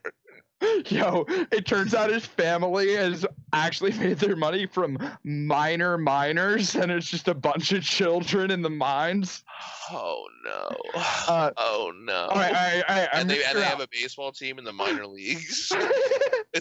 Yo, 0.86 1.24
it 1.50 1.66
turns 1.66 1.94
out 1.94 2.10
his 2.10 2.24
family 2.24 2.94
has 2.94 3.26
actually 3.52 3.92
made 3.92 4.18
their 4.18 4.36
money 4.36 4.66
from 4.66 4.98
minor 5.24 5.98
miners, 5.98 6.74
and 6.74 6.90
it's 6.90 7.08
just 7.08 7.28
a 7.28 7.34
bunch 7.34 7.72
of 7.72 7.82
children 7.82 8.50
in 8.50 8.62
the 8.62 8.70
mines. 8.70 9.42
Oh 9.90 10.26
no. 10.44 10.76
Uh, 10.94 11.50
oh 11.56 11.92
no. 11.96 12.26
all 12.30 12.36
right, 12.36 12.54
all 12.54 12.54
right, 12.54 12.82
all 12.88 12.96
right. 12.96 13.08
And 13.12 13.28
they, 13.28 13.42
and 13.44 13.58
they 13.58 13.62
have 13.62 13.80
a 13.80 13.88
baseball 13.90 14.32
team 14.32 14.58
in 14.58 14.64
the 14.64 14.72
minor 14.72 15.06
leagues. 15.06 15.70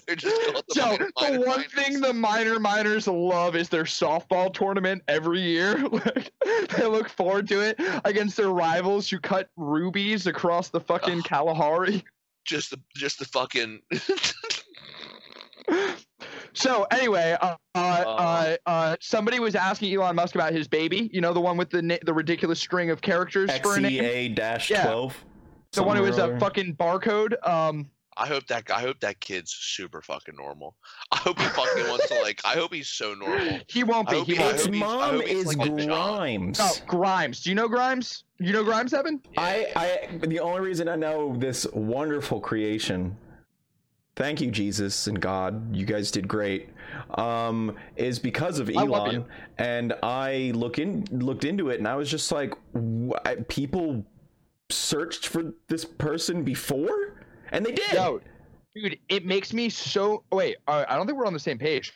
They're 0.07 0.15
just 0.15 0.41
called 0.51 0.65
the 0.67 0.73
so 0.73 0.85
minor, 0.85 0.97
the 0.97 1.11
minor 1.21 1.39
one 1.39 1.47
minors. 1.47 1.73
thing 1.73 2.01
the 2.01 2.13
minor 2.59 2.83
miners 2.83 3.07
love 3.07 3.55
is 3.55 3.69
their 3.69 3.83
softball 3.83 4.53
tournament 4.53 5.01
every 5.07 5.41
year. 5.41 5.77
Like, 5.91 6.31
they 6.75 6.85
look 6.85 7.09
forward 7.09 7.47
to 7.49 7.61
it 7.61 7.79
against 8.05 8.35
their 8.37 8.49
rivals 8.49 9.09
who 9.09 9.19
cut 9.19 9.49
rubies 9.55 10.25
across 10.25 10.69
the 10.69 10.79
fucking 10.79 11.19
Ugh. 11.19 11.23
Kalahari. 11.23 12.03
just 12.45 12.71
the 12.71 12.79
just 12.95 13.19
the 13.19 13.25
fucking 13.25 13.81
So 16.53 16.85
anyway, 16.91 17.37
uh, 17.41 17.55
uh, 17.75 17.77
uh, 17.77 18.57
uh, 18.65 18.95
somebody 18.99 19.39
was 19.39 19.55
asking 19.55 19.93
Elon 19.93 20.15
Musk 20.15 20.35
about 20.35 20.53
his 20.53 20.67
baby. 20.67 21.09
You 21.13 21.21
know, 21.21 21.33
the 21.33 21.39
one 21.39 21.57
with 21.57 21.69
the 21.69 21.81
na- 21.81 21.97
the 22.03 22.13
ridiculous 22.13 22.59
string 22.59 22.89
of 22.89 23.01
characters 23.01 23.49
for 23.59 23.77
a 23.77 23.81
name. 23.81 24.03
XEA 24.03 24.35
dash 24.35 24.67
twelve. 24.69 25.17
The 25.73 25.83
one 25.83 25.95
who 25.97 26.03
is 26.05 26.17
a 26.17 26.37
fucking 26.39 26.75
barcode. 26.75 27.35
Um, 27.47 27.89
I 28.17 28.27
hope 28.27 28.45
that 28.47 28.69
I 28.69 28.81
hope 28.81 28.99
that 28.99 29.19
kid's 29.21 29.51
super 29.53 30.01
fucking 30.01 30.35
normal. 30.37 30.75
I 31.11 31.17
hope 31.17 31.39
he 31.39 31.45
fucking 31.45 31.87
wants 31.87 32.07
to 32.09 32.21
like. 32.21 32.41
I 32.43 32.53
hope 32.55 32.73
he's 32.73 32.89
so 32.89 33.13
normal. 33.13 33.59
he 33.67 33.83
won't 33.83 34.09
be. 34.09 34.17
hope 34.17 34.27
He 34.27 34.33
he- 34.35 34.39
won't 34.39 34.53
Its 34.55 34.63
hope 34.63 34.71
be. 34.71 34.77
he's- 34.77 34.89
I 34.91 34.95
mom 35.11 35.21
he's 35.21 35.29
is 35.47 35.55
like. 35.57 35.87
Grimes. 35.87 36.59
No, 36.59 36.69
Grimes. 36.87 37.41
Do 37.41 37.49
you 37.49 37.55
know 37.55 37.67
Grimes? 37.67 38.23
You 38.39 38.53
know 38.53 38.63
Grimes, 38.63 38.93
Evan? 38.93 39.21
I, 39.37 39.67
I, 39.75 40.17
the 40.25 40.39
only 40.39 40.61
reason 40.61 40.89
I 40.89 40.95
know 40.95 41.35
this 41.37 41.67
wonderful 41.73 42.39
creation, 42.41 43.15
thank 44.15 44.41
you, 44.41 44.49
Jesus 44.51 45.05
and 45.07 45.21
God, 45.21 45.75
you 45.75 45.85
guys 45.85 46.09
did 46.11 46.27
great, 46.27 46.69
um, 47.15 47.75
is 47.95 48.17
because 48.19 48.57
of 48.59 48.67
I 48.69 48.81
love 48.81 49.07
Elon. 49.07 49.13
you. 49.13 49.25
And 49.59 49.93
I 50.01 50.51
look 50.55 50.79
in, 50.79 51.05
looked 51.11 51.45
into 51.45 51.69
it, 51.69 51.77
and 51.79 51.87
I 51.87 51.95
was 51.95 52.09
just 52.09 52.31
like, 52.31 52.55
wh- 52.75 53.47
people 53.47 54.03
searched 54.71 55.27
for 55.27 55.53
this 55.67 55.85
person 55.85 56.43
before, 56.43 57.20
and 57.51 57.65
they 57.65 57.71
did. 57.71 57.93
Yo, 57.93 58.21
dude, 58.75 58.97
it 59.09 59.25
makes 59.25 59.53
me 59.53 59.69
so. 59.69 60.23
Wait, 60.31 60.57
uh, 60.67 60.85
I 60.87 60.95
don't 60.95 61.05
think 61.05 61.17
we're 61.17 61.25
on 61.27 61.33
the 61.33 61.39
same 61.39 61.57
page. 61.57 61.93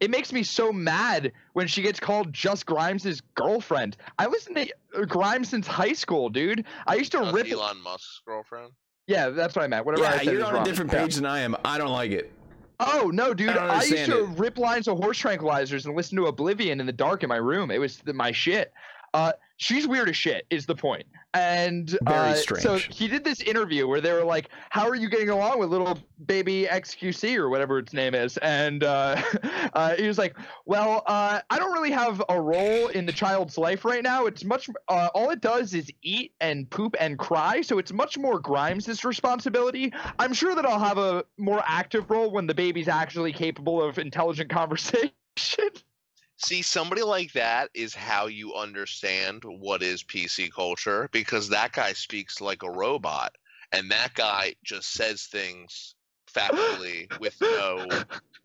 It 0.00 0.10
makes 0.10 0.32
me 0.32 0.42
so 0.42 0.72
mad 0.72 1.30
when 1.52 1.68
she 1.68 1.80
gets 1.80 2.00
called 2.00 2.32
just 2.32 2.66
Grimes' 2.66 3.20
girlfriend. 3.36 3.96
I 4.18 4.26
listened 4.26 4.56
to 4.56 4.68
uh, 5.00 5.04
Grimes 5.04 5.48
since 5.48 5.66
high 5.66 5.92
school, 5.92 6.28
dude. 6.28 6.64
I 6.88 6.96
used 6.96 7.12
to 7.12 7.18
That's 7.18 7.32
rip. 7.32 7.50
Elon 7.50 7.80
Musk's 7.82 8.20
girlfriend. 8.26 8.72
Yeah, 9.06 9.28
that's 9.30 9.54
what 9.54 9.64
I 9.64 9.68
meant. 9.68 9.86
Whatever 9.86 10.06
I 10.06 10.10
yeah, 10.14 10.18
said 10.22 10.32
you're 10.34 10.44
on 10.44 10.54
wrong. 10.54 10.62
a 10.62 10.64
different 10.64 10.92
Yeah. 10.92 11.02
page 11.04 11.14
than 11.16 11.26
I 11.26 11.40
am. 11.40 11.56
I 11.64 11.78
don't 11.78 11.90
like 11.92 12.10
it. 12.10 12.32
Oh 12.80 13.10
no, 13.14 13.32
dude! 13.32 13.50
I 13.50 13.78
I, 13.78 13.82
used 13.84 14.06
to 14.06 14.24
it. 14.24 14.38
rip 14.38 14.58
lines 14.58 14.88
of 14.88 14.96
horse 14.98 15.20
tranquilizers 15.22 15.86
and 15.86 15.94
listen 15.96 16.16
to 16.16 16.26
Oblivion 16.26 16.80
in 16.80 16.86
the 16.86 16.92
dark 16.92 17.22
in 17.22 17.28
my 17.28 17.36
room. 17.36 17.70
It 17.70 17.78
was 17.78 18.02
my 18.06 18.32
shit. 18.32 18.72
Uh, 19.14 19.32
she's 19.58 19.86
weird 19.86 20.08
as 20.08 20.16
shit. 20.16 20.46
Is 20.50 20.66
the 20.66 20.74
point? 20.74 21.06
And 21.34 21.98
uh, 22.06 22.34
So 22.34 22.76
he 22.76 23.08
did 23.08 23.24
this 23.24 23.40
interview 23.40 23.88
where 23.88 24.02
they 24.02 24.12
were 24.12 24.24
like, 24.24 24.50
"How 24.68 24.86
are 24.88 24.94
you 24.94 25.08
getting 25.08 25.30
along 25.30 25.58
with 25.58 25.70
little 25.70 25.98
baby 26.26 26.66
XQC 26.70 27.36
or 27.36 27.48
whatever 27.48 27.78
its 27.78 27.94
name 27.94 28.14
is?" 28.14 28.36
And 28.38 28.84
uh, 28.84 29.20
uh, 29.72 29.94
he 29.94 30.06
was 30.06 30.18
like, 30.18 30.36
"Well, 30.66 31.02
uh, 31.06 31.40
I 31.48 31.58
don't 31.58 31.72
really 31.72 31.90
have 31.92 32.22
a 32.28 32.38
role 32.38 32.88
in 32.88 33.06
the 33.06 33.12
child's 33.12 33.56
life 33.56 33.84
right 33.86 34.02
now. 34.02 34.26
It's 34.26 34.44
much. 34.44 34.68
Uh, 34.88 35.08
all 35.14 35.30
it 35.30 35.40
does 35.40 35.72
is 35.72 35.90
eat 36.02 36.34
and 36.40 36.68
poop 36.68 36.96
and 37.00 37.18
cry. 37.18 37.62
So 37.62 37.78
it's 37.78 37.92
much 37.92 38.18
more 38.18 38.38
Grimes' 38.38 39.02
responsibility. 39.02 39.92
I'm 40.18 40.34
sure 40.34 40.54
that 40.54 40.66
I'll 40.66 40.78
have 40.78 40.98
a 40.98 41.24
more 41.38 41.62
active 41.66 42.10
role 42.10 42.30
when 42.30 42.46
the 42.46 42.54
baby's 42.54 42.88
actually 42.88 43.32
capable 43.32 43.82
of 43.82 43.98
intelligent 43.98 44.50
conversation." 44.58 45.10
See, 46.44 46.62
somebody 46.62 47.02
like 47.02 47.32
that 47.34 47.70
is 47.72 47.94
how 47.94 48.26
you 48.26 48.54
understand 48.54 49.44
what 49.44 49.82
is 49.82 50.02
PC 50.02 50.52
culture 50.52 51.08
because 51.12 51.48
that 51.50 51.72
guy 51.72 51.92
speaks 51.92 52.40
like 52.40 52.64
a 52.64 52.70
robot 52.70 53.36
and 53.70 53.90
that 53.90 54.14
guy 54.14 54.54
just 54.64 54.92
says 54.92 55.24
things 55.24 55.94
factually 56.32 57.08
with 57.20 57.36
no 57.40 57.86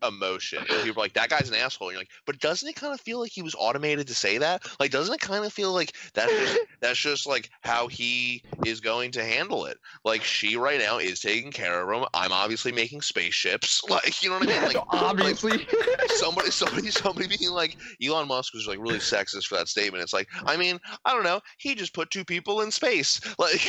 emotion. 0.06 0.60
And 0.60 0.84
people 0.84 1.02
are 1.02 1.06
like, 1.06 1.14
that 1.14 1.30
guy's 1.30 1.50
an 1.50 1.56
asshole. 1.56 1.90
And 1.90 1.96
you're 1.96 2.02
like, 2.02 2.10
but 2.26 2.40
doesn't 2.40 2.68
it 2.68 2.76
kind 2.76 2.94
of 2.94 3.02
feel 3.02 3.20
like 3.20 3.32
he 3.32 3.42
was 3.42 3.56
automated 3.58 4.08
to 4.08 4.16
say 4.16 4.38
that? 4.38 4.64
Like, 4.80 4.92
doesn't 4.92 5.14
it 5.14 5.22
kind 5.22 5.46
of 5.46 5.54
feel 5.54 5.74
like 5.74 5.94
that's 6.14 6.32
just, 6.32 6.60
that's 6.80 7.00
just 7.00 7.28
like 7.28 7.50
how 7.62 7.88
he 7.88 8.44
is 8.66 8.80
going 8.80 9.12
to 9.12 9.24
handle 9.24 9.66
it? 9.66 9.78
Like, 10.04 10.24
she 10.24 10.56
right 10.56 10.80
now 10.80 11.00
is 11.00 11.20
taking 11.20 11.52
care 11.52 11.82
of 11.82 12.02
him. 12.02 12.08
I'm 12.14 12.32
obviously 12.32 12.72
making 12.72 13.02
spaceships. 13.02 13.82
Like, 13.98 14.22
you 14.22 14.30
know 14.30 14.38
what 14.38 14.50
I 14.50 14.52
mean? 14.52 14.64
Like, 14.64 14.76
like, 14.76 14.86
obviously. 14.90 15.66
somebody 16.10 16.52
somebody 16.52 16.92
somebody 16.92 17.38
being 17.38 17.52
like 17.52 17.78
Elon 18.04 18.28
Musk 18.28 18.54
was 18.54 18.68
like 18.68 18.80
really 18.80 19.00
sexist 19.00 19.46
for 19.46 19.56
that 19.56 19.68
statement. 19.68 20.04
It's 20.04 20.14
like, 20.14 20.28
I 20.46 20.58
mean, 20.58 20.78
I 21.06 21.14
don't 21.14 21.24
know. 21.24 21.40
He 21.58 21.74
just 21.74 21.94
put 21.94 22.12
two 22.12 22.26
people 22.26 22.62
in 22.62 22.72
space. 22.72 23.22
Like 23.40 23.60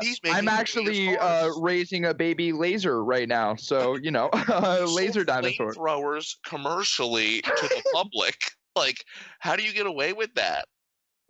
he's 0.00 0.20
making 0.22 0.36
I'm 0.36 0.48
actually 0.48 1.16
uh, 1.16 1.48
raising 1.58 2.04
a 2.04 2.14
baby 2.14 2.52
laser 2.52 3.02
right 3.02 3.28
now, 3.28 3.45
so 3.54 3.96
you 3.96 4.10
know, 4.10 4.28
laser 4.88 5.20
sold 5.20 5.26
dinosaur. 5.26 5.72
flamethrowers 5.72 6.34
commercially 6.44 7.42
to 7.42 7.50
the 7.68 7.82
public. 7.94 8.36
Like, 8.74 9.04
how 9.38 9.54
do 9.56 9.62
you 9.62 9.72
get 9.72 9.86
away 9.86 10.12
with 10.12 10.34
that? 10.34 10.66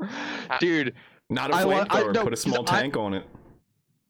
Dude, 0.61 0.95
Not 1.31 1.51
a 1.51 1.67
wa- 1.67 1.85
flamethrower. 1.85 2.14
no, 2.14 2.25
Put 2.25 2.33
a 2.33 2.37
small 2.37 2.62
I- 2.69 2.81
tank 2.81 2.97
on 2.97 3.14
it. 3.14 3.25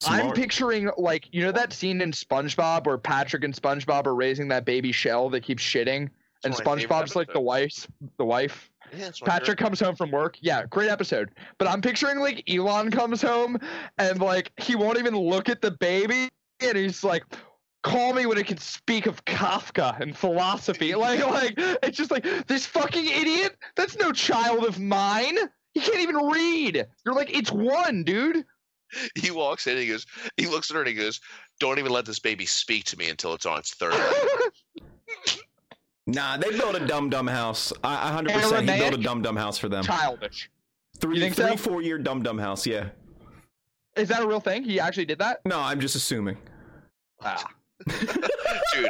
I'm 0.06 0.32
picturing 0.32 0.90
like 0.98 1.26
you 1.32 1.42
know 1.42 1.52
that 1.52 1.72
scene 1.72 2.02
in 2.02 2.12
SpongeBob 2.12 2.86
where 2.86 2.98
Patrick 2.98 3.44
and 3.44 3.54
SpongeBob 3.54 4.06
are 4.06 4.14
raising 4.14 4.46
that 4.48 4.66
baby 4.66 4.92
shell 4.92 5.30
that 5.30 5.40
keeps 5.42 5.62
shitting, 5.62 6.10
and 6.44 6.52
It's 6.52 6.58
one 6.58 6.60
of 6.60 6.66
my 6.66 6.76
favorite 6.82 6.88
SpongeBob's 7.06 7.16
like 7.16 7.32
the 7.32 7.40
wife. 7.40 7.88
The 8.18 8.24
wife. 8.24 8.70
Yeah, 8.96 9.10
Patrick 9.24 9.58
comes 9.58 9.80
home 9.80 9.96
from 9.96 10.10
work. 10.10 10.36
Yeah, 10.42 10.66
great 10.66 10.90
episode. 10.90 11.30
But 11.58 11.68
I'm 11.68 11.80
picturing 11.80 12.18
like 12.20 12.44
Elon 12.48 12.90
comes 12.90 13.22
home 13.22 13.56
and 13.98 14.20
like 14.20 14.52
he 14.60 14.76
won't 14.76 14.98
even 14.98 15.16
look 15.16 15.48
at 15.48 15.62
the 15.62 15.70
baby, 15.72 16.28
and 16.60 16.76
he's 16.76 17.02
like. 17.02 17.24
Call 17.86 18.14
me 18.14 18.26
when 18.26 18.36
it 18.36 18.48
can 18.48 18.58
speak 18.58 19.06
of 19.06 19.24
Kafka 19.26 20.00
and 20.00 20.16
philosophy. 20.16 20.92
Like, 20.96 21.24
like 21.24 21.54
it's 21.84 21.96
just 21.96 22.10
like 22.10 22.24
this 22.48 22.66
fucking 22.66 23.06
idiot. 23.06 23.56
That's 23.76 23.96
no 23.96 24.10
child 24.10 24.64
of 24.64 24.80
mine. 24.80 25.36
He 25.72 25.80
can't 25.80 26.00
even 26.00 26.16
read. 26.16 26.84
You're 27.04 27.14
like, 27.14 27.32
it's 27.32 27.52
one, 27.52 28.02
dude. 28.02 28.44
He 29.14 29.30
walks 29.30 29.68
in. 29.68 29.74
And 29.74 29.82
he 29.82 29.88
goes. 29.88 30.04
He 30.36 30.46
looks 30.48 30.68
at 30.68 30.74
her 30.74 30.80
and 30.80 30.88
he 30.88 30.94
goes, 30.94 31.20
"Don't 31.60 31.78
even 31.78 31.92
let 31.92 32.06
this 32.06 32.18
baby 32.18 32.44
speak 32.44 32.84
to 32.86 32.96
me 32.96 33.08
until 33.08 33.34
it's 33.34 33.46
on 33.46 33.58
its 33.58 33.72
third. 33.74 33.94
Nah, 36.08 36.36
they 36.36 36.50
built 36.50 36.76
a 36.76 36.86
dum 36.86 37.10
dum 37.10 37.26
house. 37.26 37.72
I, 37.82 38.12
I 38.12 38.22
100% 38.22 38.30
he 38.30 38.38
built 38.38 38.52
a 38.52 38.56
Aramaic? 38.56 39.00
dum 39.02 39.22
dum 39.22 39.34
house 39.34 39.58
for 39.58 39.68
them. 39.68 39.82
Childish. 39.82 40.48
Three, 41.00 41.18
three, 41.18 41.30
so? 41.30 41.56
four 41.56 41.82
year 41.82 41.98
dum 41.98 42.22
dum 42.22 42.38
house. 42.38 42.64
Yeah. 42.64 42.90
Is 43.96 44.08
that 44.10 44.22
a 44.22 44.26
real 44.26 44.38
thing? 44.38 44.62
He 44.62 44.78
actually 44.78 45.06
did 45.06 45.18
that? 45.18 45.40
No, 45.44 45.58
I'm 45.58 45.80
just 45.80 45.96
assuming. 45.96 46.36
Ah. 47.22 47.44
dude. 48.00 48.88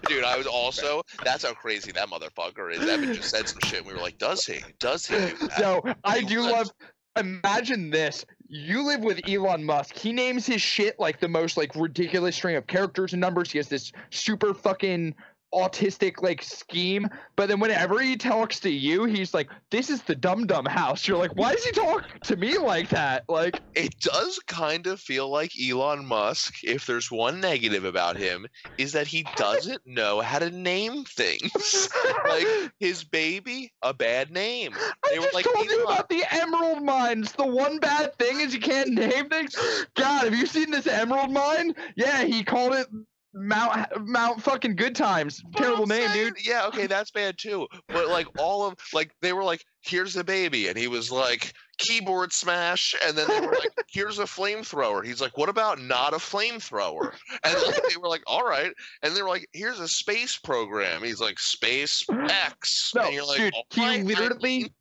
dude, 0.08 0.24
I 0.24 0.36
was 0.36 0.46
also. 0.46 1.02
That's 1.24 1.44
how 1.44 1.54
crazy 1.54 1.92
that 1.92 2.08
motherfucker 2.08 2.72
is. 2.72 2.88
Evan 2.88 3.14
just 3.14 3.30
said 3.30 3.48
some 3.48 3.60
shit. 3.64 3.78
And 3.78 3.86
we 3.86 3.94
were 3.94 4.00
like, 4.00 4.18
"Does 4.18 4.44
he? 4.44 4.60
Does 4.78 5.06
he?" 5.06 5.16
Do? 5.16 5.48
So 5.56 5.82
I 6.04 6.22
do 6.22 6.40
love. 6.42 6.70
Imagine 7.16 7.90
this: 7.90 8.24
you 8.48 8.82
live 8.86 9.00
with 9.00 9.20
Elon 9.28 9.64
Musk. 9.64 9.94
He 9.94 10.12
names 10.12 10.46
his 10.46 10.60
shit 10.60 10.98
like 10.98 11.20
the 11.20 11.28
most 11.28 11.56
like 11.56 11.74
ridiculous 11.74 12.36
string 12.36 12.56
of 12.56 12.66
characters 12.66 13.12
and 13.12 13.20
numbers. 13.20 13.50
He 13.50 13.58
has 13.58 13.68
this 13.68 13.92
super 14.10 14.54
fucking 14.54 15.14
autistic 15.54 16.22
like 16.22 16.42
scheme, 16.42 17.08
but 17.36 17.48
then 17.48 17.60
whenever 17.60 18.00
he 18.00 18.16
talks 18.16 18.60
to 18.60 18.70
you, 18.70 19.04
he's 19.04 19.34
like, 19.34 19.50
"This 19.70 19.90
is 19.90 20.02
the 20.04 20.14
dum 20.14 20.46
dum 20.46 20.66
house." 20.66 21.06
You're 21.06 21.18
like, 21.18 21.34
"Why 21.36 21.52
does 21.52 21.64
he 21.64 21.72
talk 21.72 22.04
to 22.24 22.36
me 22.36 22.58
like 22.58 22.88
that?" 22.90 23.24
Like, 23.28 23.62
It 23.74 23.98
does 24.00 24.38
kind 24.46 24.86
of 24.86 25.00
feel 25.00 25.28
like 25.30 25.52
Elon 25.60 26.04
Musk, 26.06 26.62
if 26.62 26.86
there's 26.86 27.10
one 27.10 27.40
negative 27.40 27.84
about 27.84 28.16
him, 28.16 28.46
is 28.78 28.92
that 28.92 29.06
he 29.06 29.22
doesn't 29.36 29.86
know 29.86 30.20
how 30.20 30.38
to 30.38 30.50
name 30.50 31.04
things. 31.04 31.88
like 32.28 32.46
his 32.78 33.04
baby, 33.04 33.72
a 33.82 33.94
bad 33.94 34.30
name. 34.30 34.80
I 35.04 35.10
They 35.10 35.18
were 35.18 35.24
just 35.26 35.34
like, 35.34 35.44
told 35.44 35.66
you 35.70 35.84
"Elon." 35.86 35.92
about 35.92 36.08
the 36.08 36.24
emerald 36.30 36.82
mines. 36.82 37.32
The 37.32 37.46
one 37.46 37.78
bad 37.78 38.14
thing 38.18 38.40
is 38.40 38.54
you 38.54 38.60
can't 38.60 38.90
name 38.90 39.28
things. 39.28 39.56
God, 39.94 40.24
have 40.24 40.34
you 40.34 40.46
seen 40.46 40.70
this 40.70 40.86
emerald 40.86 41.30
mine? 41.32 41.74
Yeah, 41.96 42.24
he 42.24 42.44
called 42.44 42.74
it 42.74 42.86
Mount 43.34 44.06
Mount 44.06 44.42
fucking 44.42 44.76
Good 44.76 44.94
Times. 44.94 45.42
Terrible 45.56 45.86
name, 45.86 46.08
saying- 46.08 46.34
dude. 46.34 46.46
Yeah, 46.46 46.66
okay, 46.66 46.86
that's 46.86 47.10
bad 47.10 47.38
too. 47.38 47.66
But 47.88 48.08
like 48.08 48.26
all 48.38 48.66
of 48.66 48.76
like 48.92 49.12
they 49.22 49.32
were 49.32 49.44
like, 49.44 49.64
here's 49.80 50.14
the 50.14 50.24
baby, 50.24 50.68
and 50.68 50.76
he 50.76 50.86
was 50.88 51.10
like 51.10 51.54
keyboard 51.78 52.32
smash, 52.32 52.94
and 53.06 53.16
then 53.16 53.26
they 53.28 53.40
were 53.40 53.52
like, 53.52 53.70
here's 53.88 54.18
a 54.18 54.24
flamethrower. 54.24 55.04
He's 55.04 55.20
like, 55.20 55.36
what 55.38 55.48
about 55.48 55.80
not 55.80 56.12
a 56.12 56.18
flamethrower? 56.18 57.12
And 57.44 57.54
like, 57.66 57.82
they 57.88 57.96
were 57.96 58.08
like, 58.08 58.22
all 58.26 58.44
right, 58.44 58.72
and 59.02 59.16
they 59.16 59.22
were 59.22 59.28
like, 59.28 59.48
here's 59.52 59.80
a 59.80 59.88
space 59.88 60.36
program. 60.38 61.02
He's 61.02 61.20
like, 61.20 61.38
space 61.38 62.04
X, 62.28 62.92
No, 62.94 63.02
and 63.02 63.14
you're 63.14 63.26
like, 63.26 63.38
dude, 63.38 63.54
"All 63.54 63.66
he 63.72 63.80
right, 63.80 64.00
I 64.00 64.02
literally. 64.02 64.72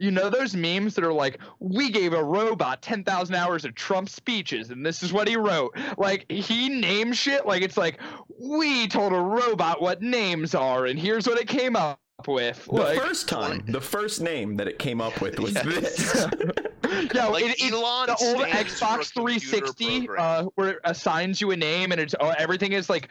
Mean, 0.00 0.06
You 0.06 0.10
know 0.10 0.30
those 0.30 0.54
memes 0.56 0.94
that 0.94 1.04
are 1.04 1.12
like, 1.12 1.38
we 1.58 1.90
gave 1.90 2.12
a 2.12 2.22
robot 2.24 2.82
10,000 2.82 3.34
hours 3.34 3.64
of 3.64 3.74
Trump 3.74 4.08
speeches 4.08 4.70
and 4.70 4.84
this 4.84 5.02
is 5.02 5.12
what 5.12 5.28
he 5.28 5.36
wrote. 5.36 5.76
Like, 5.98 6.30
he 6.30 6.68
names 6.68 7.18
shit 7.18 7.46
like 7.46 7.62
it's 7.62 7.76
like, 7.76 8.00
we 8.40 8.88
told 8.88 9.12
a 9.12 9.20
robot 9.20 9.80
what 9.80 10.02
names 10.02 10.54
are 10.54 10.86
and 10.86 10.98
here's 10.98 11.26
what 11.26 11.38
it 11.38 11.48
came 11.48 11.76
up 11.76 12.00
with. 12.26 12.64
The 12.66 12.72
Like, 12.72 12.98
first 13.00 13.28
time, 13.28 13.64
the 13.68 13.80
first 13.80 14.20
name 14.20 14.56
that 14.56 14.68
it 14.68 14.78
came 14.78 15.00
up 15.00 15.20
with 15.20 15.38
was 15.38 15.54
Yes. 15.64 15.64
this. 15.64 16.26
yeah, 17.14 17.26
like 17.26 17.44
it, 17.44 17.60
it, 17.60 17.72
Elon 17.72 18.06
the 18.06 18.16
old 18.20 18.40
stands 18.40 18.78
for 18.78 18.84
a 18.86 18.88
Xbox 18.98 19.12
360 19.12 20.08
uh, 20.18 20.44
where 20.56 20.70
it 20.70 20.78
assigns 20.84 21.40
you 21.40 21.50
a 21.52 21.56
name 21.56 21.92
and 21.92 22.00
it's 22.00 22.14
oh, 22.20 22.34
everything 22.38 22.72
is 22.72 22.90
like 22.90 23.08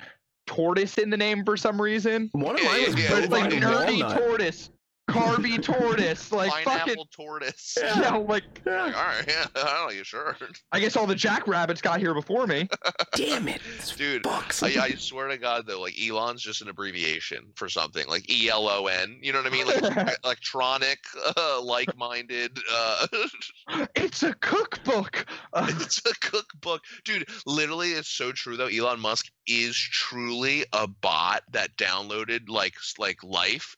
tortoise 0.47 0.97
in 0.97 1.09
the 1.09 1.17
name 1.17 1.45
for 1.45 1.55
some 1.55 1.79
reason. 1.81 2.29
One 2.33 2.55
of 2.55 2.61
Yeah, 2.63 2.69
mine 2.69 2.81
yeah, 2.81 2.85
was 2.87 2.95
yeah, 3.03 3.09
But 3.09 3.23
it's 3.23 3.31
like 3.31 3.49
bovine 3.51 3.61
nerdy 3.61 4.01
walnut. 4.01 4.17
tortoise, 4.17 4.69
carby 5.09 5.61
tortoise, 5.63 6.31
like 6.31 6.63
fucking 6.63 7.03
tortoise. 7.11 7.77
yeah, 7.81 8.15
like 8.15 8.43
Like, 8.65 8.95
all 8.95 9.03
right, 9.03 9.25
yeah, 9.27 9.45
I 9.55 9.63
don't 9.63 9.87
know, 9.87 9.89
you 9.89 10.03
sure, 10.03 10.37
I 10.71 10.79
guess 10.79 10.95
all 10.95 11.07
the 11.07 11.15
jackrabbits 11.15 11.81
got 11.81 11.99
here 11.99 12.13
before 12.13 12.47
me. 12.47 12.69
Damn 13.15 13.47
it, 13.47 13.61
dude. 13.97 14.23
Bucks. 14.23 14.63
I, 14.63 14.67
I 14.67 14.91
swear 14.91 15.27
to 15.27 15.37
God, 15.37 15.65
though, 15.67 15.81
like 15.81 15.95
Elon's 15.99 16.41
just 16.41 16.61
an 16.61 16.69
abbreviation 16.69 17.51
for 17.55 17.69
something, 17.69 18.07
like 18.07 18.29
E 18.29 18.49
L 18.49 18.67
O 18.67 18.87
N. 18.87 19.17
You 19.21 19.33
know 19.33 19.41
what 19.41 19.51
I 19.51 19.55
mean? 19.55 19.67
Like 19.67 20.17
electronic, 20.23 20.99
uh, 21.37 21.61
like-minded. 21.61 22.57
Uh, 22.71 23.07
it's 23.95 24.23
a 24.23 24.33
cookbook. 24.35 25.25
Uh, 25.53 25.67
it's 25.69 25.99
a 26.05 26.13
cookbook, 26.19 26.81
dude. 27.03 27.27
Literally, 27.45 27.91
it's 27.91 28.09
so 28.09 28.31
true 28.31 28.57
though. 28.57 28.67
Elon 28.67 28.99
Musk 28.99 29.31
is 29.47 29.75
truly 29.75 30.65
a 30.73 30.87
bot 30.87 31.43
that 31.51 31.75
downloaded 31.77 32.49
like 32.49 32.75
like 32.97 33.23
life. 33.23 33.75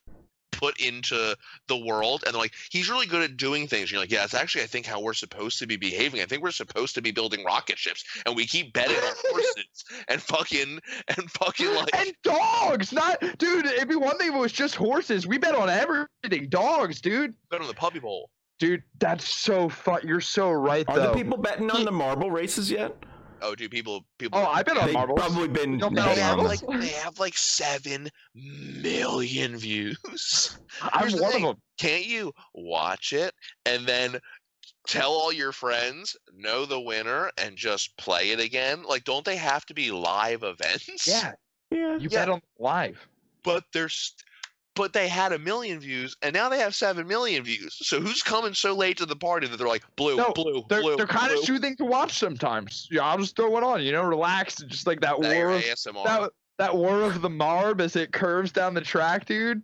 Put 0.61 0.79
into 0.79 1.35
the 1.67 1.77
world, 1.77 2.23
and 2.23 2.33
they're 2.35 2.41
like, 2.41 2.53
he's 2.69 2.87
really 2.87 3.07
good 3.07 3.23
at 3.23 3.35
doing 3.35 3.67
things. 3.67 3.83
And 3.83 3.91
you're 3.91 3.99
like, 4.01 4.11
yeah, 4.11 4.23
it's 4.23 4.35
actually, 4.35 4.63
I 4.63 4.67
think, 4.67 4.85
how 4.85 5.01
we're 5.01 5.13
supposed 5.13 5.57
to 5.59 5.65
be 5.65 5.75
behaving. 5.75 6.21
I 6.21 6.25
think 6.25 6.43
we're 6.43 6.51
supposed 6.51 6.93
to 6.95 7.01
be 7.01 7.09
building 7.11 7.43
rocket 7.43 7.79
ships, 7.79 8.03
and 8.25 8.35
we 8.35 8.45
keep 8.45 8.71
betting 8.73 8.95
on 8.95 9.13
horses 9.31 9.65
and 10.07 10.21
fucking 10.21 10.79
and 11.17 11.31
fucking 11.31 11.73
like 11.73 11.95
and 11.95 12.13
dogs, 12.23 12.93
not 12.93 13.19
dude. 13.39 13.65
It'd 13.65 13.89
be 13.89 13.95
one 13.95 14.17
thing 14.19 14.29
if 14.29 14.35
it 14.35 14.39
was 14.39 14.51
just 14.51 14.75
horses. 14.75 15.25
We 15.25 15.39
bet 15.39 15.55
on 15.55 15.69
everything. 15.69 16.47
Dogs, 16.49 17.01
dude. 17.01 17.33
bet 17.49 17.61
on 17.61 17.67
the 17.67 17.73
puppy 17.73 17.99
bowl. 17.99 18.29
Dude, 18.59 18.83
that's 18.99 19.27
so 19.27 19.67
fun. 19.69 20.01
You're 20.03 20.21
so 20.21 20.51
right, 20.51 20.87
Are 20.87 20.95
though. 20.95 21.07
the 21.07 21.13
people 21.15 21.37
betting 21.37 21.71
on 21.71 21.83
the 21.85 21.91
marble 21.91 22.29
races 22.29 22.69
yet? 22.69 22.95
Oh, 23.41 23.55
dude, 23.55 23.71
people, 23.71 24.05
people. 24.19 24.39
oh, 24.39 24.45
I 24.45 24.61
bet 24.63 24.77
on 24.77 24.85
They've 24.87 24.93
probably 24.95 25.47
been. 25.47 25.77
Don't 25.77 25.93
They 25.95 26.01
on 26.01 26.15
have 26.17 26.37
marbles? 26.37 26.61
like 26.63 26.81
they 26.81 26.87
have 26.89 27.19
like 27.19 27.35
seven 27.37 28.09
million 28.35 29.57
views. 29.57 30.57
I'm 30.81 31.01
Here's 31.09 31.19
one 31.19 31.31
thing. 31.31 31.45
of 31.45 31.55
them. 31.55 31.61
Can't 31.79 32.05
you 32.05 32.31
watch 32.53 33.13
it 33.13 33.33
and 33.65 33.85
then 33.85 34.17
tell 34.87 35.11
all 35.11 35.33
your 35.33 35.51
friends, 35.51 36.15
know 36.33 36.65
the 36.65 36.79
winner, 36.79 37.31
and 37.37 37.55
just 37.57 37.95
play 37.97 38.29
it 38.31 38.39
again? 38.39 38.83
Like, 38.83 39.03
don't 39.05 39.25
they 39.25 39.35
have 39.37 39.65
to 39.67 39.73
be 39.73 39.91
live 39.91 40.43
events? 40.43 41.07
Yeah, 41.07 41.33
Yeah. 41.71 41.97
you 41.97 42.09
Yeah. 42.11 42.19
bet 42.19 42.29
on 42.29 42.41
live. 42.59 43.07
But 43.43 43.63
there's 43.73 44.13
but 44.75 44.93
they 44.93 45.07
had 45.07 45.31
a 45.33 45.39
million 45.39 45.79
views 45.79 46.15
and 46.21 46.33
now 46.33 46.49
they 46.49 46.59
have 46.59 46.73
seven 46.73 47.07
million 47.07 47.43
views. 47.43 47.77
So 47.85 47.99
who's 47.99 48.21
coming 48.23 48.53
so 48.53 48.73
late 48.75 48.97
to 48.97 49.05
the 49.05 49.15
party 49.15 49.47
that 49.47 49.57
they're 49.57 49.67
like 49.67 49.83
blue, 49.95 50.15
No, 50.17 50.31
blue, 50.31 50.63
They're 50.69 50.81
blue, 50.81 50.95
they're 50.95 51.07
kind 51.07 51.31
of 51.31 51.39
soothing 51.39 51.75
to 51.77 51.85
watch 51.85 52.17
sometimes. 52.17 52.87
Yeah, 52.91 53.03
I'll 53.05 53.17
just 53.17 53.35
throw 53.35 53.55
it 53.57 53.63
on. 53.63 53.81
You 53.83 53.91
know, 53.91 54.03
relax, 54.03 54.59
and 54.61 54.69
just 54.69 54.87
like 54.87 55.01
that 55.01 55.19
Now 55.19 55.29
war 55.33 55.51
of 55.51 55.63
that 56.05 56.31
that 56.57 56.75
war 56.75 57.01
of 57.03 57.21
the 57.21 57.29
marb 57.29 57.81
as 57.81 57.95
it 57.95 58.11
curves 58.11 58.51
down 58.51 58.73
the 58.73 58.81
track, 58.81 59.25
dude. 59.25 59.61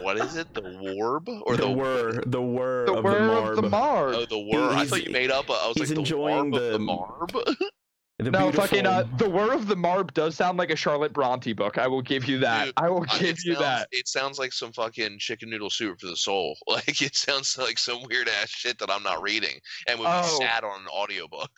What 0.00 0.16
is 0.16 0.36
it? 0.36 0.52
The 0.54 0.62
warb 0.62 1.28
or 1.44 1.56
the 1.56 1.62
the, 1.66 1.70
whir, 1.70 2.22
the 2.24 2.40
whir 2.40 2.86
The 2.86 2.92
of 2.94 3.02
the 3.02 3.02
whir 3.10 3.26
marb. 3.26 3.48
of 3.50 3.56
the 3.56 3.68
marb. 3.68 4.14
Oh, 4.16 4.24
the 4.26 4.38
whir. 4.38 4.68
I 4.70 4.86
thought 4.86 5.04
you 5.04 5.12
made 5.12 5.30
up. 5.30 5.48
A, 5.50 5.52
I 5.52 5.68
was 5.68 5.76
he's 5.76 5.88
like, 5.90 5.94
the 5.96 6.00
enjoying 6.00 6.50
warb 6.50 6.54
of 6.54 6.62
the- 6.62 6.70
the 6.72 6.78
marb. 6.78 7.36
The 8.18 8.30
no, 8.30 8.52
fucking 8.52 8.86
uh, 8.86 9.04
the 9.16 9.28
whir 9.28 9.52
of 9.52 9.66
the 9.66 9.74
marb 9.74 10.12
does 10.14 10.36
sound 10.36 10.58
like 10.58 10.70
a 10.70 10.76
Charlotte 10.76 11.12
Bronte 11.12 11.52
book. 11.54 11.78
I 11.78 11.88
will 11.88 12.02
give 12.02 12.26
you 12.26 12.38
that. 12.40 12.66
Dude, 12.66 12.74
I 12.76 12.88
will 12.88 13.04
give 13.18 13.38
you 13.44 13.54
sounds, 13.54 13.64
that. 13.64 13.88
It 13.90 14.06
sounds 14.06 14.38
like 14.38 14.52
some 14.52 14.70
fucking 14.72 15.18
chicken 15.18 15.50
noodle 15.50 15.70
soup 15.70 16.00
for 16.00 16.06
the 16.06 16.16
soul. 16.16 16.56
Like 16.68 17.02
it 17.02 17.16
sounds 17.16 17.58
like 17.58 17.78
some 17.78 18.02
weird 18.08 18.28
ass 18.28 18.48
shit 18.48 18.78
that 18.78 18.90
I'm 18.90 19.02
not 19.02 19.22
reading 19.22 19.58
and 19.88 19.98
would 19.98 20.06
be 20.06 20.10
Oh. 20.10 20.38
sad 20.38 20.62
on 20.64 20.82
an 20.82 20.86
audiobook. 20.88 21.50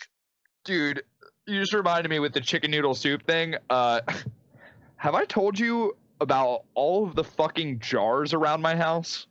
Dude, 0.65 1.03
you 1.47 1.61
just 1.61 1.75
reminded 1.75 2.09
me 2.09 2.19
with 2.19 2.33
the 2.33 2.41
chicken 2.41 2.71
noodle 2.71 2.95
soup 2.95 3.27
thing. 3.27 3.57
Uh, 3.69 4.01
have 4.97 5.15
I 5.15 5.25
told 5.25 5.59
you 5.59 5.97
about 6.21 6.65
all 6.75 7.05
of 7.07 7.15
the 7.15 7.25
fucking 7.25 7.81
jars 7.81 8.33
around 8.33 8.63
my 8.63 8.75
house? 8.75 9.27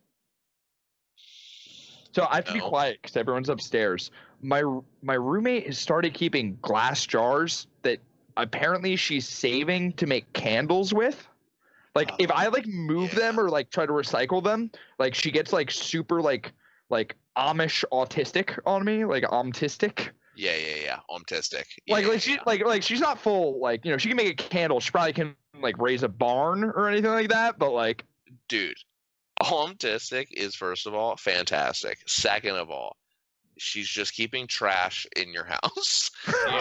So 2.14 2.28
I 2.30 2.36
have 2.36 2.46
to 2.46 2.54
be 2.54 2.60
quiet 2.60 3.00
because 3.02 3.18
everyone's 3.18 3.50
upstairs. 3.50 4.12
My 4.44 4.64
my 5.02 5.16
roommate 5.16 5.66
has 5.68 5.80
started 5.80 6.14
keeping 6.14 6.58
glass 6.62 7.06
jars 7.06 7.68
that 7.82 8.00
apparently 8.38 8.96
she's 8.96 9.28
saving 9.28 9.94
to 9.94 10.06
make 10.06 10.32
candles 10.34 10.94
with. 10.94 11.28
Like 11.96 12.12
if 12.20 12.32
I 12.32 12.48
like 12.48 12.68
move 12.68 13.14
them 13.16 13.40
or 13.40 13.50
like 13.50 13.70
try 13.70 13.86
to 13.86 13.92
recycle 13.92 14.44
them, 14.44 14.72
like 15.00 15.16
she 15.16 15.32
gets 15.32 15.54
like 15.54 15.72
super 15.72 16.22
like 16.22 16.52
like 16.90 17.16
Amish 17.38 17.84
autistic 17.92 18.58
on 18.66 18.84
me, 18.84 19.06
like 19.06 19.24
autistic. 19.24 20.10
Yeah, 20.36 20.56
yeah, 20.56 20.84
yeah. 20.84 21.00
Autistic. 21.10 21.66
Like 21.88 22.04
yeah, 22.04 22.10
like 22.10 22.22
she 22.22 22.34
yeah. 22.34 22.40
like 22.46 22.66
like 22.66 22.84
she's 22.84 23.00
not 23.00 23.20
full 23.20 23.60
like 23.60 23.86
you 23.86 23.92
know 23.92 23.98
she 23.98 24.08
can 24.08 24.18
make 24.18 24.42
a 24.42 24.50
candle. 24.50 24.80
She 24.80 24.92
probably 24.92 25.14
can 25.14 25.36
like 25.60 25.78
raise 25.78 26.04
a 26.04 26.10
barn 26.10 26.64
or 26.64 26.90
anything 26.90 27.12
like 27.12 27.30
that. 27.30 27.60
But 27.60 27.72
like 27.72 28.06
dude, 28.50 28.78
autistic 29.42 30.28
is 30.32 30.56
first 30.56 30.88
of 30.88 30.96
all 30.96 31.16
fantastic. 31.16 32.00
Second 32.08 32.56
of 32.56 32.72
all, 32.72 32.98
she's 33.58 33.88
just 33.88 34.14
keeping 34.14 34.48
trash 34.48 35.06
in 35.16 35.32
your 35.32 35.46
house. 35.64 36.12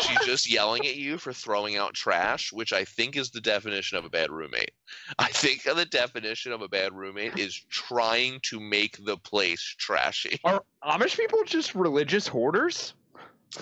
She's 0.00 0.18
just 0.26 0.50
yelling 0.50 0.86
at 0.86 0.96
you 0.96 1.18
for 1.18 1.32
throwing 1.32 1.76
out 1.76 1.94
trash, 1.94 2.52
which 2.52 2.72
I 2.72 2.84
think 2.84 3.16
is 3.16 3.30
the 3.30 3.40
definition 3.40 3.98
of 3.98 4.04
a 4.04 4.10
bad 4.10 4.30
roommate. 4.30 4.72
I 5.18 5.28
think 5.28 5.62
the 5.64 5.84
definition 5.84 6.52
of 6.52 6.62
a 6.62 6.68
bad 6.68 6.92
roommate 6.92 7.38
is 7.38 7.54
trying 7.70 8.40
to 8.44 8.60
make 8.60 9.04
the 9.04 9.16
place 9.16 9.62
trashy. 9.78 10.38
are 10.44 10.62
Amish 10.84 11.16
people 11.16 11.42
just 11.44 11.74
religious 11.74 12.26
hoarders? 12.26 12.94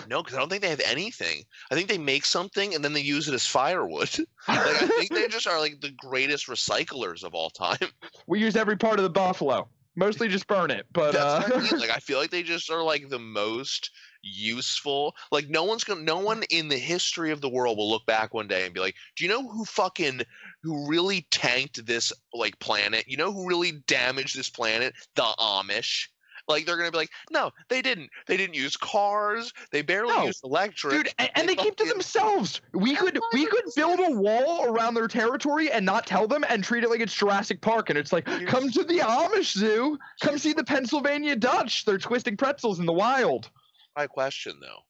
No, 0.09 0.23
because 0.23 0.37
I 0.37 0.39
don't 0.39 0.49
think 0.49 0.63
they 0.63 0.71
have 0.71 0.81
anything. 0.85 1.45
I 1.71 1.75
think 1.75 1.89
they 1.89 1.99
make 1.99 2.25
something 2.25 2.75
and 2.75 2.85
then 2.85 2.93
they 2.93 3.01
use 3.01 3.27
it 3.27 3.35
as 3.35 3.45
firewood. 3.47 4.09
like 4.47 4.59
I 4.83 4.87
think 4.87 5.11
they 5.11 5.27
just 5.27 5.49
are 5.49 5.59
like 5.59 5.81
the 5.81 5.91
greatest 5.91 6.47
recyclers 6.47 7.25
of 7.25 7.35
all 7.35 7.51
time. 7.51 7.89
we 8.29 8.39
use 8.39 8.55
every 8.55 8.77
part 8.77 9.01
of 9.01 9.03
the 9.03 9.11
buffalo. 9.11 9.69
Mostly 10.01 10.29
just 10.29 10.47
burn 10.47 10.71
it. 10.71 10.87
But 10.95 11.13
That's 11.13 11.51
what 11.51 11.53
I 11.53 11.57
uh, 11.57 11.63
mean. 11.63 11.79
Like 11.79 11.91
I 11.91 11.99
feel 11.99 12.19
like 12.19 12.31
they 12.31 12.43
just 12.43 12.71
are 12.71 12.83
like 12.83 13.11
the 13.11 13.19
most 13.19 13.91
useful. 14.23 15.15
Like 15.31 15.51
no 15.51 15.65
one's 15.65 15.85
gonna, 15.85 16.01
no 16.01 16.17
one 16.21 16.43
in 16.49 16.69
the 16.69 16.79
history 16.79 17.33
of 17.33 17.43
the 17.43 17.51
world 17.51 17.77
will 17.77 17.91
look 17.91 18.07
back 18.07 18.33
one 18.33 18.49
day 18.49 18.65
and 18.65 18.73
be 18.73 18.81
like, 18.81 18.95
"Do 19.15 19.25
you 19.25 19.31
know 19.31 19.47
who 19.47 19.67
fucking 19.67 20.23
who 20.63 20.89
really 20.89 21.27
tanked 21.31 21.85
this 21.85 22.15
like 22.33 22.59
planet? 22.61 23.05
You 23.09 23.19
know 23.19 23.31
who 23.31 23.47
really 23.47 23.73
damaged 23.87 24.39
this 24.39 24.49
planet? 24.49 24.95
The 25.17 25.35
Amish." 25.39 26.09
Like 26.51 26.67
they're 26.67 26.77
gonna 26.77 26.91
be 26.91 26.99
like, 26.99 27.11
"No, 27.31 27.51
they 27.69 27.81
didn't. 27.81 28.11
They 28.27 28.37
didn't 28.37 28.55
use 28.55 28.77
cars. 28.77 29.53
They 29.71 29.83
barely 29.83 30.15
No. 30.15 30.27
used 30.27 30.45
electric." 30.45 30.93
dude, 30.93 31.15
and, 31.19 31.31
and 31.35 31.49
they 31.49 31.55
keep 31.55 31.77
to 31.77 31.85
themselves. 31.85 32.61
We 32.73 32.95
could 32.97 33.19
we 33.33 33.47
could 33.47 33.65
build 33.77 34.01
a 34.01 34.11
wall 34.11 34.65
around 34.65 34.95
their 34.95 35.09
territory 35.09 35.71
and 35.71 35.87
not 35.87 36.07
tell 36.07 36.27
them 36.27 36.45
and 36.49 36.63
treat 36.63 36.85
it 36.85 36.91
like 36.91 37.01
it's 37.01 37.15
Jurassic 37.15 37.61
Park. 37.61 37.91
And 37.91 37.99
it's 37.99 38.13
like, 38.13 38.25
come 38.47 38.71
to 38.71 38.85
the 38.85 38.99
Amish 38.99 39.57
zoo. 39.57 39.99
Come 40.21 40.39
see 40.39 40.53
the 40.53 40.65
Pennsylvania 40.65 41.37
Dutch. 41.37 41.85
They're 41.85 41.99
twisting 41.99 42.37
pretzels 42.37 42.81
in 42.81 42.87
the 42.87 42.93
wild. 42.93 43.51
My 43.97 44.07
question 44.07 44.59
though, 44.61 44.81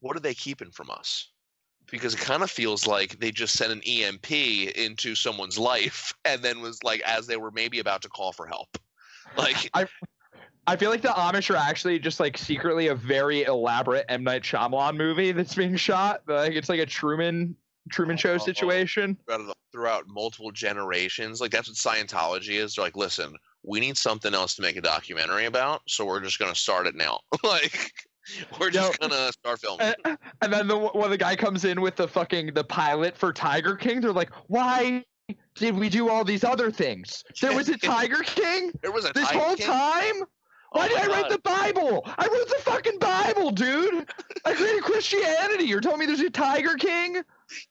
what 0.00 0.16
are 0.16 0.20
they 0.20 0.34
keeping 0.34 0.70
from 0.70 0.90
us? 0.90 1.28
because 1.88 2.14
it 2.14 2.20
kind 2.20 2.42
of 2.42 2.50
feels 2.50 2.84
like 2.84 3.18
they 3.20 3.30
just 3.30 3.56
sent 3.56 3.70
an 3.70 3.80
EMP 3.86 4.32
into 4.76 5.14
someone's 5.14 5.56
life 5.56 6.12
and 6.24 6.42
then 6.42 6.60
was 6.60 6.82
like 6.82 7.00
as 7.02 7.28
they 7.28 7.36
were 7.36 7.52
maybe 7.52 7.78
about 7.78 8.02
to 8.02 8.08
call 8.08 8.32
for 8.32 8.46
help. 8.46 8.76
Like 9.36 9.70
I 9.74 9.86
feel 10.74 10.90
like 10.90 11.02
the 11.02 11.08
Amish 11.08 11.48
are 11.54 11.56
actually 11.56 12.00
just 12.00 12.18
like 12.18 12.36
secretly 12.36 12.88
a 12.88 12.94
very 12.96 13.44
elaborate 13.44 14.04
M 14.08 14.24
Night 14.24 14.42
Shyamalan 14.42 14.96
movie 14.96 15.30
that's 15.30 15.54
being 15.54 15.76
shot. 15.76 16.22
Like 16.26 16.54
it's 16.54 16.68
like 16.68 16.80
a 16.80 16.86
Truman 16.86 17.54
Truman 17.92 18.16
Show 18.16 18.32
Oh. 18.34 18.38
situation. 18.38 19.16
throughout, 19.26 19.48
uh, 19.48 19.52
throughout 19.70 20.04
multiple 20.08 20.50
generations, 20.50 21.40
like 21.40 21.52
that's 21.52 21.68
what 21.68 21.76
Scientology 21.76 22.54
is. 22.60 22.74
They're 22.74 22.84
like, 22.84 22.96
listen, 22.96 23.36
we 23.62 23.78
need 23.78 23.96
something 23.96 24.34
else 24.34 24.56
to 24.56 24.62
make 24.62 24.76
a 24.76 24.80
documentary 24.80 25.44
about, 25.44 25.82
so 25.86 26.04
we're 26.04 26.20
just 26.20 26.40
gonna 26.40 26.54
start 26.56 26.88
it 26.88 26.96
now. 26.96 27.20
like 27.44 27.92
we're 28.58 28.70
just 28.70 29.00
Yo. 29.00 29.08
gonna 29.08 29.30
start 29.32 29.60
filming. 29.60 29.94
And, 30.04 30.18
and 30.42 30.52
then 30.52 30.66
the 30.66 30.76
when 30.76 31.10
the 31.10 31.16
guy 31.18 31.36
comes 31.36 31.64
in 31.64 31.80
with 31.80 31.94
the 31.94 32.08
fucking 32.08 32.54
the 32.54 32.64
pilot 32.64 33.16
for 33.16 33.32
Tiger 33.32 33.76
King, 33.76 34.00
they're 34.00 34.12
like, 34.12 34.30
"Why 34.48 35.04
did 35.54 35.76
we 35.76 35.88
do 35.88 36.08
all 36.08 36.24
these 36.24 36.42
other 36.42 36.72
things? 36.72 37.22
There 37.40 37.54
was 37.54 37.68
a 37.68 37.78
Tiger 37.78 38.22
King 38.24 38.72
there 38.82 38.90
was 38.92 39.04
a 39.04 39.12
this 39.12 39.26
Tiger 39.28 39.38
whole 39.38 39.54
King? 39.56 39.66
time." 39.66 40.24
Oh 40.76 40.80
Why 40.80 40.88
did 40.88 40.98
oh 40.98 41.02
I 41.02 41.06
write 41.06 41.30
the 41.30 41.38
Bible? 41.38 42.02
I 42.18 42.26
wrote 42.26 42.48
the 42.50 42.62
fucking 42.62 42.98
Bible, 42.98 43.50
dude. 43.50 44.06
I 44.44 44.52
created 44.52 44.82
Christianity. 44.82 45.64
You're 45.64 45.80
telling 45.80 46.00
me 46.00 46.04
there's 46.04 46.20
a 46.20 46.28
Tiger 46.28 46.74
King? 46.74 47.22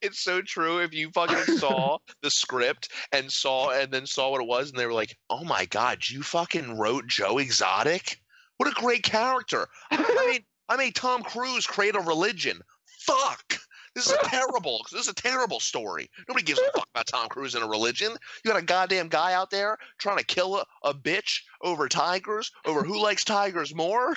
It's 0.01 0.23
so 0.23 0.41
true. 0.41 0.79
If 0.79 0.91
you 0.91 1.11
fucking 1.11 1.57
saw 1.57 1.99
the 2.23 2.31
script 2.31 2.89
and 3.11 3.31
saw 3.31 3.69
and 3.69 3.91
then 3.91 4.07
saw 4.07 4.31
what 4.31 4.41
it 4.41 4.47
was, 4.47 4.71
and 4.71 4.79
they 4.79 4.87
were 4.87 4.93
like, 4.93 5.15
"Oh 5.29 5.43
my 5.43 5.65
god, 5.65 5.99
you 6.09 6.23
fucking 6.23 6.79
wrote 6.79 7.05
Joe 7.05 7.37
Exotic? 7.37 8.19
What 8.57 8.69
a 8.69 8.81
great 8.81 9.03
character!" 9.03 9.67
I 9.91 9.97
mean, 10.31 10.43
I 10.67 10.75
made 10.75 10.95
Tom 10.95 11.21
Cruise 11.21 11.67
create 11.67 11.95
a 11.95 11.99
religion. 11.99 12.59
Fuck. 13.01 13.59
This 13.95 14.07
is 14.11 14.17
terrible. 14.25 14.85
This 14.91 15.01
is 15.01 15.07
a 15.07 15.13
terrible 15.13 15.59
story. 15.61 16.09
Nobody 16.27 16.43
gives 16.45 16.59
a 16.59 16.69
fuck 16.75 16.87
about 16.93 17.07
Tom 17.07 17.29
Cruise 17.29 17.55
and 17.55 17.63
a 17.63 17.67
religion. 17.67 18.11
You 18.43 18.51
got 18.51 18.61
a 18.61 18.65
goddamn 18.65 19.07
guy 19.07 19.33
out 19.33 19.49
there 19.49 19.77
trying 19.97 20.17
to 20.17 20.25
kill 20.25 20.57
a, 20.57 20.65
a 20.83 20.93
bitch 20.93 21.41
over 21.61 21.87
tigers, 21.87 22.51
over 22.65 22.83
who 22.83 23.01
likes 23.01 23.23
tigers 23.23 23.73
more. 23.73 24.15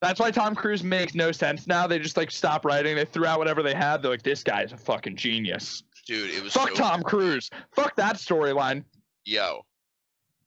That's 0.00 0.20
why 0.20 0.30
Tom 0.30 0.54
Cruise 0.54 0.84
makes 0.84 1.14
no 1.14 1.32
sense 1.32 1.66
now. 1.66 1.86
They 1.86 1.98
just 1.98 2.16
like 2.16 2.30
stop 2.30 2.64
writing. 2.64 2.94
They 2.96 3.04
threw 3.04 3.26
out 3.26 3.38
whatever 3.38 3.62
they 3.62 3.74
had. 3.74 4.02
They're 4.02 4.10
like, 4.12 4.22
this 4.22 4.44
guy's 4.44 4.70
a 4.72 4.76
fucking 4.76 5.16
genius. 5.16 5.82
Dude, 6.06 6.30
it 6.30 6.42
was 6.42 6.52
Fuck 6.52 6.68
so 6.68 6.74
Tom 6.76 7.02
Cruise. 7.02 7.50
Fuck 7.74 7.96
that 7.96 8.16
storyline. 8.16 8.84
yo, 9.24 9.62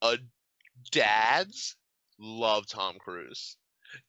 a 0.00 0.16
dads 0.90 1.76
love 2.18 2.66
Tom 2.66 2.96
Cruise. 2.98 3.56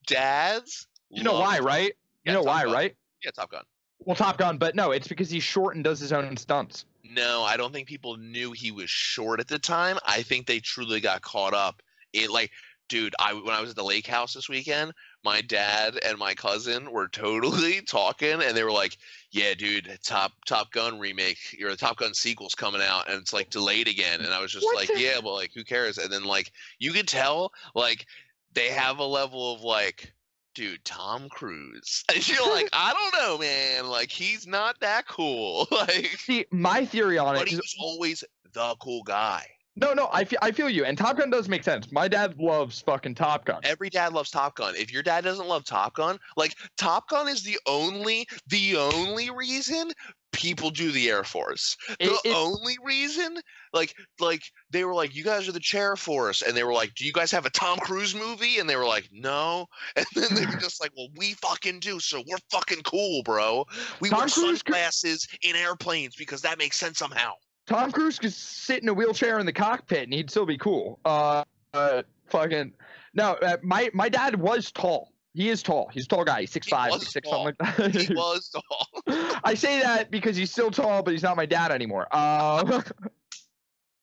Dads, 0.06 0.86
You 1.10 1.22
know 1.24 1.34
why, 1.40 1.58
right? 1.58 1.92
You 2.24 2.30
Yeah, 2.30 2.32
know 2.34 2.44
Top 2.44 2.46
why, 2.54 2.64
Gun. 2.64 2.72
right? 2.72 2.96
Yeah, 3.24 3.30
Top 3.32 3.50
Gun. 3.50 3.64
Well, 4.04 4.16
Top 4.16 4.38
Gun, 4.38 4.58
but 4.58 4.74
no, 4.74 4.90
it's 4.90 5.08
because 5.08 5.30
he's 5.30 5.42
short 5.44 5.74
and 5.74 5.84
does 5.84 6.00
his 6.00 6.12
own 6.12 6.36
stunts. 6.36 6.84
No, 7.04 7.42
I 7.42 7.56
don't 7.56 7.72
think 7.72 7.88
people 7.88 8.16
knew 8.16 8.52
he 8.52 8.70
was 8.70 8.88
short 8.90 9.40
at 9.40 9.48
the 9.48 9.58
time. 9.58 9.98
I 10.04 10.22
think 10.22 10.46
they 10.46 10.60
truly 10.60 11.00
got 11.00 11.20
caught 11.22 11.52
up 11.54 11.82
It 12.12 12.30
like, 12.30 12.50
dude. 12.88 13.14
I 13.18 13.32
when 13.34 13.54
I 13.54 13.60
was 13.60 13.70
at 13.70 13.76
the 13.76 13.84
lake 13.84 14.06
house 14.06 14.34
this 14.34 14.48
weekend, 14.48 14.92
my 15.24 15.40
dad 15.40 15.98
and 16.06 16.18
my 16.18 16.34
cousin 16.34 16.90
were 16.90 17.08
totally 17.08 17.80
talking, 17.86 18.42
and 18.42 18.56
they 18.56 18.64
were 18.64 18.72
like, 18.72 18.96
"Yeah, 19.30 19.54
dude, 19.54 19.98
Top 20.02 20.32
Top 20.46 20.72
Gun 20.72 20.98
remake, 20.98 21.38
or 21.62 21.70
the 21.70 21.76
Top 21.76 21.96
Gun 21.98 22.14
sequel's 22.14 22.54
coming 22.54 22.82
out, 22.82 23.08
and 23.10 23.20
it's 23.20 23.32
like 23.32 23.50
delayed 23.50 23.88
again." 23.88 24.20
And 24.20 24.32
I 24.32 24.40
was 24.40 24.52
just 24.52 24.64
What 24.64 24.76
like, 24.76 24.88
the- 24.88 25.00
"Yeah, 25.00 25.20
but 25.22 25.34
like, 25.34 25.52
who 25.54 25.64
cares?" 25.64 25.98
And 25.98 26.10
then 26.12 26.24
like, 26.24 26.52
you 26.78 26.92
could 26.92 27.08
tell 27.08 27.52
like 27.74 28.06
they 28.54 28.68
have 28.68 28.98
a 28.98 29.04
level 29.04 29.54
of 29.54 29.62
like. 29.62 30.12
Dude, 30.54 30.84
Tom 30.84 31.28
Cruise. 31.30 32.04
And 32.14 32.28
you're 32.28 32.46
like, 32.52 32.68
I 32.72 32.92
don't 32.92 33.22
know, 33.22 33.38
man. 33.38 33.88
Like, 33.88 34.10
he's 34.10 34.46
not 34.46 34.78
that 34.80 35.06
cool. 35.06 35.66
Like, 35.72 36.16
See, 36.18 36.44
my 36.50 36.84
theory 36.84 37.18
on 37.18 37.36
it 37.36 37.40
but 37.40 37.48
he 37.48 37.56
was 37.56 37.74
always 37.80 38.22
the 38.52 38.74
cool 38.80 39.02
guy. 39.02 39.46
no, 39.76 39.94
no. 39.94 40.10
I 40.12 40.24
feel, 40.24 40.38
I 40.42 40.52
feel 40.52 40.68
you, 40.68 40.84
and 40.84 40.96
Top 40.98 41.16
Gun 41.16 41.30
does 41.30 41.48
make 41.48 41.64
sense. 41.64 41.90
My 41.90 42.06
dad 42.06 42.38
loves 42.38 42.80
fucking 42.82 43.14
Top 43.14 43.46
Gun. 43.46 43.60
Every 43.64 43.88
dad 43.88 44.12
loves 44.12 44.30
Top 44.30 44.54
Gun. 44.56 44.74
If 44.76 44.92
your 44.92 45.02
dad 45.02 45.24
doesn't 45.24 45.48
love 45.48 45.64
Top 45.64 45.94
Gun, 45.94 46.18
like 46.36 46.54
Top 46.76 47.08
Gun 47.08 47.28
is 47.28 47.42
the 47.42 47.58
only 47.66 48.28
the 48.48 48.76
only 48.76 49.30
reason 49.30 49.90
people 50.32 50.70
do 50.70 50.90
the 50.90 51.08
Air 51.10 51.24
Force. 51.24 51.76
The 51.88 51.94
It- 52.06 52.20
it- 52.24 52.34
only 52.34 52.76
reason, 52.82 53.38
like 53.72 53.94
like 54.18 54.42
they 54.70 54.84
were 54.84 54.94
like, 54.94 55.14
you 55.14 55.22
guys 55.22 55.48
are 55.48 55.52
the 55.52 55.60
Chair 55.60 55.94
Force, 55.96 56.42
and 56.42 56.56
they 56.56 56.64
were 56.64 56.72
like, 56.72 56.94
do 56.94 57.04
you 57.04 57.12
guys 57.12 57.30
have 57.30 57.46
a 57.46 57.50
Tom 57.50 57.78
Cruise 57.78 58.14
movie? 58.14 58.58
And 58.58 58.68
they 58.68 58.76
were 58.76 58.86
like, 58.86 59.08
no. 59.12 59.66
And 59.96 60.06
then 60.14 60.34
they 60.34 60.46
were 60.46 60.60
just 60.60 60.80
like, 60.80 60.90
well, 60.96 61.08
we 61.16 61.34
fucking 61.34 61.80
do, 61.80 62.00
so 62.00 62.22
we're 62.26 62.38
fucking 62.50 62.82
cool, 62.82 63.22
bro. 63.22 63.66
We 64.00 64.08
Tom 64.08 64.18
wear 64.20 64.28
Cruise 64.28 64.62
could- 64.62 64.74
sunglasses 64.74 65.28
in 65.42 65.54
airplanes 65.56 66.16
because 66.16 66.42
that 66.42 66.58
makes 66.58 66.78
sense 66.78 66.98
somehow. 66.98 67.34
Tom 67.66 67.92
Cruise 67.92 68.18
could 68.18 68.32
sit 68.32 68.82
in 68.82 68.88
a 68.88 68.94
wheelchair 68.94 69.38
in 69.38 69.46
the 69.46 69.52
cockpit 69.52 70.02
and 70.04 70.12
he'd 70.12 70.30
still 70.30 70.46
be 70.46 70.58
cool. 70.58 70.98
Uh, 71.04 71.44
uh 71.74 72.02
fucking 72.28 72.72
no. 73.14 73.34
Uh, 73.34 73.56
my 73.62 73.90
my 73.94 74.08
dad 74.08 74.34
was 74.34 74.72
tall. 74.72 75.11
He 75.34 75.48
is 75.48 75.62
tall. 75.62 75.88
He's 75.92 76.04
a 76.04 76.08
tall 76.08 76.24
guy. 76.24 76.40
He's 76.42 76.50
six 76.50 76.68
five, 76.68 76.90
was 76.90 77.00
six 77.02 77.12
six, 77.14 77.28
tall. 77.28 77.46
something 77.46 77.56
like 77.76 77.92
that. 77.94 77.94
He 78.08 78.14
was 78.14 78.50
tall. 78.50 79.40
I 79.44 79.54
say 79.54 79.80
that 79.80 80.10
because 80.10 80.36
he's 80.36 80.50
still 80.52 80.70
tall, 80.70 81.02
but 81.02 81.12
he's 81.12 81.22
not 81.22 81.36
my 81.36 81.46
dad 81.46 81.72
anymore. 81.72 82.06
Uh, 82.12 82.82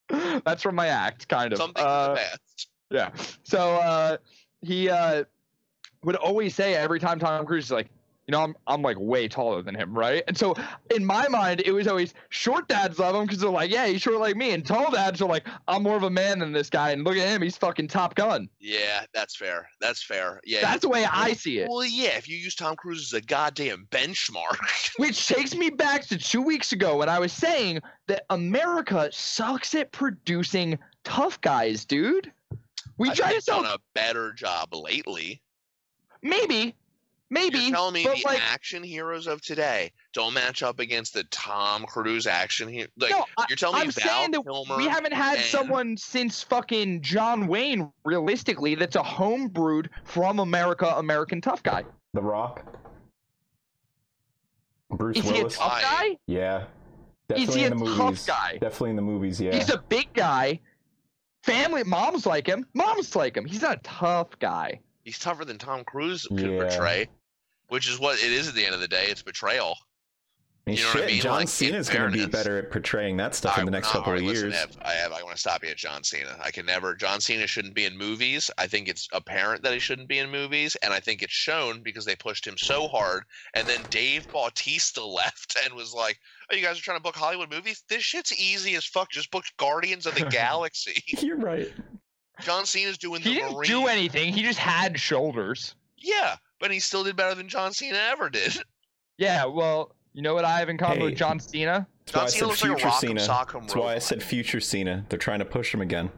that's 0.43 0.63
from 0.63 0.75
my 0.75 0.87
act, 0.87 1.27
kind 1.27 1.53
of. 1.53 1.59
Something 1.59 1.83
Uh, 1.85 2.05
in 2.09 2.13
the 2.15 2.19
past. 2.19 2.67
yeah. 2.89 3.11
So 3.43 3.75
uh, 3.75 4.17
he 4.61 4.89
uh, 4.89 5.23
would 6.03 6.15
always 6.15 6.55
say 6.55 6.73
every 6.75 6.99
time 6.99 7.19
Tom 7.19 7.45
Cruise 7.45 7.65
is 7.65 7.71
like, 7.71 7.89
you 8.29 8.31
know, 8.31 8.43
I'm 8.43 8.55
I'm 8.67 8.83
like 8.83 8.97
way 8.99 9.27
taller 9.27 9.63
than 9.63 9.73
him, 9.73 9.91
right? 9.91 10.23
And 10.27 10.37
so 10.37 10.53
in 10.95 11.03
my 11.03 11.27
mind, 11.29 11.63
it 11.65 11.71
was 11.71 11.87
always 11.87 12.13
short 12.29 12.67
dads 12.67 12.99
love 12.99 13.15
him 13.15 13.23
because 13.23 13.39
they're 13.39 13.49
like, 13.49 13.71
yeah, 13.71 13.87
he's 13.87 14.03
short 14.03 14.19
like 14.19 14.35
me, 14.35 14.51
and 14.51 14.63
tall 14.63 14.91
dads 14.91 15.19
are 15.19 15.27
like, 15.27 15.47
I'm 15.67 15.81
more 15.81 15.97
of 15.97 16.03
a 16.03 16.11
man 16.11 16.37
than 16.37 16.51
this 16.51 16.69
guy, 16.69 16.91
and 16.91 17.03
look 17.03 17.17
at 17.17 17.27
him, 17.27 17.41
he's 17.41 17.57
fucking 17.57 17.87
Top 17.87 18.13
Gun. 18.13 18.47
Yeah, 18.59 19.05
that's 19.15 19.35
fair. 19.35 19.67
That's 19.81 20.03
fair. 20.03 20.41
Yeah. 20.45 20.61
That's 20.61 20.81
the 20.81 20.89
way 20.89 21.05
I 21.11 21.33
see 21.33 21.57
it. 21.57 21.69
Well, 21.71 21.83
yeah. 21.83 22.17
If 22.17 22.29
you 22.29 22.37
use 22.37 22.53
Tom 22.53 22.75
Cruise 22.75 23.11
as 23.11 23.13
a 23.13 23.21
goddamn 23.25 23.87
benchmark, 23.89 24.59
Which 24.97 25.27
takes 25.27 25.55
me 25.55 25.71
back 25.71 26.05
to 26.09 26.17
two 26.19 26.43
weeks 26.43 26.71
ago 26.71 26.97
when 26.97 27.09
I 27.09 27.17
was 27.17 27.33
saying 27.33 27.81
that 28.09 28.25
America 28.29 29.09
sucks 29.11 29.73
at 29.73 29.91
producing 29.91 30.77
tough 31.03 31.41
guys, 31.41 31.83
dude. 31.83 32.31
We 32.99 33.09
I 33.09 33.13
try 33.15 33.33
to 33.33 33.43
done 33.43 33.65
a 33.65 33.77
better 33.95 34.33
job 34.33 34.75
lately. 34.75 35.41
maybe, 36.21 36.75
maybe. 37.29 37.59
You're 37.59 37.71
telling 37.71 37.93
me 37.93 38.03
but 38.03 38.17
the 38.17 38.23
like, 38.25 38.41
action 38.51 38.83
heroes 38.83 39.27
of 39.27 39.41
today 39.41 39.91
don't 40.13 40.33
match 40.33 40.63
up 40.63 40.79
against 40.79 41.13
the 41.13 41.23
Tom 41.25 41.85
Cruise 41.85 42.27
action 42.27 42.67
hero? 42.69 42.87
Like 42.97 43.11
no, 43.11 43.25
you're 43.49 43.55
telling 43.55 43.75
me 43.77 43.81
I'm 43.83 43.91
Val 43.91 44.07
saying 44.19 44.31
that 44.31 44.43
Kilmer? 44.43 44.77
we 44.77 44.87
haven't 44.87 45.13
had 45.13 45.37
and- 45.37 45.45
someone 45.45 45.97
since 45.97 46.41
fucking 46.43 47.01
John 47.01 47.47
Wayne, 47.47 47.91
realistically, 48.05 48.75
that's 48.75 48.95
a 48.95 49.01
homebrewed 49.03 49.87
from 50.03 50.39
America, 50.39 50.87
American 50.97 51.41
tough 51.41 51.63
guy. 51.63 51.83
The 52.13 52.21
Rock. 52.21 52.65
Bruce 54.91 55.17
Willis. 55.23 55.29
Is 55.29 55.35
he 55.37 55.41
a 55.41 55.49
tough 55.49 55.81
guy? 55.81 56.17
yeah. 56.27 56.63
Is 57.35 57.47
Definitely 57.47 57.59
he 57.59 57.65
in 57.67 57.73
a 57.73 57.75
the 57.77 57.85
tough 57.85 57.97
movies. 57.97 58.25
guy? 58.25 58.51
Definitely 58.59 58.89
in 58.89 58.95
the 58.95 59.01
movies, 59.03 59.39
yeah. 59.39 59.53
He's 59.55 59.69
a 59.69 59.77
big 59.77 60.11
guy. 60.13 60.59
Family, 61.43 61.83
moms 61.83 62.25
like 62.25 62.47
him. 62.47 62.65
Moms 62.73 63.15
like 63.15 63.37
him. 63.37 63.45
He's 63.45 63.61
not 63.61 63.77
a 63.77 63.81
tough 63.83 64.37
guy. 64.39 64.79
He's 65.03 65.19
tougher 65.19 65.45
than 65.45 65.57
Tom 65.59 65.83
Cruise 65.83 66.25
could 66.27 66.39
Yeah. 66.39 66.59
portray, 66.61 67.07
which 67.69 67.89
is 67.89 67.99
what 67.99 68.19
it 68.19 68.31
is 68.31 68.47
at 68.47 68.53
the 68.55 68.65
end 68.65 68.75
of 68.75 68.81
the 68.81 68.87
day. 68.87 69.05
It's 69.07 69.21
betrayal. 69.21 69.75
I 70.67 70.71
mean, 70.71 70.77
you 70.77 70.83
know 70.83 70.89
what 70.93 71.03
I 71.03 71.07
mean? 71.07 71.21
John 71.21 71.31
Like, 71.33 71.41
in 71.43 71.47
Cena's 71.47 71.89
going 71.89 72.11
to 72.11 72.17
be 72.17 72.25
better 72.27 72.59
at 72.59 72.69
portraying 72.69 73.17
that 73.17 73.33
stuff 73.33 73.57
in 73.57 73.65
the 73.65 73.71
next 73.71 73.87
no, 73.87 73.91
couple 73.93 74.09
alright, 74.11 74.21
of 74.21 74.27
listen, 74.27 74.49
years. 74.51 74.61
Ev, 74.61 74.77
I 74.83 74.91
have. 74.91 75.11
I 75.13 75.23
want 75.23 75.35
to 75.35 75.39
stop 75.39 75.63
you 75.63 75.69
at 75.69 75.77
John 75.77 76.03
Cena. 76.03 76.37
I 76.43 76.51
can 76.51 76.65
never. 76.65 76.93
John 76.93 77.21
Cena 77.21 77.47
shouldn't 77.47 77.73
be 77.73 77.85
in 77.85 77.97
movies. 77.97 78.51
I 78.57 78.67
think 78.67 78.87
it's 78.87 79.07
apparent 79.11 79.63
that 79.63 79.73
he 79.73 79.79
shouldn't 79.79 80.07
be 80.09 80.19
in 80.19 80.29
movies, 80.29 80.75
and 80.83 80.93
I 80.93 80.99
think 80.99 81.23
it's 81.23 81.31
shown 81.33 81.81
because 81.81 82.05
they 82.05 82.15
pushed 82.15 82.45
him 82.45 82.55
so 82.57 82.87
hard. 82.87 83.23
And 83.55 83.67
then 83.67 83.79
Dave 83.89 84.31
Bautista 84.31 85.03
left 85.05 85.57
and 85.65 85.73
was 85.73 85.93
like, 85.93 86.19
"Oh, 86.51 86.55
you 86.55 86.61
guys 86.61 86.77
are 86.77 86.83
trying 86.83 86.97
to 86.97 87.03
book 87.03 87.15
Hollywood 87.15 87.49
movies? 87.49 87.83
This 87.89 88.03
shit's 88.03 88.39
easy 88.39 88.75
as 88.75 88.85
fuck. 88.85 89.09
Just 89.09 89.31
book 89.31 89.45
Guardians 89.57 90.05
of 90.05 90.13
the 90.13 90.25
Galaxy." 90.29 91.01
You're 91.25 91.37
right. 91.37 91.71
John 92.41 92.65
Cena's 92.65 92.97
doing 92.99 93.21
He 93.21 93.29
the 93.29 93.35
didn't 93.39 93.53
Marine. 93.55 93.69
do 93.69 93.87
anything. 93.87 94.33
He 94.33 94.43
just 94.43 94.59
had 94.59 94.99
shoulders. 94.99 95.73
Yeah, 95.97 96.35
but 96.59 96.71
he 96.71 96.79
still 96.79 97.03
did 97.03 97.15
better 97.15 97.35
than 97.35 97.47
John 97.49 97.73
Cena 97.73 97.97
ever 98.11 98.29
did. 98.29 98.57
Yeah, 99.17 99.43
well, 99.43 99.93
you 100.13 100.21
know 100.21 100.33
what 100.33 100.45
I 100.45 100.59
have 100.59 100.69
in 100.69 100.77
common 100.77 100.99
Hey. 100.99 101.03
with 101.07 101.17
John 101.17 101.41
Cena? 101.41 101.85
That's 102.05 102.15
why 102.15 102.21
I 102.21 102.23
John 102.23 102.29
Cena 102.31 102.39
said 102.39 102.47
looks 102.47 102.63
like 102.63 102.71
a 102.71 102.75
future 102.75 102.87
Rock'em 102.87 102.99
Cena. 103.01 103.21
Sock'em 103.21 103.61
That's 103.63 103.75
why 103.75 103.93
I 103.95 103.99
said 103.99 104.23
future 104.23 104.59
Cena. 104.61 105.05
They're 105.09 105.19
trying 105.19 105.39
to 105.39 105.45
push 105.45 105.73
him 105.73 105.81
again. 105.81 106.09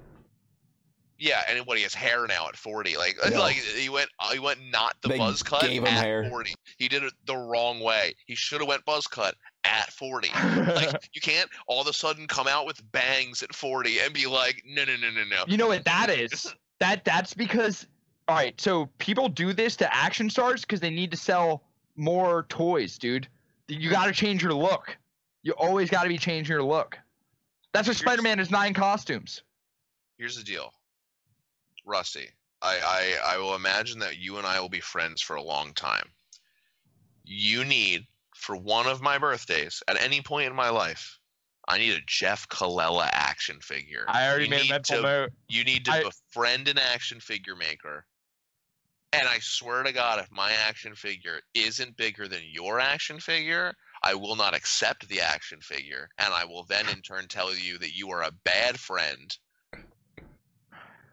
Yeah, 1.18 1.42
and 1.50 1.66
what 1.68 1.78
he 1.78 1.84
has 1.84 1.94
hair 1.96 2.26
now 2.28 2.48
at 2.48 2.56
forty. 2.56 2.98
Like, 2.98 3.18
Yeah. 3.32 3.40
like 3.40 3.56
he 3.56 3.90
went, 3.90 4.10
uh, 4.20 4.32
he 4.34 4.40
went 4.40 4.60
not 4.72 4.96
the 5.02 5.10
They 5.10 5.18
buzz 5.18 5.44
cut 5.44 5.62
gave 5.62 5.82
him 5.82 5.88
at 5.88 6.04
hair. 6.04 6.28
forty. 6.30 6.54
He 6.78 6.88
did 6.88 7.04
it 7.04 7.14
the 7.26 7.36
wrong 7.38 7.80
way. 7.80 8.14
He 8.26 8.36
should 8.36 8.60
have 8.62 8.68
went 8.68 8.86
buzz 8.86 9.06
cut 9.08 9.36
at 9.64 9.92
forty. 9.94 10.30
Like, 10.56 11.10
you 11.14 11.22
can't 11.22 11.50
all 11.68 11.82
of 11.82 11.88
a 11.88 11.94
sudden 11.94 12.28
come 12.28 12.48
out 12.48 12.66
with 12.66 12.80
bangs 12.92 13.44
at 13.44 13.54
forty 13.56 14.00
and 14.00 14.14
be 14.14 14.26
like, 14.28 14.64
no, 14.66 14.84
no, 14.86 14.96
no, 14.96 15.10
no, 15.12 15.24
no. 15.24 15.44
you 15.48 15.58
know 15.58 15.68
what 15.68 15.86
that 15.86 16.10
is? 16.12 16.54
That 16.80 17.04
that's 17.06 17.34
because 17.34 17.86
all 18.27 18.35
right, 18.35 18.60
so 18.60 18.88
people 18.98 19.27
do 19.27 19.52
this 19.53 19.76
to 19.77 19.93
action 19.95 20.30
stars 20.30 20.61
because 20.61 20.80
they 20.80 20.89
need 20.89 21.11
to 21.11 21.18
sell 21.18 21.64
more 21.95 22.43
toys, 22.49 22.98
dude. 22.98 23.27
You 23.68 23.89
got 23.89 24.06
to 24.06 24.11
change 24.14 24.41
your 24.43 24.53
look. 24.53 24.95
You 25.43 25.53
always 25.53 25.89
got 25.89 26.03
to 26.03 26.10
be 26.10 26.18
changing 26.18 26.53
your 26.53 26.64
look. 26.64 26.98
That's 27.73 27.88
what 27.88 27.95
Here's- 27.98 27.99
Spider-Man 27.99 28.39
is 28.39 28.52
nine 28.52 28.73
costumes. 28.73 29.41
Here's 30.18 30.38
the 30.38 30.43
deal, 30.43 30.72
Rusty. 31.85 32.30
I, 32.61 33.15
I 33.26 33.35
I 33.35 33.38
will 33.39 33.56
imagine 33.56 33.98
that 33.99 34.18
you 34.19 34.38
and 34.38 34.45
I 34.45 34.60
will 34.60 34.69
be 34.69 34.81
friends 34.81 35.19
for 35.22 35.35
a 35.35 35.41
long 35.41 35.73
time. 35.73 36.07
You 37.23 37.65
need 37.65 38.06
for 38.35 38.56
one 38.56 38.88
of 38.88 39.02
my 39.02 39.18
birthdays 39.18 39.81
at 39.88 40.02
any 40.02 40.22
point 40.22 40.48
in 40.48 40.56
my 40.56 40.69
life. 40.69 41.18
I 41.68 41.77
need 41.77 41.93
a 41.98 42.02
Jeff 42.07 42.48
Colella 42.49 43.10
action 43.14 43.60
figure. 43.61 44.06
I 44.07 44.27
already 44.27 44.45
You 44.45 44.49
made 44.52 44.65
a 44.65 44.73
mental 44.73 44.95
to- 44.98 45.02
note. 45.02 45.30
You 45.48 45.64
need 45.64 45.85
to 45.85 45.91
I- 45.91 46.03
befriend 46.03 46.68
an 46.68 46.77
action 46.77 47.19
figure 47.19 47.56
maker. 47.56 48.06
And 49.14 49.28
I 49.28 49.40
swear 49.40 49.84
to 49.84 49.92
God, 49.92 50.20
if 50.20 50.32
my 50.32 50.52
action 50.68 50.96
figure 50.96 51.42
isn't 51.54 51.98
bigger 51.98 52.28
than 52.28 52.42
your 52.50 52.80
action 52.80 53.20
figure, 53.20 53.74
I 54.04 54.16
will 54.16 54.38
not 54.38 54.56
accept 54.56 55.08
the 55.10 55.20
action 55.20 55.60
figure. 55.62 56.08
And 56.18 56.34
I 56.34 56.46
will 56.46 56.64
then 56.64 56.88
in 56.88 57.02
turn 57.02 57.28
tell 57.28 57.54
you 57.54 57.78
that 57.80 57.96
you 57.96 58.10
are 58.12 58.24
a 58.24 58.32
bad 58.46 58.80
friend. 58.80 59.36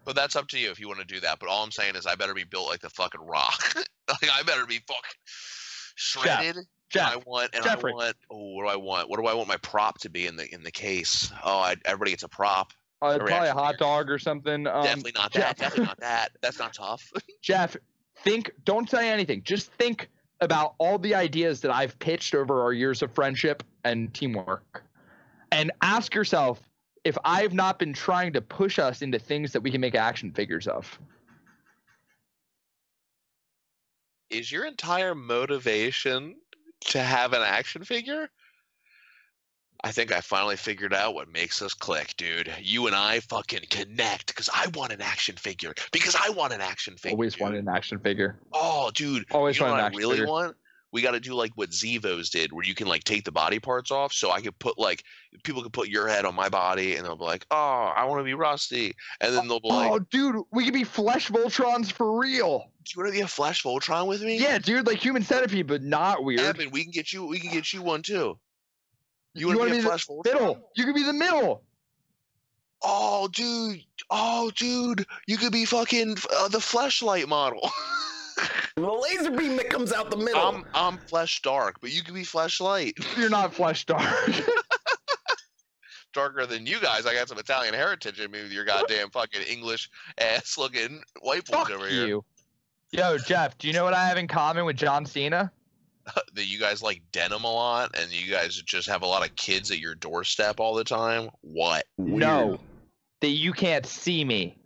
But 0.05 0.15
that's 0.15 0.37
up 0.37 0.47
to 0.49 0.59
you 0.59 0.70
if 0.70 0.79
you 0.79 0.87
want 0.87 1.01
to 1.01 1.07
do 1.07 1.20
that. 1.20 1.39
But 1.41 1.49
all 1.49 1.65
I'm 1.65 1.73
saying 1.73 1.97
is 1.97 2.07
I 2.07 2.15
better 2.15 2.35
be 2.35 2.45
built 2.45 2.69
like 2.69 2.81
the 2.81 2.89
fucking 2.91 3.20
rock. 3.20 3.61
like 4.09 4.31
I 4.33 4.43
better 4.45 4.65
be 4.65 4.81
fucking 4.87 5.03
shredded. 5.27 6.57
and 6.57 6.66
Jeff, 6.91 7.12
I 7.12 7.16
want 7.27 7.51
and 7.55 7.65
Jeffrey. 7.65 7.93
I 7.93 7.95
want 7.95 8.16
oh 8.31 8.55
what 8.55 8.62
do 8.62 8.69
I 8.69 8.77
want? 8.77 9.11
What 9.11 9.20
do 9.20 9.27
I 9.27 9.35
want 9.35 9.49
my 9.49 9.59
prop 9.59 9.99
to 10.01 10.09
be 10.09 10.27
in 10.27 10.37
the 10.37 10.53
in 10.55 10.62
the 10.62 10.70
case? 10.70 11.31
Oh 11.45 11.59
I, 11.59 11.75
everybody 11.85 12.12
gets 12.12 12.23
a 12.23 12.29
prop. 12.29 12.73
Uh, 13.01 13.19
probably 13.19 13.49
a 13.49 13.55
hot 13.55 13.79
dog 13.79 14.11
or 14.11 14.19
something. 14.19 14.66
Um, 14.66 14.83
Definitely 14.83 15.12
not 15.15 15.33
Jeff- 15.33 15.43
that. 15.43 15.59
Definitely 15.59 15.87
not 15.87 16.01
that. 16.01 16.33
That's 16.41 16.59
not 16.59 16.75
tough. 16.75 17.12
Jeff, 17.43 17.77
think. 18.25 18.51
Don't 18.65 18.89
say 18.89 19.11
anything. 19.11 19.43
Just 19.43 19.73
think 19.73 20.09
about 20.41 20.75
all 20.79 20.99
the 20.99 21.15
ideas 21.15 21.61
that 21.61 21.70
I've 21.73 21.99
pitched 21.99 22.35
over 22.35 22.62
our 22.62 22.73
years 22.73 23.03
of 23.03 23.12
friendship 23.12 23.62
and 23.85 24.12
teamwork, 24.15 24.83
and 25.53 25.73
ask 25.83 26.15
yourself 26.15 26.61
if 27.05 27.16
I've 27.25 27.55
not 27.55 27.79
been 27.79 27.93
trying 27.93 28.33
to 28.35 28.41
push 28.41 28.79
us 28.79 29.03
into 29.03 29.19
things 29.19 29.53
that 29.53 29.61
we 29.61 29.70
can 29.70 29.81
make 29.81 29.95
action 29.95 30.33
figures 30.33 30.66
of. 30.66 30.99
Is 34.31 34.53
your 34.53 34.66
entire 34.66 35.15
motivation 35.15 36.37
to 36.81 37.01
have 37.01 37.33
an 37.33 37.43
action 37.43 37.83
figure? 37.83 38.29
I 39.85 39.93
think 39.93 40.11
I 40.11 40.21
finally 40.21 40.57
figured 40.57 40.93
out 40.93 41.15
what 41.15 41.33
makes 41.33 41.63
us 41.63 41.73
click, 41.73 42.15
dude. 42.17 42.53
You 42.61 42.89
and 42.89 42.97
I 42.97 43.21
fucking 43.21 43.63
connect 43.71 44.27
because 44.27 44.51
I 44.53 44.67
want 44.75 44.93
an 44.93 45.01
action 45.01 45.37
figure. 45.37 45.73
Because 45.93 46.17
I 46.17 46.31
want 46.31 46.53
an 46.53 46.61
action 46.61 46.97
figure. 46.97 47.15
Always 47.15 47.35
dude. 47.35 47.43
wanted 47.43 47.59
an 47.61 47.69
action 47.69 47.99
figure. 48.01 48.41
Oh, 48.53 48.91
dude. 48.93 49.25
Always 49.31 49.57
you 49.57 49.65
know 49.65 49.71
wanted 49.71 49.75
what 49.75 49.79
an 49.79 49.85
I 49.85 49.87
action 49.87 49.99
really 49.99 50.17
figure. 50.17 50.27
want? 50.27 50.57
We 50.91 51.03
got 51.03 51.11
to 51.11 51.21
do 51.21 51.35
like 51.35 51.53
what 51.55 51.71
Zevos 51.71 52.31
did, 52.31 52.51
where 52.51 52.65
you 52.65 52.75
can 52.75 52.89
like 52.89 53.05
take 53.05 53.25
the 53.25 53.31
body 53.31 53.61
parts 53.61 53.91
off. 53.91 54.13
So 54.13 54.31
I 54.31 54.41
could 54.41 54.59
put 54.59 54.79
like 54.79 55.05
people 55.45 55.63
could 55.63 55.73
put 55.73 55.89
your 55.89 56.09
head 56.09 56.25
on 56.25 56.35
my 56.35 56.49
body, 56.49 56.97
and 56.97 57.05
they'll 57.05 57.15
be 57.15 57.25
like, 57.25 57.45
"Oh, 57.51 57.93
I 57.95 58.07
want 58.07 58.21
to 58.21 58.25
be 58.25 58.33
Rusty," 58.33 58.95
and 59.21 59.37
then 59.37 59.49
they'll 59.49 59.61
be 59.61 59.69
like, 59.69 59.91
oh, 59.93 59.99
dude, 59.99 60.43
we 60.51 60.65
could 60.65 60.73
be 60.73 60.85
flesh 60.85 61.29
Voltrons 61.29 61.93
for 61.93 62.19
real. 62.19 62.71
"Do 62.85 62.93
you 62.97 63.03
want 63.03 63.13
to 63.13 63.19
be 63.19 63.23
a 63.23 63.29
Flesh 63.29 63.65
Voltron 63.65 64.07
with 64.07 64.23
me?" 64.23 64.39
Yeah, 64.39 64.57
dude, 64.57 64.87
like 64.87 64.97
human 64.97 65.23
centipede, 65.23 65.67
but 65.67 65.83
not 65.83 66.25
weird. 66.25 66.41
Evan, 66.41 66.71
we 66.71 66.85
can 66.85 66.91
get 66.91 67.13
you. 67.13 67.27
We 67.27 67.39
can 67.39 67.53
get 67.53 67.71
you 67.71 67.83
one 67.83 68.01
too. 68.01 68.39
You, 69.39 69.51
You 69.51 69.59
want 69.59 69.70
to 69.70 69.74
be 69.74 69.77
be 69.77 69.78
a 69.78 69.82
the 69.82 69.89
Flash 69.89 70.06
Voltron? 70.06 70.24
middle. 70.24 70.70
You 70.77 70.85
could 70.85 70.94
be 70.94 71.02
the 71.05 71.12
middle. 71.12 71.62
Oh, 72.82 73.28
dude. 73.28 73.82
Oh, 74.10 74.51
dude. 74.55 75.05
You 75.27 75.36
could 75.36 75.52
be 75.52 75.65
fucking 75.65 76.16
uh, 76.36 76.48
the 76.48 76.60
flashlight 76.60 77.28
model. 77.28 77.69
The 78.77 78.89
laser 78.93 79.32
beam 79.32 79.56
that 79.56 79.69
comes 79.70 79.93
out 79.93 80.09
the 80.12 80.16
middle. 80.16 80.40
I'm 80.40 80.65
I'm 80.73 80.98
flesh 80.98 81.43
dark, 81.43 81.81
but 81.81 81.90
you 81.93 82.05
could 82.05 82.15
be 82.15 82.23
fleshlight. 82.23 82.93
You're 83.19 83.28
not 83.28 83.52
flesh 83.52 83.85
dark. 83.85 84.06
Darker 86.15 86.47
than 86.47 86.65
you 86.65 86.81
guys. 86.81 87.05
I 87.05 87.12
got 87.15 87.28
some 87.28 87.39
Italian 87.39 87.74
heritage 87.74 88.20
in 88.20 88.31
me 88.31 88.43
with 88.43 88.52
your 88.52 88.65
goddamn 88.65 89.10
fucking 89.10 89.43
English 89.43 89.90
ass 90.19 90.56
looking 90.56 91.02
white 91.20 91.44
boys 91.47 91.56
Fuck 91.59 91.70
over 91.73 91.89
here. 91.89 92.06
you. 92.06 92.24
Yo, 92.93 93.19
Jeff, 93.19 93.59
do 93.59 93.66
you 93.66 93.73
know 93.74 93.82
what 93.82 93.94
I 93.94 94.06
have 94.06 94.16
in 94.16 94.28
common 94.28 94.65
with 94.65 94.77
John 94.77 95.05
Cena? 95.05 95.51
That 96.35 96.47
you 96.47 96.59
guys 96.59 96.82
like 96.82 97.02
denim 97.10 97.44
a 97.44 97.52
lot, 97.52 97.98
and 97.98 98.12
you 98.12 98.30
guys 98.30 98.55
just 98.62 98.89
have 98.89 99.02
a 99.02 99.06
lot 99.06 99.26
of 99.26 99.35
kids 99.36 99.70
at 99.70 99.80
your 99.80 99.94
doorstep 99.94 100.60
all 100.60 100.74
the 100.74 100.85
time. 100.85 101.30
What? 101.40 101.85
No, 101.97 102.60
that 103.20 103.28
you 103.28 103.52
can't 103.52 103.86
see 103.86 104.24
me. 104.24 104.56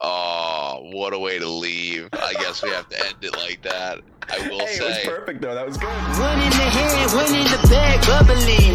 Oh, 0.00 0.51
what 0.80 1.12
a 1.12 1.18
way 1.18 1.38
to 1.38 1.48
leave. 1.48 2.08
I 2.12 2.34
guess 2.34 2.62
we 2.62 2.70
have 2.70 2.88
to 2.88 2.98
end 3.06 3.16
it 3.22 3.36
like 3.36 3.62
that. 3.62 4.00
I 4.30 4.48
will 4.48 4.60
Hey, 4.60 4.76
it 4.76 4.82
was 4.82 4.98
perfect 5.04 5.40
though. 5.42 5.54
That 5.54 5.66
was 5.66 5.76
good. 5.76 5.88
One 5.88 6.38
in 6.40 6.50
the 6.50 6.68
hand, 6.70 7.12
one 7.12 7.34
in 7.34 7.44
the 7.44 7.68
bag, 7.68 8.00
bubbling. 8.06 8.74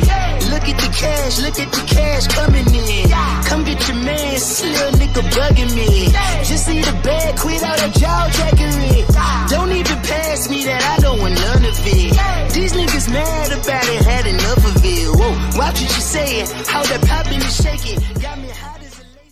Look 0.51 0.67
at 0.67 0.77
the 0.77 0.91
cash, 0.93 1.39
look 1.39 1.59
at 1.59 1.71
the 1.71 1.83
cash 1.87 2.27
coming 2.27 2.67
in. 2.67 3.09
Come 3.47 3.63
get 3.63 3.87
your 3.87 3.97
man, 3.97 4.33
this 4.33 4.63
little 4.63 4.91
nigga 4.99 5.23
bugging 5.31 5.73
me. 5.75 6.11
Just 6.43 6.67
leave 6.67 6.85
the 6.85 6.91
bag, 7.03 7.37
quit 7.39 7.63
all 7.63 7.75
that 7.75 7.93
jaw 7.95 8.29
jackery. 8.29 9.49
Don't 9.49 9.71
even 9.71 9.97
pass 10.03 10.49
me 10.49 10.65
that, 10.65 10.83
I 10.83 10.99
don't 11.01 11.19
want 11.19 11.35
none 11.35 11.65
of 11.65 11.79
it. 11.87 12.53
These 12.53 12.73
niggas 12.73 13.07
mad 13.11 13.51
about 13.53 13.87
it, 13.87 14.03
had 14.05 14.27
enough 14.27 14.65
of 14.65 14.83
it. 14.83 15.07
Whoa, 15.15 15.31
watch 15.57 15.79
what 15.79 15.95
you 15.95 16.01
saying, 16.03 16.47
how 16.67 16.83
that 16.83 17.01
popping 17.07 17.41
and 17.41 17.43
shaking. 17.43 17.99
Got 18.21 18.37
me 18.39 18.49
hot 18.49 18.81
as 18.81 18.99
a 18.99 19.03
laser. 19.03 19.31